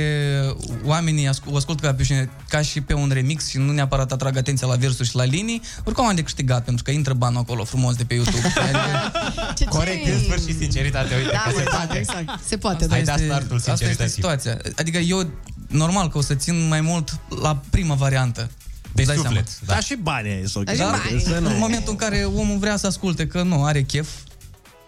oamenii 0.84 1.28
ascult, 1.28 1.54
o 1.54 1.58
ascultă 1.58 1.86
ca, 1.86 1.94
pe, 1.94 2.04
și- 2.04 2.14
ca 2.50 2.62
și 2.62 2.82
pe 2.82 2.94
un 2.94 3.10
remix 3.14 3.48
și 3.50 3.58
nu 3.58 3.72
neapărat 3.72 4.12
atrag 4.12 4.38
atenția 4.38 4.68
la 4.68 4.76
versuri 4.76 5.10
și 5.10 5.16
la 5.16 5.24
linii, 5.24 5.62
oricum 5.84 6.06
am 6.06 6.16
de 6.16 6.22
câștigat, 6.24 6.64
pentru 6.64 6.84
că 6.84 6.92
intră 6.92 7.14
banul 7.14 7.40
acolo 7.40 7.64
frumos 7.64 7.96
de 7.96 8.04
pe 8.04 8.14
YouTube. 8.14 8.48
Adică, 8.62 9.12
Ce, 9.56 9.66
Corect, 9.66 10.08
în 10.08 10.20
sfârșit, 10.20 10.58
sinceritate, 10.58 11.16
uite 11.16 11.30
Da, 11.32 11.38
că 11.38 11.50
se 11.58 11.64
mă, 11.64 11.70
poate. 11.70 11.98
exact. 11.98 12.30
Se 12.48 12.58
poate, 12.58 12.84
Asta 12.84 12.88
da. 12.88 12.96
ai 12.96 13.04
dat 13.04 13.20
startul 13.20 13.56
asta 13.56 13.72
este 13.72 13.86
sincerității. 13.86 14.14
situația. 14.14 14.58
Adică 14.78 14.98
eu, 14.98 15.30
normal 15.68 16.10
că 16.10 16.18
o 16.18 16.22
să 16.22 16.34
țin 16.36 16.68
mai 16.68 16.82
mult 16.82 17.20
la 17.42 17.62
prima 17.70 17.94
variantă. 17.96 18.50
De 18.94 19.02
Îți 19.02 19.08
dai 19.12 19.16
suflet, 19.18 19.48
seama. 19.48 19.66
da. 19.66 19.74
Dar 19.74 19.84
și 19.84 19.96
banii 19.96 20.32
ai 20.32 20.44
să 20.48 20.60
Dar 20.64 20.74
și 20.76 20.80
Da, 20.82 20.90
bani. 21.10 21.22
să 21.22 21.40
nu- 21.40 21.50
în 21.50 21.58
momentul 21.58 21.92
în 21.92 21.96
care 21.98 22.24
omul 22.24 22.58
vrea 22.58 22.78
să 22.78 22.88
asculte 22.88 23.28
că 23.28 23.42
nu 23.44 23.66
are 23.66 23.82
chef, 23.82 24.08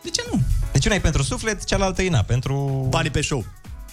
de 0.03 0.09
ce 0.09 0.23
nu? 0.31 0.41
Deci 0.71 0.85
una 0.85 0.95
e 0.95 0.99
pentru 0.99 1.23
suflet, 1.23 1.63
cealaltă 1.63 2.01
e 2.01 2.09
na, 2.09 2.21
pentru... 2.21 2.85
Banii 2.89 3.11
pe 3.11 3.21
show. 3.21 3.45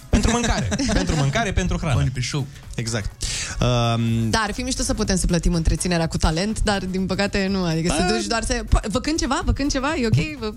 Pentru 0.09 0.31
mâncare. 0.31 0.69
pentru 0.93 1.15
mâncare, 1.15 1.53
pentru 1.53 1.77
hrană. 1.77 1.95
Banii 1.95 2.09
pe 2.11 2.21
show. 2.21 2.47
Exact. 2.75 3.20
Um, 3.59 4.29
Da, 4.29 4.39
ar 4.47 4.53
fi 4.53 4.61
mișto 4.61 4.83
să 4.83 4.93
putem 4.93 5.15
să 5.15 5.25
plătim 5.25 5.53
întreținerea 5.53 6.07
cu 6.07 6.17
talent, 6.17 6.61
dar 6.63 6.85
din 6.85 7.05
păcate 7.05 7.47
nu. 7.51 7.63
Adică 7.63 7.93
să 7.97 8.01
Da. 8.01 8.07
duci 8.13 8.25
doar 8.25 8.43
să... 8.43 8.53
Po- 8.63 8.87
Vă 8.91 8.99
cânt 8.99 9.19
ceva? 9.19 9.41
Vă 9.45 9.51
cânt 9.53 9.71
ceva? 9.71 9.95
E 9.95 10.05
ok? 10.05 10.39
Vă 10.39 10.53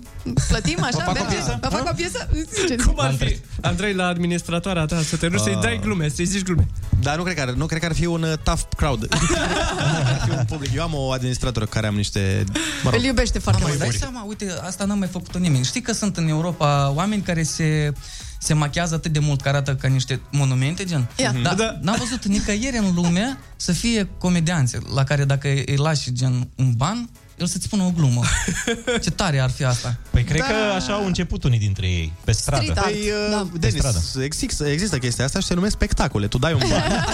plătim 0.47 0.77
așa? 0.83 0.97
Vă 0.97 1.01
fac 1.03 1.09
o 1.09 1.13
Merge? 1.23 1.35
piesă? 1.35 1.57
Vă 1.61 1.67
fac 1.67 1.89
o 1.91 1.93
piesă? 1.95 2.27
Ce 2.67 2.75
Cum 2.75 2.93
ar 2.97 3.13
fi, 3.13 3.37
Andrei, 3.61 3.93
la 3.93 4.05
administratoarea 4.07 4.85
ta, 4.85 5.01
să 5.01 5.15
te 5.17 5.27
duci 5.27 5.39
să-i 5.39 5.53
Ah. 5.53 5.61
dai 5.61 5.79
glume, 5.83 6.09
să-i 6.09 6.25
zici 6.25 6.43
glume. 6.43 6.67
Dar 7.01 7.17
nu 7.17 7.23
cred 7.23 7.35
că 7.35 7.41
ar, 7.41 7.49
nu 7.49 7.65
cred 7.65 7.79
că 7.79 7.85
ar 7.85 7.93
fi 7.93 8.05
un 8.05 8.23
uh, 8.23 8.33
tough 8.43 8.61
crowd. 8.77 9.07
ar 9.13 10.21
fi 10.25 10.29
un 10.29 10.45
public. 10.47 10.73
Eu 10.73 10.81
am 10.83 10.93
o 10.93 11.11
administratoră 11.11 11.65
care 11.65 11.87
am 11.87 11.95
niște... 11.95 12.43
Mă 12.83 12.89
rog, 12.89 12.99
Îl 12.99 13.05
iubește 13.05 13.39
foarte 13.39 13.61
Mă, 13.61 13.67
mult. 13.67 13.79
dai 13.79 13.91
seama, 13.99 14.23
uite, 14.27 14.51
asta 14.65 14.85
n-am 14.85 14.97
mai 14.97 15.07
făcut-o 15.07 15.39
nimeni. 15.39 15.63
Știi 15.63 15.81
că 15.81 15.93
sunt 15.93 16.17
în 16.17 16.27
Europa 16.27 16.91
oameni 16.95 17.21
care 17.21 17.43
se 17.43 17.93
se 18.39 18.53
machează 18.53 18.95
atât 18.95 19.11
de 19.11 19.19
mult 19.19 19.41
că 19.41 19.49
arată 19.49 19.75
ca 19.75 19.87
niște 19.87 20.19
monumente, 20.31 20.83
gen? 20.85 21.07
Ia. 21.17 21.35
Da, 21.43 21.53
Da. 21.53 21.77
N-am 21.81 21.95
văzut 21.99 22.25
nicăieri 22.25 22.77
în 22.77 22.93
lume 22.95 23.37
să 23.55 23.71
fie 23.71 24.07
comedianți 24.17 24.77
la 24.93 25.03
care 25.03 25.25
dacă 25.25 25.47
îi 25.47 25.75
lași 25.77 26.13
gen 26.13 26.49
un 26.55 26.73
ban, 26.77 27.09
el 27.37 27.47
să-ți 27.47 27.63
spună 27.65 27.83
o 27.83 27.89
glumă. 27.95 28.21
Ce 29.03 29.09
tare 29.11 29.39
ar 29.39 29.49
fi 29.49 29.63
asta. 29.63 29.95
Păi 30.09 30.23
cred 30.23 30.39
că 30.41 30.53
așa 30.75 30.93
au 30.93 31.05
început 31.05 31.43
unii 31.43 31.59
dintre 31.59 31.87
ei, 31.87 32.13
pe 32.23 32.31
stradă. 32.31 32.61
Street 32.61 32.77
art. 32.77 32.87
Păi, 32.91 32.99
uh, 33.09 33.29
Da. 33.31 33.47
Denis, 33.59 33.75
stradă. 33.77 33.99
există, 34.23 34.67
există 34.67 34.97
chestia 34.97 35.25
asta 35.25 35.39
și 35.39 35.45
se 35.45 35.53
numesc 35.53 35.73
spectacole. 35.73 36.27
Tu 36.27 36.37
dai 36.37 36.53
un 36.53 36.61
ban. 36.69 36.81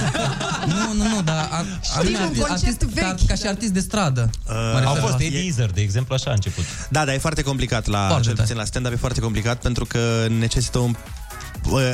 Nu, 0.67 0.93
nu, 1.03 1.07
nu, 1.09 1.21
dar 1.21 1.47
a, 1.51 1.65
Știi, 2.01 2.15
un 2.15 2.21
concept 2.21 2.49
artist, 2.51 2.77
ca, 2.79 2.87
vechi, 2.93 3.25
ca 3.27 3.35
și 3.35 3.47
artist 3.47 3.71
de 3.71 3.79
stradă. 3.79 4.29
Mă 4.47 4.53
Uh, 4.53 4.57
refer 4.73 4.85
Au 4.87 4.93
la 4.93 4.99
fost 5.01 5.13
asta. 5.13 5.23
Eddie 5.23 5.43
Izzard, 5.45 5.73
de 5.73 5.81
exemplu, 5.81 6.13
așa 6.15 6.29
a 6.29 6.33
început. 6.33 6.63
Da, 6.89 7.05
dar 7.05 7.13
e 7.13 7.17
foarte 7.17 7.41
complicat 7.41 7.85
la, 7.87 8.07
Foarte 8.07 8.23
cel 8.23 8.31
tare. 8.33 8.41
puțin 8.41 8.57
la 8.57 8.65
stand-up, 8.65 8.91
e 8.93 8.95
foarte 8.95 9.19
complicat 9.19 9.61
pentru 9.61 9.85
că 9.85 10.27
necesită 10.39 10.77
un 10.77 10.89
uh, 10.89 10.95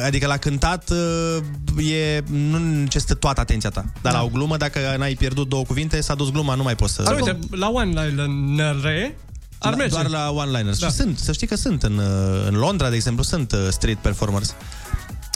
Adică 0.05 0.27
la 0.27 0.37
cântat 0.37 0.89
uh, 0.89 1.91
e, 1.91 2.23
nu 2.29 2.57
necesită 2.57 3.13
toată 3.13 3.39
atenția 3.41 3.69
ta. 3.69 3.85
Dar 4.01 4.13
la 4.13 4.23
o 4.23 4.27
glumă, 4.27 4.57
dacă 4.57 4.79
n-ai 4.97 5.13
pierdut 5.13 5.49
două 5.49 5.63
cuvinte, 5.63 6.01
s-a 6.01 6.15
dus 6.15 6.31
gluma, 6.31 6.55
nu 6.55 6.63
mai 6.63 6.75
poți 6.75 6.93
să... 6.93 7.01
Dar 7.03 7.15
uite, 7.15 7.39
la 7.51 7.69
one-liner 7.69 9.15
ar 9.59 9.71
La- 9.71 9.75
merge. 9.77 9.89
Doar 9.93 10.07
la 10.07 10.29
one-liners. 10.31 10.79
Da. 10.79 10.87
Și 10.87 10.93
sunt, 10.93 11.17
să 11.19 11.31
știi 11.31 11.47
că 11.47 11.55
sunt 11.55 11.83
în, 11.83 11.97
uh, 11.97 12.45
în 12.47 12.55
Londra, 12.55 12.89
de 12.89 12.95
exemplu, 12.95 13.23
sunt 13.23 13.51
uh, 13.51 13.67
street 13.69 13.97
performers 13.97 14.55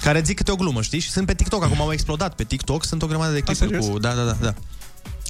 care 0.02 0.22
zic 0.26 0.36
câte 0.36 0.52
o 0.52 0.56
glumă, 0.56 0.82
știi? 0.82 1.00
Și 1.00 1.10
sunt 1.10 1.26
pe 1.26 1.34
TikTok, 1.34 1.64
acum 1.64 1.82
au 1.82 1.92
explodat 1.92 2.36
pe 2.36 2.44
TikTok, 2.44 2.86
sunt 2.86 3.02
o 3.02 3.08
grămadă 3.08 3.34
de 3.34 3.40
clipuri 3.40 3.70
serios? 3.70 3.86
cu... 3.88 4.00
Da, 4.00 4.14
da, 4.14 4.24
da, 4.24 4.38
da. 4.42 4.54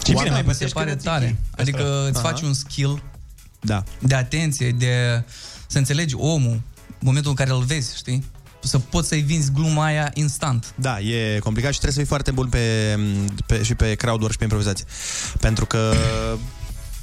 Ce 0.03 0.11
bine, 0.13 0.29
mai 0.29 0.29
mi 0.29 0.37
se 0.37 0.43
păsești 0.43 0.73
pare 0.73 0.89
când 0.89 1.01
tare. 1.03 1.35
pe 1.55 1.61
Adică 1.61 1.77
stradă. 1.77 2.07
îți 2.07 2.19
Aha. 2.19 2.27
faci 2.27 2.41
un 2.41 2.53
skill 2.53 3.03
Da. 3.59 3.83
de 3.99 4.15
atenție, 4.15 4.71
de 4.71 5.23
să 5.67 5.77
înțelegi 5.77 6.15
omul, 6.17 6.51
în 6.87 6.99
momentul 6.99 7.29
în 7.29 7.35
care 7.35 7.49
îl 7.51 7.63
vezi, 7.63 7.95
știi? 7.97 8.23
Să 8.63 8.79
poți 8.79 9.07
să-i 9.07 9.21
vinzi 9.21 9.51
gluma 9.51 9.83
aia 9.85 10.11
instant. 10.13 10.73
Da, 10.75 10.99
e 10.99 11.39
complicat 11.39 11.71
și 11.73 11.79
trebuie 11.79 11.91
să 11.91 11.99
fii 11.99 12.07
foarte 12.07 12.31
bun 12.31 12.47
pe, 12.49 12.97
pe, 13.45 13.63
și 13.63 13.75
pe 13.75 13.95
crowdwork 13.95 14.31
și 14.31 14.37
pe 14.37 14.43
improvizație. 14.43 14.85
Pentru 15.39 15.65
că, 15.65 15.93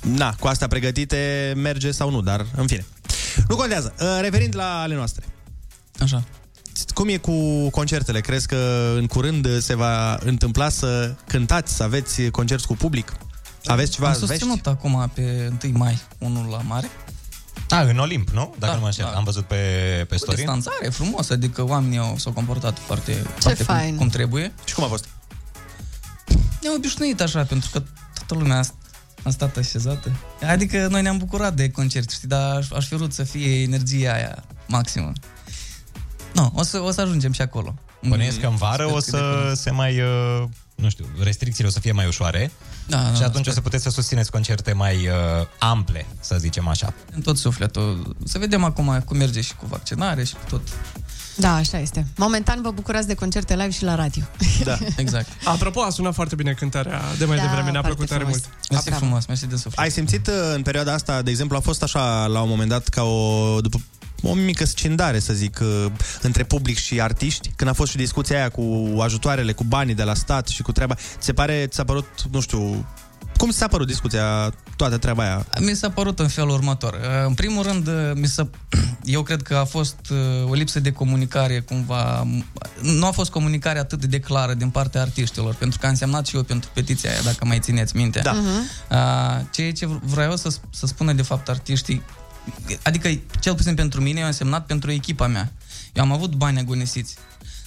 na, 0.03 0.35
cu 0.41 0.47
astea 0.47 0.67
pregătite 0.67 1.53
merge 1.57 1.91
sau 1.91 2.11
nu, 2.11 2.21
dar 2.21 2.47
în 2.57 2.67
fine. 2.67 2.87
Nu 3.49 3.57
contează. 3.57 3.95
Uh, 4.01 4.19
Revenind 4.21 4.57
la 4.57 4.81
ale 4.81 4.95
noastre. 4.95 5.25
Așa. 5.99 6.25
Cum 6.95 7.09
e 7.09 7.17
cu 7.17 7.69
concertele? 7.71 8.21
Crezi 8.21 8.47
că 8.47 8.93
în 8.97 9.07
curând 9.07 9.61
se 9.61 9.75
va 9.75 10.15
întâmpla 10.15 10.69
să 10.69 11.15
cântați, 11.27 11.75
să 11.75 11.83
aveți 11.83 12.23
concert 12.23 12.65
cu 12.65 12.75
public? 12.77 13.13
Aveți 13.65 13.91
ceva 13.91 14.07
Am 14.07 14.13
vești? 14.13 14.27
susținut 14.27 14.67
acum 14.67 15.11
pe 15.15 15.53
1 15.65 15.79
mai 15.79 15.99
unul 16.19 16.47
la 16.51 16.59
mare. 16.59 16.89
A, 17.71 17.81
în 17.81 17.99
Olimp, 17.99 18.29
nu? 18.29 18.55
Dacă 18.59 18.73
Da, 18.73 18.75
nu 18.75 18.81
mă 18.81 18.87
înșel. 18.87 19.09
da. 19.13 19.17
Am 19.17 19.25
văzut 19.25 19.45
pe, 19.45 19.55
pe 20.09 20.15
Cu 20.15 20.21
story. 20.23 20.37
distanțare, 20.37 20.89
frumos, 20.89 21.31
adică 21.31 21.63
oamenii 21.69 21.99
au, 21.99 22.19
s-au 22.19 22.33
comportat 22.33 22.79
foarte, 22.79 23.13
foarte 23.39 23.63
fain. 23.63 23.89
cum, 23.89 23.97
cum 23.97 24.09
trebuie. 24.09 24.53
Și 24.65 24.75
cum 24.75 24.85
a 24.85 24.87
fost? 24.87 25.09
Ne-am 26.63 26.75
obișnuit 26.77 27.21
așa, 27.21 27.45
pentru 27.45 27.69
că 27.73 27.83
toată 28.15 28.35
lumea 28.35 28.59
a, 28.59 28.65
a 29.23 29.31
stat 29.31 29.57
așezată. 29.57 30.11
Adică 30.49 30.87
noi 30.91 31.03
ne-am 31.03 31.19
bucurat 31.19 31.55
de 31.55 31.71
concert, 31.71 32.11
știi, 32.11 32.29
dar 32.29 32.57
aș, 32.57 32.71
aș 32.71 32.87
fi 32.87 32.95
vrut 32.95 33.13
să 33.13 33.23
fie 33.23 33.63
energia 33.63 34.13
aia 34.13 34.45
maximă. 34.67 35.13
Nu, 36.35 36.53
o 36.55 36.63
să, 36.63 36.81
o 36.81 36.91
să 36.91 37.01
ajungem 37.01 37.33
și 37.33 37.41
acolo. 37.41 37.75
Bănuiesc 38.09 38.41
că 38.41 38.47
în 38.47 38.57
vară 38.57 38.83
Sper 38.83 38.95
o 38.95 38.95
cât 38.95 39.05
de 39.05 39.11
să 39.11 39.17
curând. 39.39 39.57
se 39.57 39.71
mai, 39.71 40.01
uh, 40.01 40.45
nu 40.75 40.89
știu, 40.89 41.07
restricțiile 41.23 41.69
o 41.69 41.73
să 41.73 41.81
fie 41.81 41.93
mai 41.93 42.07
ușoare 42.07 42.51
Da, 42.89 43.13
și 43.15 43.21
da, 43.21 43.27
atunci 43.27 43.41
sper. 43.45 43.47
o 43.53 43.55
să 43.55 43.61
puteți 43.61 43.83
să 43.83 43.91
susțineți 43.91 44.31
concerte 44.31 44.73
mai 44.73 44.97
uh, 44.97 45.13
ample, 45.59 46.07
să 46.21 46.37
zicem 46.39 46.69
așa. 46.69 46.95
În 47.15 47.21
tot 47.21 47.37
sufletul. 47.39 48.17
Să 48.25 48.39
vedem 48.39 48.65
acum 48.65 49.03
cum 49.05 49.17
merge 49.17 49.41
și 49.41 49.55
cu 49.57 49.67
vaccinare 49.67 50.25
și 50.25 50.33
cu 50.35 50.41
tot. 50.49 50.61
Da, 51.37 51.55
așa 51.55 51.79
este. 51.79 52.07
Momentan 52.17 52.63
vă 52.63 52.71
bucurați 52.71 53.07
de 53.07 53.15
concerte 53.15 53.55
live 53.55 53.71
și 53.71 53.85
la 53.85 53.95
radio. 53.95 54.23
Da. 54.65 54.79
Exact. 54.97 55.29
Apropo, 55.45 55.83
a 55.83 55.91
sunat 55.91 56.15
foarte 56.15 56.35
bine 56.35 56.53
cântarea 56.53 57.01
de 57.19 57.25
mai 57.25 57.37
Da, 57.37 57.43
devreme, 57.43 57.71
ne-a 57.71 57.81
foarte 57.81 57.89
plăcut 57.89 58.07
tare 58.09 58.21
frumos. 58.23 58.41
mult. 58.41 58.71
Mersi 58.71 58.85
Bravo. 58.89 59.05
frumos, 59.05 59.27
mersi 59.27 59.47
de 59.47 59.55
suflet. 59.57 59.79
Ai 59.79 59.91
simțit 59.91 60.27
uh, 60.27 60.35
în 60.55 60.63
perioada 60.63 60.93
asta, 60.93 61.23
de 61.23 61.31
exemplu, 61.31 61.57
a 61.57 61.61
fost 61.61 61.83
așa 61.83 62.27
la 62.27 62.41
un 62.41 62.49
moment 62.49 62.69
dat 62.69 62.89
ca 62.89 63.03
o, 63.03 63.61
după, 63.61 63.81
o 64.23 64.35
mică 64.35 64.65
scindare, 64.65 65.19
să 65.19 65.33
zic, 65.33 65.59
uh, 65.63 65.87
între 66.23 66.45
public 66.45 66.79
și 66.79 67.01
artiști, 67.01 67.51
când 67.57 67.71
a 67.71 67.73
fost 67.73 67.91
și 67.91 67.97
discuția 67.97 68.37
aia 68.37 68.49
cu 68.49 68.97
ajutoarele, 69.01 69.53
cu 69.53 69.65
banii 69.65 69.95
de 69.95 70.03
la 70.03 70.15
stat 70.15 70.49
și 70.49 70.63
cu 70.63 70.73
treaba. 70.73 70.95
Ți 70.95 71.03
se 71.19 71.33
pare, 71.33 71.67
ți 71.67 71.77
s-a 71.77 71.85
părut, 71.85 72.07
nu 72.31 72.41
știu, 72.41 72.87
cum 73.37 73.51
ți 73.51 73.57
s-a 73.57 73.69
părut 73.69 73.87
discuția, 73.87 74.55
toată 74.77 74.97
treaba 74.99 75.23
aia? 75.23 75.47
Mi 75.61 75.75
s-a 75.75 75.91
părut 75.91 76.19
în 76.19 76.29
felul 76.29 76.51
următor. 76.51 76.93
Uh, 76.93 77.27
În 77.27 77.35
primul 77.35 77.63
rând, 77.63 77.87
uh, 77.87 77.95
mi 78.15 78.27
s-a, 78.27 78.49
eu 79.05 79.23
cred 79.23 79.43
că 79.43 79.57
a 79.57 79.65
fost 79.65 79.97
uh, 80.11 80.51
o 80.51 80.53
lipsă 80.55 80.81
de 80.81 80.93
comunicare 80.93 81.61
cumva. 81.61 82.27
Nu 82.83 83.07
a 83.07 83.11
fost 83.11 83.31
comunicare 83.31 83.79
atât 83.79 84.05
de 84.05 84.21
clară 84.21 84.55
din 84.55 84.71
partea 84.71 85.01
artiștilor, 85.01 85.55
pentru 85.55 85.79
că 85.79 85.87
a 85.87 85.89
însemnat 85.89 86.27
și 86.27 86.37
eu 86.37 86.43
pentru 86.43 86.71
petiția 86.73 87.11
aia, 87.11 87.21
dacă 87.25 87.45
mai 87.45 87.59
țineți 87.59 87.97
minte. 87.97 88.21
Da. 88.23 88.37
Uh, 88.91 89.45
Ceea 89.51 89.73
ce 89.73 89.87
vreau 89.87 90.37
să, 90.37 90.55
să 90.71 90.87
spună 90.87 91.13
de 91.13 91.23
fapt 91.23 91.49
artiștii, 91.49 92.03
adică 92.83 93.09
cel 93.41 93.55
puțin 93.55 93.75
pentru 93.75 94.01
mine, 94.01 94.21
eu 94.21 94.27
am 94.27 94.33
semnat 94.33 94.67
pentru 94.67 94.91
echipa 94.91 95.27
mea. 95.27 95.53
Eu 95.93 96.03
am 96.03 96.13
avut 96.13 96.35
bani 96.35 96.59
agonisiți. 96.59 97.17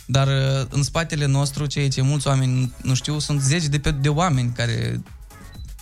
Dar 0.05 0.27
uh, 0.27 0.65
în 0.69 0.83
spatele 0.83 1.25
nostru, 1.25 1.65
ceea 1.65 1.89
ce 1.89 2.01
mulți 2.01 2.27
oameni 2.27 2.73
nu 2.81 2.93
știu, 2.93 3.19
sunt 3.19 3.41
zeci 3.41 3.65
de, 3.65 3.79
pe, 3.79 3.91
de 3.91 4.09
oameni 4.09 4.51
care 4.55 5.01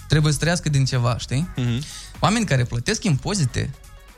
trebuie 0.08 0.34
să 0.34 0.40
trăiască 0.40 0.70
din 0.70 0.86
ceva, 0.86 1.18
știi? 1.18 1.50
Mm-hmm. 1.58 1.84
Oameni 2.20 2.46
care 2.46 2.64
plătesc 2.64 3.04
impozite, 3.04 3.70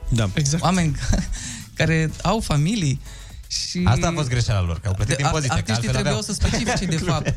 Da. 0.08 0.30
Exact. 0.34 0.62
oameni 0.62 0.96
care 1.78 2.10
au 2.22 2.40
familii 2.40 3.00
și... 3.46 3.82
Asta 3.84 4.06
a 4.08 4.12
fost 4.12 4.28
greșeala 4.28 4.60
lor, 4.66 4.80
că 4.80 4.88
au 4.88 4.94
plătit 4.94 5.16
De- 5.16 5.22
impozite, 5.22 5.48
că 5.48 5.54
Artiștii 5.54 5.88
altfel 5.88 6.02
trebuiau 6.02 6.18
aveau. 6.18 6.34
să 6.34 6.46
specifice 6.46 6.84
de 6.84 7.04
fapt 7.10 7.34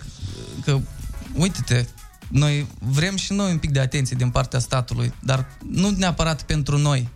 că, 0.66 0.80
uite-te, 1.34 1.86
noi 2.28 2.68
vrem 2.80 3.16
și 3.16 3.34
noi 3.34 3.52
un 3.52 3.58
pic 3.58 3.72
de 3.72 3.80
atenție 3.80 4.16
din 4.16 4.30
partea 4.30 4.60
statului, 4.60 5.14
dar 5.20 5.46
nu 5.72 5.90
neapărat 5.90 6.42
pentru 6.44 6.78
noi, 6.78 7.10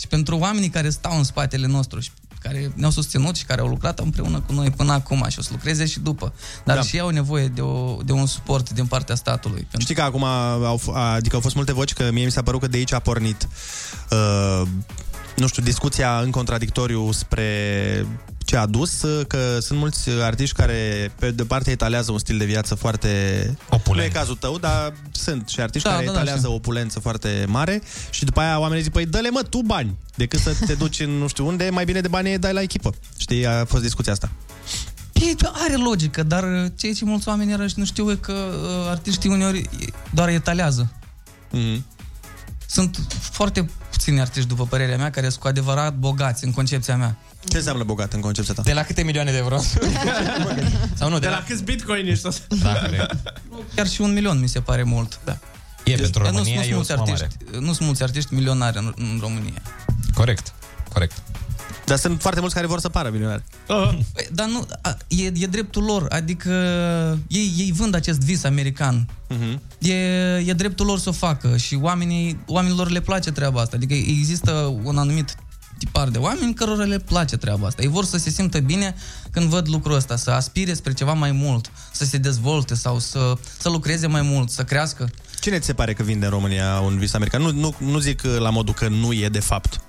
ci 0.00 0.06
pentru 0.06 0.36
oamenii 0.38 0.68
care 0.68 0.90
stau 0.90 1.16
în 1.16 1.24
spatele 1.24 1.66
nostru 1.66 2.00
și 2.00 2.10
care 2.42 2.72
ne-au 2.74 2.90
susținut 2.90 3.36
și 3.36 3.44
care 3.44 3.60
au 3.60 3.66
lucrat 3.68 3.98
împreună 3.98 4.40
cu 4.40 4.52
noi 4.52 4.70
până 4.70 4.92
acum 4.92 5.26
și 5.28 5.38
o 5.38 5.42
să 5.42 5.48
lucreze 5.52 5.86
și 5.86 6.00
după. 6.00 6.32
Dar 6.64 6.76
Da. 6.76 6.82
și 6.82 6.94
ei 6.96 7.00
au 7.00 7.08
nevoie 7.08 7.46
de, 7.48 7.60
o, 7.60 7.96
de 8.04 8.12
un 8.12 8.26
suport 8.26 8.70
din 8.70 8.86
partea 8.86 9.14
statului. 9.14 9.60
Pentru 9.60 9.80
Știi 9.80 9.94
că 9.94 10.02
acum 10.02 10.24
au, 10.24 10.78
f- 10.80 10.94
adică 11.16 11.34
au 11.34 11.40
fost 11.40 11.54
multe 11.54 11.72
voci 11.72 11.92
că 11.92 12.10
mie 12.12 12.24
mi 12.24 12.30
s-a 12.30 12.42
părut 12.42 12.60
că 12.60 12.66
de 12.66 12.76
aici 12.76 12.92
a 12.92 12.98
pornit 12.98 13.48
uh, 14.10 14.62
nu 15.36 15.46
știu, 15.46 15.62
discuția 15.62 16.18
în 16.20 16.30
contradictoriu 16.30 17.12
spre 17.12 17.46
ce 18.50 18.56
a 18.56 18.66
dus, 18.66 19.02
uh, 19.02 19.26
că 19.26 19.58
sunt 19.60 19.78
mulți 19.78 20.10
artiști 20.10 20.54
care 20.54 21.12
pe 21.18 21.30
de 21.30 21.44
parte 21.44 21.70
etalează 21.70 22.12
un 22.12 22.18
stil 22.18 22.38
de 22.38 22.44
viață 22.44 22.74
foarte... 22.74 23.08
Opulent. 23.68 24.12
Nu 24.12 24.18
e 24.18 24.20
cazul 24.20 24.36
tău, 24.36 24.58
dar 24.58 24.92
sunt 25.12 25.48
și 25.48 25.60
artiști 25.60 25.88
Da, 25.88 25.94
care 25.94 26.06
da, 26.06 26.12
da, 26.12 26.16
etalează 26.16 26.40
știu. 26.40 26.52
o 26.52 26.54
opulență 26.54 27.00
foarte 27.00 27.44
mare 27.48 27.82
și 28.10 28.24
după 28.24 28.40
aia 28.40 28.58
oamenii 28.58 28.82
zic, 28.82 28.92
păi 28.92 29.06
dă-le 29.06 29.30
mă 29.30 29.42
tu 29.42 29.60
bani, 29.62 29.96
decât 30.14 30.40
să 30.40 30.54
te 30.66 30.74
duci 30.74 31.00
în 31.00 31.10
nu 31.10 31.28
știu 31.28 31.46
unde, 31.46 31.68
mai 31.70 31.84
bine 31.84 32.00
de 32.00 32.08
bani 32.08 32.38
dai 32.38 32.52
la 32.52 32.60
echipă. 32.60 32.94
Știi, 33.16 33.46
a 33.46 33.64
fost 33.64 33.82
discuția 33.82 34.12
asta. 34.12 34.30
E, 35.12 35.34
are 35.52 35.76
logică, 35.76 36.22
dar 36.22 36.42
uh, 36.42 36.70
ceea 36.76 36.92
ce 36.92 37.04
mulți 37.04 37.28
oameni 37.28 37.50
iarăși 37.50 37.78
nu 37.78 37.84
știu 37.84 38.10
e 38.10 38.14
că 38.14 38.32
uh, 38.32 38.90
artiștii 38.90 39.30
uneori 39.30 39.68
doar 40.10 40.28
etalează. 40.28 40.92
Mm-hmm. 41.52 41.80
Sunt 42.66 42.98
foarte 43.20 43.70
puțini 43.90 44.20
artiști, 44.20 44.48
după 44.48 44.66
părerea 44.66 44.96
mea, 44.96 45.10
care 45.10 45.28
sunt 45.28 45.40
cu 45.40 45.48
adevărat 45.48 45.94
bogați 45.94 46.44
în 46.44 46.52
concepția 46.52 46.96
mea. 46.96 47.16
Ce 47.48 47.56
înseamnă 47.56 47.84
bogat 47.84 48.12
în 48.12 48.20
concepția 48.20 48.54
ta? 48.54 48.62
De 48.62 48.72
la 48.72 48.82
câte 48.82 49.02
milioane 49.02 49.30
de 49.30 49.36
euro? 49.36 49.58
Sau 50.98 51.08
nu, 51.08 51.18
De 51.18 51.28
la 51.28 51.44
câți 51.48 51.62
bitcoin 51.62 52.06
ești 52.06 52.26
asta? 52.26 52.56
Da, 52.62 52.72
corect. 52.72 53.14
Chiar 53.74 53.88
și 53.88 54.00
un 54.00 54.12
milion 54.12 54.40
mi 54.40 54.48
se 54.48 54.60
pare 54.60 54.82
mult. 54.82 55.20
Da. 55.24 55.38
E 55.84 55.94
pentru 55.94 56.22
nu, 56.22 56.26
România, 56.26 56.54
nu, 56.54 56.60
e 56.60 56.64
sunt 56.64 56.72
o 56.72 56.74
mulți 56.74 56.90
sumă 56.90 57.04
mare. 57.06 57.22
artiști, 57.22 57.58
nu 57.58 57.72
sunt 57.72 57.80
mulți 57.86 58.02
artiști 58.02 58.34
milionari 58.34 58.78
în, 58.78 58.92
în 58.96 59.18
România. 59.20 59.62
Corect, 60.14 60.52
corect. 60.92 61.22
Dar 61.86 61.98
sunt 61.98 62.20
foarte 62.20 62.40
mulți 62.40 62.54
care 62.54 62.66
vor 62.66 62.80
să 62.80 62.88
pară 62.88 63.10
milionari. 63.10 63.42
Păi, 63.66 64.28
dar 64.32 64.46
nu, 64.46 64.66
a, 64.82 64.96
e, 65.08 65.24
e 65.34 65.46
dreptul 65.46 65.82
lor, 65.84 66.06
adică 66.08 66.50
ei, 67.28 67.54
ei 67.56 67.72
vând 67.76 67.94
acest 67.94 68.20
vis 68.20 68.44
american. 68.44 69.08
Mm-hmm. 69.30 69.58
E, 69.78 69.94
e 70.46 70.52
dreptul 70.52 70.86
lor 70.86 70.98
să 70.98 71.08
o 71.08 71.12
facă 71.12 71.56
și 71.56 71.74
oamenii, 71.74 72.38
oamenilor 72.46 72.90
le 72.90 73.00
place 73.00 73.30
treaba 73.32 73.60
asta. 73.60 73.76
Adică 73.76 73.94
există 73.94 74.52
un 74.82 74.98
anumit 74.98 75.36
tipar 75.80 76.08
de 76.08 76.18
oameni 76.18 76.54
cărora 76.54 76.84
le 76.84 76.98
place 76.98 77.36
treaba 77.36 77.66
asta. 77.66 77.82
Ei 77.82 77.88
vor 77.88 78.04
să 78.04 78.18
se 78.18 78.30
simtă 78.30 78.58
bine 78.60 78.94
când 79.30 79.46
văd 79.48 79.68
lucrul 79.68 79.94
ăsta, 79.94 80.16
să 80.16 80.30
aspire 80.30 80.74
spre 80.74 80.92
ceva 80.92 81.12
mai 81.12 81.32
mult, 81.32 81.70
să 81.92 82.04
se 82.04 82.16
dezvolte 82.18 82.74
sau 82.74 82.98
să, 82.98 83.34
să 83.58 83.68
lucreze 83.68 84.06
mai 84.06 84.22
mult, 84.22 84.50
să 84.50 84.64
crească. 84.64 85.10
Cine 85.40 85.58
ți 85.58 85.66
se 85.66 85.72
pare 85.74 85.92
că 85.92 86.02
vinde 86.02 86.24
în 86.24 86.30
România 86.30 86.80
un 86.80 86.98
vis 86.98 87.14
american? 87.14 87.42
Nu, 87.42 87.50
nu, 87.52 87.74
nu 87.78 87.98
zic 87.98 88.22
uh, 88.24 88.36
la 88.38 88.50
modul 88.50 88.74
că 88.74 88.88
nu 88.88 89.12
e 89.12 89.28
de 89.28 89.40
fapt. 89.40 89.80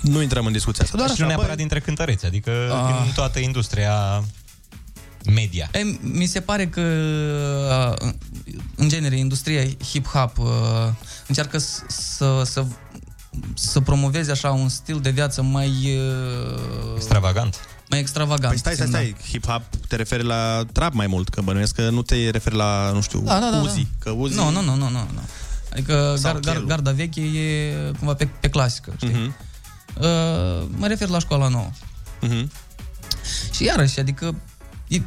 Nu 0.00 0.22
intrăm 0.22 0.46
în 0.46 0.52
discuția 0.52 0.84
asta. 0.84 0.96
Doar 0.96 1.08
și 1.08 1.14
așa, 1.14 1.22
nu 1.22 1.28
neapărat 1.28 1.54
bă, 1.54 1.58
dintre 1.58 1.80
cântăreți, 1.80 2.26
adică 2.26 2.50
Ah. 2.50 3.02
din 3.02 3.12
toată 3.14 3.38
industria 3.38 4.24
media. 5.34 5.70
E, 5.72 5.98
mi 6.00 6.26
se 6.26 6.40
pare 6.40 6.66
că, 6.68 6.80
uh, 8.02 8.08
în 8.76 8.88
genere, 8.88 9.16
industria 9.18 9.62
hip-hop 9.64 10.36
uh, 10.36 10.46
încearcă 11.26 11.58
s- 11.58 11.82
să, 11.88 12.42
să, 12.44 12.64
să 13.54 13.80
promoveze 13.80 14.30
așa 14.30 14.50
un 14.50 14.68
stil 14.68 15.00
de 15.00 15.10
viață 15.10 15.42
mai... 15.42 15.68
uh, 15.68 16.94
Extravagant. 16.96 17.56
Mai 17.90 17.98
extravagant. 17.98 18.48
Păi 18.48 18.58
stai, 18.58 18.74
stai, 18.74 18.86
puțin, 18.86 19.16
stai. 19.20 19.38
Hip-hop 19.38 19.62
te 19.88 19.96
referi 19.96 20.24
la 20.24 20.64
trap 20.72 20.92
mai 20.92 21.06
mult, 21.06 21.28
că 21.28 21.40
bănuiesc 21.40 21.74
că 21.74 21.90
nu 21.90 22.02
te 22.02 22.30
referi 22.30 22.54
la, 22.54 22.90
nu 22.92 23.00
știu, 23.00 23.20
Da, 23.20 23.38
da, 23.40 23.50
da, 23.50 23.56
Uzi. 23.60 23.74
da. 23.82 23.88
Că 23.98 24.10
Uzi... 24.10 24.34
Nu, 24.36 24.50
nu, 24.50 24.60
nu, 24.62 24.74
nu, 24.74 24.88
nu. 24.88 25.06
nu. 25.12 25.20
Adică 25.72 26.14
Sau 26.18 26.32
gar, 26.32 26.40
gar, 26.40 26.54
Chelu. 26.54 26.66
garda 26.66 26.90
veche 26.90 27.20
e 27.20 27.74
cumva 27.98 28.14
pe, 28.14 28.26
pe 28.40 28.48
clasică, 28.48 28.92
știi? 28.96 29.08
Mhm. 29.08 29.34
Uh, 29.96 30.66
mă 30.76 30.86
refer 30.86 31.08
la 31.08 31.18
școala 31.18 31.48
nouă. 31.48 31.70
Mhm. 32.20 32.50
Și 33.52 33.64
iarăși, 33.64 34.00
adică 34.00 34.34
e, 34.88 35.00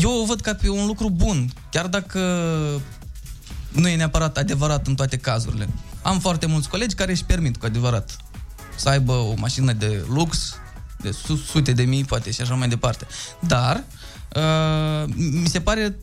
eu 0.00 0.10
o 0.20 0.24
văd 0.24 0.40
ca 0.40 0.54
pe 0.54 0.68
un 0.68 0.86
lucru 0.86 1.10
bun, 1.10 1.52
chiar 1.70 1.86
dacă 1.86 2.18
nu 3.72 3.88
e 3.88 3.96
neapărat 3.96 4.36
adevărat 4.36 4.86
în 4.86 4.94
toate 4.94 5.16
cazurile. 5.16 5.68
Am 6.04 6.18
foarte 6.20 6.46
mulți 6.46 6.68
colegi 6.68 6.94
care 6.94 7.10
își 7.12 7.24
permit 7.24 7.56
cu 7.56 7.66
adevărat 7.66 8.16
să 8.76 8.88
aibă 8.88 9.12
o 9.12 9.34
mașină 9.36 9.72
de 9.72 10.04
lux, 10.08 10.56
de 11.00 11.10
su- 11.10 11.36
sute 11.36 11.72
de 11.72 11.82
mii, 11.82 12.04
poate 12.04 12.30
și 12.30 12.40
așa 12.40 12.54
mai 12.54 12.68
departe. 12.68 13.06
Dar 13.40 13.84
uh, 14.36 15.12
mi 15.16 15.48
se 15.48 15.60
pare 15.60 15.96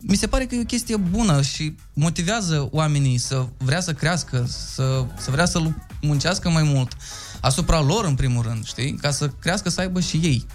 mi 0.00 0.16
se 0.16 0.26
pare 0.26 0.44
că 0.46 0.54
e 0.54 0.60
o 0.60 0.64
chestie 0.64 0.96
bună 0.96 1.42
și 1.42 1.76
motivează 1.92 2.68
oamenii 2.72 3.18
să 3.18 3.46
vrea 3.56 3.80
să 3.80 3.92
crească, 3.92 4.46
să, 4.48 5.04
să 5.16 5.30
vrea 5.30 5.44
să 5.46 5.58
lu- 5.58 5.86
muncească 6.00 6.50
mai 6.50 6.62
mult 6.62 6.92
asupra 7.40 7.80
lor, 7.80 8.04
în 8.04 8.14
primul 8.14 8.42
rând, 8.42 8.66
știi? 8.66 8.94
Ca 8.94 9.10
să 9.10 9.28
crească, 9.28 9.68
să 9.68 9.80
aibă 9.80 10.00
și 10.00 10.16
ei. 10.16 10.46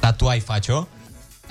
Dar 0.00 0.12
tu 0.12 0.26
ai 0.26 0.40
face-o? 0.40 0.86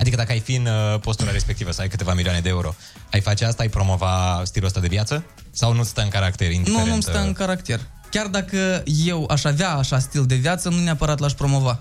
Adică 0.00 0.16
dacă 0.16 0.32
ai 0.32 0.40
fi 0.40 0.54
în 0.54 0.66
uh, 0.66 1.00
postura 1.00 1.30
respectivă, 1.30 1.70
să 1.70 1.80
ai 1.80 1.88
câteva 1.88 2.14
milioane 2.14 2.40
de 2.40 2.48
euro, 2.48 2.74
ai 3.16 3.22
face 3.22 3.44
asta, 3.44 3.62
ai 3.62 3.68
promova 3.68 4.42
stilul 4.44 4.66
ăsta 4.66 4.80
de 4.80 4.86
viață? 4.86 5.24
Sau 5.50 5.72
nu 5.72 5.82
stă 5.82 6.00
în 6.00 6.08
caracter 6.08 6.48
Nu, 6.48 6.54
indiferent? 6.54 6.88
nu-mi 6.88 7.02
stă 7.02 7.18
uh, 7.18 7.24
în 7.26 7.32
caracter. 7.32 7.80
Chiar 8.10 8.26
dacă 8.26 8.82
eu 9.04 9.26
aș 9.30 9.44
avea 9.44 9.70
așa 9.70 9.98
stil 9.98 10.24
de 10.26 10.34
viață, 10.34 10.68
nu 10.68 10.78
neapărat 10.78 11.18
l-aș 11.18 11.32
promova. 11.32 11.80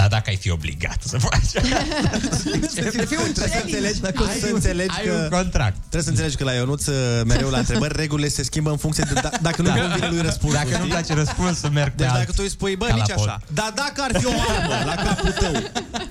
Dar 0.00 0.08
dacă 0.08 0.30
ai 0.30 0.36
fi 0.36 0.50
obligat 0.50 0.96
să 1.04 1.18
faci 1.18 1.50
Trebuie 2.74 3.06
să 3.48 3.60
înțelegi, 3.64 4.00
dacă 4.00 4.22
Ai 4.28 4.38
să 4.40 4.46
un- 4.46 4.52
înțelegi 4.54 4.94
ai 4.98 5.04
că... 5.06 5.12
un 5.12 5.28
contract. 5.28 5.76
Trebuie 5.78 6.02
să 6.02 6.08
înțelegi 6.08 6.36
că 6.36 6.44
la 6.44 6.52
Ionuț, 6.52 6.86
uh, 6.86 6.94
mereu 7.26 7.50
la 7.50 7.58
întrebări, 7.58 7.94
regulile 7.96 8.28
se 8.28 8.42
schimbă 8.42 8.70
în 8.70 8.76
funcție 8.76 9.04
de 9.12 9.20
da, 9.20 9.30
dacă 9.40 9.62
nu 9.62 9.68
Da. 9.68 9.74
convine 9.74 10.08
lui 10.08 10.20
răspunsul. 10.20 10.58
Dacă 10.58 10.68
nu-mi 10.70 10.90
știi? 10.90 10.90
place 10.90 11.14
răspunsul, 11.14 11.70
merg 11.70 11.90
pe 11.90 12.02
Deci 12.02 12.06
alt 12.06 12.18
dacă 12.18 12.30
tu 12.32 12.42
îi 12.42 12.50
spui, 12.50 12.76
bă, 12.76 12.86
calapot. 12.86 13.08
nici 13.16 13.26
așa. 13.26 13.40
Dar 13.54 13.72
dacă 13.74 14.02
ar 14.08 14.18
fi 14.20 14.26
o 14.26 14.30
armă 14.48 14.74
la 14.90 14.94
capul 14.94 15.30
tău 15.30 15.52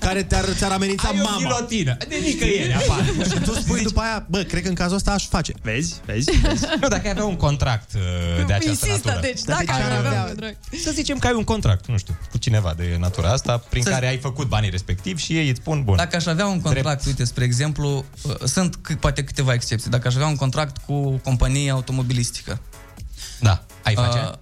care 0.00 0.22
te-ar, 0.22 0.44
ți-ar 0.58 0.70
amenința 0.72 1.08
Ai 1.08 1.20
o 1.20 1.22
mama. 1.22 1.36
ghilotină. 1.42 1.96
De 2.08 2.16
nicăieri 2.24 2.74
apare. 2.74 3.04
Și 3.30 3.38
tu 3.44 3.52
spui 3.54 3.82
după 3.82 4.00
aia, 4.00 4.24
bă, 4.28 4.42
cred 4.42 4.62
că 4.62 4.68
în 4.68 4.74
cazul 4.74 4.96
ăsta 4.96 5.10
aș 5.12 5.26
face. 5.28 5.52
Vezi? 5.62 5.94
Vezi? 6.04 6.30
Vezi? 6.40 6.64
Nu, 6.80 6.88
dacă 6.88 7.02
ai 7.04 7.10
avea 7.10 7.24
un 7.24 7.36
contract 7.36 7.90
uh, 7.94 8.00
de 8.46 8.52
această 8.52 8.68
Insistă, 8.68 9.08
natură. 9.08 9.20
deci, 9.20 9.40
dacă 9.42 9.64
ce 9.64 9.72
ar 9.72 9.80
ar 9.80 9.86
avea 9.98 10.08
avea? 10.08 10.20
un 10.20 10.26
contract. 10.26 10.56
Să 10.84 10.90
zicem 10.90 11.18
că 11.18 11.26
ai 11.26 11.32
un 11.34 11.44
contract, 11.44 11.86
nu 11.86 11.98
știu, 11.98 12.16
cu 12.30 12.38
cineva 12.38 12.74
de 12.76 12.96
natura 12.98 13.30
asta, 13.32 13.62
prin 13.68 13.79
Să- 13.82 13.90
care 13.90 14.06
ai 14.06 14.18
făcut 14.18 14.48
banii 14.48 14.70
respectiv 14.70 15.18
și 15.18 15.36
ei 15.36 15.48
îți 15.48 15.60
spun, 15.60 15.82
bun. 15.84 15.96
Dacă 15.96 16.16
aș 16.16 16.26
avea 16.26 16.46
un 16.46 16.60
contract, 16.60 17.06
uite, 17.06 17.24
spre 17.24 17.44
exemplu, 17.44 18.04
uh, 18.22 18.34
sunt 18.44 18.76
c- 18.90 18.98
poate 19.00 19.24
câteva 19.24 19.52
excepții. 19.52 19.90
Dacă 19.90 20.08
aș 20.08 20.14
avea 20.14 20.26
un 20.26 20.36
contract 20.36 20.76
cu 20.76 21.10
companie 21.16 21.70
automobilistică. 21.70 22.60
Da, 23.40 23.64
ai 23.82 23.94
face? 23.94 24.18
Uh, 24.18 24.32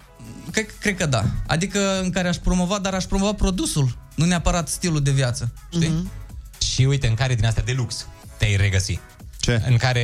cred, 0.53 0.67
cred 0.81 0.97
că 0.97 1.07
da. 1.07 1.25
Adică 1.47 2.01
în 2.03 2.11
care 2.11 2.29
aș 2.29 2.37
promova, 2.37 2.79
dar 2.79 2.95
aș 2.95 3.05
promova 3.05 3.33
produsul, 3.33 3.97
nu 4.15 4.25
neapărat 4.25 4.69
stilul 4.69 5.03
de 5.03 5.11
viață. 5.11 5.53
Știi? 5.73 5.89
Mhm. 5.89 6.11
Și 6.73 6.83
uite, 6.85 7.07
în 7.07 7.15
care 7.15 7.35
din 7.35 7.47
astea 7.47 7.63
de 7.63 7.73
lux 7.73 8.07
te-ai 8.37 8.57
regăsi? 8.57 9.01
Ce? 9.49 9.63
În 9.69 9.77
care 9.77 10.03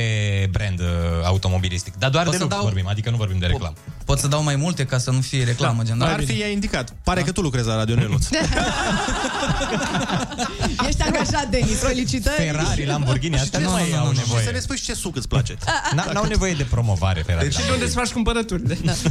brand 0.51 0.79
uh, 0.79 0.85
automobilistic? 1.23 1.93
Dar 1.97 2.09
doar 2.09 2.23
Pot 2.23 2.31
de 2.31 2.37
să 2.37 2.43
lux 2.43 2.55
dau- 2.55 2.63
vorbim, 2.63 2.87
adică 2.87 3.09
nu 3.09 3.17
vorbim 3.17 3.37
de 3.39 3.45
reclamă. 3.45 3.75
Pot 4.05 4.19
să 4.19 4.27
dau 4.27 4.43
mai 4.43 4.55
multe 4.55 4.85
ca 4.85 4.97
să 4.97 5.11
nu 5.11 5.21
fie 5.21 5.43
reclamă, 5.43 5.83
gen. 5.83 5.97
Dar 5.97 6.07
da? 6.07 6.13
ar 6.13 6.23
fi 6.23 6.41
ea 6.41 6.47
indicat. 6.47 6.93
Pare 7.03 7.21
că 7.21 7.31
tu 7.31 7.41
lucrezi 7.41 7.67
la 7.67 7.75
Radio 7.75 7.95
Neluț. 7.95 8.27
Ești 10.87 11.01
angajat, 11.01 11.47
Denis, 11.49 11.79
felicitări. 11.79 12.35
Ferrari, 12.35 12.85
Lamborghini, 12.85 13.35
astea 13.39 13.59
nu, 13.59 13.71
mai 13.71 13.93
au 13.97 14.11
Și 14.11 14.15
să 14.19 14.23
nevoie. 14.27 14.49
ne 14.51 14.59
spui 14.59 14.77
și 14.77 14.83
ce 14.83 14.93
suc 14.93 15.15
îți 15.15 15.27
place. 15.27 15.53
N- 15.55 16.11
N-au 16.13 16.25
nevoie 16.25 16.53
de 16.53 16.63
promovare 16.63 17.21
Ferrari. 17.21 17.51
Și 17.53 17.65
de 17.65 17.71
unde 17.73 17.85
îți 17.85 17.95
faci 17.95 18.09
cumpărăturile? 18.11 18.77
Da. 18.83 18.91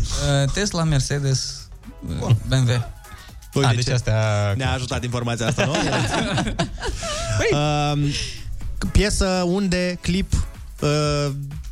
Uh, 0.43 0.51
Tesla, 0.53 0.83
Mercedes, 0.85 1.69
uh, 2.21 2.31
BMW. 2.49 2.87
Uite 3.55 3.69
A, 3.69 3.75
deci 3.75 3.85
ce- 3.85 3.93
astea... 3.93 4.53
Ne-a 4.57 4.73
ajutat 4.73 5.05
informația 5.05 5.47
asta, 5.47 5.65
nu? 5.65 5.73
uh, 7.53 8.15
piesă, 8.93 9.27
unde, 9.47 9.99
clip, 10.01 10.33
uh, 10.81 11.31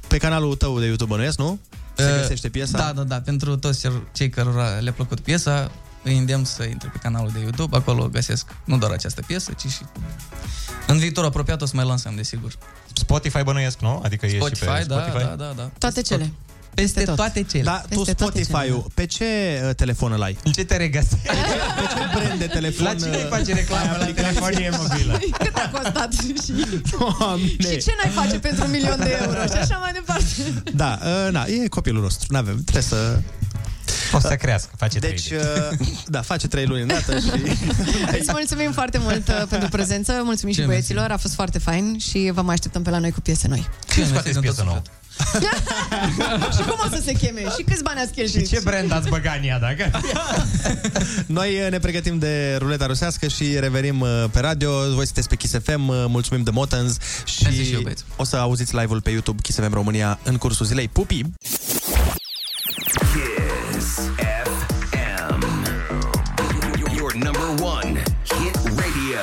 pe 0.08 0.16
canalul 0.16 0.54
tău 0.54 0.78
de 0.78 0.86
YouTube, 0.86 1.10
bănuiesc, 1.10 1.38
nu? 1.38 1.58
Se 1.96 2.10
Uh, 2.12 2.20
găsește 2.20 2.48
piesa? 2.48 2.78
Da, 2.78 2.92
da, 2.92 3.02
da. 3.02 3.20
Pentru 3.20 3.56
toți 3.56 3.80
cel- 3.80 4.08
cei 4.12 4.30
cărora 4.30 4.68
le-a 4.68 4.92
plăcut 4.92 5.20
piesa, 5.20 5.70
îi 6.02 6.16
îndemn 6.18 6.44
să 6.44 6.62
intre 6.64 6.88
pe 6.92 6.98
canalul 6.98 7.30
de 7.32 7.38
YouTube. 7.40 7.76
Acolo 7.76 8.08
găsesc 8.08 8.46
nu 8.64 8.78
doar 8.78 8.92
această 8.92 9.22
piesă, 9.26 9.52
ci 9.52 9.70
și... 9.70 9.80
În 10.86 10.98
viitor 10.98 11.24
apropiat 11.24 11.62
o 11.62 11.66
să 11.66 11.72
mai 11.76 11.84
lansăm, 11.86 12.14
desigur. 12.16 12.52
Spotify 12.92 13.42
bănuiesc, 13.42 13.80
nu? 13.80 14.00
Adică 14.04 14.26
e 14.26 14.28
și 14.28 14.36
Spotify, 14.36 14.64
pe 14.64 14.84
da, 14.88 15.00
Spotify? 15.00 15.24
da, 15.24 15.34
da, 15.34 15.52
da. 15.56 15.70
Toate 15.78 16.02
cele. 16.02 16.32
Peste 16.74 17.02
tot. 17.04 17.14
toate 17.16 17.42
cele. 17.42 17.62
Da, 17.62 17.82
tu 17.88 17.96
Peste 17.96 18.12
toate 18.12 18.42
Spotify-ul, 18.42 18.86
pe 18.94 19.06
ce 19.06 19.24
uh, 19.68 19.74
telefon 19.74 20.12
îl 20.12 20.22
ai? 20.22 20.38
În 20.44 20.52
ce 20.52 20.64
te 20.64 20.76
regăsești? 20.76 21.16
Pe 21.16 21.84
ce 21.94 22.18
brand 22.18 22.38
de 22.38 22.46
telefon? 22.46 22.84
La 22.84 22.94
cine 22.94 23.16
îi 23.16 23.22
uh, 23.22 23.28
face 23.28 23.54
reclamă 23.54 23.82
ai 23.82 23.88
la 23.88 24.04
aplicație? 24.04 24.40
telefonie 24.40 24.70
mobilă? 24.76 25.18
Cât 25.44 25.54
a 25.54 25.70
costat? 25.72 26.12
și, 26.12 26.34
Doamne! 26.98 27.70
și 27.70 27.78
ce 27.78 27.92
n-ai 28.02 28.12
face 28.14 28.38
pentru 28.38 28.64
un 28.64 28.70
milion 28.70 28.98
de 28.98 29.18
euro? 29.22 29.40
Și 29.40 29.56
așa 29.60 29.76
mai 29.76 29.92
departe. 29.92 30.24
Da, 30.74 30.98
uh, 31.02 31.32
na, 31.32 31.44
e 31.44 31.68
copilul 31.68 32.02
nostru. 32.02 32.26
N-avem, 32.30 32.54
trebuie 32.62 32.82
să... 32.82 33.18
O 34.12 34.18
să 34.20 34.36
crească, 34.36 34.70
face 34.76 34.98
Deci, 34.98 35.26
trei. 35.26 35.38
uh, 35.80 35.88
da, 36.06 36.20
face 36.20 36.48
trei 36.48 36.66
luni 36.66 36.80
îndată 36.80 37.18
și... 37.18 37.30
Îți 38.18 38.30
mulțumim 38.30 38.72
foarte 38.72 38.98
mult 38.98 39.28
uh, 39.28 39.42
pentru 39.48 39.68
prezență, 39.68 40.20
mulțumim 40.24 40.54
și 40.54 40.60
Ce 40.60 40.66
băieților, 40.66 41.10
a 41.10 41.16
fost 41.16 41.34
foarte 41.34 41.58
fain 41.58 41.98
și 41.98 42.30
vă 42.34 42.42
mai 42.42 42.54
așteptăm 42.54 42.82
pe 42.82 42.90
la 42.90 42.98
noi 42.98 43.10
cu 43.10 43.20
piese 43.20 43.48
noi. 43.48 43.68
Când 43.94 44.06
scoateți 44.06 44.38
piesă 44.38 44.62
nouă? 44.64 44.82
și 46.56 46.62
cum 46.68 46.78
o 46.84 46.88
să 46.94 47.00
se 47.04 47.12
cheme? 47.12 47.40
Și 47.40 47.62
câți 47.62 47.82
bani 47.82 48.00
ați 48.00 48.12
cheltuit? 48.12 48.48
Ce 48.48 48.60
brand 48.64 48.92
ați 48.92 49.08
băgat 49.08 49.36
în 49.38 49.44
ea, 49.44 49.58
dacă? 49.58 49.90
Noi 51.38 51.60
uh, 51.64 51.70
ne 51.70 51.78
pregătim 51.78 52.18
de 52.18 52.56
ruleta 52.58 52.86
rusească 52.86 53.28
și 53.28 53.58
revenim 53.58 54.00
uh, 54.00 54.24
pe 54.32 54.40
radio. 54.40 54.70
Voi 54.94 55.04
sunteți 55.04 55.28
pe 55.28 55.36
Kiss 55.36 55.54
FM, 55.64 55.88
uh, 55.88 56.04
mulțumim 56.08 56.42
de 56.44 56.50
Motans 56.50 56.96
și, 57.24 57.42
Mersi 57.42 57.62
și 57.62 57.72
eu, 57.72 57.80
băieți. 57.80 58.04
o 58.16 58.24
să 58.24 58.36
auziți 58.36 58.76
live-ul 58.76 59.00
pe 59.00 59.10
YouTube 59.10 59.42
Kiss 59.42 59.58
FM 59.58 59.72
România 59.72 60.18
în 60.22 60.36
cursul 60.36 60.66
zilei. 60.66 60.88
Pupi! 60.88 61.22
Kiss 63.72 63.94
FM. 64.16 64.50
Your 66.96 67.14
number 67.14 67.64
one 67.64 68.02
hit 68.24 68.56
radio. 68.64 69.22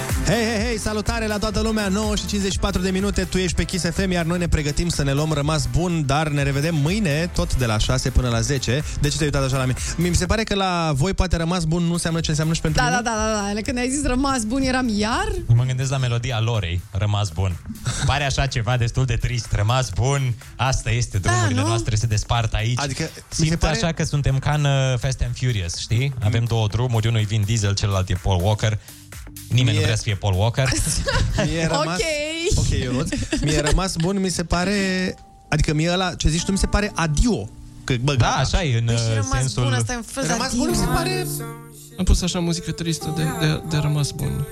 Hei, 0.25 0.43
hei, 0.45 0.65
hei, 0.65 0.77
salutare 0.79 1.27
la 1.27 1.37
toată 1.37 1.59
lumea 1.61 1.87
9 1.87 2.15
și 2.15 2.25
54 2.25 2.81
de 2.81 2.89
minute, 2.89 3.23
tu 3.23 3.37
ești 3.37 3.55
pe 3.55 3.63
Kiss 3.63 3.85
FM 3.93 4.11
Iar 4.11 4.25
noi 4.25 4.37
ne 4.37 4.47
pregătim 4.47 4.89
să 4.89 5.03
ne 5.03 5.13
luăm 5.13 5.31
rămas 5.31 5.65
bun 5.71 6.03
Dar 6.05 6.27
ne 6.27 6.43
revedem 6.43 6.75
mâine, 6.75 7.29
tot 7.33 7.55
de 7.55 7.65
la 7.65 7.77
6 7.77 8.09
până 8.09 8.29
la 8.29 8.41
10 8.41 8.83
De 9.01 9.07
ce 9.07 9.17
te-ai 9.17 9.29
uitat 9.33 9.43
așa 9.43 9.57
la 9.57 9.65
mine? 9.65 9.77
Mi 10.09 10.15
se 10.15 10.25
pare 10.25 10.43
că 10.43 10.55
la 10.55 10.91
voi 10.95 11.13
poate 11.13 11.35
rămas 11.35 11.63
bun 11.63 11.83
nu 11.83 11.91
înseamnă 11.93 12.19
ce 12.19 12.29
înseamnă 12.29 12.53
și 12.53 12.61
pentru 12.61 12.81
Da, 12.81 12.87
mine 12.89 13.01
da, 13.03 13.09
da, 13.09 13.25
da, 13.47 13.53
da. 13.53 13.61
Când 13.61 13.77
ai 13.77 13.89
zis 13.89 14.05
rămas 14.05 14.43
bun, 14.43 14.61
eram 14.61 14.87
iar? 14.97 15.27
Mă 15.47 15.63
gândesc 15.63 15.89
la 15.91 15.97
melodia 15.97 16.39
Lorei, 16.39 16.81
Rămas 16.91 17.29
bun. 17.29 17.55
Pare 18.05 18.23
așa 18.23 18.45
ceva 18.45 18.77
destul 18.77 19.05
de 19.05 19.15
trist, 19.15 19.47
rămas 19.51 19.89
bun, 19.89 20.33
asta 20.55 20.89
este, 20.91 21.17
drumurile 21.17 21.55
Da, 21.55 21.61
nu? 21.61 21.67
noastre 21.67 21.95
se 21.95 22.05
despart 22.05 22.53
aici. 22.53 22.79
Adică, 22.79 23.03
mi 23.13 23.21
Simt 23.29 23.49
se 23.49 23.55
pare- 23.55 23.75
așa 23.75 23.91
că 23.91 24.03
suntem 24.03 24.39
ca 24.39 24.51
în 24.51 24.63
uh, 24.63 24.97
Fast 24.99 25.21
and 25.21 25.35
Furious, 25.37 25.77
știi? 25.77 26.13
Avem 26.23 26.43
două 26.43 26.67
drumuri, 26.67 27.07
unul 27.07 27.19
e 27.19 27.23
Vin 27.23 27.43
Diesel, 27.45 27.73
celălalt 27.73 28.09
e 28.09 28.13
Paul 28.23 28.41
Walker. 28.43 28.79
Nimeni 29.51 29.69
Mie- 29.69 29.75
nu 29.77 29.81
vrea 29.81 29.95
să 29.95 30.01
fie 30.03 30.15
Paul 30.15 30.33
Walker. 30.37 30.69
Mie 31.45 31.65
rămas, 31.67 31.99
Ok. 32.55 32.57
Ok, 32.57 32.69
Ionuț. 32.69 33.09
Mie 33.41 33.59
rămas 33.61 33.95
bun, 33.95 34.19
mi 34.19 34.29
se 34.29 34.43
pare... 34.43 34.75
Adică 35.49 35.73
mie 35.73 35.91
ăla, 35.91 36.13
ce 36.15 36.29
zici 36.29 36.43
tu, 36.43 36.51
mi 36.51 36.57
se 36.57 36.67
pare 36.67 36.91
adio. 36.95 37.49
Că, 37.83 37.93
bă, 38.01 38.15
Da, 38.15 38.27
așa 38.31 38.63
e 38.63 38.77
în 38.77 38.85
Păi 38.85 38.95
și 38.95 39.01
uh, 39.07 39.13
rămas 39.13 39.39
sensul... 39.39 39.63
bun, 39.63 39.73
asta 39.73 39.93
e 39.93 39.95
un 39.95 40.01
fel 40.01 40.23
de 40.23 40.31
Rămas 40.31 40.55
bun, 40.55 40.69
mi 40.69 40.75
se 40.75 40.81
adio. 40.81 40.93
pare... 40.93 41.27
Am 41.97 42.03
pus 42.03 42.21
așa 42.21 42.39
muzică 42.39 42.71
tristă 42.71 43.13
de, 43.15 43.23
de, 43.45 43.61
de 43.69 43.77
rămas 43.77 44.11
bun. 44.11 44.47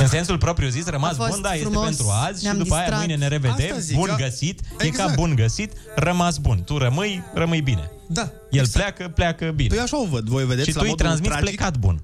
În 0.00 0.06
sensul 0.08 0.38
propriu 0.38 0.68
zis, 0.68 0.86
rămas 0.86 1.12
A 1.12 1.14
fost 1.14 1.30
bun, 1.30 1.40
da, 1.42 1.52
este 1.52 1.64
frumos, 1.64 1.84
pentru 1.84 2.06
azi 2.28 2.42
ne-am 2.42 2.56
și 2.56 2.62
după 2.62 2.74
aia 2.74 2.82
distrat. 2.82 3.06
mâine 3.06 3.16
ne 3.20 3.28
revedem. 3.28 3.66
Asta 3.66 3.78
zic, 3.78 3.96
bun 3.96 4.08
eu- 4.08 4.16
găsit, 4.16 4.60
e 4.80 4.84
Exact. 4.86 5.08
ca 5.08 5.14
bun 5.14 5.34
găsit, 5.34 5.72
rămas 5.96 6.36
bun. 6.38 6.62
Tu 6.64 6.78
rămâi, 6.78 7.22
rămâi 7.34 7.60
bine. 7.60 7.90
Da. 8.06 8.30
El 8.50 8.68
pleacă, 8.68 9.08
pleacă 9.14 9.52
bine. 9.54 9.68
Păi 9.68 9.78
așa 9.78 10.00
o 10.00 10.06
văd. 10.06 10.28
Voi 10.28 10.44
vedeți 10.46 10.68
și 10.68 10.74
la 10.74 10.80
tu 10.80 10.84
îi 10.84 10.90
modul 10.90 11.06
transmiți 11.06 11.30
tragic? 11.36 11.48
plecat 11.56 11.76
bun. 11.76 12.02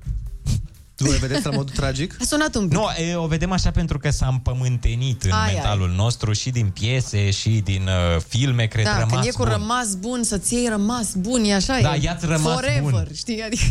Voi 0.97 1.16
vedeți 1.16 1.45
la 1.45 1.51
modul 1.51 1.75
tragic? 1.75 2.16
A 2.21 2.25
sunat 2.25 2.55
un 2.55 2.69
pic. 2.69 2.79
Nu, 2.79 2.85
e, 3.09 3.15
o 3.15 3.27
vedem 3.27 3.53
așa 3.53 3.71
pentru 3.71 3.99
că 3.99 4.11
s-a 4.11 4.27
împământenit 4.27 5.23
în 5.23 5.31
Ai, 5.31 5.53
mentalul 5.53 5.91
nostru 5.97 6.33
și 6.33 6.51
din 6.51 6.66
piese 6.81 7.31
și 7.31 7.49
din 7.51 7.83
uh, 7.83 8.21
filme, 8.29 8.65
cred, 8.66 8.85
Da, 8.85 8.99
rămas 8.99 9.11
când 9.12 9.25
e 9.25 9.31
cu 9.31 9.43
bun. 9.43 9.53
rămas 9.53 9.95
bun, 9.95 10.23
să-ți 10.23 10.55
iei 10.55 10.69
rămas 10.69 11.12
bun, 11.15 11.45
e 11.45 11.55
așa 11.55 11.79
Da, 11.81 11.95
e. 11.95 12.01
ia-ți 12.03 12.27
rămas 12.27 12.53
Forever, 12.53 12.81
bun. 12.81 13.09
știi? 13.15 13.43
Adică... 13.43 13.65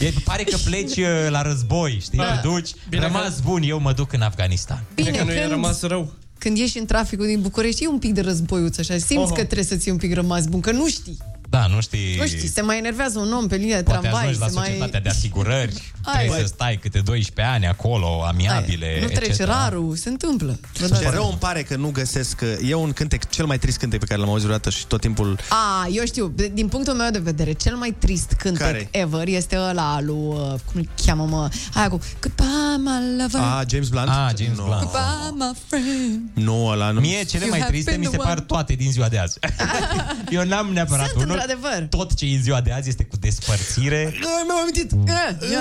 E, 0.00 0.12
pare 0.24 0.42
că 0.42 0.56
pleci 0.64 0.96
uh, 0.96 1.06
la 1.28 1.42
război, 1.42 1.98
știi? 2.02 2.18
Da. 2.18 2.24
Te 2.38 2.48
duci, 2.48 2.70
Bine 2.88 3.02
rămas 3.02 3.40
bun, 3.40 3.62
eu 3.62 3.80
mă 3.80 3.92
duc 3.92 4.12
în 4.12 4.20
Afganistan. 4.22 4.82
Bine, 4.94 5.10
că 5.10 5.24
nu 5.24 5.32
e 5.32 5.36
când- 5.38 5.50
rămas 5.50 5.80
rău. 5.82 6.12
Când 6.38 6.56
ieși 6.56 6.78
în 6.78 6.86
traficul 6.86 7.26
din 7.26 7.40
București, 7.40 7.84
e 7.84 7.88
un 7.88 7.98
pic 7.98 8.12
de 8.14 8.20
războiuț 8.20 8.78
așa. 8.78 8.96
Simți 8.96 9.14
Oho. 9.16 9.32
că 9.32 9.44
trebuie 9.44 9.64
să 9.64 9.76
ții 9.76 9.90
un 9.90 9.96
pic 9.96 10.14
rămas 10.14 10.46
bun, 10.46 10.60
că 10.60 10.70
nu 10.70 10.88
știi. 10.88 11.16
Da, 11.52 11.66
nu 11.66 11.80
știi... 11.80 12.16
Nu 12.18 12.26
știi, 12.26 12.48
se 12.48 12.60
mai 12.60 12.78
enervează 12.78 13.18
un 13.18 13.32
om 13.32 13.46
pe 13.46 13.56
linia 13.56 13.76
de 13.76 13.82
Poate 13.82 14.00
tramvai, 14.00 14.20
ajungi 14.22 14.38
la 14.40 14.46
se 14.46 14.52
societatea 14.52 14.88
mai... 14.92 15.00
de 15.00 15.08
asigurări, 15.08 15.72
Ai. 16.02 16.12
trebuie 16.14 16.28
Băi. 16.28 16.40
să 16.40 16.46
stai 16.46 16.76
câte 16.82 16.98
12 16.98 17.54
ani 17.54 17.66
acolo, 17.66 18.22
amiabile, 18.26 18.98
Nu 19.00 19.06
trece 19.06 19.30
etc. 19.30 19.44
rarul, 19.46 19.96
se 19.96 20.08
întâmplă. 20.08 20.58
Vă 20.72 20.78
dați 20.80 20.92
Ce 20.92 20.98
seama. 20.98 21.14
rău 21.14 21.28
îmi 21.28 21.38
pare 21.38 21.62
că 21.62 21.76
nu 21.76 21.90
găsesc... 21.90 22.36
că 22.36 22.46
E 22.66 22.74
un 22.74 22.92
cântec, 22.92 23.28
cel 23.30 23.46
mai 23.46 23.58
trist 23.58 23.78
cântec 23.78 24.00
pe 24.00 24.06
care 24.06 24.20
l-am 24.20 24.28
auzit 24.28 24.42
vreodată 24.44 24.70
și 24.70 24.86
tot 24.86 25.00
timpul... 25.00 25.38
A, 25.48 25.86
eu 25.92 26.04
știu, 26.04 26.32
de- 26.34 26.50
din 26.54 26.68
punctul 26.68 26.94
meu 26.94 27.10
de 27.10 27.18
vedere, 27.18 27.52
cel 27.52 27.76
mai 27.76 27.94
trist 27.98 28.32
cântec 28.38 28.62
Care? 28.66 28.88
ever 28.90 29.28
este 29.28 29.58
ăla 29.58 29.94
al 29.94 30.04
lui, 30.04 30.16
uh, 30.16 30.36
cum 30.64 30.74
îl 30.74 30.88
cheamă, 31.04 31.24
mă, 31.26 31.48
aia 31.74 31.88
cu 31.88 31.98
Goodbye, 32.20 32.76
my 32.78 33.20
lover, 33.22 33.40
Ah, 33.40 33.62
James 33.70 33.88
Blunt? 33.88 34.08
Ah, 34.08 34.30
James 34.38 34.58
no. 34.58 34.64
Blunt. 34.64 34.80
goodbye, 34.80 35.30
my 35.38 35.50
friend. 35.68 36.20
Nu, 36.34 36.66
ăla 36.66 36.90
nu. 36.90 37.00
Mie 37.00 37.24
cele 37.24 37.40
You 37.44 37.50
mai 37.50 37.60
have 37.60 37.70
triste 37.72 37.90
been 37.90 38.00
mi 38.02 38.06
the 38.06 38.14
se 38.16 38.20
one. 38.22 38.28
par 38.34 38.40
toate 38.40 38.72
din 38.74 38.90
ziua 38.92 39.08
de 39.08 39.18
azi. 39.18 39.38
Eu 40.36 40.44
n-am 40.44 40.66
neapărat 40.72 41.08
Sunt, 41.10 41.22
unul. 41.24 41.41
Într-adevăr. 41.42 41.86
Tot 41.88 42.14
ce 42.14 42.24
e 42.26 42.36
în 42.36 42.42
ziua 42.42 42.60
de 42.60 42.72
azi 42.72 42.88
este 42.88 43.04
cu 43.04 43.16
despărțire. 43.16 44.14
Mi-am 44.46 44.58
amintit. 44.62 44.92
Ah, 44.92 45.50
ia, 45.52 45.60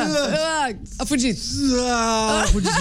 ah, 0.67 0.75
A 0.97 1.03
fugit. 1.03 1.39
A 2.41 2.43
fugit. 2.51 2.69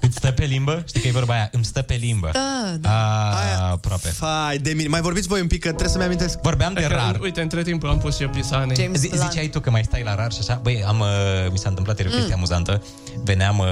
Îți 0.00 0.16
stă 0.16 0.30
pe 0.30 0.44
limbă? 0.44 0.82
Știi 0.86 1.00
că 1.00 1.08
e 1.08 1.10
vorba 1.10 1.32
aia, 1.34 1.48
îmi 1.52 1.64
stă 1.64 1.82
pe 1.82 1.94
limbă. 1.94 2.30
Da, 2.32 2.76
da. 2.80 2.90
A, 3.30 3.70
aproape. 3.70 4.08
Fai 4.08 4.58
de 4.58 4.72
mine. 4.72 4.88
Mai 4.88 5.00
vorbiți 5.00 5.28
voi 5.28 5.40
un 5.40 5.46
pic 5.46 5.60
că 5.60 5.68
trebuie 5.68 5.88
să-mi 5.88 6.04
amintesc. 6.04 6.40
Vorbeam 6.40 6.72
de 6.72 6.80
Că, 6.80 6.86
rar. 6.86 7.18
Uite, 7.22 7.40
între 7.40 7.62
timp 7.62 7.84
am 7.84 7.98
pus 7.98 8.16
și 8.16 8.22
eu 8.22 8.28
piesa 8.28 8.56
Anei. 8.56 8.76
James 8.76 9.00
Zi, 9.00 9.08
Blunt. 9.08 9.22
ziceai 9.30 9.46
tu 9.48 9.60
că 9.60 9.70
mai 9.70 9.82
stai 9.84 10.02
la 10.02 10.14
rar 10.14 10.32
și 10.32 10.38
așa 10.40 10.60
Băi, 10.62 10.84
am, 10.86 11.00
uh, 11.00 11.06
mi 11.50 11.58
s-a 11.58 11.68
întâmplat 11.68 11.98
ieri 11.98 12.12
o 12.12 12.14
chestie 12.14 12.34
amuzantă 12.34 12.82
Veneam 13.24 13.58
uh, 13.58 13.66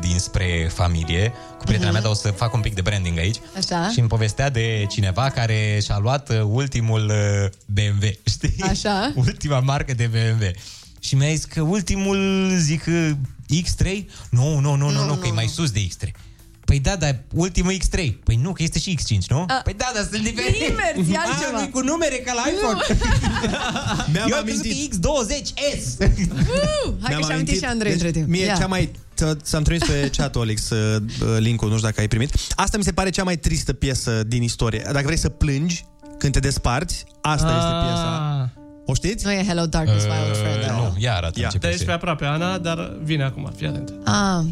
dinspre 0.00 0.70
familie 0.74 1.32
Cu 1.60 1.66
prietena 1.66 1.90
mea, 1.90 2.00
dar 2.00 2.10
o 2.10 2.14
să 2.14 2.28
fac 2.28 2.54
un 2.54 2.60
pic 2.60 2.74
de 2.74 2.80
branding 2.80 3.18
aici 3.18 3.36
Așa. 3.56 3.88
Și 3.88 3.98
îmi 3.98 4.08
povestea 4.08 4.50
de 4.50 4.86
cineva 4.88 5.30
care 5.30 5.80
și-a 5.84 5.98
luat 5.98 6.30
uh, 6.30 6.40
ultimul 6.44 7.04
uh, 7.08 7.50
BMW 7.66 8.08
Știi? 8.34 8.62
Așa. 8.68 9.12
Ultima 9.14 9.60
marcă 9.60 9.94
de 9.94 10.06
BMW 10.06 10.50
Și 11.00 11.14
mi-a 11.14 11.28
zis 11.28 11.44
că 11.44 11.60
ultimul, 11.60 12.50
zic, 12.58 12.84
uh, 12.86 13.10
X3 13.62 14.04
Nu, 14.30 14.58
nu, 14.58 14.74
nu, 14.74 14.90
nu, 14.90 14.90
nu, 14.90 15.04
nu 15.04 15.14
că 15.14 15.26
e 15.26 15.30
mai 15.30 15.46
sus 15.46 15.70
de 15.70 15.80
X3 15.80 16.10
Păi 16.70 16.80
da, 16.80 16.96
dar 16.96 17.22
ultimul 17.34 17.72
X3 17.72 18.12
Păi 18.24 18.36
nu, 18.42 18.52
că 18.52 18.62
este 18.62 18.78
și 18.78 18.98
X5, 19.00 19.26
nu? 19.28 19.38
A. 19.48 19.60
Păi 19.64 19.74
da, 19.76 19.90
dar 19.94 20.02
sunt 20.10 20.22
diferite 20.22 20.64
Invers, 20.68 21.08
e 21.14 21.16
altceva. 21.26 21.58
A, 21.58 21.60
nu 21.60 21.68
cu 21.68 21.80
numere 21.80 22.16
ca 22.16 22.32
la 22.32 22.42
iPhone 22.52 22.80
Mi-am 24.12 24.28
Eu 24.30 24.36
am 24.36 24.44
crezut 24.44 24.62
că 24.62 24.68
amintit. 24.68 24.94
e 24.94 24.96
X20S 24.96 25.48
Uh, 26.86 26.92
hai 27.02 27.14
că 27.14 27.20
și-a 27.24 27.34
amintit 27.34 27.58
și 27.58 27.64
Andrei 27.64 27.92
între 27.92 28.10
timp. 28.10 28.28
Mie 28.28 28.44
Ia. 28.44 28.54
cea 28.56 28.66
mai... 28.66 28.90
ți- 29.16 29.36
Ți-am 29.42 29.62
trimis 29.62 29.82
pe 29.86 30.10
chat, 30.16 30.36
Olix, 30.36 30.70
uh, 30.70 31.02
link-ul, 31.38 31.68
nu 31.68 31.74
știu 31.76 31.88
dacă 31.88 32.00
ai 32.00 32.08
primit. 32.08 32.34
Asta 32.54 32.76
mi 32.76 32.84
se 32.84 32.92
pare 32.92 33.10
cea 33.10 33.24
mai 33.24 33.36
tristă 33.36 33.72
piesă 33.72 34.22
din 34.26 34.42
istorie. 34.42 34.82
Dacă 34.92 35.04
vrei 35.04 35.18
să 35.18 35.28
plângi 35.28 35.84
când 36.18 36.32
te 36.32 36.38
desparți, 36.38 37.04
asta 37.20 37.46
este 37.46 37.86
piesa. 37.86 38.50
O 38.86 38.94
știți? 38.94 39.24
Nu 39.24 39.30
e 39.32 39.44
Hello 39.46 39.66
Darkness, 39.66 40.04
my 40.04 40.10
old 40.26 40.36
friend. 40.36 40.60
Uh, 40.60 40.66
da. 40.66 40.72
nu, 40.76 40.94
ia 40.98 41.14
arată 41.14 41.40
Ia. 41.40 41.48
ce 41.48 41.58
Dar 41.58 41.70
ești 41.70 41.84
pe 41.84 41.90
piesă 41.90 41.90
e. 41.90 41.94
aproape, 41.94 42.24
Ana, 42.24 42.58
dar 42.58 42.96
vine 43.02 43.24
acum, 43.24 43.52
fii 43.56 43.66
atent. 43.66 43.92
Ah, 44.04 44.44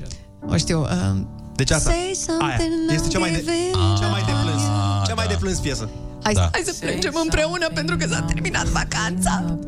o 0.48 0.56
știu. 0.56 0.78
Um, 0.80 1.28
Deci 1.60 1.70
asta. 1.70 1.90
Say 1.90 1.98
Aia. 2.04 2.14
something, 2.58 2.90
Este 2.94 3.08
cea 3.08 3.18
mai 3.18 3.30
de, 3.30 3.40
I'm 3.42 4.00
cea 4.00 4.06
mai 4.08 4.22
de 4.26 4.32
plâns. 4.42 4.62
Ah, 4.62 5.06
Cea 5.06 5.14
mai 5.14 5.26
da. 5.26 5.32
de 5.32 5.38
plâns 5.38 5.58
piesă. 5.58 5.88
Hai, 6.22 6.32
Da. 6.34 6.48
hai 6.52 6.62
să 6.64 6.74
plângem 6.80 7.12
împreună 7.22 7.66
pentru 7.74 7.96
că 7.96 8.06
s-a 8.06 8.20
terminat 8.22 8.66
vacanța. 8.66 9.58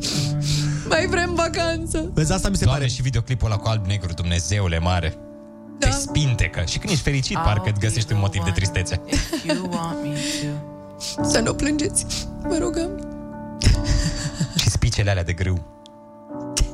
Mai 0.89 1.07
vrem 1.07 1.33
vacanță. 1.35 2.11
Vezi, 2.13 2.31
asta 2.33 2.49
mi 2.49 2.55
se 2.55 2.63
Doamne, 2.63 2.81
pare. 2.83 2.93
și 2.95 3.01
videoclipul 3.01 3.47
ăla 3.51 3.57
cu 3.57 3.67
alb-negru, 3.67 4.13
Dumnezeule 4.13 4.79
mare. 4.79 5.15
Da. 5.79 5.87
Te 5.87 5.93
spintecă. 5.93 6.63
Și 6.67 6.77
când 6.77 6.91
ești 6.91 7.03
fericit, 7.03 7.37
parcă 7.37 7.69
îți 7.69 7.79
găsești 7.79 8.13
un 8.13 8.19
motiv 8.19 8.43
de 8.43 8.51
tristețe. 8.51 9.01
Să 11.23 11.39
nu 11.39 11.53
plângeți. 11.53 12.05
Vă 12.47 12.57
rugăm. 12.59 12.89
Și 14.59 14.69
spicele 14.69 15.09
alea 15.09 15.23
de 15.23 15.33
grâu. 15.33 15.59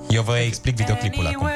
Eu 0.10 0.22
vă 0.22 0.38
explic 0.38 0.76
videoclipul 0.76 1.28
acum. 1.28 1.48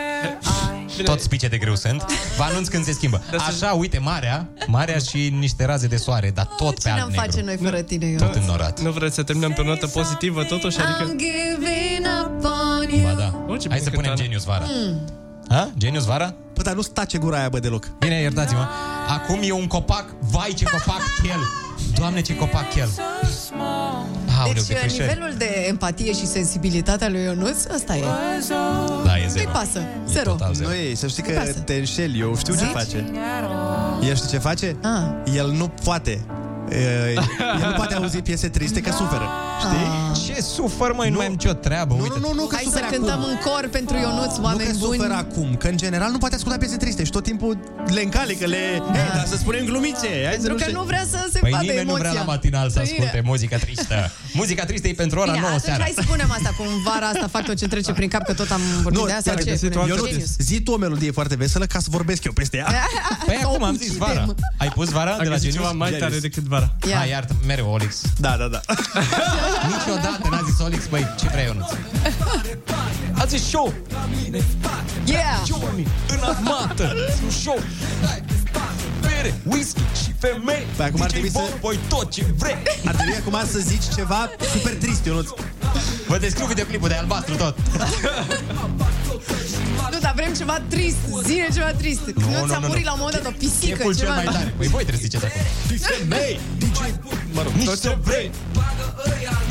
Tot 1.04 1.20
spice 1.22 1.48
de 1.48 1.58
grâu 1.58 1.76
sunt. 1.76 2.06
Vă 2.38 2.44
anunț 2.44 2.68
când 2.68 2.84
se 2.84 2.92
schimbă. 2.92 3.22
Așa, 3.48 3.72
uite, 3.72 3.98
marea, 4.00 4.48
marea 4.68 4.98
și 4.98 5.34
niște 5.40 5.66
raze 5.66 5.88
de 5.88 5.98
soare, 5.98 6.32
dar 6.34 6.46
tot 6.58 6.74
pe 6.74 6.90
Ce 6.90 6.94
ne-am 6.96 7.10
face 7.10 7.38
alb-negru. 7.38 7.64
noi 7.64 7.72
fără 7.72 7.82
tine, 7.84 8.06
eu? 8.06 8.18
Tot 8.18 8.36
înnorat. 8.36 8.80
Nu 8.80 8.92
vreți 8.92 9.16
să 9.16 9.24
terminăm 9.24 9.52
pe 9.54 9.62
o 9.62 9.64
notă 9.64 9.88
pozitivă, 9.88 10.44
totuși? 10.44 10.78
I'm 10.78 10.82
Adică... 10.82 11.16
giving 11.18 12.06
up 12.22 12.44
on 12.44 12.98
you. 13.00 13.02
Ba 13.10 13.14
da. 13.20 13.46
O, 13.48 13.58
ce 13.58 13.68
Hai 13.70 13.78
bun 13.78 13.86
să 13.88 13.90
punem 13.90 14.10
cântat. 14.10 14.16
Genius 14.16 14.44
vara. 14.44 14.66
Mm. 14.68 15.00
Ha? 15.50 15.72
Genius 15.78 16.06
vara? 16.06 16.34
Bă, 16.54 16.62
dar 16.62 16.74
nu 16.74 16.82
stace 16.82 17.18
gura 17.18 17.38
aia, 17.38 17.50
bă, 17.50 17.60
deloc. 17.60 17.88
Bine, 18.00 18.20
iertați-mă. 18.22 18.68
Acum 19.08 19.40
e 19.44 19.52
un 19.52 19.68
copac. 19.68 20.06
Vai, 20.20 20.54
ce 20.54 20.64
copac 20.64 21.02
chel. 21.24 21.40
Doamne, 21.96 22.22
ce 22.22 22.36
copac 22.36 22.70
chel. 22.74 22.90
Aoleu, 24.42 24.54
Deci 24.54 24.68
de 24.68 24.74
frișări. 24.74 25.08
nivelul 25.10 25.34
de 25.38 25.66
empatie 25.68 26.14
și 26.14 26.26
sensibilitate 26.26 27.06
al 27.06 27.12
lui 27.12 27.24
Ionuț, 27.24 27.64
ăsta 27.76 27.96
e. 27.96 28.02
Da, 29.06 29.18
e 29.18 29.22
Nu-i 29.22 29.30
zero. 29.30 29.50
pasă. 29.52 29.80
E 29.80 30.12
Zero. 30.12 30.30
total 30.32 30.54
zero. 30.54 30.70
Nu 30.70 30.76
e, 30.76 30.96
să 30.96 31.08
știi 31.08 31.24
că 31.24 31.32
Pasă. 31.32 31.52
te 31.52 31.74
înșeli, 31.74 32.20
eu 32.20 32.36
știu 32.38 32.54
ce 32.54 32.60
Zici? 32.60 32.70
face. 32.72 33.12
El 34.08 34.16
știi 34.16 34.30
ce 34.30 34.38
face? 34.38 34.76
Ah. 34.84 35.34
El 35.36 35.52
nu 35.52 35.68
poate. 35.84 36.22
E, 36.70 36.76
El 37.62 37.68
nu 37.68 37.74
poate 37.76 37.94
auzi 37.96 38.18
piese 38.22 38.48
triste 38.50 38.82
că 38.82 38.92
suferă. 38.92 39.28
Știi? 39.60 40.11
Ce 40.26 40.42
sufăr, 40.42 40.92
măi, 40.94 41.10
nu, 41.10 41.18
mai 41.18 41.26
am 41.26 41.32
nicio 41.32 41.54
treabă, 41.54 41.94
Nu, 41.96 42.02
uite. 42.02 42.20
nu, 42.20 42.28
nu, 42.28 42.34
nu, 42.34 42.46
că 42.46 42.56
Hai 42.56 42.64
să 42.64 42.70
suferă 42.70 42.88
cântăm 42.92 43.20
acum. 43.20 43.30
în 43.30 43.38
cor 43.46 43.68
pentru 43.72 43.96
Ionuț, 43.98 44.36
Nu 44.38 44.44
oameni 44.44 44.70
că 44.70 44.76
buni. 44.78 44.98
suferă 44.98 45.14
acum, 45.14 45.56
că 45.56 45.68
în 45.68 45.78
general 45.78 46.12
nu 46.12 46.18
poate 46.18 46.36
asculta 46.36 46.58
piese 46.58 46.78
triste 46.78 47.04
și 47.04 47.12
tot 47.12 47.24
timpul 47.24 47.58
le 47.94 48.02
încalică, 48.02 48.46
le... 48.46 48.58
Hei, 48.94 49.12
dar 49.16 49.26
să 49.28 49.36
spunem 49.38 49.66
glumițe, 49.66 50.08
hai 50.08 50.24
să 50.24 50.30
Pentru 50.32 50.52
nu 50.52 50.56
că 50.58 50.64
știu. 50.64 50.78
nu 50.80 50.84
vrea 50.84 51.06
să 51.10 51.30
se 51.34 51.40
Păi 51.40 51.52
vadă 51.52 51.62
nimeni 51.64 51.78
nu 51.86 51.90
emoția. 51.90 52.10
vrea 52.10 52.20
la 52.22 52.26
matinal 52.34 52.70
să 52.70 52.80
Bine. 52.84 52.92
asculte 52.96 53.22
muzica 53.26 53.58
tristă. 53.58 54.12
Muzica 54.42 54.64
tristă 54.66 54.88
e 54.88 54.94
pentru 54.94 55.20
ora 55.20 55.32
Bine, 55.32 55.40
9 55.40 55.48
atunci 55.54 55.64
seara. 55.68 55.84
hai 55.84 55.94
să 55.96 56.04
punem 56.08 56.32
asta 56.32 56.50
cu 56.58 56.64
vara 56.86 57.08
asta, 57.08 57.28
fac 57.32 57.44
tot 57.46 57.56
ce 57.58 57.68
trece 57.68 57.92
prin 57.94 58.10
cap, 58.10 58.24
că 58.26 58.34
tot 58.34 58.50
am 58.52 58.62
vorbit 58.82 59.00
Nu, 59.00 59.06
de 59.06 59.12
asta. 59.14 59.30
chiar 59.30 59.44
Ce? 59.44 59.50
găsit 59.50 59.72
Punem 59.72 59.90
eu 59.90 59.96
nu, 59.96 60.06
Genius. 60.06 60.30
zi 60.38 60.62
tu 60.62 60.72
o 60.72 60.78
melodie 60.78 61.12
foarte 61.12 61.36
veselă 61.36 61.66
ca 61.66 61.80
să 61.80 61.88
vorbesc 61.90 62.24
eu 62.24 62.32
peste 62.32 62.58
ea. 62.58 62.68
Păi 63.28 63.38
Sau 63.42 63.52
acum 63.52 63.64
am 63.64 63.76
zis 63.78 63.90
ucidem. 63.90 64.08
vara. 64.08 64.26
Ai 64.58 64.68
pus 64.70 64.90
vara 64.90 65.12
A 65.12 65.18
de 65.24 65.24
la 65.24 65.36
găsit 65.36 65.42
Genius? 65.50 65.62
ceva 65.64 65.72
mai 65.78 65.90
tare 65.90 66.02
Genius. 66.04 66.22
decât 66.22 66.44
vara. 66.44 66.76
Ia. 66.90 66.96
Hai, 66.98 67.10
iartă, 67.10 67.36
mereu 67.48 67.72
Olix. 67.72 68.02
Da, 68.20 68.36
da, 68.40 68.48
da. 68.48 68.62
Niciodată 69.72 70.11
n-a 70.30 70.42
zis 70.50 70.60
Olix, 70.60 70.86
băi, 70.88 71.08
ce 71.20 71.28
vrei, 71.32 71.46
Ionuț? 71.46 71.70
A 73.14 73.26
zis 73.26 73.48
show, 73.48 73.74
Yeah! 75.06 75.42
Johnny, 75.48 75.88
în 76.08 76.20
armată, 76.22 76.96
un 77.24 77.30
show. 77.30 77.60
Bere, 79.02 79.40
whisky 79.44 79.82
și 80.04 80.14
femei. 80.20 80.66
Păi 80.76 80.86
acum 80.86 81.02
ar 81.02 81.08
DJ 81.08 81.12
trebui 81.12 81.30
să- 81.32 81.40
Voi 81.62 81.80
tot 81.90 82.12
ce 82.12 82.26
vrei. 82.38 82.58
Ar 82.86 82.96
trebui 82.96 83.16
acum 83.16 83.38
să 83.52 83.60
zici 83.60 83.84
ceva 83.96 84.30
super 84.54 84.76
trist, 84.76 85.06
Ionuț. 85.06 85.28
Vă 86.08 86.18
descriu 86.18 86.46
videoclipul 86.46 86.88
de 86.88 86.94
albastru 86.94 87.36
tot. 87.36 87.56
Nu, 89.92 90.00
dar 90.00 90.14
vrem 90.16 90.34
ceva 90.34 90.62
trist. 90.70 90.96
Zine 91.26 91.48
ceva 91.54 91.72
trist. 91.72 92.02
Nu, 92.16 92.30
nu, 92.40 92.48
ți-a 92.48 92.58
nu, 92.60 92.68
murit 92.68 92.84
nu. 92.84 92.90
la 92.90 92.94
un 92.94 93.00
moment 93.04 93.18
dat 93.24 93.32
o 93.34 93.36
pisică, 93.38 93.66
Cheful 93.76 93.96
cel 93.96 94.06
ceva. 94.06 94.16
mai 94.16 94.24
tare. 94.24 94.54
Păi 94.58 94.68
voi 94.68 94.84
trebuie 94.88 95.02
să 95.04 95.08
ziceți 95.10 95.26
acum. 95.26 95.42
Femei, 95.78 96.40
DJ, 96.58 96.80
mă 97.32 97.42
rog, 97.44 97.52
nici 97.54 97.68
să 97.70 97.98
vrei. 98.04 98.32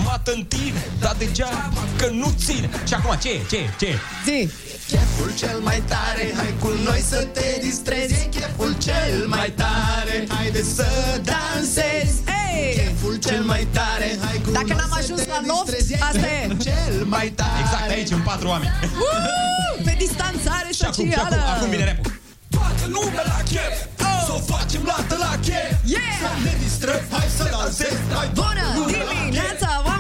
Mată 0.05 0.33
în 0.35 0.45
tine, 0.45 0.83
dar 1.01 1.15
degeaba 1.19 1.73
că 1.99 2.07
nu 2.13 2.35
ține. 2.45 2.69
Și 2.87 2.95
acum, 2.95 3.17
ce 3.23 3.31
e? 3.31 3.41
Ce 3.51 3.57
e? 3.57 3.69
Ce 3.79 3.87
e? 3.87 3.99
Zi. 4.25 4.51
Cheful 4.91 5.31
cel 5.43 5.59
mai 5.69 5.83
tare, 5.93 6.25
hai 6.37 6.55
cu 6.63 6.69
noi 6.89 7.01
să 7.13 7.21
te 7.37 7.49
distrezi 7.67 8.15
E 8.15 8.29
cheful 8.37 8.73
cel 8.87 9.17
mai 9.27 9.51
tare, 9.63 10.17
haide 10.29 10.63
să 10.63 10.87
dansezi 11.31 12.17
Hey! 12.31 12.73
Cheful 12.79 13.15
cel 13.27 13.43
mai 13.53 13.67
tare, 13.79 14.09
hai 14.25 14.37
cu 14.45 14.51
Dacă 14.51 14.73
noi 14.73 14.77
n-am 14.81 14.91
să 14.93 14.99
ajuns 15.03 15.21
te 15.21 15.31
la 15.35 15.41
loft, 15.51 15.65
distrezi. 15.65 15.93
E 15.93 15.99
asta 16.09 16.27
e. 16.27 16.39
cheful 16.41 16.57
cel 16.69 16.95
mai 17.15 17.29
tare 17.41 17.59
Exact 17.65 17.91
aici, 17.97 18.11
în 18.19 18.23
patru 18.31 18.47
oameni. 18.55 18.73
Uh, 18.83 19.85
pe 19.87 19.95
distanțare 20.05 20.69
Și 20.79 20.85
acum, 20.91 21.05
și 21.11 21.15
acum, 21.15 21.39
socială. 21.39 21.55
acum 21.57 21.69
vine 21.75 21.85
rapul. 21.91 22.13
Toată 22.57 22.85
lumea 22.97 23.25
la 23.33 23.41
chef, 23.53 23.75
să 24.01 24.11
Să 24.27 24.33
o 24.39 24.41
facem 24.53 24.83
lată 24.91 25.15
la 25.27 25.33
chef 25.47 25.69
Yeah! 25.95 26.15
Să 26.23 26.31
ne 26.47 26.55
distrăm, 26.65 27.01
hai 27.15 27.29
să 27.39 27.45
dansăm 27.55 27.97
Hai 28.19 28.29
Bună 28.41 28.65
toată 28.65 28.79
lumea 28.79 29.03
la 29.11 29.13
chef. 29.13 29.21
dimineața, 29.21 29.69
oameni 29.77 29.99
buni! 29.99 30.00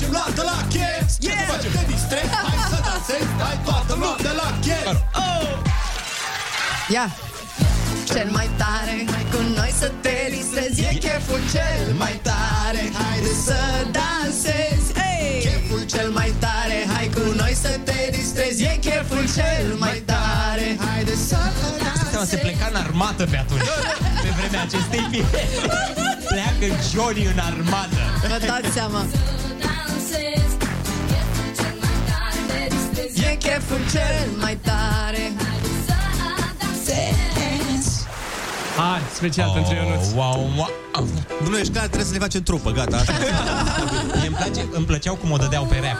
Yeah! 0.00 0.06
Să 0.06 0.06
o 0.06 0.06
facem 0.06 0.10
lată 0.18 0.42
la 0.50 0.58
chef 0.74 1.06
Ce 1.18 1.28
Yeah! 1.28 1.38
să 1.38 1.52
facem? 1.52 1.70
Ne 1.78 1.84
distrăm, 1.92 2.28
hai 2.48 2.58
să 2.72 2.78
dansăm 2.88 3.26
Hai 3.44 3.58
toată 3.68 3.92
lumea 4.02 4.32
la 4.42 4.48
chef 4.64 4.96
Oh! 5.24 5.48
Ia! 6.94 7.06
Cel 8.12 8.28
mai 8.38 8.48
tare, 8.62 8.96
hai 9.12 9.24
cu 9.32 9.40
noi 9.58 9.72
să 9.80 9.88
te 10.04 10.16
distrezi 10.36 10.80
E 10.90 10.92
cheful 11.04 11.40
cel 11.54 11.84
mai 12.02 12.16
tare, 12.28 12.82
haide 12.98 13.32
să 13.46 13.60
dansezi 13.96 14.88
hey! 15.00 15.40
Cheful 15.46 15.82
cel 15.94 16.08
mai 16.18 16.30
tare, 16.44 16.78
hai 16.92 17.06
cu 17.14 17.24
noi 17.40 17.54
să 17.64 17.72
te 17.88 18.00
distrezi 18.16 18.62
E 18.70 18.74
cheful 18.86 19.24
cel 19.36 19.66
mai 19.84 19.98
tare, 20.12 20.66
haide 20.84 21.14
să 21.28 21.38
Seama, 21.38 22.10
se 22.10 22.16
dansezi 22.16 22.42
pleca 22.44 22.66
în 22.72 22.78
armată 22.86 23.24
pe 23.32 23.36
atunci 23.44 23.68
Pe 24.22 24.30
vremea 24.38 24.62
acestei 24.68 25.02
piese 25.10 25.42
Pleacă 26.32 26.66
Johnny 26.92 27.24
în 27.32 27.38
armată 27.50 28.00
Vă 28.32 28.38
dați 28.46 28.70
seama 28.78 29.00
E 33.30 33.36
cheful 33.36 33.80
cel 33.92 34.28
mai 34.40 34.58
tare 34.62 35.32
Hai, 38.78 39.00
special 39.20 39.48
oh, 39.48 39.54
pentru 39.54 39.74
Ionuț. 39.74 40.04
Wow, 40.18 40.38
wow. 40.58 40.72
Nu 41.50 41.56
ești 41.62 41.72
care 41.72 41.86
trebuie 41.92 42.10
să 42.10 42.14
le 42.16 42.22
facem 42.26 42.42
trupă, 42.42 42.70
gata. 42.70 42.96
Așa. 42.96 43.12
Mie 44.18 44.26
îmi, 44.26 44.36
place, 44.40 44.62
îmi 44.78 44.86
plăceau 44.90 45.14
cum 45.14 45.30
o 45.30 45.36
dădeau 45.36 45.64
pe 45.64 45.78
rap 45.84 45.98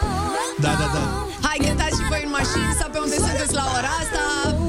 Da, 0.64 0.72
da, 0.80 0.86
da. 0.94 1.02
Hai, 1.46 1.58
cântați 1.66 1.94
și 1.98 2.04
voi 2.10 2.22
în 2.28 2.32
mașini 2.38 2.72
sau 2.80 2.88
pe 2.94 2.98
unde 3.04 3.16
sunteți 3.26 3.54
la 3.60 3.64
ora 3.76 3.90
asta 4.02 4.22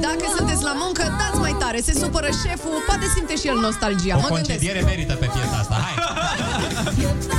Dacă 0.06 0.24
sunteți 0.36 0.62
la 0.70 0.74
muncă, 0.82 1.02
dați 1.20 1.38
mai 1.46 1.54
tare 1.62 1.78
Se 1.88 1.92
supără 2.02 2.28
șeful, 2.42 2.76
poate 2.88 3.06
simte 3.14 3.34
și 3.40 3.46
el 3.52 3.58
nostalgia 3.66 4.14
O 4.16 4.20
Mă 4.20 4.26
gândesc 4.26 4.40
concediere 4.40 4.80
merită 4.90 5.14
pe 5.22 5.26
piesa 5.34 5.56
asta 5.62 5.76
Hai 5.84 5.96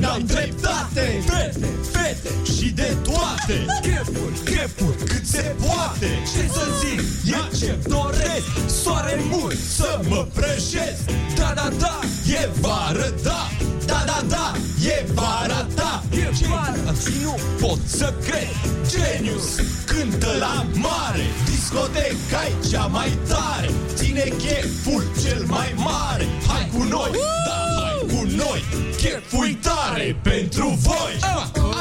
n-am 0.00 0.22
dreptate 0.26 1.22
Fete, 1.26 1.66
fete 1.92 2.52
și 2.56 2.68
de 2.70 2.96
toate. 3.02 3.56
Chefuri, 3.82 4.38
chefuri, 4.44 4.96
cât 5.04 5.26
se 5.26 5.54
poate. 5.66 6.06
Ce 6.32 6.48
să 6.52 6.64
zic, 6.80 7.00
e 7.34 7.56
ce 7.56 7.78
doresc. 7.88 8.46
Soare 8.82 9.20
mult 9.30 9.58
să 9.76 10.00
mă 10.08 10.26
prăjesc. 10.34 11.04
Da, 11.36 11.52
da, 11.54 11.68
da, 11.78 12.00
e 12.26 12.48
vară, 12.60 13.14
da. 13.22 13.48
Da, 13.86 14.02
da, 14.06 14.22
da, 14.28 14.52
e 14.84 15.04
vara 15.14 15.66
ta 15.74 16.02
E 16.10 16.30
vară. 16.48 16.94
și 17.04 17.12
nu 17.22 17.34
pot 17.60 17.78
să 17.86 18.12
cred. 18.24 18.54
Genius 18.88 19.48
cântă 19.86 20.30
la 20.38 20.66
mare. 20.74 21.26
Discoteca 21.44 22.40
e 22.48 22.68
cea 22.70 22.86
mai 22.86 23.18
tare. 23.28 23.70
Ține 23.94 24.24
cheful 24.38 25.02
cel 25.22 25.44
mai 25.46 25.74
mare. 25.76 26.26
Hai 26.48 26.68
cu 26.72 26.82
noi, 26.82 27.10
da, 27.46 27.52
hai 27.52 27.71
cu 28.06 28.26
noi 28.36 28.64
Cheful 28.96 29.56
tare 29.62 30.16
pentru 30.22 30.78
voi 30.80 31.18
Oh, 31.22 31.44
oh, 31.56 31.72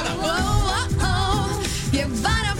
oh. 0.97 1.61
E 1.91 2.07
vara, 2.21 2.21
vara, 2.21 2.50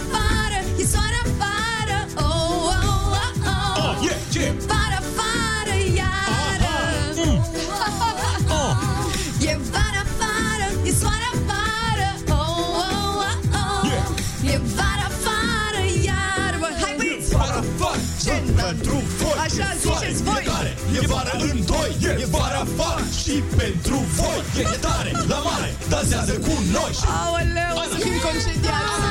e 21.02 21.06
vara 21.06 21.34
în 21.50 21.64
doi 21.66 21.90
E 22.24 22.26
vara, 22.30 22.62
vara 22.76 23.04
și 23.22 23.34
pentru 23.56 23.96
voi. 24.18 24.40
E 24.58 24.76
tare, 24.86 25.10
la 25.28 25.38
mare, 25.48 25.70
dansează 25.88 26.32
cu 26.32 26.54
noi. 26.76 26.92
Și 27.00 27.06
Aoleu, 27.22 27.74
o 27.82 27.84
să 27.92 27.96
fim 28.04 28.16
concediați. 28.26 29.06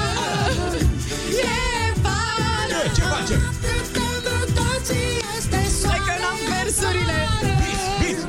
E 1.54 1.60
vara 2.06 2.80
E, 2.86 2.92
ce 2.96 3.02
facem? 3.14 3.40
Hai 5.90 6.00
că 6.08 6.14
n-am 6.22 6.40
versurile. 6.54 7.18
Bis, 7.62 7.84
bis, 8.02 8.20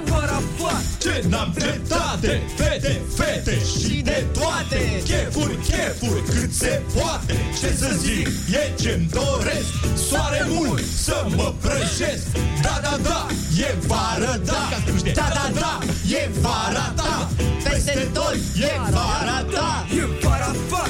vara, 0.59 0.73
vara, 0.73 0.81
ce 0.99 1.25
n-am 1.29 1.53
dreptate! 1.55 2.43
Fete, 2.57 3.01
fete 3.15 3.59
și 3.65 4.03
de 4.03 4.27
toate! 4.33 5.03
Chefuri, 5.05 5.57
chefuri, 5.57 6.23
cât 6.23 6.53
se 6.53 6.83
poate! 6.95 7.35
Ce 7.61 7.75
să 7.79 7.95
zic, 7.99 8.27
e 8.51 8.83
ce-mi 8.83 9.09
doresc! 9.11 9.71
Soare 10.09 10.47
mult 10.49 10.83
să 10.95 11.27
mă 11.37 11.53
prăjesc! 11.61 12.27
Da, 12.63 12.81
da, 12.83 12.99
da, 13.03 13.27
e 13.59 13.75
vară, 13.87 14.41
da! 14.45 14.69
Da, 15.15 15.29
da, 15.35 15.51
da, 15.61 15.79
e 16.09 16.31
vara 16.41 16.93
ta! 16.97 17.31
Peste 17.65 18.09
tot 18.13 18.35
e 18.57 18.73
vara 18.91 19.45
ta! 19.55 19.87
E 19.95 20.05
vara 20.23 20.55
ta! 20.71 20.85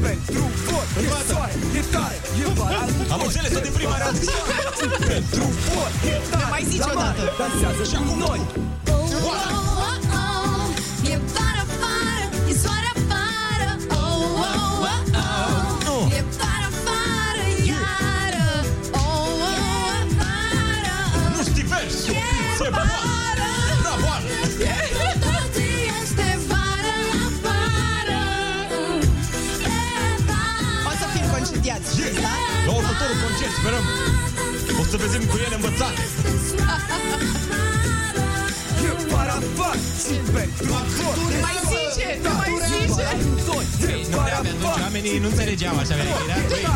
Pentru 0.00 0.42
voi 0.66 0.78
E 1.04 1.08
soare, 1.28 1.52
e 1.78 1.82
tare, 1.92 2.16
e 2.44 2.48
vara 2.54 2.84
Am 3.12 3.20
înțeles-o 3.24 3.60
de 3.60 3.70
prima 3.74 3.96
dată. 3.98 4.18
Pentru 5.06 5.44
voi 5.66 6.10
e 6.10 6.20
tare 6.30 6.44
Ne 6.44 6.50
mai 6.50 6.64
zici 6.68 6.78
la 6.78 6.90
o 6.94 6.98
mare, 6.98 7.18
dată. 7.18 7.32
Dansează 7.38 7.82
și 7.90 7.96
cu 8.06 8.14
noi 8.26 8.40
Oh, 8.90 8.96
oh, 9.30 9.96
oh. 10.20 11.10
E 11.12 11.14
vara, 11.34 11.64
vara, 11.80 12.26
e 12.50 12.52
soare 12.62 12.88
afară 12.96 13.68
Oh, 14.00 14.20
oh, 14.46 14.94
oh, 15.22 15.92
oh. 15.92 16.04
E 16.18 16.20
vara, 16.38 16.68
vara, 16.86 17.46
iară 17.70 18.48
Oh, 18.92 19.00
oh, 19.00 19.60
oh, 19.84 20.00
vara 20.18 20.96
Nu 21.34 21.40
știi 21.48 21.66
versul 21.72 22.14
Se 22.58 22.68
poate 22.76 22.96
Bravo, 23.82 24.06
Ana. 24.16 24.28
Este 26.00 26.28
vara, 26.50 26.96
afară 27.28 28.20
O 30.88 30.92
să 31.00 31.06
fim 31.14 31.26
concediați, 31.34 31.86
știți, 31.92 32.20
da? 32.26 32.34
La 32.66 32.72
următorul 32.80 33.18
concert, 33.24 33.52
sperăm 33.60 33.84
O 34.80 34.84
să 34.90 34.96
vedem 35.04 35.22
cu 35.30 35.36
ele 35.46 35.54
învățate 35.60 36.02
E 39.08 39.14
vara, 39.14 39.36
vara 39.56 39.78
și 40.02 40.14
pentru 40.34 40.66
voi 40.66 41.16
Nu 41.16 41.38
mai 41.44 41.56
zice, 41.70 42.08
nu 42.24 42.30
mai 42.40 42.52
zice. 42.68 43.06
Nu 44.10 44.18
prea 44.26 44.38
pe 44.44 44.48
atunci 44.48 44.80
oamenii 44.82 45.18
nu 45.18 45.28
înțelegeau 45.28 45.76
așa 45.82 45.94
Era, 45.94 46.16
băi, 46.48 46.66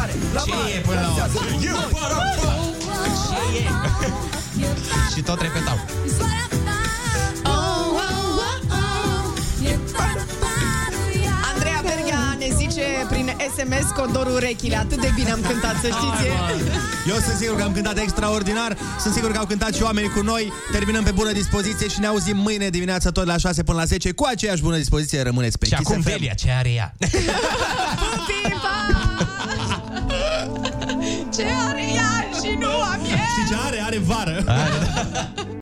ce 0.45 0.77
e 0.77 0.81
până 0.87 1.01
la 1.01 1.09
urmă? 1.09 1.51
E 1.61 1.71
vara, 1.93 2.17
vara 2.37 2.55
Ce 3.29 3.41
e? 3.59 4.67
Și 5.15 5.23
tot 5.23 5.41
repetau 5.41 5.79
prin 13.09 13.33
SMS 13.57 13.91
codorul 13.97 14.33
urechile. 14.35 14.77
Atât 14.77 15.01
de 15.01 15.11
bine 15.15 15.31
am 15.31 15.41
cântat, 15.49 15.75
să 15.81 15.87
știți 15.87 16.29
Eu 17.09 17.15
sunt 17.15 17.37
sigur 17.41 17.57
că 17.57 17.63
am 17.63 17.73
cântat 17.73 17.99
extraordinar. 17.99 18.77
Sunt 19.01 19.15
sigur 19.15 19.31
că 19.31 19.39
au 19.39 19.45
cântat 19.47 19.75
și 19.75 19.83
oamenii 19.83 20.11
cu 20.11 20.21
noi. 20.23 20.53
Terminăm 20.73 21.03
pe 21.05 21.11
bună 21.11 21.33
dispoziție 21.33 21.89
și 21.89 22.01
ne 22.01 22.07
auzim 22.07 22.37
mâine 22.37 22.69
dimineața 22.69 23.11
Tot 23.11 23.27
la 23.27 23.37
6 23.37 23.63
până 23.63 23.79
la 23.79 23.85
10 23.85 24.13
Cu 24.13 24.25
aceeași 24.25 24.63
bună 24.63 24.77
dispoziție 24.77 25.23
rămâneți 25.23 25.59
pe 25.59 25.67
Și 25.67 25.75
Kiss 25.75 25.91
acum 25.91 26.03
FM. 26.03 26.09
Velia, 26.09 26.33
ce 26.33 26.51
are 26.59 26.73
ea? 26.73 26.95
Ce 31.35 31.47
are 31.69 31.85
ea 31.95 32.29
și 32.43 32.57
nu 32.59 32.69
am 32.69 33.01
eu 33.01 33.17
Și 33.17 33.49
ce 33.49 33.55
are? 33.67 33.83
Are 33.87 33.99
vară 33.99 34.45